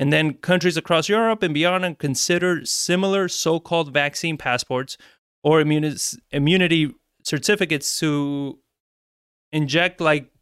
And 0.01 0.13
then 0.13 0.35
countries 0.35 0.77
across 0.77 1.09
Europe 1.09 1.45
and 1.45 1.55
beyond 1.55 1.99
consider 1.99 2.65
similar 2.65 3.29
so 3.29 3.61
called 3.61 3.93
vaccine 3.93 4.37
passports 4.37 4.97
or 5.45 5.63
immuni- 5.63 6.19
immunity 6.33 6.93
certificates 7.25 8.01
to 8.01 8.59
inject 9.53 10.01
like 10.01 10.33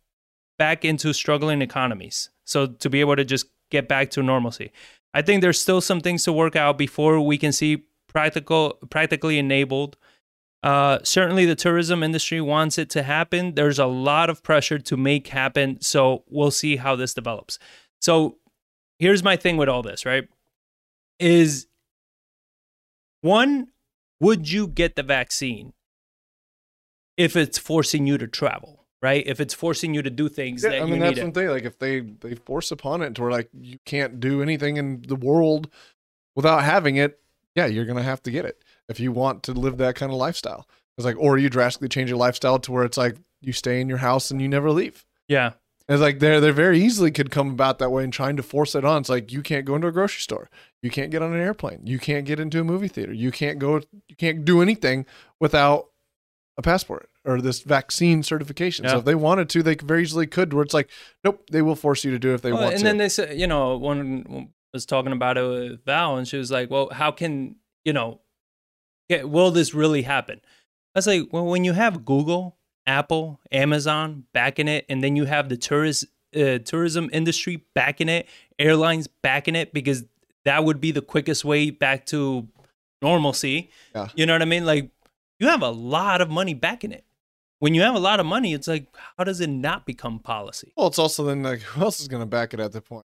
back 0.59 0.85
into 0.85 1.13
struggling 1.13 1.63
economies. 1.63 2.31
So 2.45 2.67
to 2.67 2.89
be 2.89 3.01
able 3.01 3.17
to 3.17 3.25
just 3.25 3.47
get 3.71 3.89
back 3.89 4.11
to 4.11 4.23
normalcy. 4.23 4.71
I 5.13 5.23
think 5.23 5.43
there's 5.43 5.61
still 5.61 5.81
some 5.81 6.01
things 6.01 6.25
to 6.25 6.33
work 6.33 6.57
out 6.57 6.79
before 6.79 7.21
we 7.21 7.37
can 7.39 7.53
see 7.53 7.85
practical 8.09 8.79
practically 8.91 9.39
enabled 9.39 9.97
Uh, 10.63 10.99
certainly, 11.05 11.47
the 11.47 11.55
tourism 11.55 12.03
industry 12.03 12.41
wants 12.41 12.79
it 12.79 12.91
to 12.91 13.03
happen. 13.03 13.55
There's 13.55 13.79
a 13.79 13.87
lot 13.87 14.29
of 14.29 14.43
pressure 14.43 14.79
to 14.81 14.97
make 14.97 15.29
happen. 15.29 15.81
So 15.81 16.25
we'll 16.29 16.51
see 16.51 16.77
how 16.77 16.97
this 16.97 17.15
develops. 17.15 17.59
So 18.01 18.39
here's 18.99 19.23
my 19.23 19.37
thing 19.37 19.57
with 19.57 19.69
all 19.69 19.83
this, 19.83 20.05
right? 20.05 20.29
Is 21.19 21.67
one, 23.21 23.69
would 24.21 24.51
you 24.51 24.67
get 24.67 24.97
the 24.97 25.03
vaccine 25.03 25.73
if 27.17 27.37
it's 27.37 27.59
forcing 27.59 28.07
you 28.07 28.19
to 28.19 28.29
travel, 28.29 28.87
right? 29.03 29.27
If 29.27 29.41
it's 29.41 29.55
forcing 29.55 29.95
you 29.95 30.03
to 30.03 30.11
do 30.11 30.29
things 30.29 30.63
Yeah, 30.63 30.71
that 30.71 30.83
I 30.83 30.85
you 30.85 30.93
mean 30.93 31.01
that's 31.01 31.17
need 31.17 31.23
one 31.23 31.33
thing. 31.33 31.49
Like 31.49 31.65
if 31.65 31.79
they 31.79 32.01
they 32.01 32.35
force 32.35 32.71
upon 32.71 33.03
it 33.03 33.15
to 33.17 33.23
where 33.23 33.31
like 33.33 33.49
you 33.53 33.79
can't 33.85 34.21
do 34.21 34.43
anything 34.43 34.77
in 34.77 35.03
the 35.07 35.17
world 35.17 35.71
without 36.37 36.63
having 36.63 36.97
it, 36.97 37.19
yeah, 37.55 37.67
you're 37.67 37.85
gonna 37.85 38.03
have 38.03 38.23
to 38.25 38.31
get 38.31 38.45
it 38.45 38.63
if 38.89 39.01
you 39.01 39.11
want 39.13 39.43
to 39.45 39.53
live 39.53 39.79
that 39.79 39.97
kind 39.97 40.13
of 40.13 40.19
lifestyle. 40.19 40.69
It's 40.97 41.05
like, 41.05 41.17
or 41.19 41.39
you 41.39 41.49
drastically 41.49 41.89
change 41.89 42.11
your 42.11 42.19
lifestyle 42.19 42.59
to 42.61 42.73
where 42.73 42.85
it's 42.85 42.97
like 42.97 43.17
you 43.41 43.53
stay 43.53 43.81
in 43.81 43.89
your 43.89 43.99
house 43.99 44.31
and 44.31 44.43
you 44.43 44.49
never 44.49 44.71
leave. 44.71 45.05
Yeah. 45.29 45.53
It's 45.89 46.03
like 46.03 46.19
they're 46.19 46.41
they 46.41 46.51
very 46.51 46.81
easily 46.81 47.11
could 47.11 47.31
come 47.31 47.49
about 47.51 47.79
that 47.79 47.91
way 47.91 48.05
and 48.05 48.13
trying 48.13 48.37
to 48.37 48.43
force 48.43 48.75
it 48.75 48.85
on. 48.85 49.01
It's 49.01 49.09
like 49.09 49.33
you 49.33 49.43
can't 49.43 49.65
go 49.65 49.75
into 49.75 49.87
a 49.87 49.93
grocery 49.93 50.21
store, 50.21 50.51
you 50.83 50.91
can't 50.91 51.11
get 51.11 51.23
on 51.23 51.33
an 51.33 51.41
airplane, 51.41 51.81
you 51.85 51.99
can't 51.99 52.27
get 52.27 52.39
into 52.39 52.61
a 52.61 52.65
movie 52.65 52.89
theater, 52.89 53.13
you 53.13 53.31
can't 53.31 53.59
go, 53.59 53.81
you 54.09 54.17
can't 54.17 54.45
do 54.45 54.61
anything 54.61 55.07
without 55.41 55.87
a 56.59 56.63
passport 56.63 57.09
or 57.25 57.41
this 57.41 57.61
vaccine 57.61 58.23
certification. 58.23 58.87
So 58.89 58.99
if 58.99 59.05
they 59.05 59.15
wanted 59.15 59.49
to, 59.51 59.63
they 59.63 59.77
very 59.77 60.03
easily 60.03 60.27
could. 60.27 60.53
Where 60.53 60.63
it's 60.63 60.75
like, 60.75 60.91
nope, 61.25 61.49
they 61.51 61.63
will 61.63 61.77
force 61.77 62.05
you 62.05 62.11
to 62.11 62.19
do 62.19 62.33
it 62.33 62.35
if 62.35 62.43
they 62.43 62.53
Well, 62.53 62.63
want 62.63 62.75
and 62.75 62.81
to. 62.81 62.85
then 62.85 62.97
they 62.99 63.09
said, 63.09 63.39
you 63.39 63.47
know, 63.47 63.79
one 63.79 64.53
was 64.75 64.85
talking 64.85 65.13
about 65.13 65.39
it 65.39 65.49
with 65.49 65.85
Val, 65.87 66.19
and 66.19 66.29
she 66.29 66.37
was 66.37 66.51
like, 66.51 66.71
"Well, 66.71 66.91
how 66.93 67.11
can 67.11 67.57
you 67.85 67.95
know? 67.95 68.21
yeah, 69.09 69.23
Will 69.23 69.51
this 69.51 69.73
really 69.73 70.03
happen?" 70.03 70.43
I 70.95 70.99
was 70.99 71.07
like, 71.07 71.29
"Well, 71.33 71.47
when 71.47 71.65
you 71.65 71.73
have 71.73 72.05
Google, 72.05 72.58
Apple, 72.89 73.39
Amazon 73.53 74.25
backing 74.33 74.67
it, 74.67 74.87
and 74.89 75.05
then 75.05 75.15
you 75.15 75.27
have 75.27 75.51
the 75.51 75.59
tourist 75.59 76.07
uh, 76.35 76.59
tourism 76.59 77.11
industry 77.13 77.63
backing 77.75 78.09
it, 78.09 78.27
airlines 78.59 79.07
backing 79.07 79.55
it, 79.55 79.75
because 79.75 80.05
that 80.47 80.65
would 80.65 80.81
be 80.81 80.91
the 80.91 81.03
quickest 81.03 81.45
way 81.45 81.71
back 81.71 82.07
to 82.07 82.49
normalcy. 83.03 83.71
Yeah. 83.95 84.09
You 84.15 84.25
know 84.25 84.33
what 84.33 84.43
I 84.43 84.47
mean? 84.47 84.65
Like, 84.65 84.91
you 85.39 85.49
have 85.49 85.63
a 85.63 85.69
lot 85.69 86.23
of 86.23 86.31
money 86.31 86.55
backing 86.55 86.91
it. 86.91 87.05
When 87.59 87.75
you 87.75 87.83
have 87.83 87.95
a 87.95 88.01
lot 88.01 88.21
of 88.21 88.27
money, 88.27 88.55
it's 88.55 88.67
like, 88.67 88.87
how 89.19 89.25
does 89.25 89.41
it 89.41 89.51
not 89.51 89.85
become 89.85 90.19
policy? 90.19 90.73
well, 90.77 90.87
it's 90.87 90.99
also 90.99 91.25
then 91.25 91.43
like, 91.43 91.61
who 91.61 91.83
else 91.83 92.01
is 92.01 92.09
going 92.09 92.23
to 92.23 92.27
back 92.27 92.55
it 92.55 92.61
at 92.61 92.73
that 92.73 92.87
point? 92.87 93.05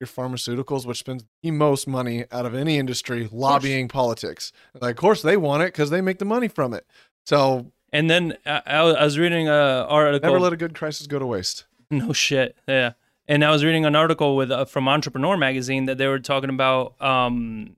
Your 0.00 0.08
pharmaceuticals, 0.08 0.84
which 0.84 0.98
spends 0.98 1.24
the 1.42 1.50
most 1.50 1.86
money 1.86 2.24
out 2.30 2.44
of 2.44 2.54
any 2.54 2.76
industry, 2.76 3.28
lobbying 3.32 3.88
politics. 3.88 4.52
Like, 4.78 4.96
of 4.96 5.00
course, 5.00 5.22
they 5.22 5.36
want 5.38 5.62
it 5.62 5.66
because 5.66 5.88
they 5.88 6.02
make 6.02 6.18
the 6.18 6.24
money 6.26 6.48
from 6.48 6.74
it. 6.74 6.84
So 7.24 7.72
And 7.94 8.10
then 8.10 8.36
uh, 8.44 8.60
I, 8.66 8.78
I 8.80 9.04
was 9.04 9.18
reading 9.18 9.48
a 9.48 9.86
article. 9.88 10.28
never 10.28 10.40
let 10.40 10.52
a 10.52 10.56
good 10.56 10.74
crisis 10.74 11.06
go 11.06 11.20
to 11.20 11.26
waste. 11.26 11.64
no 11.90 12.12
shit. 12.12 12.56
Yeah. 12.66 12.94
And 13.28 13.44
I 13.44 13.50
was 13.50 13.64
reading 13.64 13.86
an 13.86 13.94
article 13.94 14.36
with 14.36 14.50
uh, 14.50 14.64
from 14.64 14.88
Entrepreneur 14.88 15.36
magazine 15.36 15.86
that 15.86 15.96
they 15.96 16.08
were 16.08 16.18
talking 16.18 16.50
about 16.50 17.00
um, 17.00 17.76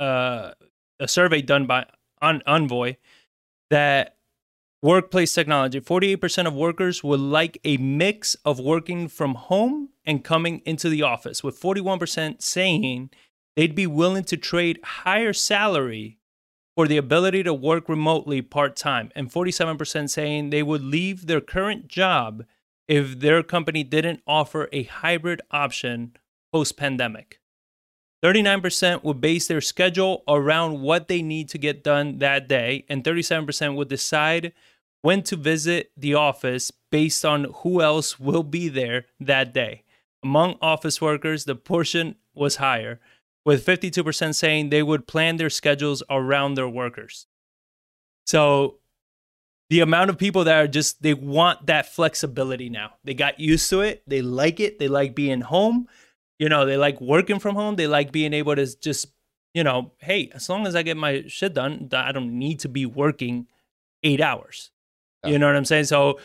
uh, 0.00 0.50
a 0.98 1.06
survey 1.06 1.40
done 1.40 1.66
by 1.66 1.86
on 2.20 2.42
Envoy 2.46 2.96
that 3.70 4.16
workplace 4.82 5.32
technology 5.32 5.80
48% 5.80 6.46
of 6.46 6.54
workers 6.54 7.04
would 7.04 7.20
like 7.20 7.58
a 7.64 7.76
mix 7.76 8.34
of 8.44 8.58
working 8.58 9.06
from 9.06 9.36
home 9.36 9.90
and 10.04 10.24
coming 10.24 10.60
into 10.66 10.88
the 10.88 11.02
office 11.02 11.44
with 11.44 11.60
41% 11.60 12.42
saying 12.42 13.10
they'd 13.54 13.74
be 13.74 13.86
willing 13.86 14.24
to 14.24 14.36
trade 14.36 14.80
higher 14.82 15.32
salary 15.32 16.18
for 16.74 16.88
the 16.88 16.96
ability 16.96 17.42
to 17.42 17.52
work 17.52 17.88
remotely 17.88 18.40
part-time 18.42 19.10
and 19.14 19.30
47% 19.30 20.08
saying 20.08 20.50
they 20.50 20.62
would 20.62 20.82
leave 20.82 21.26
their 21.26 21.40
current 21.40 21.88
job 21.88 22.44
if 22.88 23.20
their 23.20 23.42
company 23.42 23.84
didn't 23.84 24.22
offer 24.26 24.68
a 24.72 24.84
hybrid 24.84 25.40
option 25.50 26.16
post-pandemic 26.52 27.38
39% 28.22 29.02
would 29.02 29.20
base 29.20 29.48
their 29.48 29.60
schedule 29.60 30.22
around 30.28 30.80
what 30.80 31.08
they 31.08 31.22
need 31.22 31.48
to 31.48 31.58
get 31.58 31.82
done 31.82 32.18
that 32.18 32.48
day, 32.48 32.84
and 32.88 33.02
37% 33.02 33.74
would 33.74 33.88
decide 33.88 34.52
when 35.02 35.22
to 35.24 35.36
visit 35.36 35.90
the 35.96 36.14
office 36.14 36.70
based 36.92 37.24
on 37.24 37.52
who 37.62 37.82
else 37.82 38.20
will 38.20 38.44
be 38.44 38.68
there 38.68 39.06
that 39.18 39.52
day. 39.52 39.82
Among 40.22 40.56
office 40.62 41.00
workers, 41.00 41.44
the 41.44 41.56
portion 41.56 42.14
was 42.32 42.56
higher, 42.56 43.00
with 43.44 43.64
52% 43.66 44.34
saying 44.34 44.70
they 44.70 44.82
would 44.82 45.06
plan 45.06 45.36
their 45.36 45.50
schedules 45.50 46.02
around 46.08 46.54
their 46.54 46.68
workers. 46.68 47.26
So, 48.26 48.78
the 49.70 49.80
amount 49.80 50.10
of 50.10 50.18
people 50.18 50.44
that 50.44 50.56
are 50.62 50.68
just, 50.68 51.02
they 51.02 51.14
want 51.14 51.66
that 51.66 51.86
flexibility 51.86 52.68
now. 52.68 52.92
They 53.04 53.14
got 53.14 53.40
used 53.40 53.70
to 53.70 53.80
it, 53.80 54.02
they 54.06 54.20
like 54.20 54.60
it, 54.60 54.78
they 54.78 54.86
like 54.88 55.14
being 55.14 55.40
home 55.40 55.88
you 56.42 56.48
know 56.48 56.66
they 56.66 56.76
like 56.76 57.00
working 57.00 57.38
from 57.38 57.54
home 57.54 57.76
they 57.76 57.86
like 57.86 58.10
being 58.10 58.32
able 58.32 58.56
to 58.56 58.66
just 58.80 59.06
you 59.54 59.62
know 59.62 59.92
hey 59.98 60.28
as 60.34 60.48
long 60.48 60.66
as 60.66 60.74
i 60.74 60.82
get 60.82 60.96
my 60.96 61.22
shit 61.28 61.54
done 61.54 61.88
i 61.92 62.10
don't 62.10 62.36
need 62.36 62.58
to 62.58 62.68
be 62.68 62.84
working 62.84 63.46
eight 64.02 64.20
hours 64.20 64.72
Yeah. 65.24 65.30
you 65.30 65.38
know 65.38 65.46
what 65.46 65.54
i'm 65.54 65.64
saying 65.64 65.84
so 65.84 66.18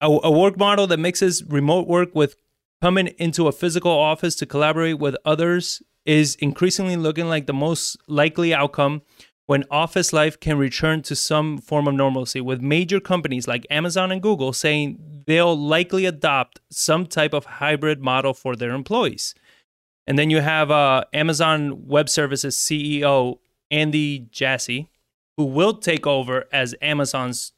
a, 0.00 0.06
a 0.06 0.30
work 0.30 0.56
model 0.56 0.86
that 0.86 0.98
mixes 0.98 1.42
remote 1.42 1.88
work 1.88 2.14
with 2.14 2.36
coming 2.80 3.08
into 3.18 3.48
a 3.48 3.52
physical 3.52 3.90
office 3.90 4.36
to 4.36 4.46
collaborate 4.46 5.00
with 5.00 5.16
others 5.24 5.82
is 6.10 6.34
increasingly 6.40 6.96
looking 6.96 7.28
like 7.28 7.46
the 7.46 7.52
most 7.52 7.96
likely 8.08 8.52
outcome 8.52 9.00
when 9.46 9.62
office 9.70 10.12
life 10.12 10.40
can 10.40 10.58
return 10.58 11.02
to 11.02 11.14
some 11.14 11.56
form 11.58 11.86
of 11.86 11.94
normalcy, 11.94 12.40
with 12.40 12.60
major 12.60 12.98
companies 12.98 13.46
like 13.46 13.64
Amazon 13.70 14.10
and 14.10 14.20
Google 14.20 14.52
saying 14.52 14.98
they'll 15.28 15.56
likely 15.56 16.06
adopt 16.06 16.58
some 16.68 17.06
type 17.06 17.32
of 17.32 17.44
hybrid 17.44 18.00
model 18.00 18.34
for 18.34 18.56
their 18.56 18.72
employees. 18.72 19.36
And 20.04 20.18
then 20.18 20.30
you 20.30 20.40
have 20.40 20.72
uh, 20.72 21.04
Amazon 21.12 21.86
Web 21.86 22.08
Services 22.08 22.56
CEO 22.56 23.38
Andy 23.70 24.26
Jassy, 24.32 24.88
who 25.36 25.44
will 25.44 25.74
take 25.74 26.08
over 26.08 26.46
as 26.52 26.74
Amazon's 26.82 27.52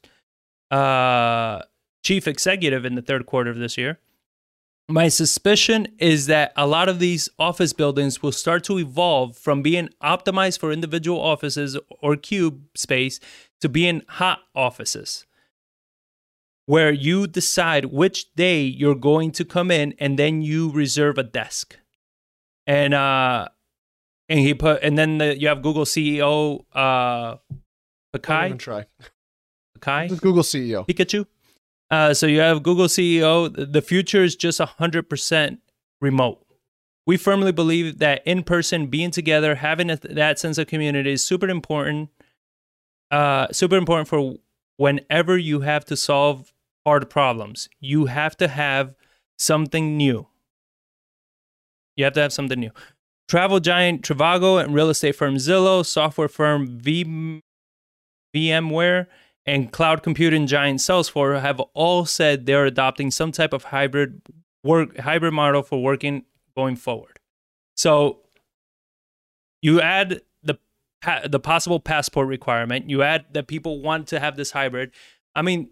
uh, 0.69 1.63
chief 2.03 2.27
executive 2.27 2.85
in 2.85 2.93
the 2.93 3.01
third 3.01 3.25
quarter 3.25 3.49
of 3.49 3.57
this 3.57 3.79
year. 3.79 3.97
My 4.89 5.07
suspicion 5.07 5.87
is 5.97 6.27
that 6.27 6.51
a 6.57 6.67
lot 6.67 6.89
of 6.89 6.99
these 6.99 7.29
office 7.39 7.71
buildings 7.71 8.21
will 8.21 8.33
start 8.33 8.65
to 8.65 8.77
evolve 8.79 9.37
from 9.37 9.61
being 9.61 9.89
optimized 10.03 10.59
for 10.59 10.71
individual 10.71 11.19
offices 11.19 11.77
or 12.01 12.17
cube 12.17 12.63
space 12.75 13.19
to 13.61 13.69
being 13.69 14.01
hot 14.07 14.39
offices 14.53 15.25
where 16.65 16.91
you 16.91 17.27
decide 17.27 17.85
which 17.85 18.33
day 18.35 18.61
you're 18.61 18.95
going 18.95 19.31
to 19.31 19.45
come 19.45 19.71
in 19.71 19.93
and 19.99 20.17
then 20.17 20.41
you 20.41 20.71
reserve 20.71 21.17
a 21.17 21.23
desk. 21.23 21.77
And 22.65 22.93
uh 22.93 23.49
and 24.29 24.39
he 24.39 24.53
put 24.53 24.81
and 24.83 24.97
then 24.97 25.17
the, 25.17 25.37
you 25.37 25.47
have 25.49 25.61
Google 25.61 25.83
CEO 25.85 26.65
uh 26.73 27.35
Don't 28.13 28.45
even 28.45 28.57
Pakai 28.57 28.59
try. 28.59 28.85
Pakai 29.79 30.21
Google 30.21 30.43
CEO. 30.43 30.87
Pikachu. 30.87 31.25
Uh, 31.93 32.11
so 32.11 32.25
you 32.25 32.39
have 32.39 32.63
Google 32.63 32.87
CEO. 32.87 33.53
The 33.71 33.81
future 33.83 34.23
is 34.23 34.35
just 34.35 34.59
100% 34.59 35.57
remote. 36.01 36.43
We 37.05 37.17
firmly 37.17 37.51
believe 37.51 37.99
that 37.99 38.25
in 38.25 38.41
person, 38.41 38.87
being 38.87 39.11
together, 39.11 39.53
having 39.53 39.91
a, 39.91 39.97
that 39.97 40.39
sense 40.39 40.57
of 40.57 40.65
community 40.65 41.11
is 41.11 41.23
super 41.23 41.47
important. 41.47 42.09
Uh, 43.11 43.45
super 43.51 43.75
important 43.75 44.07
for 44.07 44.37
whenever 44.77 45.37
you 45.37 45.59
have 45.59 45.85
to 45.85 45.95
solve 45.95 46.51
hard 46.83 47.11
problems. 47.11 47.69
You 47.79 48.07
have 48.07 48.35
to 48.37 48.47
have 48.47 48.95
something 49.37 49.95
new. 49.95 50.25
You 51.95 52.05
have 52.05 52.13
to 52.13 52.21
have 52.21 52.33
something 52.33 52.59
new. 52.59 52.71
Travel 53.27 53.59
giant 53.59 54.01
Trivago 54.01 54.63
and 54.63 54.73
real 54.73 54.89
estate 54.89 55.15
firm 55.15 55.35
Zillow, 55.35 55.85
software 55.85 56.27
firm 56.27 56.79
v- 56.79 57.43
VMware, 58.35 59.05
and 59.45 59.71
cloud 59.71 60.03
computing 60.03 60.47
giant 60.47 60.79
Salesforce 60.79 61.41
have 61.41 61.59
all 61.73 62.05
said 62.05 62.45
they're 62.45 62.65
adopting 62.65 63.11
some 63.11 63.31
type 63.31 63.53
of 63.53 63.65
hybrid 63.65 64.21
work 64.63 64.97
hybrid 64.97 65.33
model 65.33 65.63
for 65.63 65.81
working 65.81 66.23
going 66.55 66.75
forward. 66.75 67.19
So 67.75 68.19
you 69.61 69.81
add 69.81 70.21
the 70.43 70.57
the 71.27 71.39
possible 71.39 71.79
passport 71.79 72.27
requirement, 72.27 72.89
you 72.89 73.03
add 73.03 73.25
that 73.33 73.47
people 73.47 73.81
want 73.81 74.07
to 74.09 74.19
have 74.19 74.37
this 74.37 74.51
hybrid. 74.51 74.91
I 75.35 75.41
mean, 75.41 75.71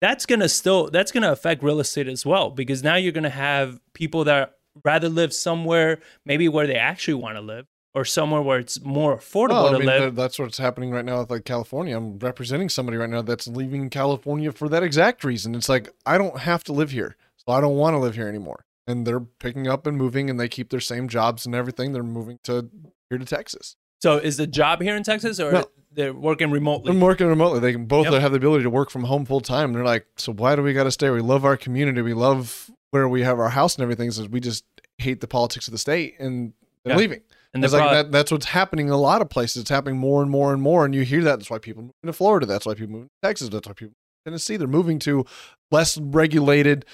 that's 0.00 0.26
going 0.26 0.40
to 0.40 0.48
still 0.48 0.90
that's 0.90 1.10
going 1.10 1.22
to 1.22 1.32
affect 1.32 1.62
real 1.62 1.80
estate 1.80 2.08
as 2.08 2.24
well 2.24 2.50
because 2.50 2.82
now 2.82 2.94
you're 2.94 3.12
going 3.12 3.24
to 3.24 3.30
have 3.30 3.80
people 3.94 4.24
that 4.24 4.54
rather 4.84 5.08
live 5.08 5.32
somewhere 5.32 5.98
maybe 6.24 6.48
where 6.48 6.66
they 6.66 6.76
actually 6.76 7.14
want 7.14 7.36
to 7.36 7.40
live 7.40 7.66
or 7.98 8.04
somewhere 8.04 8.40
where 8.40 8.58
it's 8.60 8.80
more 8.82 9.16
affordable 9.16 9.48
Well, 9.50 9.68
to 9.70 9.74
I 9.76 9.78
mean, 9.78 9.86
live. 9.86 10.14
that's 10.14 10.38
what's 10.38 10.58
happening 10.58 10.90
right 10.90 11.04
now 11.04 11.20
with 11.20 11.30
like 11.30 11.44
California. 11.44 11.96
I'm 11.96 12.18
representing 12.18 12.68
somebody 12.68 12.96
right 12.96 13.10
now 13.10 13.22
that's 13.22 13.48
leaving 13.48 13.90
California 13.90 14.52
for 14.52 14.68
that 14.68 14.82
exact 14.82 15.24
reason. 15.24 15.54
It's 15.54 15.68
like 15.68 15.90
I 16.06 16.16
don't 16.18 16.38
have 16.40 16.62
to 16.64 16.72
live 16.72 16.90
here, 16.92 17.16
so 17.36 17.52
I 17.52 17.60
don't 17.60 17.76
want 17.76 17.94
to 17.94 17.98
live 17.98 18.14
here 18.14 18.28
anymore. 18.28 18.64
And 18.86 19.06
they're 19.06 19.20
picking 19.20 19.66
up 19.66 19.86
and 19.86 19.96
moving, 19.98 20.30
and 20.30 20.38
they 20.40 20.48
keep 20.48 20.70
their 20.70 20.80
same 20.80 21.08
jobs 21.08 21.44
and 21.44 21.54
everything. 21.54 21.92
They're 21.92 22.02
moving 22.02 22.38
to 22.44 22.70
here 23.10 23.18
to 23.18 23.24
Texas. 23.24 23.76
So 24.00 24.16
is 24.16 24.36
the 24.36 24.46
job 24.46 24.80
here 24.80 24.94
in 24.96 25.02
Texas 25.02 25.40
or 25.40 25.50
No. 25.52 25.64
they're 25.92 26.14
working 26.14 26.50
remotely. 26.52 26.92
I'm 26.92 27.00
working 27.00 27.26
remotely. 27.26 27.58
They 27.60 27.72
can 27.72 27.86
both 27.86 28.04
Yep. 28.10 28.20
have 28.22 28.30
the 28.30 28.36
ability 28.36 28.62
to 28.62 28.70
work 28.70 28.90
from 28.90 29.04
home 29.04 29.24
full 29.24 29.40
time. 29.40 29.72
They're 29.72 29.84
like, 29.84 30.06
so 30.16 30.32
why 30.32 30.54
do 30.54 30.62
we 30.62 30.72
got 30.72 30.84
to 30.84 30.92
stay? 30.92 31.10
We 31.10 31.20
love 31.20 31.44
our 31.44 31.56
community. 31.56 32.00
We 32.02 32.14
love 32.14 32.70
where 32.92 33.08
we 33.08 33.22
have 33.22 33.38
our 33.40 33.48
house 33.48 33.74
and 33.74 33.82
everything. 33.82 34.10
So 34.12 34.24
we 34.26 34.38
just 34.40 34.64
hate 34.98 35.20
the 35.20 35.26
politics 35.26 35.66
of 35.68 35.72
the 35.72 35.78
state 35.78 36.14
and 36.20 36.52
they're 36.84 36.94
Yeah. 36.94 36.98
leaving. 36.98 37.20
And 37.54 37.64
it's 37.64 37.72
like 37.72 37.82
pro- 37.82 37.92
that, 37.94 38.12
that's 38.12 38.30
what's 38.30 38.46
happening 38.46 38.86
in 38.86 38.92
a 38.92 38.96
lot 38.98 39.22
of 39.22 39.30
places. 39.30 39.62
It's 39.62 39.70
happening 39.70 39.98
more 39.98 40.22
and 40.22 40.30
more 40.30 40.52
and 40.52 40.60
more. 40.62 40.84
And 40.84 40.94
you 40.94 41.02
hear 41.02 41.22
that. 41.24 41.38
That's 41.38 41.50
why 41.50 41.58
people 41.58 41.82
move 41.84 41.92
to 42.04 42.12
Florida. 42.12 42.46
That's 42.46 42.66
why 42.66 42.74
people 42.74 42.96
move 42.98 43.04
to 43.06 43.28
Texas. 43.28 43.48
That's 43.48 43.66
why 43.66 43.72
people 43.74 43.88
move 43.92 44.24
to 44.26 44.30
Tennessee. 44.30 44.56
They're 44.56 44.68
moving 44.68 44.98
to 45.00 45.24
less 45.70 45.96
regulated, 45.98 46.84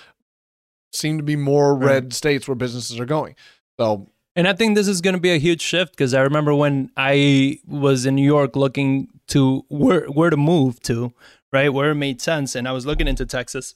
seem 0.93 1.17
to 1.19 1.25
be 1.25 1.37
more 1.37 1.75
Right. 1.75 1.87
red 1.95 2.13
states 2.13 2.47
where 2.49 2.55
businesses 2.55 2.99
are 3.01 3.05
going. 3.07 3.35
So 3.81 4.09
And 4.37 4.47
I 4.49 4.53
think 4.53 4.75
this 4.77 4.89
is 4.89 5.01
going 5.01 5.15
to 5.15 5.21
be 5.21 5.33
a 5.33 5.39
huge 5.39 5.61
shift 5.61 5.93
because 5.93 6.15
I 6.15 6.21
remember 6.21 6.55
when 6.55 6.91
I 6.97 7.59
was 7.67 8.07
in 8.07 8.15
New 8.15 8.25
York 8.25 8.55
looking 8.57 9.09
to 9.29 9.65
where 9.69 10.07
where 10.07 10.31
to 10.31 10.37
move 10.37 10.81
to, 10.81 11.13
right, 11.53 11.73
where 11.73 11.91
it 11.91 11.95
made 11.97 12.21
sense, 12.21 12.55
and 12.55 12.69
I 12.69 12.73
was 12.73 12.85
looking 12.87 13.09
into 13.09 13.25
Texas. 13.27 13.75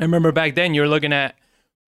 I 0.00 0.04
remember 0.04 0.32
back 0.32 0.54
then 0.54 0.74
you're 0.74 0.88
looking 0.88 1.12
at 1.12 1.36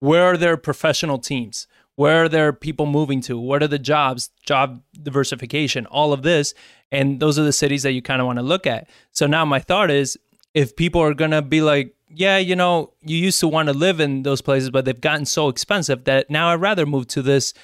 where 0.01 0.25
are 0.25 0.37
their 0.37 0.57
professional 0.57 1.19
teams, 1.19 1.67
where 1.97 2.25
are 2.25 2.29
there 2.29 2.53
people 2.53 2.87
moving 2.87 3.21
to, 3.23 3.39
what 3.39 3.63
are 3.63 3.69
the 3.69 3.79
jobs, 3.79 4.31
job 4.45 4.83
diversification, 5.01 5.87
all 5.87 6.13
of 6.13 6.23
this, 6.23 6.55
and 6.91 7.21
those 7.21 7.39
are 7.39 7.45
the 7.45 7.53
cities 7.53 7.83
that 7.83 7.93
you 7.93 8.03
kind 8.03 8.21
of 8.21 8.27
want 8.27 8.39
to 8.39 8.43
look 8.43 8.67
at. 8.67 8.89
So 9.13 9.27
now 9.27 9.45
my 9.45 9.61
thought 9.61 9.91
is, 9.91 10.19
if 10.55 10.77
people 10.77 11.01
are 11.01 11.15
gonna 11.15 11.43
be 11.43 11.61
like, 11.63 11.95
yeah, 12.09 12.39
you 12.39 12.55
know, 12.55 12.93
you 13.03 13.17
used 13.17 13.41
to 13.41 13.49
want 13.49 13.69
to 13.69 13.73
live 13.73 14.01
in 14.01 14.23
those 14.23 14.41
places, 14.41 14.71
but 14.71 14.85
they've 14.85 15.01
gotten 15.01 15.27
so 15.27 15.49
expensive 15.49 16.05
that 16.05 16.31
now 16.31 16.49
I'd 16.51 16.61
rather 16.61 16.87
move 16.87 17.09
to 17.09 17.23
this 17.23 17.55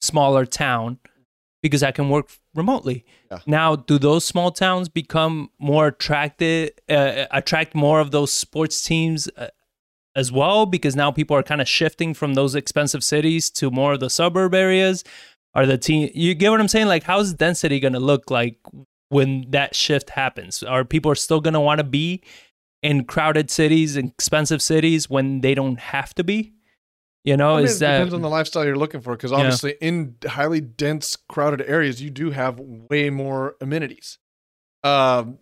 smaller 0.00 0.44
town 0.44 0.98
because 1.62 1.82
I 1.82 1.92
can 1.92 2.10
work 2.10 2.28
remotely. 2.54 3.06
Yeah. 3.30 3.38
Now, 3.46 3.76
do 3.76 3.98
those 3.98 4.24
small 4.24 4.50
towns 4.50 4.90
become 4.90 5.50
more 5.58 5.86
attracted, 5.86 6.72
uh, 6.90 7.24
attract 7.30 7.74
more 7.74 8.00
of 8.00 8.10
those 8.10 8.32
sports 8.32 8.84
teams 8.84 9.28
uh, 9.38 9.48
as 10.16 10.30
well? 10.32 10.66
Because 10.66 10.94
now 10.96 11.10
people 11.10 11.36
are 11.36 11.42
kind 11.42 11.60
of 11.60 11.68
shifting 11.68 12.14
from 12.14 12.34
those 12.34 12.54
expensive 12.54 13.02
cities 13.04 13.50
to 13.52 13.70
more 13.70 13.94
of 13.94 14.00
the 14.00 14.10
suburb 14.10 14.54
areas. 14.54 15.04
Are 15.54 15.66
the 15.66 15.78
team? 15.78 16.10
You 16.14 16.34
get 16.34 16.50
what 16.50 16.60
I'm 16.60 16.68
saying? 16.68 16.86
Like, 16.86 17.04
how's 17.04 17.32
density 17.32 17.78
going 17.80 17.92
to 17.92 18.00
look 18.00 18.30
like 18.30 18.58
when 19.08 19.50
that 19.50 19.74
shift 19.76 20.10
happens? 20.10 20.62
Are 20.62 20.84
people 20.84 21.10
are 21.12 21.16
still 21.16 21.40
going 21.40 21.54
to 21.54 21.60
want 21.60 21.78
to 21.78 21.84
be 21.84 22.22
in 22.82 23.04
crowded 23.04 23.50
cities 23.50 23.96
and 23.96 24.10
expensive 24.10 24.60
cities 24.60 25.08
when 25.08 25.40
they 25.42 25.54
don't 25.54 25.78
have 25.78 26.14
to 26.14 26.24
be? 26.24 26.54
You 27.24 27.38
know, 27.38 27.54
I 27.54 27.56
mean, 27.56 27.64
is 27.66 27.76
it 27.76 27.80
that 27.80 27.96
depends 27.98 28.12
on 28.14 28.20
the 28.20 28.28
lifestyle 28.28 28.66
you're 28.66 28.76
looking 28.76 29.00
for 29.00 29.12
because 29.12 29.30
Yeah. 29.30 29.38
obviously 29.38 29.76
in 29.80 30.16
highly 30.26 30.60
dense 30.60 31.16
crowded 31.16 31.62
areas 31.62 32.02
you 32.02 32.10
do 32.10 32.32
have 32.32 32.60
way 32.60 33.08
more 33.08 33.56
amenities 33.62 34.18
um, 34.82 35.38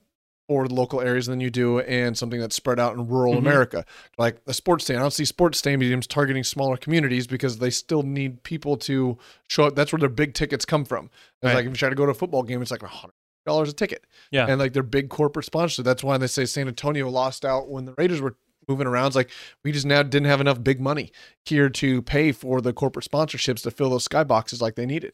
for 0.52 0.68
the 0.68 0.74
local 0.74 1.00
areas 1.00 1.26
than 1.26 1.40
you 1.40 1.48
do 1.50 1.78
in 1.78 2.14
something 2.14 2.38
that's 2.38 2.54
spread 2.54 2.78
out 2.78 2.94
in 2.94 3.08
rural 3.08 3.34
Mhm. 3.34 3.38
america 3.38 3.84
like 4.18 4.36
a 4.46 4.52
sports 4.52 4.84
stadium 4.84 5.00
i 5.00 5.04
don't 5.04 5.12
see 5.12 5.24
sports 5.24 5.60
stadiums 5.62 6.06
targeting 6.06 6.44
smaller 6.44 6.76
communities 6.76 7.26
because 7.26 7.56
they 7.58 7.70
still 7.70 8.02
need 8.02 8.42
people 8.42 8.76
to 8.76 9.16
show 9.48 9.64
up 9.64 9.74
that's 9.74 9.92
where 9.92 9.98
their 10.00 10.08
big 10.10 10.34
tickets 10.34 10.64
come 10.66 10.84
from 10.84 11.06
it's 11.06 11.44
Right. 11.44 11.54
like 11.54 11.64
if 11.64 11.70
you 11.70 11.76
try 11.76 11.88
to 11.88 11.94
go 11.94 12.04
to 12.04 12.10
a 12.12 12.14
football 12.14 12.42
game 12.42 12.60
it's 12.60 12.70
like 12.70 12.82
hundred 12.82 13.14
dollars 13.46 13.70
a 13.70 13.72
ticket 13.72 14.04
Yeah. 14.30 14.46
and 14.48 14.58
like 14.60 14.72
they're 14.74 14.82
big 14.82 15.08
corporate 15.08 15.46
sponsors 15.46 15.84
that's 15.84 16.04
why 16.04 16.18
they 16.18 16.26
say 16.26 16.44
san 16.44 16.68
antonio 16.68 17.08
lost 17.08 17.44
out 17.46 17.68
when 17.70 17.86
the 17.86 17.94
raiders 17.96 18.20
were 18.20 18.36
moving 18.68 18.86
around 18.86 19.06
it's 19.08 19.16
like 19.16 19.30
we 19.64 19.72
just 19.72 19.86
now 19.86 20.02
didn't 20.02 20.28
have 20.28 20.40
enough 20.40 20.62
big 20.62 20.80
money 20.80 21.10
here 21.46 21.68
to 21.70 22.02
pay 22.02 22.30
for 22.30 22.60
the 22.60 22.72
corporate 22.72 23.04
sponsorships 23.10 23.62
to 23.62 23.70
fill 23.70 23.90
those 23.90 24.06
skyboxes 24.06 24.60
like 24.60 24.74
they 24.76 24.86
needed. 24.86 25.12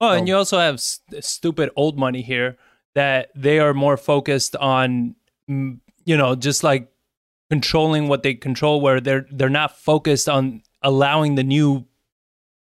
Oh, 0.00 0.10
and 0.10 0.22
Um, 0.22 0.26
you 0.26 0.36
also 0.36 0.58
have 0.58 0.80
st- 0.80 1.24
stupid 1.24 1.70
old 1.76 1.96
money 1.96 2.20
here 2.20 2.58
that 2.94 3.30
they 3.34 3.58
are 3.58 3.74
more 3.74 3.96
focused 3.96 4.54
on, 4.56 5.16
mm, 5.50 5.78
you 6.04 6.16
know, 6.16 6.34
just 6.34 6.62
like 6.62 6.88
controlling 7.50 8.08
what 8.08 8.22
they 8.22 8.34
control, 8.34 8.80
where 8.80 9.00
they're 9.00 9.26
they're 9.30 9.48
not 9.48 9.76
focused 9.76 10.28
on 10.28 10.62
allowing 10.82 11.34
the 11.34 11.42
new 11.44 11.86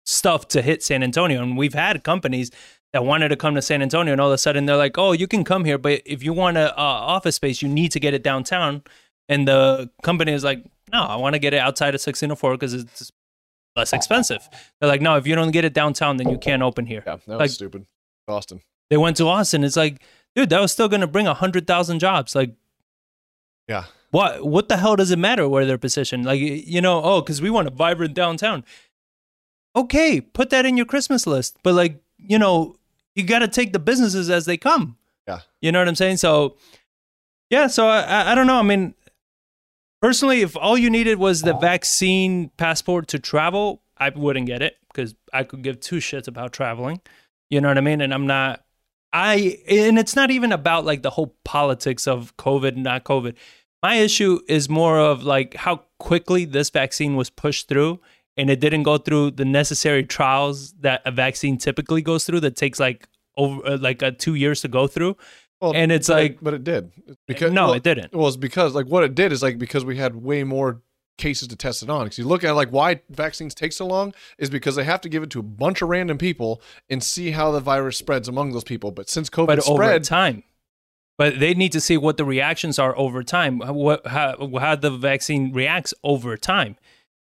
stuff 0.04 0.48
to 0.48 0.62
hit 0.62 0.82
San 0.82 1.02
Antonio. 1.02 1.42
And 1.42 1.56
we've 1.56 1.74
had 1.74 2.02
companies 2.04 2.50
that 2.92 3.04
wanted 3.04 3.28
to 3.28 3.36
come 3.36 3.54
to 3.54 3.62
San 3.62 3.82
Antonio, 3.82 4.12
and 4.12 4.20
all 4.20 4.28
of 4.28 4.34
a 4.34 4.38
sudden 4.38 4.66
they're 4.66 4.76
like, 4.76 4.96
"Oh, 4.98 5.12
you 5.12 5.26
can 5.26 5.44
come 5.44 5.64
here, 5.64 5.78
but 5.78 6.02
if 6.06 6.22
you 6.22 6.32
want 6.32 6.56
a 6.56 6.72
uh, 6.72 6.82
office 6.82 7.36
space, 7.36 7.60
you 7.62 7.68
need 7.68 7.92
to 7.92 8.00
get 8.00 8.14
it 8.14 8.22
downtown." 8.22 8.82
And 9.28 9.46
the 9.46 9.90
company 10.02 10.32
is 10.32 10.44
like, 10.44 10.64
"No, 10.92 11.02
I 11.02 11.16
want 11.16 11.34
to 11.34 11.38
get 11.40 11.52
it 11.52 11.58
outside 11.58 11.94
of 11.94 12.00
1604 12.00 12.52
because 12.54 12.74
it's 12.74 13.10
less 13.74 13.92
expensive." 13.92 14.48
They're 14.80 14.88
like, 14.88 15.00
"No, 15.02 15.16
if 15.16 15.26
you 15.26 15.34
don't 15.34 15.50
get 15.50 15.64
it 15.64 15.74
downtown, 15.74 16.16
then 16.16 16.28
you 16.30 16.38
can't 16.38 16.62
open 16.62 16.86
here." 16.86 17.02
Yeah, 17.06 17.16
that 17.16 17.28
was 17.28 17.38
Like- 17.38 17.50
stupid. 17.50 17.86
Austin. 18.28 18.60
They 18.90 18.96
went 18.96 19.16
to 19.18 19.26
Austin. 19.28 19.64
It's 19.64 19.76
like, 19.76 20.02
dude, 20.34 20.50
that 20.50 20.60
was 20.60 20.72
still 20.72 20.88
going 20.88 21.00
to 21.00 21.06
bring 21.06 21.26
a 21.26 21.34
hundred 21.34 21.66
thousand 21.66 21.98
jobs. 21.98 22.34
Like, 22.34 22.54
Yeah. 23.68 23.84
what? 24.10 24.46
What 24.46 24.68
the 24.68 24.76
hell 24.76 24.96
does 24.96 25.10
it 25.10 25.18
matter 25.18 25.48
where 25.48 25.66
they're 25.66 25.78
positioned? 25.78 26.24
Like, 26.24 26.40
you 26.40 26.80
know, 26.80 27.02
oh, 27.02 27.20
because 27.20 27.42
we 27.42 27.50
want 27.50 27.68
a 27.68 27.70
vibrant 27.72 28.14
downtown. 28.14 28.64
Okay, 29.74 30.20
put 30.20 30.50
that 30.50 30.64
in 30.64 30.76
your 30.76 30.86
Christmas 30.86 31.26
list. 31.26 31.58
But 31.62 31.74
like, 31.74 32.00
you 32.18 32.38
know, 32.38 32.76
you 33.14 33.24
got 33.24 33.40
to 33.40 33.48
take 33.48 33.72
the 33.72 33.78
businesses 33.78 34.30
as 34.30 34.44
they 34.46 34.56
come. 34.56 34.96
Yeah. 35.26 35.40
You 35.60 35.72
know 35.72 35.80
what 35.80 35.88
I'm 35.88 35.94
saying? 35.96 36.16
So, 36.18 36.56
yeah. 37.50 37.66
So 37.66 37.88
I, 37.88 38.00
I, 38.02 38.32
I 38.32 38.34
don't 38.34 38.46
know. 38.46 38.58
I 38.58 38.62
mean, 38.62 38.94
personally, 40.00 40.42
if 40.42 40.56
all 40.56 40.78
you 40.78 40.88
needed 40.90 41.18
was 41.18 41.42
the 41.42 41.54
vaccine 41.54 42.50
passport 42.56 43.08
to 43.08 43.18
travel, 43.18 43.82
I 43.98 44.10
wouldn't 44.10 44.46
get 44.46 44.62
it 44.62 44.76
because 44.88 45.14
I 45.32 45.42
could 45.44 45.62
give 45.62 45.80
two 45.80 45.96
shits 45.96 46.28
about 46.28 46.52
traveling. 46.52 47.00
You 47.50 47.60
know 47.60 47.68
what 47.68 47.78
I 47.78 47.82
mean? 47.82 48.00
And 48.00 48.14
I'm 48.14 48.26
not. 48.26 48.62
I 49.16 49.58
and 49.68 49.98
it's 49.98 50.14
not 50.14 50.30
even 50.30 50.52
about 50.52 50.84
like 50.84 51.02
the 51.02 51.10
whole 51.10 51.34
politics 51.44 52.06
of 52.06 52.36
COVID 52.36 52.76
not 52.76 53.04
COVID. 53.04 53.34
My 53.82 53.94
issue 53.96 54.40
is 54.48 54.68
more 54.68 54.98
of 54.98 55.22
like 55.22 55.54
how 55.54 55.76
quickly 55.98 56.44
this 56.44 56.68
vaccine 56.70 57.16
was 57.16 57.30
pushed 57.30 57.68
through 57.68 58.00
and 58.36 58.50
it 58.50 58.60
didn't 58.60 58.82
go 58.82 58.98
through 58.98 59.30
the 59.32 59.44
necessary 59.46 60.04
trials 60.04 60.72
that 60.80 61.00
a 61.06 61.10
vaccine 61.10 61.56
typically 61.56 62.02
goes 62.02 62.24
through 62.24 62.40
that 62.40 62.56
takes 62.56 62.78
like 62.78 63.08
over 63.38 63.64
uh, 63.66 63.78
like 63.80 64.02
uh, 64.02 64.10
2 64.18 64.34
years 64.34 64.60
to 64.62 64.68
go 64.68 64.86
through. 64.86 65.16
Well, 65.60 65.72
And 65.74 65.90
it's 65.90 66.08
but 66.08 66.18
it- 66.18 66.22
like- 66.22 66.38
but 66.42 66.54
it 66.54 66.64
did 66.64 66.92
because 67.26 67.52
no, 67.52 67.66
well, 67.66 67.74
it 67.74 67.82
didn't. 67.82 68.14
Well, 68.14 68.28
it's 68.28 68.36
because 68.36 68.74
like 68.74 68.86
what 68.86 69.04
it 69.04 69.14
did 69.14 69.32
is 69.32 69.42
like 69.42 69.56
because 69.58 69.84
we 69.86 69.96
had 69.96 70.14
way 70.16 70.44
more 70.44 70.82
cases 71.16 71.48
to 71.48 71.56
test 71.56 71.82
it 71.82 71.90
on. 71.90 72.04
Because 72.04 72.18
you 72.18 72.24
look 72.24 72.44
at 72.44 72.52
like 72.52 72.70
why 72.70 73.00
vaccines 73.10 73.54
take 73.54 73.72
so 73.72 73.86
long 73.86 74.14
is 74.38 74.50
because 74.50 74.76
they 74.76 74.84
have 74.84 75.00
to 75.02 75.08
give 75.08 75.22
it 75.22 75.30
to 75.30 75.40
a 75.40 75.42
bunch 75.42 75.82
of 75.82 75.88
random 75.88 76.18
people 76.18 76.60
and 76.88 77.02
see 77.02 77.30
how 77.30 77.50
the 77.50 77.60
virus 77.60 77.96
spreads 77.96 78.28
among 78.28 78.52
those 78.52 78.64
people. 78.64 78.90
But 78.90 79.08
since 79.08 79.30
COVID 79.30 79.46
but 79.46 79.68
over 79.68 79.84
spread, 79.84 80.04
time. 80.04 80.42
But 81.18 81.40
they 81.40 81.54
need 81.54 81.72
to 81.72 81.80
see 81.80 81.96
what 81.96 82.18
the 82.18 82.24
reactions 82.24 82.78
are 82.78 82.96
over 82.96 83.22
time. 83.22 83.58
What 83.58 84.06
how, 84.06 84.50
how 84.58 84.76
the 84.76 84.90
vaccine 84.90 85.52
reacts 85.52 85.94
over 86.04 86.36
time. 86.36 86.76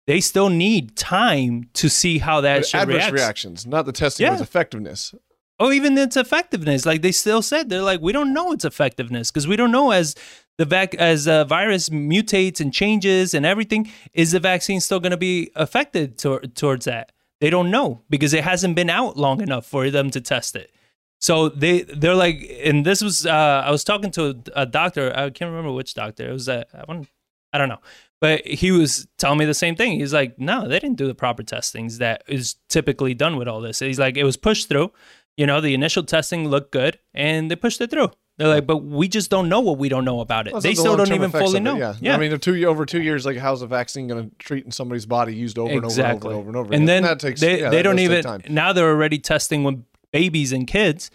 They 0.08 0.22
still 0.22 0.50
need 0.50 0.96
time 0.96 1.70
to 1.74 1.90
see 1.90 2.20
how 2.20 2.42
that 2.42 2.74
adverse 2.76 2.88
reacts. 2.88 3.12
reactions, 3.12 3.66
not 3.66 3.88
the 3.88 3.92
testing 3.92 4.28
of 4.28 4.34
its 4.34 4.42
effectiveness. 4.42 5.16
Oh, 5.60 5.72
even 5.72 5.98
its 5.98 6.18
effectiveness. 6.18 6.86
Like 6.86 7.02
they 7.02 7.14
still 7.14 7.42
said, 7.42 7.70
they're 7.70 7.82
like, 7.82 8.02
we 8.02 8.12
don't 8.12 8.34
know 8.34 8.52
its 8.52 8.66
effectiveness 8.66 9.32
because 9.32 9.48
we 9.48 9.56
don't 9.56 9.72
know 9.72 9.92
as 9.92 10.16
the 10.58 10.66
vac 10.66 10.96
as 10.96 11.26
the 11.26 11.46
virus 11.46 11.90
mutates 11.90 12.60
and 12.60 12.74
changes 12.74 13.34
and 13.34 13.46
everything. 13.46 13.90
Is 14.14 14.32
the 14.32 14.40
vaccine 14.40 14.82
still 14.82 15.00
going 15.00 15.12
to 15.12 15.18
be 15.18 15.52
affected 15.56 16.18
tor- 16.18 16.42
towards 16.42 16.86
that? 16.86 17.12
They 17.40 17.50
don't 17.50 17.72
know 17.72 18.02
because 18.10 18.34
it 18.34 18.44
hasn't 18.44 18.76
been 18.76 18.90
out 18.90 19.18
long 19.18 19.42
enough 19.42 19.66
for 19.66 19.90
them 19.90 20.10
to 20.12 20.22
test 20.22 20.56
it. 20.56 20.72
So 21.20 21.50
they 21.50 21.84
they're 21.84 22.16
like, 22.16 22.46
and 22.64 22.86
this 22.86 23.02
was 23.02 23.26
uh, 23.26 23.64
I 23.66 23.72
was 23.72 23.84
talking 23.84 24.12
to 24.12 24.42
a, 24.56 24.66
doctor. 24.66 25.12
I 25.16 25.30
can't 25.30 25.50
remember 25.50 25.72
which 25.72 25.94
doctor. 25.94 26.30
It 26.30 26.34
was 26.34 26.50
uh, 26.50 26.66
I 26.74 26.84
want 26.88 27.08
I 27.54 27.58
don't 27.58 27.70
know, 27.70 27.80
but 28.20 28.46
he 28.46 28.72
was 28.72 29.08
telling 29.18 29.40
me 29.40 29.46
the 29.46 29.54
same 29.54 29.76
thing. 29.76 30.00
He's 30.00 30.14
like, 30.14 30.38
no, 30.38 30.68
they 30.68 30.80
didn't 30.80 30.98
do 30.98 31.08
the 31.08 31.16
proper 31.16 31.42
testings 31.42 32.00
that 32.00 32.24
is 32.28 32.56
typically 32.70 33.14
done 33.14 33.38
with 33.38 33.48
all 33.48 33.62
this. 33.62 33.80
He's 33.80 34.00
like, 34.00 34.18
it 34.18 34.26
was 34.26 34.38
pushed 34.38 34.68
through. 34.68 34.92
You 35.38 35.46
know, 35.46 35.60
the 35.60 35.74
initial 35.74 36.04
testing 36.04 36.48
looked 36.48 36.72
good, 36.72 37.00
and 37.14 37.52
they 37.52 37.56
pushed 37.56 37.82
it 37.82 37.92
through. 37.92 38.12
They're 38.38 38.50
like, 38.50 38.68
but 38.68 38.78
we 38.78 39.08
just 39.08 39.30
don't 39.30 39.48
know 39.48 39.62
what 39.62 39.78
we 39.78 39.88
don't 39.88 40.04
know 40.04 40.20
about 40.20 40.48
it. 40.48 40.54
Well, 40.54 40.62
they 40.62 40.72
the 40.72 40.76
still 40.76 40.98
don't 40.98 41.14
even 41.14 41.32
fully 41.32 41.62
know. 41.62 41.78
it, 41.78 42.02
yeah. 42.02 42.16
I 42.16 42.18
mean, 42.18 42.38
two 42.40 42.66
over 42.66 42.86
two 42.86 43.02
years, 43.02 43.26
like 43.26 43.38
how's 43.38 43.62
a 43.62 43.68
vaccine 43.68 44.08
going 44.08 44.30
to 44.30 44.36
treat 44.38 44.66
in 44.66 44.72
somebody's 44.72 45.06
body 45.06 45.34
used 45.34 45.58
over 45.58 45.74
exactly. 45.74 46.34
and 46.34 46.40
over 46.40 46.50
and 46.50 46.50
over 46.50 46.50
and 46.50 46.58
over? 46.58 46.74
And 46.74 46.84
again? 46.84 46.86
then 46.86 47.04
that 47.04 47.20
takes 47.20 47.40
they 47.40 47.62
yeah, 47.62 47.70
they 47.70 47.82
don't 47.82 48.00
even 48.00 48.42
now 48.50 48.74
they're 48.74 48.90
already 48.90 49.20
testing 49.20 49.64
with 49.64 49.82
babies 50.12 50.52
and 50.52 50.68
kids 50.68 51.12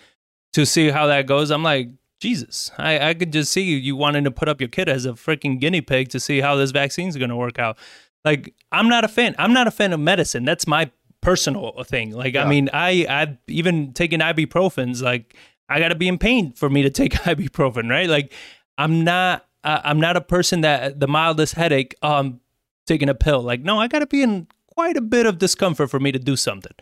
to 0.55 0.65
see 0.65 0.89
how 0.89 1.07
that 1.09 1.27
goes. 1.27 1.51
I'm 1.51 1.63
like, 1.63 1.91
Jesus, 2.21 2.71
I, 2.79 3.11
I 3.11 3.15
could 3.15 3.33
just 3.33 3.53
see 3.53 3.63
you, 3.63 3.77
you 3.77 3.97
wanting 3.97 4.25
to 4.25 4.31
put 4.31 4.49
up 4.49 4.61
your 4.61 4.69
kid 4.69 4.89
as 4.89 5.05
a 5.05 5.13
freaking 5.13 5.61
guinea 5.61 5.81
pig 5.81 6.09
to 6.11 6.21
see 6.21 6.41
how 6.41 6.57
this 6.57 6.71
vaccine's 6.71 7.17
going 7.17 7.31
to 7.31 7.37
work 7.37 7.59
out. 7.59 7.79
Like, 8.25 8.55
I'm 8.71 8.89
not 8.89 9.05
a 9.05 9.09
fan. 9.09 9.35
I'm 9.39 9.53
not 9.55 9.67
a 9.67 9.71
fan 9.71 9.93
of 9.93 10.01
medicine. 10.01 10.45
That's 10.45 10.67
my 10.67 10.91
personal 11.21 11.83
thing. 11.85 12.13
Like, 12.13 12.37
I 12.37 12.49
mean, 12.49 12.71
I 12.73 13.07
I've 13.09 13.37
even 13.49 13.93
taken 13.93 14.21
ibuprofens. 14.21 15.03
Like, 15.03 15.37
I 15.69 15.79
got 15.79 15.89
to 15.89 15.95
be 15.95 16.09
in 16.09 16.19
pain 16.19 16.53
for 16.53 16.69
me 16.71 16.83
to 16.83 16.91
take 17.01 17.13
ibuprofen, 17.13 17.91
right? 17.91 18.09
Like, 18.09 18.33
I'm 18.79 19.05
not. 19.05 19.47
Uh, 19.63 19.81
I'm 19.85 20.01
not 20.01 20.17
a 20.17 20.23
person 20.23 20.63
that 20.63 21.01
the 21.01 21.07
mildest 21.09 21.55
headache. 21.55 21.95
Um, 22.03 22.41
taking 22.87 23.09
a 23.09 23.15
pill. 23.15 23.41
Like, 23.43 23.61
no, 23.61 23.79
I 23.79 23.87
got 23.87 24.01
to 24.01 24.07
be 24.07 24.23
in 24.23 24.49
quite 24.75 24.97
a 24.97 25.01
bit 25.01 25.25
of 25.27 25.39
discomfort 25.39 25.91
for 25.91 26.01
me 26.01 26.11
to 26.11 26.19
do 26.19 26.35
something. 26.35 26.73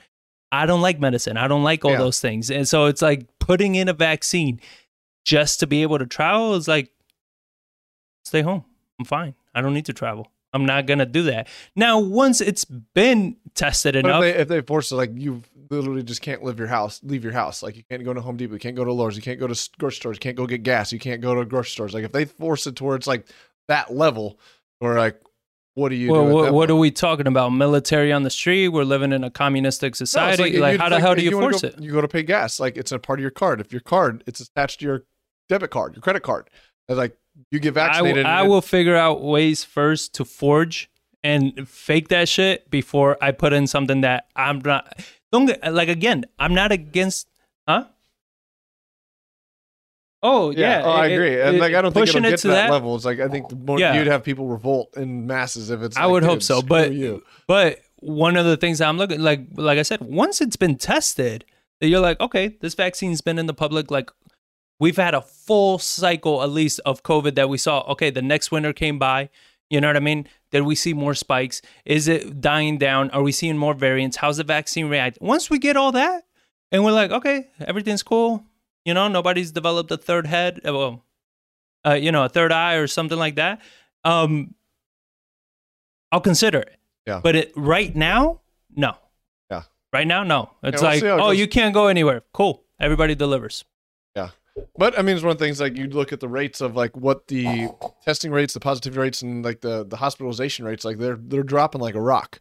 I 0.51 0.65
don't 0.65 0.81
like 0.81 0.99
medicine. 1.01 1.37
I 1.37 1.49
don't 1.49 1.63
like 1.65 1.85
all 1.85 1.91
Yeah. 1.91 1.99
those 1.99 2.21
things. 2.21 2.51
And 2.51 2.67
so 2.67 2.87
it's 2.87 3.03
like 3.03 3.27
putting 3.41 3.75
in 3.75 3.89
a 3.89 3.93
vaccine. 3.93 4.61
just 5.27 5.61
to 5.61 5.67
be 5.67 5.83
able 5.83 5.99
to 5.99 6.07
travel 6.07 6.55
is 6.55 6.67
like 6.67 6.91
stay 8.25 8.41
home. 8.41 8.65
I'm 8.99 9.05
fine. 9.05 9.35
I 9.55 9.61
don't 9.61 9.75
need 9.75 9.85
to 9.87 9.93
travel. 9.93 10.31
I'm 10.53 10.65
not 10.67 10.87
gonna 10.87 11.07
do 11.07 11.25
that. 11.25 11.49
Now, 11.77 11.99
once 11.99 12.41
it's 12.41 12.65
been 12.65 13.37
tested 13.55 13.95
But 13.95 14.05
enough, 14.05 14.25
if 14.25 14.35
they, 14.35 14.41
if 14.43 14.49
they 14.49 14.61
force 14.63 14.91
it, 14.91 14.97
like 14.97 15.11
you 15.15 15.43
literally 15.71 16.03
just 16.03 16.23
can't 16.23 16.43
leave 16.43 16.59
your 16.59 16.69
house, 16.69 17.01
leave 17.03 17.23
your 17.23 17.33
house. 17.33 17.63
Like 17.63 17.77
you 17.77 17.83
can't 17.91 18.05
go 18.05 18.15
to 18.15 18.21
Home 18.21 18.37
Depot, 18.37 18.55
you 18.55 18.59
can't 18.59 18.77
go 18.77 18.85
to 18.85 18.93
Lowe's, 18.93 19.17
you 19.17 19.23
can't 19.23 19.39
go 19.39 19.47
to 19.47 19.71
grocery 19.79 19.97
stores, 19.97 20.17
you 20.17 20.21
can't 20.21 20.37
go 20.37 20.47
get 20.47 20.63
gas, 20.63 20.93
you 20.93 20.99
can't 20.99 21.21
go 21.21 21.35
to 21.35 21.45
grocery 21.45 21.71
stores. 21.71 21.95
Like 21.95 22.05
if 22.05 22.13
they 22.13 22.25
force 22.25 22.67
it 22.67 22.77
towards 22.77 23.07
like 23.07 23.27
that 23.69 23.95
level, 23.95 24.39
or 24.81 24.97
like, 24.97 25.21
what 25.75 25.91
do 25.91 25.97
you 25.97 26.11
well, 26.11 26.27
do? 26.27 26.35
what, 26.35 26.53
what 26.55 26.71
are 26.71 26.77
we 26.77 26.91
talking 26.91 27.27
about? 27.27 27.51
Military 27.51 28.13
on 28.13 28.23
the 28.23 28.31
street? 28.31 28.69
We're 28.69 28.85
living 28.85 29.13
in 29.13 29.23
a 29.25 29.31
communistic 29.31 29.95
society. 29.97 30.51
you- 30.53 30.61
like, 30.61 30.75
you- 30.75 30.79
how 30.79 30.89
the 30.89 30.97
like, 30.97 31.03
hell 31.03 31.15
do 31.15 31.23
you, 31.23 31.37
wanna 31.37 31.51
force 31.51 31.63
go- 31.63 31.69
it? 31.69 31.81
You 31.81 31.93
go 31.93 32.01
to 32.01 32.09
pay 32.09 32.23
gas, 32.23 32.59
like 32.59 32.77
it's 32.77 32.91
a 32.91 32.99
part 32.99 33.19
of 33.19 33.23
your 33.23 33.31
card. 33.31 33.61
If 33.61 33.73
your 33.73 33.81
card, 33.83 34.25
it's 34.27 34.41
attached 34.41 34.81
to 34.81 34.87
your 34.87 35.05
debit 35.49 35.71
card, 35.71 35.95
your 35.95 36.03
credit 36.03 36.23
card. 36.23 36.49
It's 36.89 36.97
like 36.97 37.17
you 37.51 37.59
get 37.61 37.71
I, 37.77 37.87
vaccinated. 37.87 38.27
I 38.27 38.43
will 38.43 38.61
figure 38.63 38.97
out 38.97 39.23
ways 39.23 39.65
first 39.65 40.15
to 40.15 40.25
forge 40.25 40.91
and 41.23 41.69
fake 41.69 42.09
that 42.09 42.29
shit 42.29 42.71
before 42.71 43.17
I 43.21 43.33
put 43.33 43.53
in 43.53 43.67
something 43.67 44.03
that 44.03 44.27
I'm 44.37 44.61
not. 44.65 45.01
Don't 45.33 45.47
get 45.47 45.75
like 45.75 45.89
again. 45.89 46.25
I'm 46.39 46.55
not 46.55 46.73
against. 46.73 47.29
Huh? 47.67 47.85
Oh 50.21 50.51
yeah, 50.51 50.83
oh, 50.85 50.91
I 50.91 51.07
agree. 51.07 51.35
it- 51.35 51.47
and 51.47 51.59
like 51.59 51.75
I 51.75 51.83
don't 51.83 51.93
think 51.93 52.09
it'll 52.09 52.25
it 52.25 52.31
get 52.31 52.37
to 52.39 52.43
to 52.43 52.49
that, 52.49 52.67
that 52.67 52.73
level. 52.73 52.97
It's 52.97 53.05
like 53.05 53.21
I 53.21 53.29
think 53.29 53.49
the 53.49 53.57
more 53.57 53.79
Yeah. 53.79 53.95
you'd 53.95 54.09
have 54.09 54.25
people 54.25 54.47
revolt 54.49 54.97
in 54.97 55.27
masses 55.27 55.71
if 55.71 55.81
it's. 55.81 55.97
I 55.97 56.05
like, 56.05 56.13
would 56.13 56.23
hope 56.25 56.43
so, 56.43 56.61
but 56.61 56.93
you. 56.93 57.23
but 57.47 57.81
one 58.01 58.37
of 58.37 58.45
the 58.45 58.57
things 58.57 58.81
I'm 58.81 58.97
looking 58.97 59.21
like 59.21 59.47
like 59.55 59.79
I 59.79 59.83
said, 59.83 60.01
once 60.01 60.41
it's 60.41 60.57
been 60.57 60.77
tested, 60.77 61.45
that 61.81 61.87
you're 61.87 62.01
like, 62.01 62.19
okay, 62.21 62.57
this 62.61 62.75
vaccine's 62.75 63.21
been 63.21 63.39
in 63.39 63.47
the 63.47 63.55
public. 63.55 63.93
Like 63.93 64.11
we've 64.79 64.97
had 64.97 65.15
a 65.15 65.21
full 65.21 65.79
cycle 65.79 66.43
at 66.43 66.51
least 66.51 66.81
of 66.85 67.03
COVID 67.03 67.35
that 67.37 67.49
we 67.49 67.59
saw. 67.59 67.81
Okay, 67.93 68.11
the 68.11 68.23
next 68.23 68.51
winter 68.51 68.73
came 68.73 68.99
by. 68.99 69.31
You 69.71 69.81
know 69.81 69.89
what 69.89 69.97
I 69.97 70.01
mean? 70.01 70.27
Did 70.51 70.63
we 70.63 70.75
see 70.75 70.95
more 70.95 71.15
spikes? 71.15 71.61
Is 71.85 72.09
it 72.09 72.41
dying 72.41 72.79
down? 72.79 73.11
Are 73.11 73.23
we 73.23 73.33
seeing 73.33 73.59
more 73.59 73.75
variants? 73.75 74.17
How's 74.17 74.39
the 74.39 74.45
vaccine 74.45 74.89
react? 74.89 75.19
Once 75.21 75.51
we 75.51 75.59
get 75.59 75.77
all 75.77 75.93
that, 75.93 76.25
and 76.73 76.85
we're 76.85 76.93
like, 76.93 77.11
okay, 77.11 77.49
everything's 77.61 78.03
cool. 78.03 78.45
You 78.85 78.95
know, 78.95 79.09
nobody's 79.09 79.53
developed 79.53 79.91
a 79.91 79.97
third 79.99 80.27
head. 80.27 80.61
uh, 80.67 80.73
Well, 80.73 81.05
uh, 81.87 81.95
you 81.95 82.13
know, 82.13 82.25
a 82.25 82.29
third 82.29 82.53
eye 82.53 82.75
or 82.75 82.87
something 82.87 83.19
like 83.19 83.37
that. 83.37 83.61
Um, 84.05 84.55
I'll 86.13 86.21
consider 86.21 86.61
it. 86.61 86.77
Yeah. 87.07 87.21
But 87.23 87.37
it 87.37 87.53
right 87.57 87.95
now, 87.95 88.41
no. 88.75 88.95
Yeah. 89.51 89.63
Right 89.93 90.07
now, 90.07 90.23
no. 90.25 90.51
It's 90.63 90.81
we'll 90.81 90.91
like, 90.91 91.01
see 91.01 91.07
how 91.07 91.17
it 91.17 91.21
oh, 91.21 91.29
goes. 91.29 91.39
you 91.39 91.49
can't 91.49 91.75
go 91.75 91.87
anywhere. 91.89 92.23
Cool. 92.33 92.65
Everybody 92.81 93.15
delivers. 93.15 93.65
But 94.77 94.99
I 94.99 95.03
mean, 95.03 95.17
it's 95.17 95.25
one 95.25 95.33
of 95.33 95.39
the 95.39 95.45
things 95.45 95.61
like 95.61 95.77
you 95.77 95.87
look 95.89 96.13
at 96.13 96.21
the 96.21 96.29
rates 96.29 96.61
of 96.61 96.77
like 96.77 96.97
what 96.97 97.27
the 97.29 97.71
testing 98.05 98.31
rates, 98.33 98.55
the 98.55 98.61
positivity 98.61 99.01
rates, 99.01 99.23
and 99.23 99.45
like 99.45 99.61
the 99.61 99.85
the 99.85 99.97
hospitalization 99.97 100.65
rates, 100.65 100.85
like 100.85 100.99
they're 100.99 101.19
they're 101.21 101.43
dropping 101.43 101.81
like 101.81 101.95
a 101.95 102.01
rock. 102.01 102.41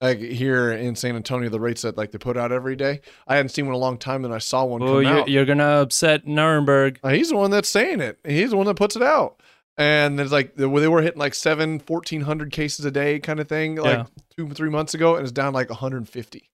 Like 0.00 0.18
here 0.18 0.72
in 0.72 0.96
San 0.96 1.16
Antonio, 1.16 1.48
the 1.48 1.60
rates 1.60 1.82
that 1.82 1.96
like 1.96 2.10
they 2.10 2.18
put 2.18 2.36
out 2.36 2.52
every 2.52 2.76
day, 2.76 3.00
I 3.26 3.36
hadn't 3.36 3.50
seen 3.50 3.66
one 3.66 3.74
in 3.74 3.76
a 3.76 3.80
long 3.84 3.96
time, 3.96 4.24
and 4.24 4.34
I 4.34 4.38
saw 4.38 4.64
one 4.64 4.82
Oh, 4.82 4.98
you're, 4.98 5.28
you're 5.28 5.44
gonna 5.46 5.80
upset 5.80 6.26
Nirenberg. 6.26 6.98
Uh, 7.02 7.10
he's 7.10 7.30
the 7.30 7.36
one 7.36 7.50
that's 7.50 7.68
saying 7.68 8.00
it. 8.00 8.18
He's 8.24 8.50
the 8.50 8.56
one 8.56 8.66
that 8.66 8.74
puts 8.76 8.96
it 8.96 9.02
out. 9.02 9.40
And 9.76 10.20
it's 10.20 10.30
like 10.32 10.56
they 10.56 10.66
they 10.68 10.88
were 10.88 11.00
hitting 11.02 11.18
like 11.20 11.34
seven, 11.34 11.80
1,400 11.86 12.52
cases 12.52 12.84
a 12.84 12.90
day 12.90 13.18
kind 13.18 13.40
of 13.40 13.48
thing, 13.48 13.76
like 13.76 13.98
Yeah. 13.98 14.04
two, 14.36 14.48
three 14.50 14.68
months 14.70 14.94
ago, 14.94 15.16
and 15.16 15.22
it's 15.24 15.32
down 15.32 15.52
like 15.54 15.70
150. 15.70 16.50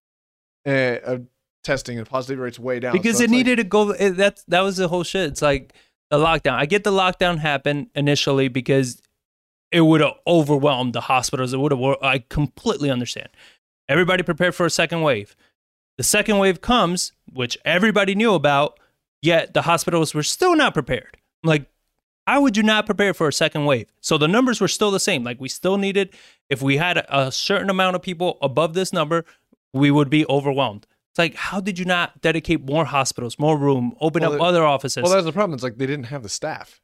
Uh, 0.67 0.71
uh, 0.71 1.19
testing 1.63 1.99
and 1.99 2.07
positivity 2.09 2.43
rates 2.43 2.59
way 2.59 2.81
down. 2.81 2.93
because 2.93 3.19
So 3.19 3.25
it 3.25 3.31
like- 3.31 3.37
needed 3.37 3.57
to 3.57 3.65
go. 3.65 3.91
It, 3.91 4.11
that 4.17 4.43
that 4.49 4.61
was 4.61 4.77
the 4.77 4.89
whole 4.89 5.03
shit. 5.05 5.29
It's 5.31 5.43
like 5.43 5.73
the 6.11 6.19
lockdown. 6.19 6.55
I 6.55 6.67
get 6.67 6.85
the 6.85 6.91
lockdown 6.93 7.39
happened 7.39 7.89
initially 7.95 8.49
because 8.49 9.01
it 9.73 9.83
would 9.83 10.01
have 10.01 10.15
overwhelmed 10.27 10.93
the 10.95 11.03
hospitals. 11.03 11.53
It 11.53 11.59
would 11.59 11.73
have. 11.73 11.81
I 12.03 12.25
completely 12.29 12.91
understand. 12.91 13.29
Everybody 13.89 14.23
prepared 14.23 14.55
for 14.55 14.67
a 14.67 14.71
second 14.71 15.03
wave. 15.03 15.37
The 15.99 16.05
second 16.05 16.39
wave 16.39 16.61
comes, 16.61 17.13
which 17.33 17.59
everybody 17.65 18.15
knew 18.15 18.35
about, 18.35 18.79
yet 19.21 19.53
the 19.53 19.63
hospitals 19.63 20.15
were 20.15 20.23
still 20.23 20.57
not 20.57 20.73
prepared. 20.75 21.17
I'm 21.45 21.49
like, 21.49 21.67
how 22.27 22.41
would 22.43 22.57
you 22.57 22.63
not 22.63 22.87
prepare 22.87 23.13
for 23.13 23.29
a 23.29 23.33
second 23.33 23.65
wave? 23.67 23.93
So 24.01 24.17
the 24.17 24.29
numbers 24.29 24.61
were 24.61 24.69
still 24.69 24.91
the 24.91 25.01
same. 25.01 25.25
Like 25.25 25.41
we 25.41 25.49
still 25.49 25.77
needed, 25.77 26.11
if 26.49 26.63
we 26.63 26.77
had 26.79 27.05
a 27.09 27.31
certain 27.31 27.69
amount 27.69 27.97
of 27.97 28.03
people 28.03 28.39
above 28.41 28.73
this 28.75 28.93
number, 28.93 29.25
we 29.75 29.91
would 29.91 30.09
be 30.09 30.25
overwhelmed. 30.27 30.87
It's 31.13 31.19
like, 31.19 31.35
how 31.35 31.61
did 31.61 31.79
you 31.79 31.85
not 31.85 32.21
dedicate 32.21 32.65
more 32.65 32.85
hospitals, 32.85 33.39
more 33.39 33.59
room, 33.59 33.95
open 34.01 34.23
Well, 34.23 34.33
up 34.33 34.39
the- 34.39 34.45
other 34.45 34.65
offices? 34.65 35.03
Well, 35.03 35.13
that's 35.13 35.25
the 35.25 35.33
problem. 35.33 35.55
It's 35.55 35.63
like 35.63 35.77
they 35.77 35.87
didn't 35.87 36.07
have 36.07 36.23
the 36.23 36.29
staff. 36.29 36.81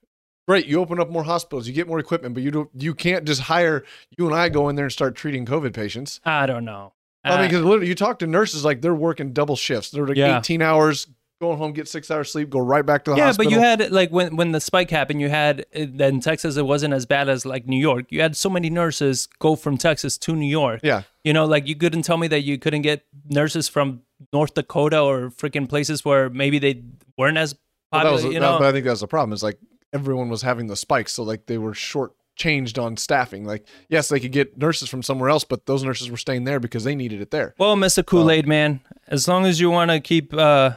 Right, 0.48 0.65
you 0.65 0.81
open 0.81 1.01
up 1.01 1.11
more 1.11 1.24
hospitals, 1.24 1.66
you 1.66 1.73
get 1.73 1.89
more 1.89 1.98
equipment, 1.98 2.35
but 2.35 2.43
you 2.44 2.53
don't. 2.53 2.70
You 2.78 2.94
can't 2.94 3.24
just 3.24 3.40
hire 3.43 3.82
you 4.16 4.27
and 4.27 4.35
I 4.35 4.48
go 4.48 4.69
in 4.69 4.77
there 4.77 4.85
and 4.85 4.93
start 4.93 5.16
treating 5.16 5.44
COVID 5.44 5.73
patients. 5.74 6.20
I 6.24 6.47
don't 6.47 6.65
know. 6.65 6.93
I 7.24 7.39
mean, 7.40 7.48
because 7.48 7.65
literally, 7.65 7.89
you 7.89 7.97
talk 7.97 8.20
to 8.20 8.28
nurses 8.28 8.65
like 8.65 8.81
they're 8.81 8.94
working 8.94 9.32
double 9.32 9.57
shifts. 9.57 9.90
They're 9.90 10.07
like 10.07 10.16
Yeah. 10.16 10.39
18 10.39 10.62
hours, 10.62 11.09
going 11.40 11.59
home, 11.59 11.73
get 11.73 11.89
six 11.89 12.09
hours 12.12 12.31
sleep, 12.31 12.48
go 12.48 12.61
right 12.61 12.86
back 12.86 13.05
to 13.07 13.11
the 13.11 13.16
yeah, 13.16 13.24
hospital. 13.24 13.51
Yeah, 13.51 13.59
but 13.59 13.81
you 13.81 13.85
had 13.85 13.90
like 13.93 14.11
when 14.11 14.36
when 14.36 14.53
the 14.53 14.61
spike 14.61 14.89
happened, 14.90 15.20
you 15.20 15.28
had 15.28 15.66
eh, 15.73 15.86
in 15.98 16.20
Texas 16.20 16.57
it 16.57 16.65
wasn't 16.65 16.94
as 16.94 17.07
bad 17.07 17.28
as 17.28 17.44
like 17.44 17.66
New 17.66 17.81
York. 17.81 18.05
You 18.11 18.20
had 18.20 18.36
so 18.36 18.48
many 18.48 18.70
nurses 18.70 19.27
go 19.40 19.57
from 19.57 19.77
Texas 19.77 20.16
to 20.19 20.36
New 20.36 20.47
York. 20.47 20.78
yeah, 20.85 21.03
You 21.24 21.32
know, 21.32 21.44
like 21.44 21.66
you 21.66 21.74
couldn't 21.74 22.03
tell 22.03 22.19
me 22.19 22.28
that 22.28 22.43
you 22.43 22.57
couldn't 22.57 22.82
get 22.82 23.05
nurses 23.28 23.66
from 23.66 24.03
North 24.32 24.55
Dakota 24.55 25.01
or 25.01 25.30
freaking 25.30 25.68
places 25.68 26.05
where 26.05 26.30
maybe 26.30 26.59
they 26.59 26.82
weren't 27.18 27.36
as 27.38 27.55
Well, 27.93 28.01
popular. 28.02 28.05
that 28.18 28.24
was, 28.24 28.34
you 28.34 28.40
that- 28.40 28.47
know, 28.47 28.59
but 28.59 28.66
I 28.68 28.72
think 28.72 28.84
that 28.84 28.90
was 28.93 29.01
the 29.01 29.06
problem. 29.06 29.32
Is 29.32 29.43
like 29.43 29.59
everyone 29.93 30.28
was 30.28 30.43
having 30.43 30.66
the 30.66 30.76
spikes, 30.76 31.12
so 31.12 31.22
like 31.22 31.47
they 31.47 31.59
were 31.59 31.74
short 31.74 32.12
changed 32.36 32.78
on 32.78 32.97
staffing. 32.97 33.44
Like 33.47 33.66
yes, 33.88 34.09
they 34.09 34.20
could 34.20 34.32
get 34.32 34.59
nurses 34.59 34.88
from 34.88 35.02
somewhere 35.02 35.28
else, 35.30 35.44
but 35.44 35.66
those 35.66 35.82
nurses 35.84 36.10
were 36.10 36.16
staying 36.16 36.44
there 36.44 36.60
because 36.60 36.84
they 36.84 36.94
needed 36.94 37.20
it 37.20 37.30
there. 37.30 37.55
well, 37.59 37.76
Mr. 37.76 38.05
Kool 38.05 38.30
Aid 38.30 38.47
man, 38.47 38.80
as 39.09 39.26
long 39.28 39.47
as 39.47 39.60
you 39.60 39.70
want 39.70 39.90
to 39.90 40.01
keep. 40.01 40.32
uh 40.34 40.72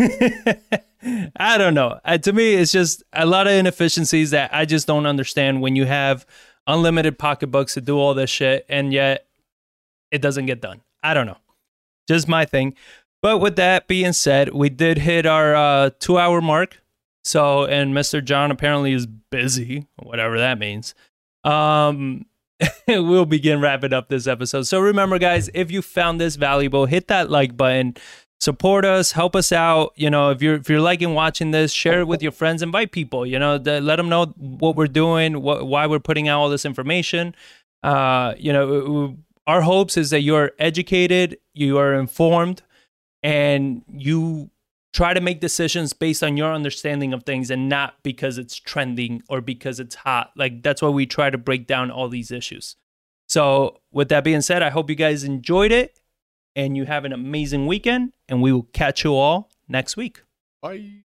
I 1.38 1.58
don't 1.60 1.76
know. 1.76 2.00
Uh, 2.04 2.18
to 2.18 2.34
me, 2.34 2.56
it's 2.56 2.72
just 2.72 3.04
a 3.14 3.26
lot 3.28 3.46
of 3.46 3.54
inefficiencies 3.54 4.32
that 4.32 4.54
I 4.54 4.66
just 4.66 4.88
don't 4.88 5.06
understand 5.06 5.62
when 5.62 5.76
you 5.76 5.86
have 5.86 6.26
unlimited 6.66 7.20
pocketbooks 7.20 7.76
to 7.76 7.82
do 7.82 8.00
all 8.00 8.16
this 8.16 8.30
shit 8.32 8.66
and 8.68 8.92
yet 8.92 9.28
it 10.10 10.22
doesn't 10.22 10.48
get 10.48 10.62
done. 10.62 10.82
I 11.04 11.14
don't 11.14 11.28
know. 11.28 11.38
Just 12.08 12.28
my 12.28 12.46
thing. 12.46 12.76
But 13.22 13.40
with 13.40 13.56
that 13.56 13.88
being 13.88 14.14
said, 14.14 14.54
we 14.54 14.70
did 14.70 15.00
hit 15.00 15.26
our 15.26 15.56
uh, 15.56 15.90
two 16.00 16.18
hour 16.18 16.42
mark. 16.42 16.82
So, 17.24 17.66
and 17.66 17.92
Mr. 17.94 18.24
John 18.24 18.52
apparently 18.52 18.94
is 18.94 19.08
busy, 19.08 19.88
whatever 19.98 20.38
that 20.38 20.60
means. 20.60 20.94
Um, 21.44 22.28
we'll 22.88 23.26
begin 23.26 23.62
wrapping 23.62 23.94
up 23.94 24.10
this 24.10 24.28
episode. 24.28 24.64
So 24.64 24.80
remember, 24.80 25.18
guys, 25.18 25.50
if 25.54 25.72
you 25.72 25.82
found 25.82 26.22
this 26.22 26.36
valuable, 26.36 26.86
hit 26.86 27.08
that 27.08 27.30
like 27.30 27.58
button. 27.58 27.96
Support 28.42 28.86
us, 28.86 29.14
help 29.14 29.36
us 29.36 29.52
out. 29.52 29.94
You 29.96 30.10
know, 30.10 30.30
if 30.30 30.42
you're 30.42 30.56
if 30.56 30.70
you're 30.70 30.82
liking 30.82 31.14
watching 31.14 31.52
this, 31.52 31.72
share 31.72 32.02
it 32.02 32.08
with 32.08 32.22
your 32.22 32.34
friends, 32.34 32.62
invite 32.62 32.92
people. 32.92 33.26
You 33.26 33.40
know, 33.40 33.56
let 33.56 33.96
them 33.96 34.10
know 34.10 34.26
what 34.38 34.76
we're 34.76 34.88
doing, 34.88 35.42
why 35.42 35.88
we're 35.88 36.00
putting 36.00 36.28
out 36.28 36.42
all 36.42 36.50
this 36.50 36.66
information. 36.66 37.34
Uh, 37.82 38.36
you 38.38 38.52
know, 38.54 39.18
our 39.48 39.62
hopes 39.62 39.98
is 39.98 40.10
that 40.10 40.22
you're 40.22 40.52
educated, 40.60 41.38
you 41.54 41.78
are 41.78 41.94
informed, 41.94 42.62
and 43.24 43.84
you 43.92 44.50
try 44.94 45.14
to 45.14 45.22
make 45.22 45.42
decisions 45.42 45.94
based 45.94 46.24
on 46.24 46.38
your 46.38 46.54
understanding 46.54 47.14
of 47.14 47.24
things 47.24 47.52
and 47.52 47.68
not 47.68 48.02
because 48.02 48.38
it's 48.38 48.56
trending 48.56 49.22
or 49.28 49.42
because 49.42 49.80
it's 49.80 49.96
hot. 49.96 50.32
Like 50.36 50.64
that's 50.64 50.82
why 50.82 50.90
we 50.90 51.06
try 51.06 51.30
to 51.30 51.38
break 51.38 51.68
down 51.68 51.92
all 51.92 52.08
these 52.08 52.32
issues. 52.32 52.76
So, 53.28 53.82
with 53.92 54.10
that 54.10 54.24
being 54.24 54.42
said, 54.42 54.62
I 54.62 54.70
hope 54.70 54.90
you 54.90 54.96
guys 54.96 55.24
enjoyed 55.24 55.72
it 55.72 56.00
and 56.56 56.78
you 56.78 56.86
have 56.86 57.06
an 57.06 57.14
amazing 57.14 57.68
weekend 57.68 58.14
and 58.30 58.42
we 58.42 58.52
will 58.52 58.68
catch 58.74 59.04
you 59.04 59.16
all 59.16 59.50
next 59.68 59.98
week. 59.98 60.22
Bye. 60.62 61.05